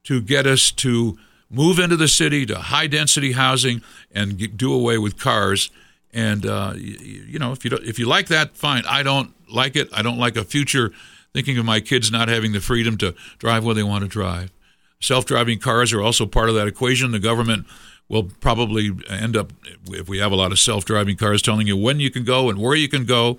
to 0.05 0.21
get 0.21 0.47
us 0.47 0.71
to 0.73 1.19
move 1.53 1.79
into 1.79 1.97
the 1.97 2.09
city 2.09 2.45
to 2.47 2.57
high 2.59 2.87
density 2.89 3.33
housing 3.33 3.83
and 4.11 4.39
get, 4.39 4.57
do 4.57 4.73
away 4.73 4.99
with 4.99 5.19
cars 5.19 5.71
and 6.13 6.45
uh, 6.45 6.75
you, 6.77 7.25
you, 7.27 7.39
know, 7.39 7.53
if 7.53 7.65
you 7.65 7.71
if 7.83 7.99
you 7.99 8.07
like 8.07 8.29
that, 8.29 8.57
fine. 8.57 8.85
I 8.89 9.03
don't 9.03 9.33
like 9.51 9.77
it. 9.77 9.89
I 9.93 10.03
don't 10.03 10.19
like 10.19 10.37
a 10.37 10.45
future 10.45 10.93
thinking 11.33 11.57
of 11.59 11.65
my 11.65 11.81
kids 11.81 12.11
not 12.11 12.29
having 12.29 12.53
the 12.53 12.61
freedom 12.61 12.99
to 12.99 13.15
drive 13.39 13.65
where 13.65 13.75
they 13.75 13.83
want 13.83 14.03
to 14.03 14.09
drive. 14.09 14.53
Self-driving 15.01 15.59
cars 15.59 15.93
are 15.93 16.03
also 16.03 16.27
part 16.27 16.49
of 16.49 16.55
that 16.55 16.69
equation. 16.69 17.11
The 17.11 17.19
government 17.19 17.67
will 18.09 18.25
probably 18.25 18.91
end 19.09 19.37
up, 19.37 19.53
if 19.89 20.09
we 20.09 20.19
have 20.19 20.33
a 20.33 20.37
lot 20.37 20.53
of 20.53 20.59
self-driving 20.59 21.17
cars, 21.17 21.41
telling 21.41 21.67
you 21.67 21.77
when 21.77 21.99
you 21.99 22.11
can 22.11 22.25
go 22.25 22.51
and 22.51 22.59
where 22.59 22.75
you 22.75 22.89
can 22.89 23.05
go. 23.05 23.39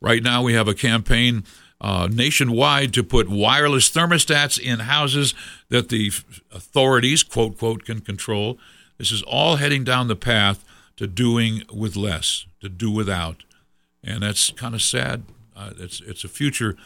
Right 0.00 0.22
now, 0.22 0.42
we 0.42 0.54
have 0.54 0.68
a 0.68 0.74
campaign 0.74 1.44
uh, 1.80 2.08
nationwide 2.10 2.92
to 2.94 3.02
put 3.02 3.28
wireless 3.28 3.90
thermostats 3.90 4.58
in 4.58 4.80
houses 4.80 5.34
that 5.68 5.88
the 5.88 6.10
authorities, 6.52 7.22
quote, 7.22 7.58
quote, 7.58 7.84
can 7.84 8.00
control. 8.00 8.58
This 8.98 9.12
is 9.12 9.22
all 9.22 9.56
heading 9.56 9.84
down 9.84 10.08
the 10.08 10.16
path 10.16 10.64
to 10.96 11.06
doing 11.06 11.62
with 11.72 11.96
less, 11.96 12.46
to 12.60 12.68
do 12.68 12.90
without, 12.90 13.44
and 14.02 14.22
that's 14.22 14.50
kind 14.50 14.74
of 14.74 14.80
sad. 14.80 15.24
Uh, 15.54 15.70
it's 15.78 16.00
it's 16.00 16.24
a 16.24 16.28
future 16.28 16.76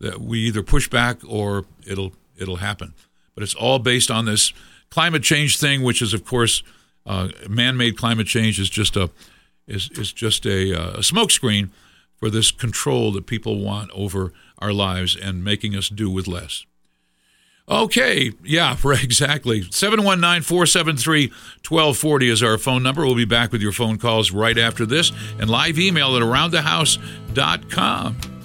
that 0.00 0.20
we 0.20 0.38
either 0.40 0.62
push 0.62 0.88
back 0.88 1.18
or 1.28 1.66
it'll 1.86 2.12
it'll 2.38 2.56
happen, 2.56 2.94
but 3.34 3.42
it's 3.42 3.54
all 3.54 3.78
based 3.78 4.10
on 4.10 4.24
this 4.24 4.52
climate 4.90 5.22
change 5.22 5.58
thing, 5.58 5.82
which 5.82 6.00
is 6.00 6.14
of 6.14 6.24
course 6.24 6.62
uh, 7.04 7.28
man-made 7.48 7.96
climate 7.96 8.26
change 8.26 8.58
is 8.58 8.70
just 8.70 8.96
a 8.96 9.10
is 9.66 9.90
is 9.90 10.12
just 10.12 10.46
a, 10.46 10.72
uh, 10.74 10.90
a 10.92 11.00
smokescreen 11.00 11.68
for 12.18 12.30
this 12.30 12.50
control 12.50 13.12
that 13.12 13.26
people 13.26 13.62
want 13.62 13.90
over 13.92 14.32
our 14.58 14.72
lives 14.72 15.16
and 15.16 15.44
making 15.44 15.76
us 15.76 15.88
do 15.88 16.10
with 16.10 16.26
less. 16.26 16.66
Okay, 17.68 18.32
yeah, 18.42 18.76
exactly. 19.02 19.62
719 19.70 20.42
473 20.42 21.28
1240 21.28 22.28
is 22.28 22.42
our 22.42 22.58
phone 22.58 22.82
number. 22.82 23.04
We'll 23.04 23.14
be 23.14 23.24
back 23.24 23.52
with 23.52 23.62
your 23.62 23.72
phone 23.72 23.98
calls 23.98 24.32
right 24.32 24.56
after 24.56 24.86
this 24.86 25.12
and 25.38 25.50
live 25.50 25.78
email 25.78 26.16
at 26.16 26.22
aroundthehouse.com. 26.22 28.37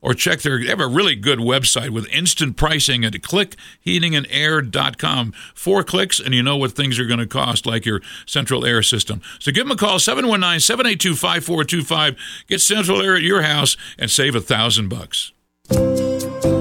or 0.00 0.14
check 0.14 0.40
their 0.40 0.58
they 0.58 0.66
have 0.66 0.80
a 0.80 0.86
really 0.86 1.14
good 1.14 1.38
website 1.38 1.90
with 1.90 2.08
instant 2.08 2.56
pricing 2.56 3.04
at 3.04 3.12
clickheatingandair.com. 3.12 5.32
Four 5.54 5.84
clicks 5.84 6.18
and 6.18 6.34
you 6.34 6.42
know 6.42 6.56
what 6.56 6.72
things 6.72 6.98
are 6.98 7.06
going 7.06 7.20
to 7.20 7.26
cost 7.26 7.66
like 7.66 7.84
your 7.86 8.00
central 8.24 8.64
air 8.64 8.82
system. 8.82 9.20
So 9.38 9.52
give 9.52 9.64
them 9.64 9.72
a 9.72 9.76
call 9.76 9.98
719-782-5425. 9.98 12.16
Get 12.48 12.60
central 12.60 13.02
air 13.02 13.16
at 13.16 13.22
your 13.22 13.42
house 13.42 13.76
and 13.98 14.10
save 14.10 14.34
a 14.34 14.40
thousand 14.40 14.88
bucks. 14.88 15.32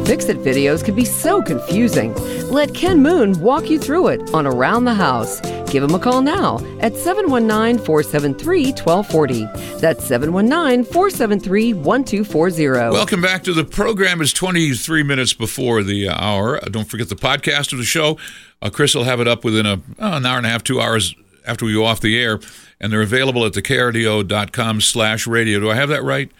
Fix 0.05 0.25
It 0.25 0.37
videos 0.37 0.83
can 0.83 0.95
be 0.95 1.05
so 1.05 1.41
confusing. 1.41 2.13
Let 2.49 2.73
Ken 2.73 3.01
Moon 3.01 3.39
walk 3.41 3.69
you 3.69 3.79
through 3.79 4.09
it 4.09 4.33
on 4.33 4.45
Around 4.47 4.85
the 4.85 4.93
House. 4.93 5.41
Give 5.67 5.83
him 5.83 5.93
a 5.93 5.99
call 5.99 6.21
now 6.21 6.59
at 6.79 6.95
719 6.95 7.83
473 7.85 8.71
1240. 8.71 9.45
That's 9.79 10.03
719 10.05 10.85
473 10.85 11.73
1240. 11.73 12.93
Welcome 12.93 13.21
back 13.21 13.43
to 13.43 13.53
the 13.53 13.65
program. 13.65 14.21
It's 14.21 14.31
23 14.33 15.03
minutes 15.03 15.33
before 15.33 15.83
the 15.83 16.09
hour. 16.09 16.57
Uh, 16.57 16.69
don't 16.69 16.87
forget 16.87 17.09
the 17.09 17.15
podcast 17.15 17.73
of 17.73 17.79
the 17.79 17.83
show. 17.85 18.17
Uh, 18.61 18.69
Chris 18.69 18.95
will 18.95 19.03
have 19.03 19.19
it 19.19 19.27
up 19.27 19.43
within 19.43 19.65
a, 19.65 19.73
uh, 19.73 19.79
an 20.17 20.25
hour 20.25 20.37
and 20.37 20.45
a 20.45 20.49
half, 20.49 20.63
two 20.63 20.79
hours 20.79 21.15
after 21.45 21.65
we 21.65 21.73
go 21.73 21.83
off 21.85 21.99
the 21.99 22.17
air. 22.17 22.39
And 22.79 22.91
they're 22.91 23.01
available 23.01 23.45
at 23.45 23.53
thekrdo.com 23.53 24.81
slash 24.81 25.27
radio. 25.27 25.59
Do 25.59 25.71
I 25.71 25.75
have 25.75 25.89
that 25.89 26.03
right? 26.03 26.31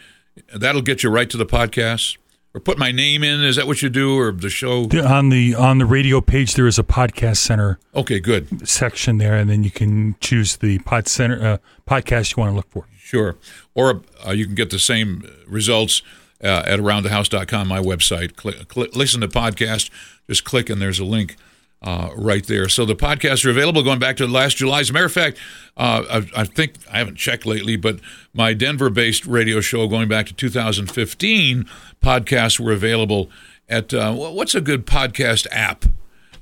That'll 0.53 0.81
get 0.81 1.01
you 1.03 1.09
right 1.09 1.29
to 1.29 1.37
the 1.37 1.45
podcast 1.45 2.17
or 2.55 2.59
put 2.61 2.77
my 2.77 2.91
name 2.91 3.23
in? 3.23 3.43
Is 3.43 3.57
that 3.57 3.67
what 3.67 3.81
you 3.81 3.89
do, 3.89 4.17
or 4.17 4.31
the 4.31 4.49
show? 4.49 4.83
On 5.05 5.29
the 5.29 5.53
on 5.53 5.77
the 5.77 5.85
radio 5.85 6.21
page, 6.21 6.55
there 6.55 6.65
is 6.65 6.79
a 6.79 6.83
podcast 6.83 7.37
center. 7.37 7.77
Okay, 7.93 8.19
good 8.21 8.67
section 8.67 9.17
there, 9.17 9.35
and 9.35 9.49
then 9.49 9.63
you 9.63 9.71
can 9.71 10.15
choose 10.21 10.55
the 10.57 10.79
pod 10.79 11.07
center 11.07 11.45
uh, 11.45 11.57
podcast 11.87 12.35
you 12.35 12.41
want 12.41 12.53
to 12.53 12.55
look 12.55 12.69
for. 12.69 12.87
Sure, 12.97 13.35
or 13.75 14.01
uh, 14.25 14.31
you 14.31 14.45
can 14.45 14.55
get 14.55 14.69
the 14.69 14.79
same 14.79 15.29
results 15.47 16.01
uh, 16.41 16.63
at 16.65 16.79
aroundthehouse.com, 16.79 17.67
my 17.67 17.79
website. 17.79 18.35
Click, 18.37 18.67
click, 18.69 18.95
listen 18.95 19.21
to 19.21 19.27
podcast. 19.27 19.89
Just 20.27 20.45
click, 20.45 20.69
and 20.69 20.81
there's 20.81 20.99
a 20.99 21.05
link 21.05 21.35
uh, 21.81 22.09
right 22.15 22.45
there. 22.45 22.67
So 22.67 22.85
the 22.85 22.95
podcasts 22.95 23.45
are 23.45 23.49
available 23.49 23.83
going 23.83 23.99
back 23.99 24.17
to 24.17 24.27
last 24.27 24.57
July. 24.57 24.79
As 24.79 24.89
a 24.89 24.93
matter 24.93 25.05
of 25.05 25.11
fact, 25.11 25.37
uh, 25.77 26.23
I, 26.35 26.41
I, 26.41 26.43
think 26.45 26.75
I 26.91 26.97
haven't 26.97 27.15
checked 27.15 27.45
lately, 27.45 27.75
but 27.75 27.99
my 28.33 28.53
Denver-based 28.53 29.25
radio 29.25 29.61
show 29.61 29.87
going 29.87 30.07
back 30.07 30.25
to 30.27 30.33
2015 30.33 31.65
podcasts 32.01 32.59
were 32.59 32.71
available 32.71 33.29
at 33.69 33.93
uh, 33.93 34.13
what's 34.13 34.55
a 34.55 34.61
good 34.61 34.85
podcast 34.85 35.47
app? 35.51 35.85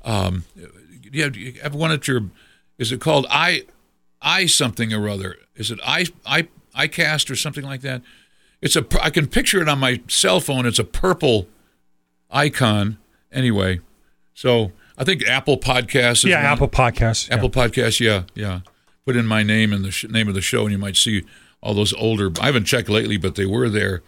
Um, 0.04 0.44
you, 1.02 1.22
have, 1.22 1.36
you 1.36 1.52
have 1.62 1.74
one 1.74 1.90
at 1.90 2.06
your 2.06 2.24
is 2.76 2.90
it 2.90 3.00
called 3.00 3.26
i 3.30 3.64
i 4.20 4.46
something 4.46 4.92
or 4.92 5.08
other? 5.08 5.36
Is 5.56 5.70
it 5.70 5.78
i 5.84 6.06
i 6.26 6.48
iCast 6.76 7.30
or 7.30 7.36
something 7.36 7.64
like 7.64 7.82
that? 7.82 8.02
It's 8.60 8.76
a 8.76 8.84
I 9.02 9.10
can 9.10 9.26
picture 9.26 9.60
it 9.60 9.68
on 9.68 9.78
my 9.78 10.00
cell 10.08 10.40
phone. 10.40 10.66
It's 10.66 10.78
a 10.78 10.84
purple 10.84 11.48
icon. 12.30 12.98
Anyway, 13.32 13.80
so 14.32 14.72
I 14.96 15.04
think 15.04 15.26
Apple 15.26 15.58
Podcasts. 15.58 16.24
yeah, 16.24 16.36
one. 16.36 16.44
Apple 16.52 16.68
Podcasts. 16.68 17.30
Apple 17.30 17.50
yeah. 17.54 17.66
Podcasts. 17.66 18.00
Yeah, 18.00 18.22
yeah. 18.34 18.60
Put 19.04 19.16
in 19.16 19.26
my 19.26 19.42
name 19.42 19.72
and 19.72 19.84
the 19.84 19.90
sh- 19.90 20.06
name 20.08 20.28
of 20.28 20.34
the 20.34 20.40
show, 20.40 20.62
and 20.62 20.72
you 20.72 20.78
might 20.78 20.96
see 20.96 21.24
all 21.62 21.74
those 21.74 21.92
older. 21.94 22.30
I 22.40 22.46
haven't 22.46 22.64
checked 22.64 22.88
lately, 22.88 23.16
but 23.16 23.34
they 23.34 23.46
were 23.46 23.68
there 23.68 24.02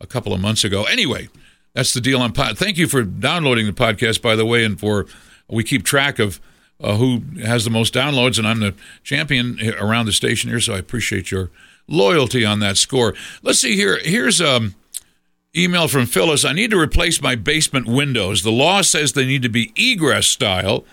a 0.00 0.06
couple 0.06 0.32
of 0.32 0.40
months 0.40 0.64
ago. 0.64 0.84
Anyway, 0.84 1.28
that's 1.74 1.92
the 1.92 2.00
deal 2.00 2.20
on 2.20 2.32
pod. 2.32 2.56
Thank 2.56 2.78
you 2.78 2.86
for 2.86 3.02
downloading 3.02 3.66
the 3.66 3.72
podcast, 3.72 4.22
by 4.22 4.36
the 4.36 4.46
way, 4.46 4.64
and 4.64 4.78
for 4.78 5.06
we 5.48 5.64
keep 5.64 5.84
track 5.84 6.18
of 6.18 6.40
uh, 6.80 6.96
who 6.96 7.22
has 7.42 7.64
the 7.64 7.70
most 7.70 7.92
downloads, 7.92 8.38
and 8.38 8.46
I'm 8.46 8.60
the 8.60 8.74
champion 9.02 9.58
around 9.78 10.06
the 10.06 10.12
station 10.12 10.50
here, 10.50 10.60
so 10.60 10.74
I 10.74 10.78
appreciate 10.78 11.30
your 11.30 11.50
loyalty 11.88 12.44
on 12.44 12.60
that 12.60 12.76
score. 12.76 13.14
Let's 13.42 13.58
see 13.58 13.74
here. 13.74 13.98
Here's 14.02 14.40
um 14.40 14.74
email 15.56 15.88
from 15.88 16.06
Phyllis. 16.06 16.44
I 16.44 16.52
need 16.52 16.70
to 16.70 16.80
replace 16.80 17.22
my 17.22 17.34
basement 17.34 17.86
windows. 17.86 18.42
The 18.42 18.52
law 18.52 18.82
says 18.82 19.12
they 19.12 19.26
need 19.26 19.42
to 19.42 19.48
be 19.48 19.72
egress 19.76 20.26
style. 20.26 20.84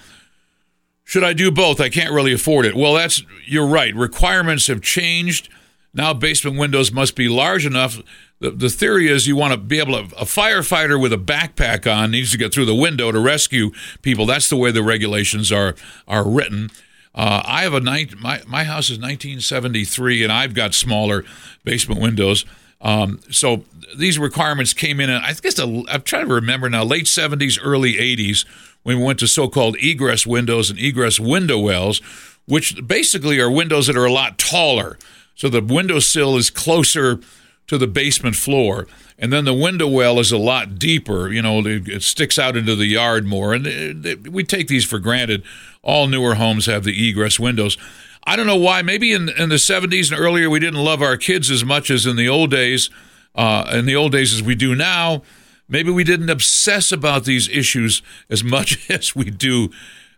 Should 1.04 1.24
I 1.24 1.34
do 1.34 1.52
both? 1.52 1.80
I 1.80 1.90
can't 1.90 2.14
really 2.14 2.34
afford 2.34 2.66
it. 2.66 2.76
Well, 2.76 2.94
that's 2.94 3.24
you're 3.46 3.68
right. 3.68 3.94
Requirements 3.96 4.68
have 4.68 4.82
changed. 4.82 5.50
Now 5.94 6.14
basement 6.14 6.58
windows 6.58 6.92
must 6.92 7.16
be 7.16 7.30
large 7.30 7.66
enough. 7.66 8.02
The, 8.40 8.52
the 8.52 8.70
theory 8.70 9.08
is 9.08 9.28
you 9.28 9.36
want 9.36 9.54
to 9.54 9.58
be 9.58 9.80
able 9.80 9.94
to 9.94 10.16
a 10.18 10.26
firefighter 10.26 11.00
with 11.00 11.14
a 11.14 11.18
backpack 11.18 11.92
on 11.92 12.12
needs 12.12 12.32
to 12.32 12.38
get 12.38 12.54
through 12.54 12.66
the 12.66 12.76
window 12.76 13.12
to 13.12 13.20
rescue 13.20 13.72
people. 14.02 14.26
That's 14.26 14.50
the 14.50 14.58
way 14.58 14.72
the 14.72 14.84
regulations 14.84 15.52
are 15.52 15.76
are 16.08 16.28
written. 16.28 16.72
Uh, 17.14 17.42
I 17.46 17.62
have 17.64 17.74
a 17.74 17.80
night. 17.80 18.16
My 18.18 18.42
my 18.48 18.66
house 18.66 18.90
is 18.90 18.98
1973, 18.98 20.24
and 20.24 20.34
I've 20.34 20.54
got 20.54 20.74
smaller 20.74 21.24
basement 21.64 22.02
windows. 22.02 22.46
Um, 22.82 23.20
so 23.32 23.64
these 23.96 24.18
requirements 24.18 24.74
came 24.74 25.00
in, 25.00 25.10
I 25.10 25.34
guess 25.34 25.56
the, 25.56 25.86
I'm 25.90 26.02
trying 26.02 26.28
to 26.28 26.34
remember 26.34 26.70
now, 26.70 26.84
late 26.84 27.06
70s, 27.06 27.60
early 27.62 27.94
80s, 27.94 28.46
when 28.84 29.00
we 29.00 29.04
went 29.04 29.20
to 29.20 29.28
so 29.28 29.48
called 29.48 29.78
egress 29.78 30.26
windows 30.26 30.70
and 30.70 30.80
egress 30.80 31.20
window 31.20 31.60
wells, 31.60 32.02
which 32.46 32.86
basically 32.88 33.40
are 33.40 33.50
windows 33.50 33.88
that 33.88 33.98
are 33.98 34.06
a 34.06 34.12
lot 34.12 34.38
taller. 34.38 34.98
So 35.36 35.50
the 35.50 35.62
window 35.62 36.00
sill 36.00 36.38
is 36.38 36.50
closer 36.50 37.20
to 37.68 37.78
the 37.78 37.88
basement 37.88 38.36
floor. 38.36 38.88
And 39.18 39.32
then 39.32 39.46
the 39.46 39.54
window 39.54 39.88
well 39.88 40.20
is 40.20 40.32
a 40.32 40.38
lot 40.38 40.78
deeper. 40.78 41.32
You 41.32 41.42
know, 41.42 41.62
it 41.66 42.04
sticks 42.04 42.38
out 42.38 42.58
into 42.58 42.76
the 42.76 42.86
yard 42.86 43.26
more. 43.26 43.54
And 43.54 44.06
uh, 44.06 44.16
we 44.30 44.44
take 44.44 44.68
these 44.68 44.86
for 44.86 45.00
granted. 45.00 45.44
All 45.82 46.08
newer 46.08 46.36
homes 46.36 46.66
have 46.66 46.84
the 46.84 47.10
egress 47.10 47.40
windows. 47.40 47.78
I 48.26 48.36
don't 48.36 48.48
know 48.48 48.56
why. 48.56 48.82
Maybe 48.82 49.14
in, 49.14 49.30
in 49.30 49.50
the 49.50 49.56
70s 49.56 50.12
and 50.12 50.20
earlier, 50.20 50.50
we 50.50 50.60
didn't 50.60 50.84
love 50.84 51.02
our 51.02 51.18
kids 51.18 51.50
as 51.50 51.64
much 51.64 51.90
as 51.90 52.06
in 52.06 52.16
the 52.16 52.28
old 52.28 52.52
days. 52.52 52.90
Uh, 53.36 53.70
in 53.74 53.86
the 53.86 53.96
old 53.96 54.14
days, 54.14 54.34
as 54.34 54.42
we 54.42 54.56
do 54.56 54.76
now. 54.76 55.22
Maybe 55.68 55.92
we 55.92 56.04
didn't 56.04 56.30
obsess 56.30 56.92
about 56.92 57.26
these 57.26 57.50
issues 57.50 58.02
as 58.30 58.44
much 58.44 58.90
as 58.90 59.16
we 59.16 59.26
do 59.26 59.72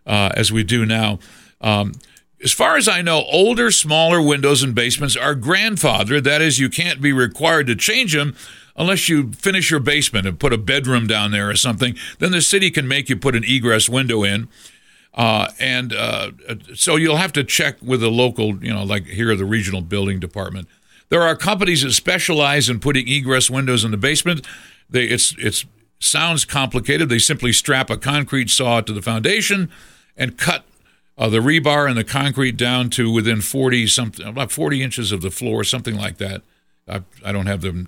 uh, 0.06 0.30
as 0.34 0.50
we 0.52 0.64
do 0.64 0.86
now. 0.86 1.18
Um, 1.60 1.92
as 2.42 2.52
far 2.52 2.76
as 2.76 2.86
I 2.86 3.02
know, 3.02 3.24
older, 3.24 3.70
smaller 3.70 4.22
windows 4.22 4.62
and 4.62 4.74
basements 4.74 5.16
are 5.16 5.34
grandfathered. 5.34 6.22
That 6.22 6.40
is, 6.40 6.58
you 6.58 6.70
can't 6.70 7.00
be 7.00 7.12
required 7.12 7.66
to 7.66 7.74
change 7.74 8.14
them 8.14 8.36
unless 8.76 9.08
you 9.08 9.32
finish 9.32 9.70
your 9.70 9.80
basement 9.80 10.26
and 10.26 10.38
put 10.38 10.52
a 10.52 10.58
bedroom 10.58 11.08
down 11.08 11.32
there 11.32 11.50
or 11.50 11.56
something. 11.56 11.96
Then 12.20 12.30
the 12.30 12.40
city 12.40 12.70
can 12.70 12.86
make 12.86 13.08
you 13.08 13.16
put 13.16 13.34
an 13.34 13.42
egress 13.44 13.88
window 13.88 14.22
in. 14.22 14.48
Uh, 15.14 15.50
and 15.58 15.92
uh, 15.92 16.30
so 16.74 16.94
you'll 16.94 17.16
have 17.16 17.32
to 17.32 17.42
check 17.42 17.76
with 17.82 18.00
the 18.00 18.10
local, 18.10 18.62
you 18.62 18.72
know, 18.72 18.84
like 18.84 19.06
here, 19.06 19.34
the 19.34 19.44
regional 19.44 19.80
building 19.80 20.20
department. 20.20 20.68
There 21.08 21.22
are 21.22 21.34
companies 21.36 21.82
that 21.82 21.92
specialize 21.92 22.68
in 22.68 22.80
putting 22.80 23.08
egress 23.08 23.48
windows 23.50 23.84
in 23.84 23.90
the 23.90 23.96
basement. 23.96 24.46
They, 24.90 25.04
it's, 25.04 25.34
it's 25.38 25.64
sounds 26.00 26.44
complicated. 26.44 27.08
They 27.08 27.18
simply 27.18 27.52
strap 27.52 27.90
a 27.90 27.96
concrete 27.96 28.50
saw 28.50 28.80
to 28.80 28.92
the 28.92 29.02
foundation 29.02 29.70
and 30.16 30.36
cut 30.36 30.64
uh, 31.16 31.28
the 31.28 31.38
rebar 31.38 31.88
and 31.88 31.96
the 31.96 32.04
concrete 32.04 32.56
down 32.56 32.90
to 32.90 33.10
within 33.10 33.40
40 33.40 33.86
something, 33.88 34.26
about 34.26 34.52
40 34.52 34.82
inches 34.82 35.10
of 35.12 35.20
the 35.20 35.30
floor, 35.30 35.64
something 35.64 35.96
like 35.96 36.18
that. 36.18 36.42
I, 36.86 37.02
I 37.24 37.32
don't 37.32 37.46
have 37.46 37.60
the 37.60 37.86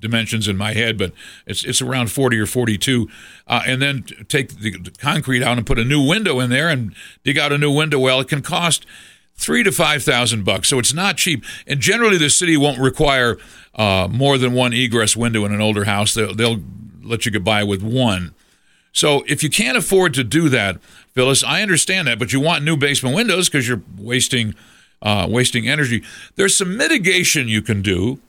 dimensions 0.00 0.48
in 0.48 0.56
my 0.56 0.74
head, 0.74 0.98
but 0.98 1.12
it's 1.46 1.64
it's 1.64 1.80
around 1.80 2.10
40 2.10 2.38
or 2.38 2.46
42. 2.46 3.08
Uh, 3.46 3.62
and 3.66 3.80
then 3.80 4.02
take 4.28 4.50
the, 4.60 4.70
the, 4.78 4.90
concrete 4.90 5.42
out 5.42 5.56
and 5.56 5.66
put 5.66 5.78
a 5.78 5.84
new 5.84 6.06
window 6.06 6.40
in 6.40 6.50
there 6.50 6.68
and 6.68 6.94
dig 7.22 7.38
out 7.38 7.52
a 7.52 7.58
new 7.58 7.70
window 7.70 7.98
well. 7.98 8.20
It 8.20 8.28
can 8.28 8.42
cost 8.42 8.84
three 9.36 9.62
to 9.62 9.72
five 9.72 10.02
thousand 10.02 10.44
bucks, 10.44 10.68
so 10.68 10.78
it's 10.78 10.94
not 10.94 11.16
cheap. 11.16 11.44
And 11.66 11.80
generally, 11.80 12.18
the 12.18 12.30
city 12.30 12.56
won't 12.56 12.78
require 12.78 13.38
uh, 13.74 14.08
more 14.10 14.38
than 14.38 14.52
one 14.52 14.72
egress 14.72 15.16
window 15.16 15.44
in 15.44 15.52
an 15.52 15.60
older 15.60 15.84
house. 15.84 16.14
They'll, 16.14 16.34
they'll 16.34 16.60
let 17.02 17.26
you 17.26 17.32
get 17.32 17.44
by 17.44 17.64
with 17.64 17.82
one. 17.82 18.34
So 18.92 19.24
if 19.26 19.42
you 19.42 19.50
can't 19.50 19.76
afford 19.76 20.14
to 20.14 20.24
do 20.24 20.48
that, 20.50 20.80
Phyllis, 21.14 21.42
I 21.42 21.62
understand 21.62 22.06
that, 22.06 22.18
but 22.18 22.32
you 22.32 22.40
want 22.40 22.64
new 22.64 22.76
basement 22.76 23.14
windows 23.14 23.48
because 23.48 23.68
you're 23.68 23.82
wasting 23.98 24.54
uh, 25.02 25.26
wasting 25.28 25.68
energy. 25.68 26.02
There's 26.36 26.56
some 26.56 26.76
mitigation 26.76 27.48
you 27.48 27.60
can 27.60 27.82
do 27.82 28.20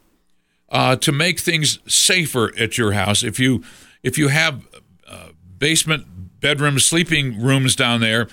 uh, 0.70 0.96
to 0.98 1.12
make 1.12 1.40
things 1.40 1.80
safer 1.88 2.52
at 2.60 2.78
your 2.78 2.92
house. 2.94 3.24
If 3.24 3.40
you 3.40 3.64
if 4.04 4.18
you 4.18 4.28
have 4.28 4.68
uh, 5.08 5.30
basement 5.58 6.42
bedrooms, 6.42 6.84
sleeping 6.84 7.42
rooms 7.42 7.76
down 7.76 8.02
there, 8.02 8.28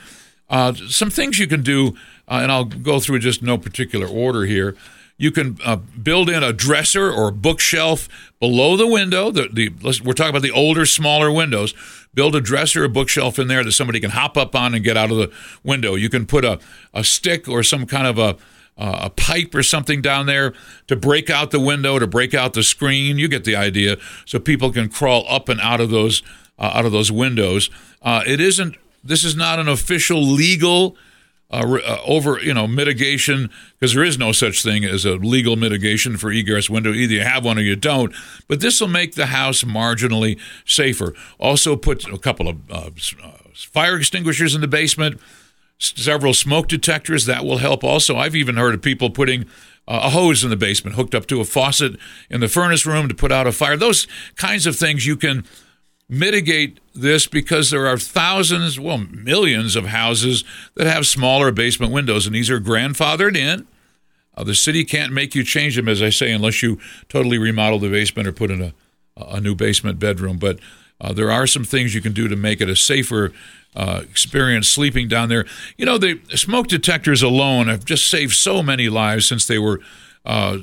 uh, 0.51 0.75
some 0.75 1.11
things 1.11 1.39
you 1.39 1.47
can 1.47 1.63
do, 1.63 1.97
uh, 2.33 2.41
and 2.41 2.51
I'll 2.51 2.65
go 2.65 2.99
through 2.99 3.19
just 3.19 3.43
no 3.43 3.59
particular 3.59 4.07
order 4.07 4.47
here. 4.47 4.75
You 5.19 5.31
can 5.31 5.59
uh, 5.65 5.77
build 5.77 6.31
in 6.31 6.43
a 6.43 6.53
dresser 6.53 7.13
or 7.13 7.29
a 7.29 7.33
bookshelf 7.33 8.09
below 8.41 8.77
the 8.79 8.87
window. 8.87 9.31
The, 9.31 9.49
the 9.53 9.69
we're 10.03 10.15
talking 10.15 10.31
about 10.31 10.41
the 10.41 10.51
older, 10.51 10.87
smaller 10.87 11.31
windows. 11.31 11.75
Build 12.15 12.35
a 12.35 12.41
dresser, 12.41 12.85
a 12.85 12.89
bookshelf 12.89 13.39
in 13.39 13.49
there 13.49 13.63
that 13.63 13.73
somebody 13.73 14.01
can 14.01 14.11
hop 14.11 14.39
up 14.39 14.57
on 14.57 14.75
and 14.75 14.83
get 14.83 14.97
out 14.97 15.11
of 15.11 15.19
the 15.19 15.31
window. 15.63 15.95
You 15.95 16.09
can 16.09 16.25
put 16.25 16.45
a, 16.45 16.59
a 16.95 17.05
stick 17.05 17.49
or 17.49 17.63
some 17.63 17.85
kind 17.87 18.07
of 18.07 18.19
a 18.19 18.37
uh, 18.79 19.01
a 19.03 19.11
pipe 19.11 19.55
or 19.55 19.63
something 19.63 20.01
down 20.01 20.25
there 20.25 20.55
to 20.87 20.97
break 20.97 21.29
out 21.29 21.51
the 21.51 21.61
window, 21.61 21.99
to 21.99 22.07
break 22.07 22.33
out 22.33 22.55
the 22.55 22.63
screen. 22.63 23.19
You 23.19 23.29
get 23.29 23.45
the 23.45 23.55
idea. 23.55 23.99
So 24.25 24.39
people 24.39 24.73
can 24.73 24.89
crawl 24.89 25.27
up 25.29 25.51
and 25.51 25.61
out 25.61 25.83
of 25.83 25.91
those 25.91 26.23
uh, 26.59 26.71
out 26.73 26.87
of 26.87 26.93
those 26.93 27.13
windows. 27.13 27.69
Uh, 28.01 28.23
it 28.27 28.41
isn't. 28.41 28.77
This 29.05 29.23
is 29.23 29.37
not 29.37 29.59
an 29.59 29.69
official 29.69 30.23
legal 30.23 30.97
uh, 31.53 31.79
uh, 31.85 31.99
over 32.07 32.41
you 32.41 32.55
know 32.55 32.67
mitigation 32.67 33.51
because 33.79 33.95
there 33.95 34.05
is 34.05 34.19
no 34.19 34.33
such 34.33 34.63
thing 34.63 34.85
as 34.85 35.05
a 35.05 35.17
legal 35.17 35.57
mitigation 35.57 36.17
for 36.17 36.31
egress 36.33 36.71
window. 36.71 36.93
Either 36.93 37.15
you 37.15 37.21
have 37.21 37.45
one 37.45 37.59
or 37.59 37.63
you 37.63 37.77
don't. 37.77 38.15
But 38.49 38.61
this 38.61 38.81
will 38.81 38.89
make 38.89 39.15
the 39.15 39.27
house 39.27 39.63
marginally 39.63 40.41
safer. 40.65 41.15
Also, 41.39 41.77
put 41.77 42.07
a 42.07 42.19
couple 42.19 42.49
of 42.49 42.59
uh, 42.71 42.91
fire 43.55 43.97
extinguishers 43.97 44.55
in 44.55 44.61
the 44.61 44.69
basement 44.69 45.21
several 45.79 46.33
smoke 46.33 46.69
detectors. 46.69 47.27
That 47.27 47.45
will 47.45 47.59
help 47.59 47.83
also. 47.85 48.17
I've 48.17 48.37
even 48.37 48.57
heard 48.57 48.75
of 48.75 48.83
people 48.83 49.11
putting 49.11 49.43
uh, 49.89 50.03
a 50.05 50.11
hose 50.11 50.45
in 50.45 50.51
the 50.51 50.57
basement 50.57 50.97
hooked 50.97 51.15
up 51.15 51.27
to 51.27 51.41
a 51.41 51.45
faucet 51.45 51.97
in 52.31 52.41
the 52.41 52.49
furnace 52.49 52.87
room 52.87 53.09
to 53.09 53.15
put 53.15 53.33
out 53.33 53.47
a 53.47 53.53
fire. 53.53 53.77
Those 53.77 54.07
kinds 54.37 54.67
of 54.67 54.77
things 54.77 55.07
you 55.07 55.17
can 55.17 55.45
mitigate 56.13 56.79
this 56.95 57.27
because 57.27 57.71
there 57.71 57.87
are 57.87 57.97
thousands, 57.97 58.79
well, 58.79 58.99
millions 58.99 59.77
of 59.77 59.87
houses 59.87 60.45
that 60.75 60.87
have 60.87 61.07
smaller 61.07 61.51
basement 61.51 61.91
windows, 61.91 62.27
and 62.27 62.35
these 62.35 62.51
are 62.51 62.61
grandfathered 62.61 63.35
in. 63.35 63.67
Uh, 64.37 64.45
the 64.45 64.55
city 64.55 64.85
can't 64.85 65.11
make 65.11 65.35
you 65.35 65.43
change 65.43 65.77
them, 65.77 65.89
as 65.89 66.03
I 66.03 66.11
say, 66.11 66.31
unless 66.31 66.63
you 66.63 66.79
totally 67.09 67.39
remodel 67.39 67.79
the 67.79 67.89
basement 67.89 68.29
or 68.29 68.33
put 68.33 68.51
in 68.51 68.61
a, 68.61 68.75
a 69.17 69.41
new 69.41 69.55
basement 69.55 69.99
bedroom. 69.99 70.39
But 70.39 70.59
uh, 71.01 71.15
there 71.15 71.31
are 71.31 71.47
some 71.47 71.65
things 71.65 71.95
you 71.95 72.03
can 72.03 72.13
do 72.13 72.29
to 72.29 72.37
make 72.37 72.61
it 72.61 72.69
a 72.69 72.77
safer 72.77 73.33
uh, 73.75 74.03
experience 74.11 74.69
sleeping 74.69 75.09
down 75.09 75.31
there. 75.31 75.47
You 75.79 75.87
know, 75.87 75.97
the 75.97 76.21
smoke 76.35 76.69
detectors 76.69 77.23
alone 77.23 77.69
have 77.69 77.87
just 77.87 78.09
saved 78.09 78.35
so 78.35 78.63
many 78.63 78.91
lives 78.91 79.27
since 79.27 79.47
they 79.47 79.59
were 79.59 79.81
uh, 80.27 80.59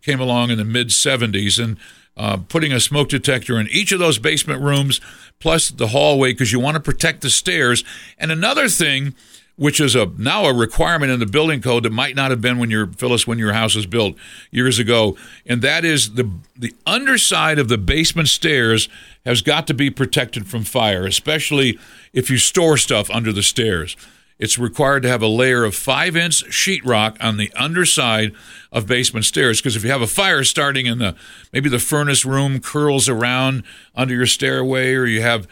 came 0.00 0.20
along 0.20 0.50
in 0.50 0.58
the 0.58 0.64
mid 0.64 0.88
70s, 0.88 1.62
and 1.62 1.76
uh, 2.22 2.36
putting 2.36 2.72
a 2.72 2.78
smoke 2.78 3.08
detector 3.08 3.58
in 3.58 3.66
each 3.68 3.90
of 3.90 3.98
those 3.98 4.20
basement 4.20 4.62
rooms, 4.62 5.00
plus 5.40 5.70
the 5.70 5.88
hallway, 5.88 6.32
because 6.32 6.52
you 6.52 6.60
want 6.60 6.76
to 6.76 6.80
protect 6.80 7.20
the 7.20 7.30
stairs. 7.30 7.82
And 8.16 8.30
another 8.30 8.68
thing 8.68 9.14
which 9.56 9.80
is 9.80 9.96
a 9.96 10.06
now 10.16 10.44
a 10.44 10.54
requirement 10.54 11.10
in 11.10 11.18
the 11.18 11.26
building 11.26 11.60
code 11.60 11.82
that 11.82 11.90
might 11.90 12.14
not 12.14 12.30
have 12.30 12.40
been 12.40 12.58
when 12.58 12.70
your 12.70 12.86
Phyllis 12.86 13.26
when 13.26 13.38
your 13.38 13.52
house 13.52 13.74
was 13.74 13.86
built 13.86 14.14
years 14.52 14.78
ago, 14.78 15.16
and 15.44 15.62
that 15.62 15.84
is 15.84 16.14
the 16.14 16.30
the 16.56 16.72
underside 16.86 17.58
of 17.58 17.68
the 17.68 17.76
basement 17.76 18.28
stairs 18.28 18.88
has 19.26 19.42
got 19.42 19.66
to 19.66 19.74
be 19.74 19.90
protected 19.90 20.46
from 20.46 20.62
fire, 20.62 21.04
especially 21.04 21.76
if 22.12 22.30
you 22.30 22.38
store 22.38 22.76
stuff 22.76 23.10
under 23.10 23.32
the 23.32 23.42
stairs. 23.42 23.96
It's 24.42 24.58
required 24.58 25.04
to 25.04 25.08
have 25.08 25.22
a 25.22 25.28
layer 25.28 25.62
of 25.62 25.72
five 25.72 26.16
inch 26.16 26.42
sheetrock 26.46 27.16
on 27.20 27.36
the 27.36 27.52
underside 27.54 28.32
of 28.72 28.88
basement 28.88 29.24
stairs 29.24 29.60
because 29.60 29.76
if 29.76 29.84
you 29.84 29.90
have 29.92 30.02
a 30.02 30.08
fire 30.08 30.42
starting 30.42 30.86
in 30.86 30.98
the 30.98 31.14
maybe 31.52 31.68
the 31.68 31.78
furnace 31.78 32.24
room 32.24 32.58
curls 32.58 33.08
around 33.08 33.62
under 33.94 34.16
your 34.16 34.26
stairway 34.26 34.94
or 34.94 35.06
you 35.06 35.22
have 35.22 35.46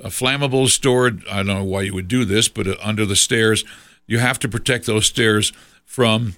a 0.00 0.10
flammable 0.10 0.68
stored. 0.68 1.24
I 1.28 1.38
don't 1.38 1.46
know 1.46 1.64
why 1.64 1.82
you 1.82 1.94
would 1.94 2.06
do 2.06 2.24
this, 2.24 2.46
but 2.48 2.68
uh, 2.68 2.76
under 2.80 3.04
the 3.04 3.16
stairs, 3.16 3.64
you 4.06 4.20
have 4.20 4.38
to 4.38 4.48
protect 4.48 4.86
those 4.86 5.06
stairs 5.06 5.52
from 5.84 6.36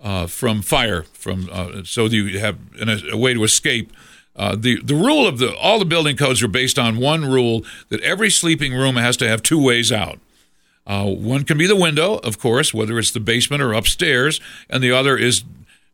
uh, 0.00 0.26
from 0.26 0.62
fire. 0.62 1.02
From 1.12 1.50
uh, 1.52 1.84
so 1.84 2.06
you 2.06 2.38
have 2.38 2.58
a, 2.80 3.10
a, 3.12 3.16
way 3.18 3.34
to 3.34 3.44
escape. 3.44 3.92
Uh, 4.34 4.56
the 4.56 4.80
the 4.82 4.94
rule 4.94 5.28
of 5.28 5.36
the 5.36 5.54
all 5.56 5.78
the 5.78 5.84
building 5.84 6.16
codes 6.16 6.42
are 6.42 6.48
based 6.48 6.78
on 6.78 6.96
one 6.96 7.30
rule 7.30 7.66
that 7.90 8.00
every 8.00 8.30
sleeping 8.30 8.72
room 8.72 8.96
has 8.96 9.18
to 9.18 9.28
have 9.28 9.42
two 9.42 9.62
ways 9.62 9.92
out. 9.92 10.18
Uh, 10.86 11.06
one 11.06 11.44
can 11.44 11.56
be 11.56 11.66
the 11.66 11.76
window, 11.76 12.16
of 12.16 12.38
course, 12.38 12.74
whether 12.74 12.98
it's 12.98 13.10
the 13.10 13.20
basement 13.20 13.62
or 13.62 13.72
upstairs, 13.72 14.40
and 14.68 14.82
the 14.82 14.92
other 14.92 15.16
is 15.16 15.44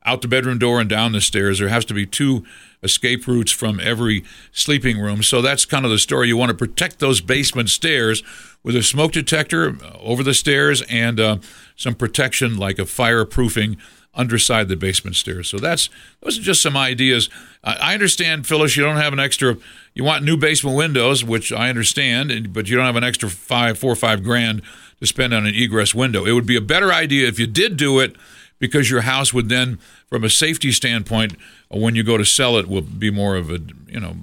out 0.05 0.23
the 0.23 0.29
bedroom 0.29 0.59
door 0.59 0.81
and 0.81 0.89
down 0.89 1.13
the 1.13 1.21
stairs. 1.21 1.59
There 1.59 1.69
has 1.69 1.85
to 1.87 1.95
be 1.95 2.07
two 2.07 2.45
escape 2.83 3.27
routes 3.27 3.53
from 3.53 3.79
every 3.79 4.25
sleeping 4.53 4.99
room. 4.99 5.23
So 5.23 5.43
that's 5.43 5.65
kind 5.65 5.85
of 5.85 5.91
the 5.91 5.99
story. 5.99 6.29
You 6.29 6.37
want 6.37 6.51
to 6.51 6.57
protect 6.57 6.99
those 6.99 7.21
basement 7.21 7.69
stairs 7.69 8.23
with 8.63 8.75
a 8.75 8.83
smoke 8.83 9.13
detector 9.13 9.77
over 10.01 10.23
the 10.23 10.35
stairs 10.35 10.83
and 10.89 11.21
uh, 11.21 11.37
some 11.77 11.95
protection 11.95 12.57
like 12.57 12.79
a 12.79 12.83
fireproofing 12.85 13.77
underside 14.15 14.69
the 14.69 14.77
basement 14.77 15.17
stairs. 15.17 15.49
So 15.49 15.59
that's 15.59 15.89
those 16.21 16.39
are 16.39 16.43
just 16.43 16.63
some 16.63 16.77
ideas. 16.77 17.29
I 17.63 17.95
understand, 17.95 18.47
Phyllis, 18.47 18.77
you 18.77 18.83
don't 18.83 18.97
have 18.97 19.13
an 19.13 19.21
extra. 19.21 19.57
You 19.95 20.05
want 20.05 20.25
new 20.25 20.37
basement 20.37 20.77
windows, 20.77 21.25
which 21.25 21.53
I 21.53 21.69
understand, 21.69 22.53
but 22.53 22.69
you 22.69 22.77
don't 22.77 22.87
have 22.87 22.97
an 22.97 23.05
extra 23.05 23.29
five, 23.29 23.79
four 23.79 23.93
or 23.93 23.97
five 23.97 24.23
grand 24.23 24.63
to 25.01 25.07
spend 25.07 25.35
on 25.35 25.47
an 25.47 25.55
egress 25.55 25.95
window. 25.95 26.25
It 26.25 26.33
would 26.33 26.47
be 26.47 26.57
a 26.57 26.61
better 26.61 26.93
idea 26.93 27.29
if 27.29 27.39
you 27.39 27.47
did 27.47 27.77
do 27.77 28.01
it 28.01 28.17
because 28.59 28.91
your 28.91 29.03
house 29.03 29.33
would 29.33 29.49
then, 29.49 29.79
from 30.07 30.25
a 30.25 30.31
safety 30.31 30.73
standpoint, 30.73 31.37
when 31.69 31.95
you 31.95 32.03
go 32.03 32.17
to 32.17 32.25
sell 32.25 32.57
it, 32.57 32.69
will 32.69 32.83
be 32.83 33.11
more 33.11 33.37
of 33.37 33.51
a 33.51 33.61
you 33.89 34.01
know 34.01 34.17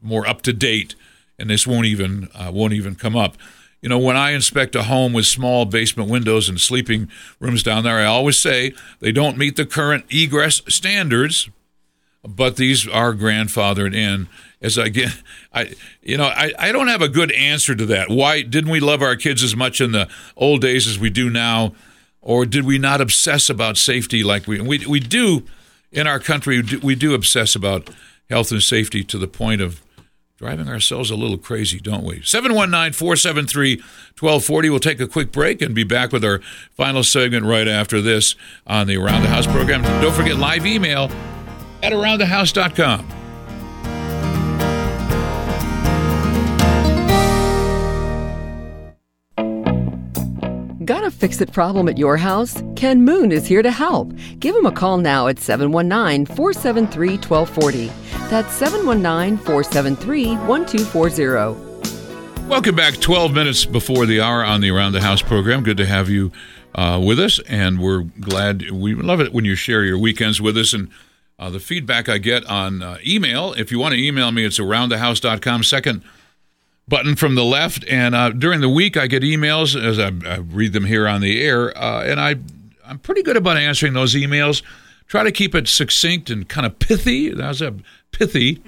more 0.00 0.26
up 0.26 0.42
to 0.42 0.52
date, 0.52 0.94
and 1.38 1.50
this 1.50 1.66
won't 1.66 1.86
even 1.86 2.28
uh, 2.34 2.50
won't 2.52 2.72
even 2.72 2.94
come 2.94 3.16
up. 3.16 3.36
You 3.82 3.88
know, 3.88 3.98
when 3.98 4.16
I 4.16 4.30
inspect 4.30 4.74
a 4.74 4.84
home 4.84 5.12
with 5.12 5.26
small 5.26 5.66
basement 5.66 6.08
windows 6.08 6.48
and 6.48 6.60
sleeping 6.60 7.10
rooms 7.40 7.62
down 7.62 7.84
there, 7.84 7.98
I 7.98 8.06
always 8.06 8.38
say 8.38 8.72
they 9.00 9.12
don't 9.12 9.36
meet 9.36 9.56
the 9.56 9.66
current 9.66 10.06
egress 10.08 10.62
standards, 10.68 11.50
but 12.24 12.56
these 12.56 12.88
are 12.88 13.12
grandfathered 13.12 13.94
in. 13.94 14.28
As 14.62 14.78
I 14.78 14.88
get, 14.88 15.10
I 15.52 15.74
you 16.00 16.16
know, 16.16 16.26
I, 16.26 16.52
I 16.58 16.72
don't 16.72 16.88
have 16.88 17.02
a 17.02 17.08
good 17.08 17.32
answer 17.32 17.74
to 17.74 17.84
that. 17.86 18.08
Why 18.08 18.42
didn't 18.42 18.70
we 18.70 18.80
love 18.80 19.02
our 19.02 19.16
kids 19.16 19.42
as 19.42 19.54
much 19.54 19.80
in 19.80 19.92
the 19.92 20.08
old 20.36 20.62
days 20.62 20.86
as 20.86 20.98
we 20.98 21.10
do 21.10 21.28
now? 21.28 21.74
or 22.22 22.46
did 22.46 22.64
we 22.64 22.78
not 22.78 23.00
obsess 23.00 23.50
about 23.50 23.76
safety 23.76 24.22
like 24.22 24.46
we 24.46 24.60
we 24.60 24.86
we 24.86 25.00
do 25.00 25.44
in 25.90 26.06
our 26.06 26.20
country? 26.20 26.62
We 26.82 26.94
do 26.94 27.12
obsess 27.12 27.54
about 27.54 27.90
health 28.30 28.52
and 28.52 28.62
safety 28.62 29.04
to 29.04 29.18
the 29.18 29.26
point 29.26 29.60
of 29.60 29.82
driving 30.42 30.68
ourselves 30.68 31.08
a 31.08 31.14
little 31.14 31.38
crazy, 31.38 31.78
don't 31.78 32.02
we? 32.02 32.20
719 32.22 32.94
473 32.94 33.76
1240. 33.76 34.70
We'll 34.70 34.80
take 34.80 34.98
a 34.98 35.06
quick 35.06 35.30
break 35.30 35.62
and 35.62 35.72
be 35.72 35.84
back 35.84 36.10
with 36.10 36.24
our 36.24 36.40
final 36.72 37.04
segment 37.04 37.46
right 37.46 37.68
after 37.68 38.00
this 38.00 38.34
on 38.66 38.88
the 38.88 38.96
Around 38.96 39.22
the 39.22 39.28
House 39.28 39.46
program. 39.46 39.82
Don't 40.02 40.12
forget 40.12 40.38
live 40.38 40.66
email 40.66 41.04
at 41.80 41.92
aroundthehouse.com. 41.92 43.06
Got 50.84 51.04
a 51.04 51.10
fix 51.12 51.40
it 51.40 51.52
problem 51.52 51.88
at 51.88 51.98
your 51.98 52.16
house? 52.16 52.60
Ken 52.74 53.04
Moon 53.04 53.30
is 53.30 53.46
here 53.46 53.62
to 53.62 53.70
help. 53.70 54.12
Give 54.40 54.56
him 54.56 54.66
a 54.66 54.72
call 54.72 54.98
now 54.98 55.28
at 55.28 55.38
719 55.38 56.26
473 56.26 57.10
1240. 57.18 58.01
That's 58.32 58.54
719 58.54 59.36
473 59.44 60.36
1240. 60.36 62.48
Welcome 62.48 62.74
back. 62.74 62.98
12 62.98 63.30
minutes 63.30 63.66
before 63.66 64.06
the 64.06 64.22
hour 64.22 64.42
on 64.42 64.62
the 64.62 64.70
Around 64.70 64.92
the 64.92 65.02
House 65.02 65.20
program. 65.20 65.62
Good 65.62 65.76
to 65.76 65.84
have 65.84 66.08
you 66.08 66.32
uh, 66.74 66.98
with 67.04 67.20
us, 67.20 67.40
and 67.40 67.78
we're 67.78 68.04
glad. 68.20 68.70
We 68.70 68.94
love 68.94 69.20
it 69.20 69.34
when 69.34 69.44
you 69.44 69.54
share 69.54 69.84
your 69.84 69.98
weekends 69.98 70.40
with 70.40 70.56
us 70.56 70.72
and 70.72 70.88
uh, 71.38 71.50
the 71.50 71.60
feedback 71.60 72.08
I 72.08 72.16
get 72.16 72.46
on 72.46 72.82
uh, 72.82 72.96
email. 73.06 73.52
If 73.52 73.70
you 73.70 73.78
want 73.78 73.92
to 73.92 74.02
email 74.02 74.32
me, 74.32 74.46
it's 74.46 74.58
aroundthehouse.com. 74.58 75.64
Second 75.64 76.02
button 76.88 77.16
from 77.16 77.34
the 77.34 77.44
left. 77.44 77.84
And 77.86 78.14
uh, 78.14 78.30
during 78.30 78.62
the 78.62 78.70
week, 78.70 78.96
I 78.96 79.08
get 79.08 79.22
emails 79.22 79.78
as 79.78 79.98
I, 79.98 80.10
I 80.26 80.38
read 80.38 80.72
them 80.72 80.86
here 80.86 81.06
on 81.06 81.20
the 81.20 81.42
air, 81.42 81.76
uh, 81.76 82.04
and 82.04 82.18
I 82.18 82.36
I'm 82.86 82.98
pretty 82.98 83.24
good 83.24 83.36
about 83.36 83.58
answering 83.58 83.92
those 83.92 84.14
emails. 84.14 84.62
Try 85.06 85.24
to 85.24 85.32
keep 85.32 85.54
it 85.54 85.68
succinct 85.68 86.30
and 86.30 86.48
kind 86.48 86.66
of 86.66 86.78
pithy. 86.78 87.28
That's 87.28 87.60
a 87.60 87.74
pithy. 88.12 88.62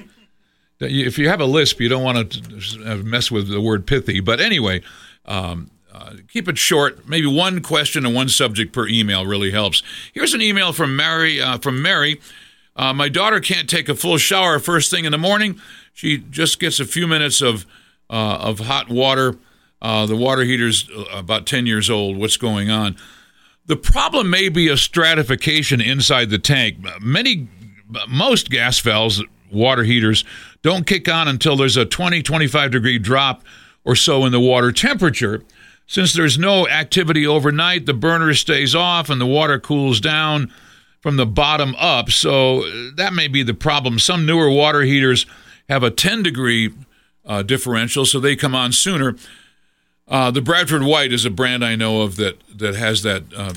If 0.80 1.18
you 1.18 1.28
have 1.28 1.40
a 1.40 1.46
lisp, 1.46 1.80
you 1.80 1.88
don't 1.88 2.02
want 2.02 2.32
to 2.32 2.96
mess 3.04 3.30
with 3.30 3.48
the 3.48 3.60
word 3.60 3.86
pithy. 3.86 4.20
But 4.20 4.40
anyway, 4.40 4.82
um, 5.24 5.70
uh, 5.92 6.14
keep 6.28 6.48
it 6.48 6.58
short. 6.58 7.08
Maybe 7.08 7.26
one 7.26 7.62
question 7.62 8.04
and 8.04 8.14
one 8.14 8.28
subject 8.28 8.72
per 8.72 8.88
email 8.88 9.24
really 9.24 9.52
helps. 9.52 9.82
Here's 10.12 10.34
an 10.34 10.42
email 10.42 10.72
from 10.72 10.96
Mary. 10.96 11.40
Uh, 11.40 11.58
from 11.58 11.80
Mary, 11.80 12.20
uh, 12.76 12.92
my 12.92 13.08
daughter 13.08 13.40
can't 13.40 13.70
take 13.70 13.88
a 13.88 13.94
full 13.94 14.18
shower 14.18 14.58
first 14.58 14.90
thing 14.90 15.04
in 15.04 15.12
the 15.12 15.18
morning. 15.18 15.60
She 15.92 16.18
just 16.18 16.58
gets 16.58 16.80
a 16.80 16.84
few 16.84 17.06
minutes 17.06 17.40
of 17.40 17.64
uh, 18.10 18.38
of 18.40 18.58
hot 18.58 18.88
water. 18.88 19.36
Uh, 19.80 20.06
the 20.06 20.16
water 20.16 20.42
heater's 20.42 20.88
uh, 20.90 21.04
about 21.12 21.46
10 21.46 21.66
years 21.66 21.88
old. 21.88 22.16
What's 22.16 22.36
going 22.36 22.70
on? 22.70 22.96
The 23.66 23.76
problem 23.76 24.28
may 24.28 24.48
be 24.48 24.68
a 24.68 24.76
stratification 24.76 25.80
inside 25.80 26.30
the 26.30 26.38
tank. 26.38 26.78
Many 27.00 27.48
most 28.08 28.50
gas 28.50 28.80
valves, 28.80 29.22
water 29.50 29.84
heaters, 29.84 30.24
don't 30.62 30.86
kick 30.86 31.08
on 31.08 31.28
until 31.28 31.56
there's 31.56 31.76
a 31.76 31.84
20, 31.84 32.22
25 32.22 32.70
degree 32.70 32.98
drop 32.98 33.42
or 33.84 33.94
so 33.94 34.24
in 34.24 34.32
the 34.32 34.40
water 34.40 34.72
temperature. 34.72 35.42
Since 35.86 36.14
there's 36.14 36.38
no 36.38 36.66
activity 36.66 37.26
overnight, 37.26 37.86
the 37.86 37.94
burner 37.94 38.32
stays 38.34 38.74
off 38.74 39.10
and 39.10 39.20
the 39.20 39.26
water 39.26 39.60
cools 39.60 40.00
down 40.00 40.50
from 41.00 41.16
the 41.16 41.26
bottom 41.26 41.74
up. 41.78 42.10
So 42.10 42.64
uh, 42.64 42.90
that 42.96 43.12
may 43.12 43.28
be 43.28 43.42
the 43.42 43.52
problem. 43.52 43.98
Some 43.98 44.24
newer 44.24 44.48
water 44.48 44.82
heaters 44.82 45.26
have 45.68 45.82
a 45.82 45.90
10 45.90 46.22
degree 46.22 46.72
uh, 47.26 47.42
differential, 47.42 48.06
so 48.06 48.20
they 48.20 48.36
come 48.36 48.54
on 48.54 48.72
sooner. 48.72 49.16
Uh, 50.08 50.30
the 50.30 50.42
Bradford 50.42 50.82
White 50.82 51.12
is 51.12 51.24
a 51.24 51.30
brand 51.30 51.64
I 51.64 51.76
know 51.76 52.02
of 52.02 52.16
that 52.16 52.38
that 52.54 52.74
has 52.74 53.02
that 53.02 53.24
uh, 53.34 53.52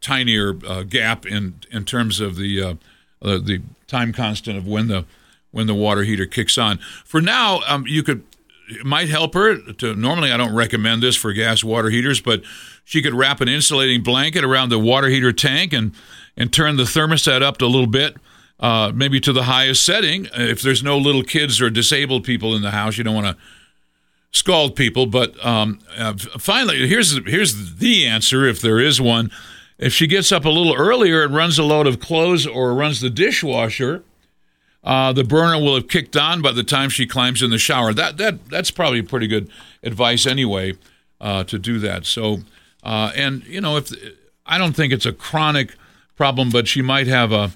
tinier 0.00 0.54
uh, 0.66 0.82
gap 0.82 1.26
in 1.26 1.54
in 1.70 1.84
terms 1.84 2.20
of 2.20 2.36
the 2.36 2.62
uh, 2.62 2.74
the 3.20 3.62
time 3.86 4.12
constant 4.12 4.56
of 4.56 4.66
when 4.66 4.88
the 4.88 5.04
when 5.50 5.66
the 5.66 5.74
water 5.74 6.02
heater 6.02 6.26
kicks 6.26 6.58
on. 6.58 6.78
For 7.04 7.20
now, 7.20 7.60
um, 7.68 7.86
you 7.86 8.02
could 8.02 8.24
it 8.68 8.84
might 8.84 9.08
help 9.08 9.34
her 9.34 9.56
to 9.72 9.94
normally 9.94 10.32
I 10.32 10.36
don't 10.36 10.54
recommend 10.54 11.02
this 11.02 11.16
for 11.16 11.32
gas 11.32 11.62
water 11.62 11.90
heaters, 11.90 12.20
but 12.20 12.42
she 12.84 13.02
could 13.02 13.14
wrap 13.14 13.40
an 13.40 13.48
insulating 13.48 14.02
blanket 14.02 14.44
around 14.44 14.70
the 14.70 14.78
water 14.78 15.08
heater 15.08 15.32
tank 15.32 15.72
and 15.72 15.94
and 16.36 16.52
turn 16.52 16.76
the 16.76 16.84
thermostat 16.84 17.42
up 17.42 17.60
a 17.62 17.66
little 17.66 17.86
bit, 17.86 18.16
uh, 18.58 18.90
maybe 18.94 19.20
to 19.20 19.32
the 19.32 19.44
highest 19.44 19.84
setting. 19.84 20.26
If 20.34 20.62
there's 20.62 20.82
no 20.82 20.98
little 20.98 21.22
kids 21.22 21.60
or 21.60 21.70
disabled 21.70 22.24
people 22.24 22.56
in 22.56 22.62
the 22.62 22.72
house, 22.72 22.98
you 22.98 23.04
don't 23.04 23.14
want 23.14 23.26
to 23.26 23.36
scald 24.32 24.74
people. 24.76 25.06
But 25.06 25.42
um, 25.44 25.78
uh, 25.96 26.14
finally, 26.38 26.86
here's 26.88 27.16
here's 27.26 27.76
the 27.76 28.06
answer 28.06 28.46
if 28.46 28.60
there 28.60 28.80
is 28.80 29.00
one. 29.00 29.30
If 29.78 29.92
she 29.92 30.06
gets 30.06 30.30
up 30.30 30.44
a 30.44 30.50
little 30.50 30.74
earlier 30.74 31.24
and 31.24 31.34
runs 31.34 31.58
a 31.58 31.64
load 31.64 31.86
of 31.86 32.00
clothes 32.00 32.46
or 32.46 32.74
runs 32.74 33.00
the 33.00 33.10
dishwasher, 33.10 34.02
uh, 34.84 35.12
the 35.12 35.24
burner 35.24 35.58
will 35.58 35.74
have 35.74 35.88
kicked 35.88 36.16
on 36.16 36.42
by 36.42 36.52
the 36.52 36.62
time 36.62 36.90
she 36.90 37.06
climbs 37.06 37.42
in 37.42 37.50
the 37.50 37.58
shower. 37.58 37.92
That 37.92 38.18
that 38.18 38.48
that's 38.48 38.70
probably 38.70 39.02
pretty 39.02 39.26
good 39.26 39.50
advice 39.82 40.26
anyway 40.26 40.74
uh, 41.20 41.44
to 41.44 41.58
do 41.58 41.78
that. 41.80 42.06
So, 42.06 42.40
uh, 42.82 43.10
and 43.16 43.44
you 43.44 43.60
know, 43.60 43.78
if 43.78 43.90
I 44.46 44.58
don't 44.58 44.76
think 44.76 44.92
it's 44.92 45.06
a 45.06 45.12
chronic 45.12 45.74
problem, 46.16 46.50
but 46.50 46.68
she 46.68 46.82
might 46.82 47.06
have 47.06 47.32
a 47.32 47.52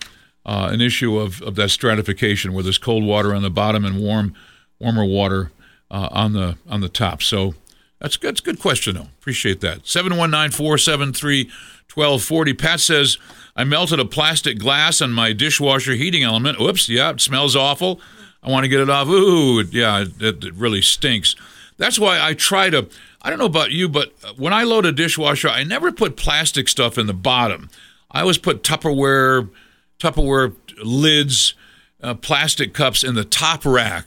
uh, 0.46 0.70
an 0.72 0.80
issue 0.80 1.18
of, 1.18 1.42
of 1.42 1.56
that 1.56 1.68
stratification 1.68 2.54
where 2.54 2.62
there's 2.62 2.78
cold 2.78 3.04
water 3.04 3.34
on 3.34 3.42
the 3.42 3.50
bottom 3.50 3.84
and 3.84 4.00
warm 4.00 4.34
warmer 4.80 5.04
water 5.04 5.52
uh, 5.90 6.08
on 6.10 6.32
the 6.32 6.56
on 6.66 6.80
the 6.80 6.88
top. 6.88 7.22
So 7.22 7.54
that's 8.00 8.16
good. 8.16 8.30
That's 8.30 8.40
a 8.40 8.44
good 8.44 8.60
question 8.60 8.94
though. 8.94 9.08
Appreciate 9.20 9.60
that. 9.60 9.82
719-473-1240. 9.84 12.58
Pat 12.58 12.80
says 12.80 13.18
I 13.56 13.64
melted 13.64 13.98
a 13.98 14.04
plastic 14.04 14.58
glass 14.58 15.00
on 15.02 15.12
my 15.12 15.32
dishwasher 15.32 15.94
heating 15.94 16.22
element. 16.22 16.60
Oops, 16.60 16.88
yeah, 16.88 17.10
it 17.10 17.20
smells 17.20 17.56
awful. 17.56 18.00
I 18.42 18.50
want 18.50 18.64
to 18.64 18.68
get 18.68 18.80
it 18.80 18.88
off. 18.88 19.08
Ooh, 19.08 19.62
yeah, 19.62 20.04
it, 20.20 20.44
it 20.44 20.54
really 20.54 20.80
stinks. 20.80 21.34
That's 21.76 21.98
why 21.98 22.20
I 22.20 22.34
try 22.34 22.70
to. 22.70 22.88
I 23.20 23.30
don't 23.30 23.40
know 23.40 23.46
about 23.46 23.72
you, 23.72 23.88
but 23.88 24.12
when 24.36 24.52
I 24.52 24.62
load 24.62 24.86
a 24.86 24.92
dishwasher, 24.92 25.48
I 25.48 25.64
never 25.64 25.90
put 25.90 26.16
plastic 26.16 26.68
stuff 26.68 26.98
in 26.98 27.08
the 27.08 27.14
bottom. 27.14 27.68
I 28.10 28.20
always 28.20 28.38
put 28.38 28.62
Tupperware, 28.62 29.50
Tupperware 29.98 30.54
lids, 30.82 31.54
uh, 32.00 32.14
plastic 32.14 32.74
cups 32.74 33.02
in 33.02 33.16
the 33.16 33.24
top 33.24 33.64
rack, 33.64 34.06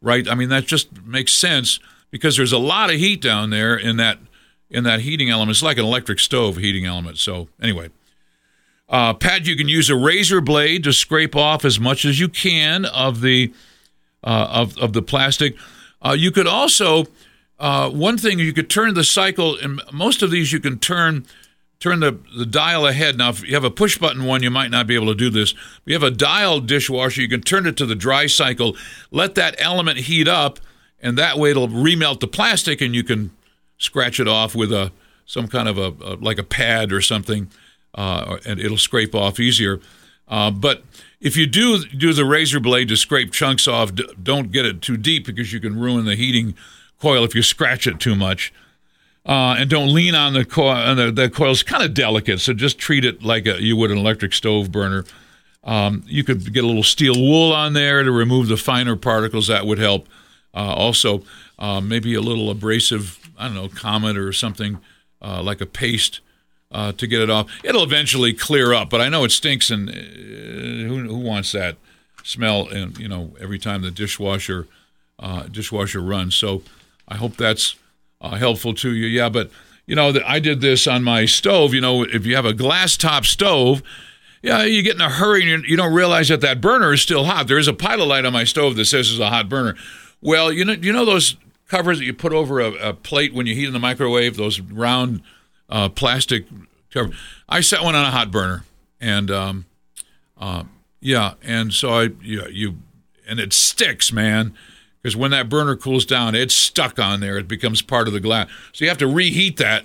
right? 0.00 0.28
I 0.28 0.36
mean 0.36 0.48
that 0.50 0.66
just 0.66 1.02
makes 1.04 1.32
sense 1.32 1.80
because 2.12 2.36
there's 2.36 2.52
a 2.52 2.58
lot 2.58 2.90
of 2.90 2.96
heat 2.96 3.20
down 3.20 3.50
there 3.50 3.76
in 3.76 3.96
that 3.96 4.18
in 4.70 4.84
that 4.84 5.00
heating 5.00 5.28
element. 5.28 5.56
It's 5.56 5.62
like 5.62 5.78
an 5.78 5.84
electric 5.84 6.20
stove 6.20 6.58
heating 6.58 6.86
element. 6.86 7.18
So 7.18 7.48
anyway, 7.60 7.90
uh, 8.88 9.14
Pat, 9.14 9.46
you 9.46 9.56
can 9.56 9.66
use 9.66 9.90
a 9.90 9.96
razor 9.96 10.40
blade 10.40 10.84
to 10.84 10.92
scrape 10.92 11.34
off 11.34 11.64
as 11.64 11.80
much 11.80 12.04
as 12.04 12.20
you 12.20 12.28
can 12.28 12.84
of 12.84 13.20
the 13.20 13.52
uh, 14.22 14.46
of 14.50 14.78
of 14.78 14.92
the 14.92 15.02
plastic. 15.02 15.56
Uh, 16.00 16.14
you 16.16 16.30
could 16.30 16.46
also 16.46 17.06
uh, 17.58 17.90
one 17.90 18.18
thing 18.18 18.38
you 18.38 18.52
could 18.52 18.70
turn 18.70 18.94
the 18.94 19.04
cycle, 19.04 19.56
and 19.56 19.80
most 19.92 20.22
of 20.22 20.30
these 20.30 20.52
you 20.52 20.60
can 20.60 20.78
turn 20.78 21.26
turn 21.80 21.98
the, 21.98 22.16
the 22.36 22.46
dial 22.46 22.86
ahead. 22.86 23.18
Now, 23.18 23.30
if 23.30 23.42
you 23.42 23.54
have 23.54 23.64
a 23.64 23.70
push 23.70 23.98
button 23.98 24.24
one, 24.24 24.42
you 24.44 24.50
might 24.50 24.70
not 24.70 24.86
be 24.86 24.94
able 24.94 25.08
to 25.08 25.16
do 25.16 25.30
this. 25.30 25.50
If 25.50 25.80
you 25.86 25.94
have 25.94 26.04
a 26.04 26.12
dial 26.12 26.60
dishwasher, 26.60 27.20
you 27.20 27.28
can 27.28 27.40
turn 27.40 27.66
it 27.66 27.76
to 27.78 27.86
the 27.86 27.96
dry 27.96 28.28
cycle, 28.28 28.76
let 29.10 29.34
that 29.34 29.56
element 29.58 29.98
heat 29.98 30.28
up, 30.28 30.60
and 31.02 31.18
that 31.18 31.38
way 31.38 31.50
it'll 31.50 31.68
remelt 31.68 32.20
the 32.20 32.28
plastic, 32.28 32.80
and 32.80 32.94
you 32.94 33.02
can 33.02 33.30
scratch 33.78 34.20
it 34.20 34.28
off 34.28 34.54
with 34.54 34.72
a 34.72 34.92
some 35.26 35.48
kind 35.48 35.68
of 35.68 35.78
a, 35.78 35.92
a 36.04 36.14
like 36.16 36.38
a 36.38 36.42
pad 36.42 36.92
or 36.92 37.00
something, 37.00 37.50
uh, 37.94 38.38
and 38.46 38.60
it'll 38.60 38.78
scrape 38.78 39.14
off 39.14 39.40
easier. 39.40 39.80
Uh, 40.28 40.50
but 40.50 40.82
if 41.20 41.36
you 41.36 41.46
do 41.46 41.84
do 41.84 42.12
the 42.12 42.24
razor 42.24 42.60
blade 42.60 42.88
to 42.88 42.96
scrape 42.96 43.32
chunks 43.32 43.68
off, 43.68 43.92
don't 44.22 44.50
get 44.52 44.64
it 44.64 44.80
too 44.80 44.96
deep 44.96 45.26
because 45.26 45.52
you 45.52 45.60
can 45.60 45.78
ruin 45.78 46.04
the 46.04 46.16
heating 46.16 46.54
coil 47.00 47.24
if 47.24 47.34
you 47.34 47.42
scratch 47.42 47.86
it 47.86 48.00
too 48.00 48.14
much. 48.14 48.52
Uh, 49.24 49.54
and 49.56 49.70
don't 49.70 49.94
lean 49.94 50.16
on 50.16 50.32
the 50.32 50.44
coil. 50.44 50.72
And 50.72 50.98
the, 50.98 51.12
the 51.12 51.30
coil's 51.30 51.62
kind 51.62 51.84
of 51.84 51.94
delicate, 51.94 52.40
so 52.40 52.52
just 52.52 52.78
treat 52.78 53.04
it 53.04 53.22
like 53.22 53.46
a, 53.46 53.62
you 53.62 53.76
would 53.76 53.92
an 53.92 53.98
electric 53.98 54.32
stove 54.32 54.72
burner. 54.72 55.04
Um, 55.62 56.02
you 56.06 56.24
could 56.24 56.52
get 56.52 56.64
a 56.64 56.66
little 56.66 56.82
steel 56.82 57.14
wool 57.14 57.52
on 57.52 57.72
there 57.72 58.02
to 58.02 58.10
remove 58.10 58.48
the 58.48 58.56
finer 58.56 58.96
particles. 58.96 59.46
That 59.46 59.64
would 59.64 59.78
help. 59.78 60.08
Uh, 60.54 60.74
also, 60.74 61.22
uh, 61.58 61.80
maybe 61.80 62.14
a 62.14 62.20
little 62.20 62.50
abrasive, 62.50 63.18
I 63.38 63.46
don't 63.46 63.54
know, 63.54 63.68
Comet 63.68 64.16
or 64.16 64.32
something 64.32 64.78
uh, 65.20 65.42
like 65.42 65.60
a 65.60 65.66
paste 65.66 66.20
to 66.72 67.06
get 67.06 67.20
it 67.20 67.28
off. 67.28 67.50
It'll 67.62 67.82
eventually 67.82 68.32
clear 68.32 68.72
up, 68.72 68.88
but 68.88 69.02
I 69.02 69.10
know 69.10 69.24
it 69.24 69.30
stinks, 69.30 69.70
and 69.70 69.90
who, 69.90 71.00
who 71.00 71.18
wants 71.18 71.52
that 71.52 71.76
smell? 72.24 72.66
And 72.68 72.96
you 72.98 73.08
know, 73.08 73.32
every 73.38 73.58
time 73.58 73.82
the 73.82 73.90
dishwasher 73.90 74.66
dishwasher 75.50 76.00
runs. 76.00 76.34
So 76.34 76.62
I 77.08 77.16
hope 77.16 77.36
that's 77.36 77.76
uh, 78.20 78.36
helpful 78.36 78.74
to 78.74 78.92
you. 78.92 79.06
Yeah, 79.06 79.28
but 79.28 79.50
you 79.86 79.94
know 79.94 80.12
that 80.12 80.26
I 80.28 80.38
did 80.38 80.60
this 80.60 80.86
on 80.86 81.02
my 81.02 81.26
stove. 81.26 81.74
You 81.74 81.80
know, 81.80 82.04
if 82.04 82.24
you 82.24 82.36
have 82.36 82.46
a 82.46 82.54
glass 82.54 82.96
top 82.96 83.24
stove, 83.24 83.82
yeah, 84.42 84.62
you 84.64 84.82
get 84.82 84.94
in 84.94 85.00
a 85.00 85.10
hurry 85.10 85.52
and 85.52 85.64
you 85.64 85.76
don't 85.76 85.92
realize 85.92 86.28
that 86.28 86.40
that 86.40 86.60
burner 86.60 86.92
is 86.92 87.02
still 87.02 87.24
hot. 87.24 87.48
There 87.48 87.58
is 87.58 87.68
a 87.68 87.72
pilot 87.72 88.06
light 88.06 88.24
on 88.24 88.32
my 88.32 88.44
stove 88.44 88.76
that 88.76 88.86
says 88.86 89.10
it's 89.10 89.20
a 89.20 89.28
hot 89.28 89.48
burner. 89.48 89.76
Well, 90.22 90.50
you 90.50 90.64
know, 90.64 90.72
you 90.72 90.92
know 90.92 91.04
those 91.04 91.36
covers 91.68 91.98
that 91.98 92.04
you 92.04 92.14
put 92.14 92.32
over 92.32 92.60
a, 92.60 92.72
a 92.72 92.94
plate 92.94 93.34
when 93.34 93.46
you 93.46 93.54
heat 93.54 93.66
in 93.66 93.72
the 93.74 93.78
microwave, 93.78 94.36
those 94.36 94.60
round 94.60 95.20
uh, 95.68 95.90
plastic 95.90 96.46
cover. 96.90 97.10
I 97.48 97.60
set 97.60 97.82
one 97.82 97.94
on 97.94 98.04
a 98.04 98.10
hot 98.10 98.30
burner, 98.30 98.64
and 99.00 99.30
um, 99.30 99.66
uh, 100.38 100.64
yeah, 101.00 101.34
and 101.42 101.74
so 101.74 101.90
I 101.90 102.02
you, 102.22 102.46
you 102.48 102.78
and 103.28 103.38
it 103.38 103.52
sticks, 103.52 104.12
man 104.12 104.54
because 105.02 105.16
when 105.16 105.32
that 105.32 105.48
burner 105.48 105.74
cools 105.74 106.06
down, 106.06 106.34
it's 106.34 106.54
stuck 106.54 106.98
on 106.98 107.20
there. 107.20 107.36
It 107.36 107.48
becomes 107.48 107.82
part 107.82 108.06
of 108.06 108.14
the 108.14 108.20
glass. 108.20 108.48
So 108.72 108.84
you 108.84 108.88
have 108.88 108.98
to 108.98 109.08
reheat 109.08 109.56
that 109.56 109.84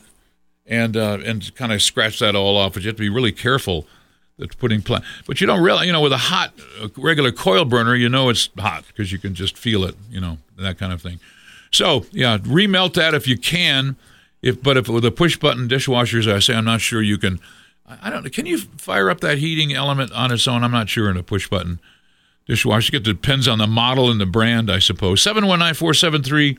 and 0.66 0.96
uh, 0.96 1.18
and 1.26 1.54
kind 1.56 1.74
of 1.74 1.82
scratch 1.82 2.20
that 2.20 2.36
all 2.36 2.56
off. 2.56 2.74
But 2.74 2.84
you 2.84 2.90
have 2.90 2.98
to 2.98 3.02
be 3.02 3.10
really 3.10 3.32
careful 3.32 3.88
that 4.38 4.58
putting 4.58 4.82
pla- 4.82 5.02
But 5.26 5.42
you 5.42 5.48
don't 5.48 5.64
realize, 5.64 5.86
you 5.88 5.94
know, 5.94 6.02
with 6.02 6.14
a 6.14 6.18
hot 6.18 6.54
regular 6.96 7.32
coil 7.32 7.66
burner, 7.66 7.96
you 7.96 8.10
know 8.10 8.30
it's 8.30 8.50
hot 8.58 8.86
because 8.88 9.12
you 9.12 9.18
can 9.18 9.34
just 9.34 9.58
feel 9.58 9.84
it, 9.84 9.96
you 10.10 10.22
know, 10.22 10.38
that 10.58 10.78
kind 10.78 10.94
of 10.94 11.02
thing. 11.02 11.20
So 11.72 12.06
yeah, 12.12 12.38
remelt 12.40 12.94
that 12.94 13.14
if 13.14 13.28
you 13.28 13.38
can. 13.38 13.96
If 14.42 14.62
but 14.62 14.78
if 14.78 14.88
with 14.88 15.04
a 15.04 15.12
push 15.12 15.38
button 15.38 15.68
dishwashers, 15.68 16.32
I 16.32 16.40
say 16.40 16.54
I'm 16.54 16.66
not 16.66 16.82
sure 16.82 17.02
you 17.02 17.18
can. 17.18 17.40
I 18.02 18.10
don't. 18.10 18.32
Can 18.32 18.46
you 18.46 18.60
fire 18.60 19.10
up 19.10 19.22
that 19.22 19.40
heating 19.40 19.74
element 19.74 20.12
on 20.12 20.32
its 20.32 20.48
own? 20.48 20.64
I'm 20.64 20.72
not 20.72 20.90
sure 20.90 21.10
in 21.10 21.18
a 21.18 21.24
push 21.24 21.50
button 21.50 21.80
dishwasher. 22.46 22.98
It 22.98 23.04
depends 23.04 23.48
on 23.48 23.58
the 23.58 23.68
model 23.68 24.12
and 24.12 24.22
the 24.22 24.26
brand, 24.26 24.72
I 24.72 24.80
suppose. 24.80 25.22
719 25.22 25.74
473 25.74 26.58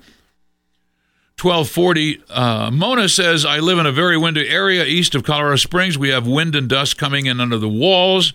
1240. 1.41 2.23
Uh, 2.29 2.71
Mona 2.73 3.09
says, 3.09 3.45
I 3.45 3.59
live 3.61 3.79
in 3.79 3.87
a 3.87 3.93
very 3.93 4.17
windy 4.17 4.49
area 4.49 4.85
east 4.85 5.15
of 5.15 5.23
Colorado 5.23 5.57
Springs. 5.57 5.97
We 5.97 6.09
have 6.09 6.27
wind 6.27 6.57
and 6.57 6.69
dust 6.69 6.99
coming 6.99 7.27
in 7.27 7.41
under 7.41 7.59
the 7.59 7.69
walls, 7.69 8.33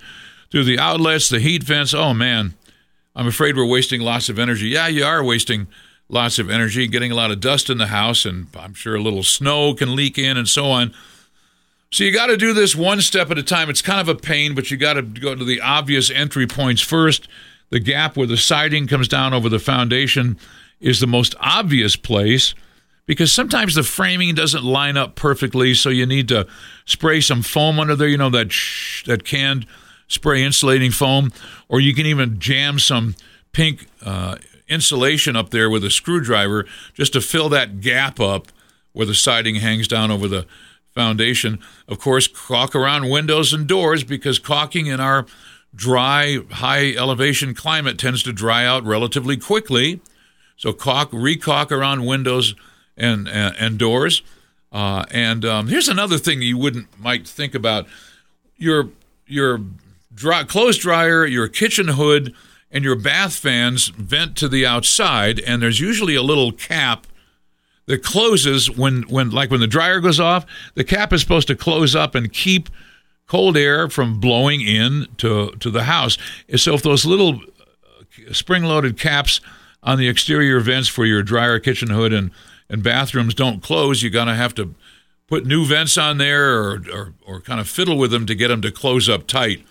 through 0.50 0.64
the 0.64 0.80
outlets, 0.80 1.28
the 1.28 1.40
heat 1.40 1.64
vents. 1.64 1.94
Oh, 1.94 2.14
man. 2.14 2.54
I'm 3.16 3.28
afraid 3.28 3.58
we're 3.58 3.66
wasting 3.66 4.02
lots 4.02 4.30
of 4.30 4.40
energy. 4.40 4.70
Yeah, 4.70 4.88
you 4.88 5.04
are 5.04 5.24
wasting 5.24 5.68
lots 6.08 6.40
of 6.40 6.50
energy, 6.50 6.88
getting 6.88 7.12
a 7.12 7.16
lot 7.16 7.32
of 7.32 7.42
dust 7.42 7.70
in 7.70 7.78
the 7.78 7.88
house, 7.88 8.26
and 8.26 8.48
I'm 8.58 8.74
sure 8.74 8.96
a 8.96 9.02
little 9.02 9.24
snow 9.24 9.74
can 9.74 9.96
leak 9.96 10.18
in 10.18 10.38
and 10.38 10.48
so 10.48 10.68
on. 10.68 10.94
So 11.92 12.04
you 12.04 12.12
got 12.12 12.28
to 12.28 12.38
do 12.38 12.54
this 12.54 12.76
one 12.76 13.02
step 13.02 13.30
at 13.30 13.38
a 13.38 13.44
time. 13.44 13.70
It's 13.70 13.82
kind 13.82 14.00
of 14.00 14.08
a 14.08 14.16
pain, 14.20 14.56
but 14.56 14.72
you 14.72 14.78
got 14.78 14.94
to 14.94 15.02
go 15.02 15.36
to 15.36 15.44
the 15.44 15.62
obvious 15.62 16.10
entry 16.10 16.48
points 16.48 16.82
first. 16.82 17.28
The 17.70 17.80
gap 17.80 18.16
where 18.16 18.28
the 18.28 18.38
siding 18.38 18.88
comes 18.88 19.08
down 19.08 19.34
over 19.34 19.50
the 19.50 19.60
foundation 19.60 20.38
is 20.80 21.00
the 21.00 21.08
most 21.08 21.36
obvious 21.40 21.96
place 21.96 22.56
because 23.06 23.32
sometimes 23.32 23.76
the 23.76 23.84
framing 23.84 24.34
doesn't 24.36 24.64
line 24.64 24.98
up 24.98 25.16
perfectly, 25.16 25.74
so 25.74 25.90
you 25.90 26.06
need 26.06 26.28
to 26.30 26.48
spray 26.86 27.22
some 27.22 27.42
foam 27.42 27.80
under 27.80 27.96
there. 27.96 28.08
You 28.08 28.18
know 28.18 28.30
that 28.30 28.52
sh- 28.52 29.04
that 29.06 29.24
canned 29.24 29.66
spray 30.08 30.44
insulating 30.44 30.92
foam, 30.92 31.32
or 31.68 31.80
you 31.80 31.94
can 31.94 32.06
even 32.06 32.40
jam 32.40 32.80
some 32.80 33.16
pink 33.52 33.88
uh, 34.06 34.38
insulation 34.68 35.36
up 35.36 35.50
there 35.50 35.70
with 35.70 35.84
a 35.84 35.90
screwdriver 35.90 36.66
just 36.94 37.14
to 37.14 37.22
fill 37.22 37.50
that 37.50 37.82
gap 37.82 38.20
up 38.20 38.48
where 38.94 39.06
the 39.06 39.16
siding 39.16 39.56
hangs 39.56 39.88
down 39.88 40.12
over 40.12 40.28
the 40.28 40.46
foundation. 40.94 41.60
Of 41.88 42.00
course, 42.00 42.28
caulk 42.28 42.76
around 42.76 43.10
windows 43.10 43.54
and 43.54 43.68
doors 43.68 44.04
because 44.04 44.40
caulking 44.40 44.86
in 44.86 45.00
our 45.00 45.26
dry, 45.76 46.40
high 46.52 46.92
elevation 46.92 47.54
climate 47.56 47.98
tends 47.98 48.24
to 48.24 48.34
dry 48.34 48.66
out 48.66 48.84
relatively 48.84 49.38
quickly. 49.38 50.02
So 50.56 50.72
caulk, 50.72 51.12
recaulk 51.12 51.72
around 51.72 52.06
windows 52.06 52.54
and 52.98 53.28
and, 53.28 53.56
and 53.58 53.78
doors. 53.78 54.22
Uh, 54.72 55.06
and 55.12 55.46
um, 55.46 55.68
here's 55.68 55.88
another 55.88 56.18
thing 56.18 56.42
you 56.42 56.58
wouldn't 56.58 56.88
might 57.00 57.28
think 57.28 57.56
about: 57.56 57.88
your 58.58 58.90
your 59.28 59.62
dry, 60.14 60.44
clothes 60.44 60.78
dryer, 60.78 61.26
your 61.26 61.48
kitchen 61.48 61.90
hood, 61.90 62.34
and 62.72 62.84
your 62.84 62.96
bath 62.96 63.36
fans 63.36 63.88
vent 63.90 64.36
to 64.38 64.48
the 64.48 64.66
outside, 64.66 65.40
and 65.40 65.62
there's 65.62 65.80
usually 65.80 66.16
a 66.16 66.24
little 66.24 66.52
cap 66.52 67.08
that 67.86 68.04
closes 68.04 68.70
when 68.70 69.04
when 69.04 69.30
like 69.30 69.52
when 69.52 69.60
the 69.60 69.68
dryer 69.68 70.00
goes 70.00 70.20
off. 70.20 70.46
The 70.76 70.84
cap 70.84 71.14
is 71.14 71.22
supposed 71.22 71.48
to 71.48 71.56
close 71.56 71.96
up 71.96 72.16
and 72.16 72.32
keep 72.32 72.70
cold 73.28 73.58
air 73.58 73.90
from 73.90 74.20
blowing 74.20 74.62
in 74.62 75.08
to 75.18 75.52
to 75.60 75.70
the 75.70 75.84
house. 75.84 76.18
So 76.56 76.74
if 76.74 76.82
those 76.82 77.06
little 77.06 77.36
uh, 77.36 78.34
spring-loaded 78.34 78.98
caps 79.00 79.42
on 79.82 79.98
the 79.98 80.08
exterior 80.08 80.60
vents 80.60 80.88
for 80.88 81.06
your 81.06 81.24
dryer, 81.24 81.60
kitchen 81.60 81.90
hood, 81.90 82.14
and 82.14 82.32
and 82.70 82.84
bathrooms 82.84 83.34
don't 83.34 83.62
close, 83.62 84.02
you're 84.02 84.12
gonna 84.12 84.36
have 84.36 84.56
to 84.56 84.76
put 85.28 85.46
new 85.46 85.66
vents 85.66 85.98
on 85.98 86.18
there 86.18 86.54
or, 86.54 86.82
or, 86.92 87.14
or 87.26 87.42
kind 87.42 87.60
of 87.60 87.68
fiddle 87.68 87.98
with 87.98 88.12
them 88.12 88.26
to 88.26 88.36
get 88.36 88.50
them 88.50 88.62
to 88.62 88.72
close 88.72 89.10
up 89.10 89.28
tight 89.28 89.66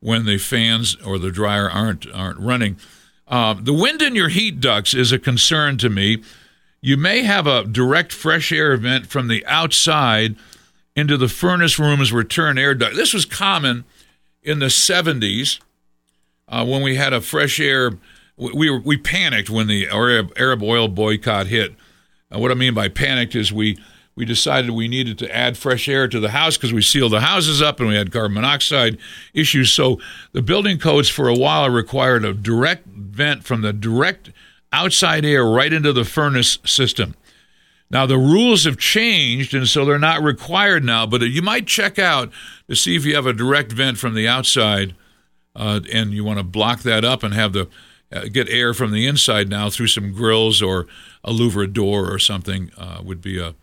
when 0.00 0.26
the 0.26 0.38
fans 0.38 0.96
or 0.96 1.18
the 1.18 1.30
dryer 1.30 1.70
aren't 1.70 2.06
aren't 2.12 2.38
running. 2.38 2.76
Uh, 3.26 3.54
the 3.54 3.72
wind 3.72 4.02
in 4.02 4.14
your 4.14 4.28
heat 4.28 4.60
ducts 4.60 4.92
is 4.94 5.12
a 5.12 5.18
concern 5.18 5.78
to 5.78 5.88
me. 5.88 6.22
You 6.80 6.96
may 6.96 7.22
have 7.22 7.46
a 7.46 7.64
direct 7.64 8.12
fresh 8.12 8.52
air 8.52 8.76
vent 8.76 9.06
from 9.06 9.28
the 9.28 9.44
outside 9.46 10.36
into 10.94 11.16
the 11.16 11.28
furnace 11.28 11.78
room's 11.78 12.12
return 12.12 12.58
air 12.58 12.74
duct. 12.74 12.94
This 12.94 13.14
was 13.14 13.24
common 13.24 13.84
in 14.42 14.58
the 14.58 14.66
70s 14.66 15.60
uh, 16.48 16.64
when 16.66 16.82
we 16.82 16.96
had 16.96 17.12
a 17.12 17.20
fresh 17.20 17.58
air. 17.58 17.92
We, 18.36 18.68
were, 18.68 18.80
we 18.80 18.96
panicked 18.96 19.48
when 19.48 19.66
the 19.66 19.88
Arab, 19.88 20.32
Arab 20.36 20.62
oil 20.62 20.88
boycott 20.88 21.46
hit. 21.46 21.74
Uh, 22.34 22.38
what 22.38 22.50
I 22.50 22.54
mean 22.54 22.74
by 22.74 22.88
panicked 22.88 23.34
is 23.34 23.52
we 23.52 23.78
we 24.16 24.24
decided 24.24 24.70
we 24.70 24.86
needed 24.86 25.18
to 25.18 25.34
add 25.34 25.58
fresh 25.58 25.88
air 25.88 26.06
to 26.06 26.20
the 26.20 26.30
house 26.30 26.56
because 26.56 26.72
we 26.72 26.82
sealed 26.82 27.12
the 27.12 27.20
houses 27.20 27.60
up 27.60 27.80
and 27.80 27.88
we 27.88 27.96
had 27.96 28.12
carbon 28.12 28.34
monoxide 28.34 28.96
issues. 29.32 29.72
So 29.72 29.98
the 30.32 30.42
building 30.42 30.78
codes 30.78 31.08
for 31.08 31.28
a 31.28 31.34
while 31.34 31.68
required 31.68 32.24
a 32.24 32.32
direct 32.32 32.86
vent 32.86 33.42
from 33.42 33.62
the 33.62 33.72
direct 33.72 34.30
outside 34.72 35.24
air 35.24 35.44
right 35.44 35.72
into 35.72 35.92
the 35.92 36.04
furnace 36.04 36.58
system. 36.64 37.16
Now 37.90 38.06
the 38.06 38.16
rules 38.16 38.64
have 38.64 38.78
changed 38.78 39.52
and 39.52 39.66
so 39.66 39.84
they're 39.84 39.98
not 39.98 40.22
required 40.22 40.84
now, 40.84 41.06
but 41.06 41.22
you 41.22 41.42
might 41.42 41.66
check 41.66 41.98
out 41.98 42.30
to 42.68 42.76
see 42.76 42.94
if 42.94 43.04
you 43.04 43.16
have 43.16 43.26
a 43.26 43.32
direct 43.32 43.72
vent 43.72 43.98
from 43.98 44.14
the 44.14 44.28
outside 44.28 44.94
uh, 45.56 45.80
and 45.92 46.12
you 46.12 46.22
want 46.22 46.38
to 46.38 46.44
block 46.44 46.82
that 46.82 47.04
up 47.04 47.24
and 47.24 47.34
have 47.34 47.52
the 47.52 47.68
uh, 48.14 48.24
get 48.32 48.48
air 48.48 48.72
from 48.72 48.92
the 48.92 49.06
inside 49.06 49.48
now 49.48 49.68
through 49.68 49.88
some 49.88 50.12
grills 50.12 50.62
or 50.62 50.86
a 51.22 51.32
louver 51.32 51.70
door 51.70 52.12
or 52.12 52.18
something 52.18 52.70
uh, 52.78 53.00
would 53.02 53.20
be 53.20 53.38
a 53.38 53.54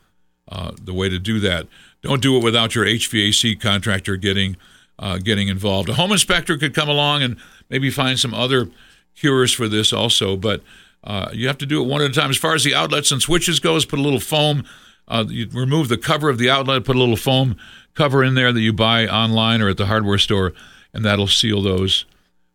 uh, 0.51 0.71
the 0.81 0.93
way 0.93 1.07
to 1.07 1.17
do 1.17 1.39
that. 1.39 1.65
Don't 2.01 2.21
do 2.21 2.35
it 2.35 2.43
without 2.43 2.75
your 2.75 2.85
HVAC 2.85 3.59
contractor 3.59 4.17
getting 4.17 4.57
uh, 4.99 5.17
getting 5.17 5.47
involved. 5.47 5.89
A 5.89 5.93
home 5.93 6.11
inspector 6.11 6.57
could 6.57 6.75
come 6.75 6.89
along 6.89 7.23
and 7.23 7.37
maybe 7.69 7.89
find 7.89 8.19
some 8.19 8.33
other 8.33 8.69
cures 9.15 9.53
for 9.53 9.67
this 9.67 9.93
also, 9.93 10.35
but 10.35 10.61
uh, 11.03 11.29
you 11.33 11.47
have 11.47 11.57
to 11.57 11.65
do 11.65 11.81
it 11.81 11.87
one 11.87 12.01
at 12.01 12.11
a 12.11 12.13
time. 12.13 12.29
As 12.29 12.37
far 12.37 12.53
as 12.53 12.63
the 12.63 12.75
outlets 12.75 13.11
and 13.11 13.21
switches 13.21 13.59
goes, 13.59 13.85
put 13.85 13.97
a 13.97 14.01
little 14.01 14.19
foam. 14.19 14.63
Uh, 15.07 15.25
you 15.27 15.47
remove 15.51 15.89
the 15.89 15.97
cover 15.97 16.29
of 16.29 16.37
the 16.37 16.49
outlet, 16.49 16.83
put 16.83 16.95
a 16.95 16.99
little 16.99 17.15
foam 17.15 17.55
cover 17.95 18.23
in 18.23 18.35
there 18.35 18.53
that 18.53 18.61
you 18.61 18.71
buy 18.71 19.07
online 19.07 19.61
or 19.61 19.69
at 19.69 19.77
the 19.77 19.87
hardware 19.87 20.19
store, 20.19 20.53
and 20.93 21.03
that'll 21.03 21.27
seal 21.27 21.61
those 21.61 22.05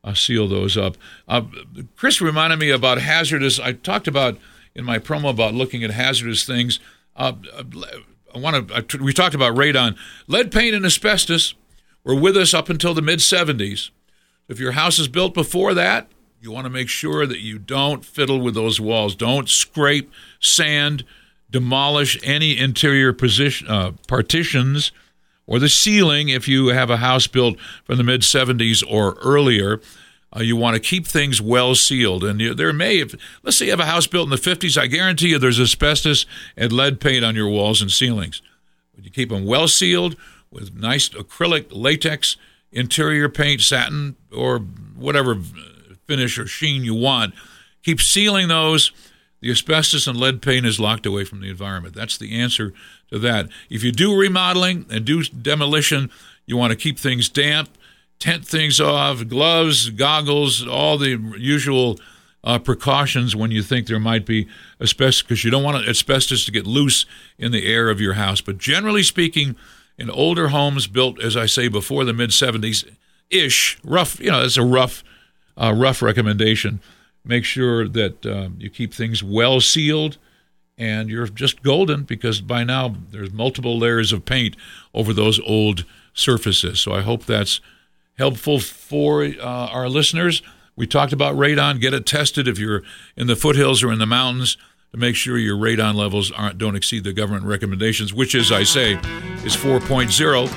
uh, 0.06 0.14
seal 0.14 0.46
those 0.46 0.76
up. 0.76 0.96
Uh, 1.26 1.42
Chris 1.96 2.20
reminded 2.20 2.60
me 2.60 2.70
about 2.70 2.98
hazardous. 2.98 3.58
I 3.58 3.72
talked 3.72 4.06
about 4.06 4.38
in 4.74 4.84
my 4.84 4.98
promo 4.98 5.30
about 5.30 5.52
looking 5.52 5.82
at 5.82 5.90
hazardous 5.90 6.46
things. 6.46 6.78
Uh, 7.16 7.32
I 8.34 8.38
want 8.38 8.68
to. 8.88 8.98
We 9.02 9.12
talked 9.12 9.34
about 9.34 9.56
radon, 9.56 9.96
lead 10.28 10.52
paint, 10.52 10.74
and 10.74 10.86
asbestos 10.86 11.54
were 12.04 12.14
with 12.14 12.36
us 12.36 12.54
up 12.54 12.68
until 12.68 12.94
the 12.94 13.02
mid 13.02 13.18
70s. 13.18 13.90
If 14.48 14.60
your 14.60 14.72
house 14.72 14.98
is 15.00 15.08
built 15.08 15.34
before 15.34 15.74
that, 15.74 16.08
you 16.40 16.52
want 16.52 16.66
to 16.66 16.70
make 16.70 16.88
sure 16.88 17.26
that 17.26 17.40
you 17.40 17.58
don't 17.58 18.04
fiddle 18.04 18.40
with 18.40 18.54
those 18.54 18.80
walls. 18.80 19.16
Don't 19.16 19.48
scrape, 19.48 20.12
sand, 20.38 21.04
demolish 21.50 22.16
any 22.22 22.56
interior 22.56 23.12
position, 23.12 23.66
uh, 23.66 23.92
partitions 24.06 24.92
or 25.46 25.58
the 25.58 25.68
ceiling 25.68 26.28
if 26.28 26.48
you 26.48 26.68
have 26.68 26.90
a 26.90 26.98
house 26.98 27.26
built 27.26 27.58
from 27.84 27.98
the 27.98 28.04
mid 28.04 28.22
70s 28.22 28.82
or 28.88 29.14
earlier. 29.22 29.80
Uh, 30.36 30.40
you 30.40 30.56
want 30.56 30.74
to 30.74 30.80
keep 30.80 31.06
things 31.06 31.40
well 31.40 31.74
sealed. 31.74 32.24
And 32.24 32.40
you, 32.40 32.52
there 32.52 32.72
may, 32.72 32.98
if, 32.98 33.14
let's 33.42 33.56
say 33.56 33.66
you 33.66 33.70
have 33.70 33.80
a 33.80 33.86
house 33.86 34.06
built 34.06 34.26
in 34.26 34.30
the 34.30 34.36
50s, 34.36 34.76
I 34.76 34.86
guarantee 34.86 35.28
you 35.28 35.38
there's 35.38 35.60
asbestos 35.60 36.26
and 36.56 36.72
lead 36.72 37.00
paint 37.00 37.24
on 37.24 37.36
your 37.36 37.48
walls 37.48 37.80
and 37.80 37.90
ceilings. 37.90 38.42
But 38.94 39.04
you 39.04 39.10
keep 39.10 39.28
them 39.30 39.46
well 39.46 39.68
sealed 39.68 40.16
with 40.50 40.74
nice 40.74 41.08
acrylic, 41.10 41.66
latex, 41.70 42.36
interior 42.72 43.28
paint, 43.28 43.60
satin, 43.60 44.16
or 44.32 44.58
whatever 44.96 45.38
finish 46.06 46.38
or 46.38 46.46
sheen 46.46 46.84
you 46.84 46.94
want. 46.94 47.34
Keep 47.82 48.00
sealing 48.00 48.48
those. 48.48 48.92
The 49.40 49.50
asbestos 49.50 50.06
and 50.06 50.18
lead 50.18 50.42
paint 50.42 50.66
is 50.66 50.80
locked 50.80 51.06
away 51.06 51.24
from 51.24 51.40
the 51.40 51.50
environment. 51.50 51.94
That's 51.94 52.16
the 52.16 52.38
answer 52.38 52.72
to 53.10 53.18
that. 53.18 53.48
If 53.68 53.84
you 53.84 53.92
do 53.92 54.18
remodeling 54.18 54.86
and 54.90 55.04
do 55.04 55.22
demolition, 55.22 56.10
you 56.46 56.56
want 56.56 56.70
to 56.70 56.76
keep 56.76 56.98
things 56.98 57.28
damp 57.28 57.68
tent 58.18 58.46
things 58.46 58.80
off, 58.80 59.26
gloves, 59.28 59.90
goggles, 59.90 60.66
all 60.66 60.98
the 60.98 61.18
usual 61.38 61.98
uh, 62.44 62.58
precautions 62.58 63.34
when 63.34 63.50
you 63.50 63.62
think 63.62 63.86
there 63.86 63.98
might 63.98 64.24
be 64.24 64.46
asbestos, 64.80 65.22
because 65.22 65.44
you 65.44 65.50
don't 65.50 65.64
want 65.64 65.86
asbestos 65.88 66.44
to 66.44 66.52
get 66.52 66.66
loose 66.66 67.06
in 67.38 67.52
the 67.52 67.66
air 67.66 67.90
of 67.90 68.00
your 68.00 68.14
house. 68.14 68.40
But 68.40 68.58
generally 68.58 69.02
speaking, 69.02 69.56
in 69.98 70.10
older 70.10 70.48
homes 70.48 70.86
built, 70.86 71.20
as 71.20 71.36
I 71.36 71.46
say, 71.46 71.68
before 71.68 72.04
the 72.04 72.12
mid 72.12 72.30
70s 72.30 72.88
ish, 73.30 73.78
rough, 73.82 74.20
you 74.20 74.30
know, 74.30 74.44
it's 74.44 74.56
a 74.56 74.64
rough, 74.64 75.02
uh, 75.56 75.74
rough 75.74 76.02
recommendation. 76.02 76.80
Make 77.26 77.44
sure 77.44 77.88
that 77.88 78.24
uh, 78.24 78.50
you 78.56 78.70
keep 78.70 78.94
things 78.94 79.22
well 79.22 79.60
sealed 79.60 80.16
and 80.78 81.08
you're 81.08 81.26
just 81.26 81.62
golden 81.62 82.04
because 82.04 82.40
by 82.40 82.62
now 82.62 82.94
there's 83.10 83.32
multiple 83.32 83.78
layers 83.78 84.12
of 84.12 84.24
paint 84.24 84.56
over 84.94 85.12
those 85.12 85.40
old 85.40 85.84
surfaces. 86.14 86.80
So 86.80 86.92
I 86.92 87.02
hope 87.02 87.24
that's 87.24 87.60
helpful 88.16 88.60
for 88.60 89.24
uh, 89.24 89.40
our 89.40 89.88
listeners. 89.88 90.42
We 90.76 90.86
talked 90.86 91.12
about 91.12 91.34
radon. 91.34 91.80
Get 91.80 91.94
it 91.94 92.06
tested 92.06 92.46
if 92.46 92.58
you're 92.58 92.82
in 93.16 93.26
the 93.26 93.36
foothills 93.36 93.82
or 93.82 93.92
in 93.92 93.98
the 93.98 94.06
mountains 94.06 94.56
to 94.92 94.98
make 94.98 95.16
sure 95.16 95.38
your 95.38 95.56
radon 95.56 95.94
levels 95.94 96.30
aren't 96.30 96.58
don't 96.58 96.76
exceed 96.76 97.04
the 97.04 97.12
government 97.12 97.44
recommendations, 97.44 98.12
which 98.12 98.34
is, 98.34 98.52
I 98.52 98.62
say, 98.62 98.92
is 99.44 99.56
4.0. 99.56 100.48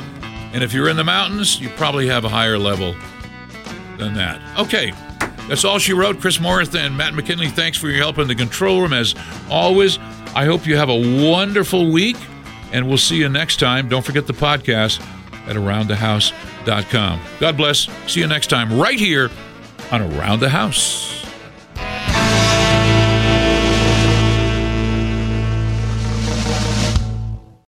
And 0.54 0.64
if 0.64 0.74
you're 0.74 0.90
in 0.90 0.98
the 0.98 1.04
mountains, 1.04 1.60
you 1.60 1.70
probably 1.70 2.08
have 2.08 2.26
a 2.26 2.30
higher 2.30 2.58
level 2.58 2.96
than 3.98 4.14
that. 4.16 4.42
Okay, 4.60 4.94
that's 5.50 5.66
all 5.66 5.80
she 5.80 5.94
wrote. 5.94 6.22
Chris 6.22 6.40
Morris 6.40 6.74
and 6.76 6.96
Matt 6.96 7.14
McKinley, 7.14 7.48
thanks 7.50 7.78
for 7.78 7.90
your 7.90 7.98
help 7.98 8.18
in 8.20 8.28
the 8.28 8.36
control 8.36 8.82
room 8.82 8.94
as 8.94 9.16
always. 9.50 9.98
I 10.36 10.46
hope 10.46 10.66
you 10.66 10.78
have 10.78 10.90
a 10.90 11.30
wonderful 11.30 11.92
week, 11.92 12.18
and 12.72 12.88
we'll 12.88 12.98
see 12.98 13.18
you 13.18 13.28
next 13.28 13.60
time. 13.60 13.90
Don't 13.90 14.06
forget 14.06 14.28
the 14.28 14.34
podcast 14.34 15.02
at 15.48 15.56
aroundthehouse.com. 15.56 17.20
God 17.40 17.58
bless. 17.58 17.90
See 18.08 18.20
you 18.20 18.28
next 18.28 18.48
time 18.48 18.80
right 18.80 19.00
here 19.00 19.30
on 19.92 20.02
Around 20.02 20.40
the 20.40 20.50
House. 20.50 21.19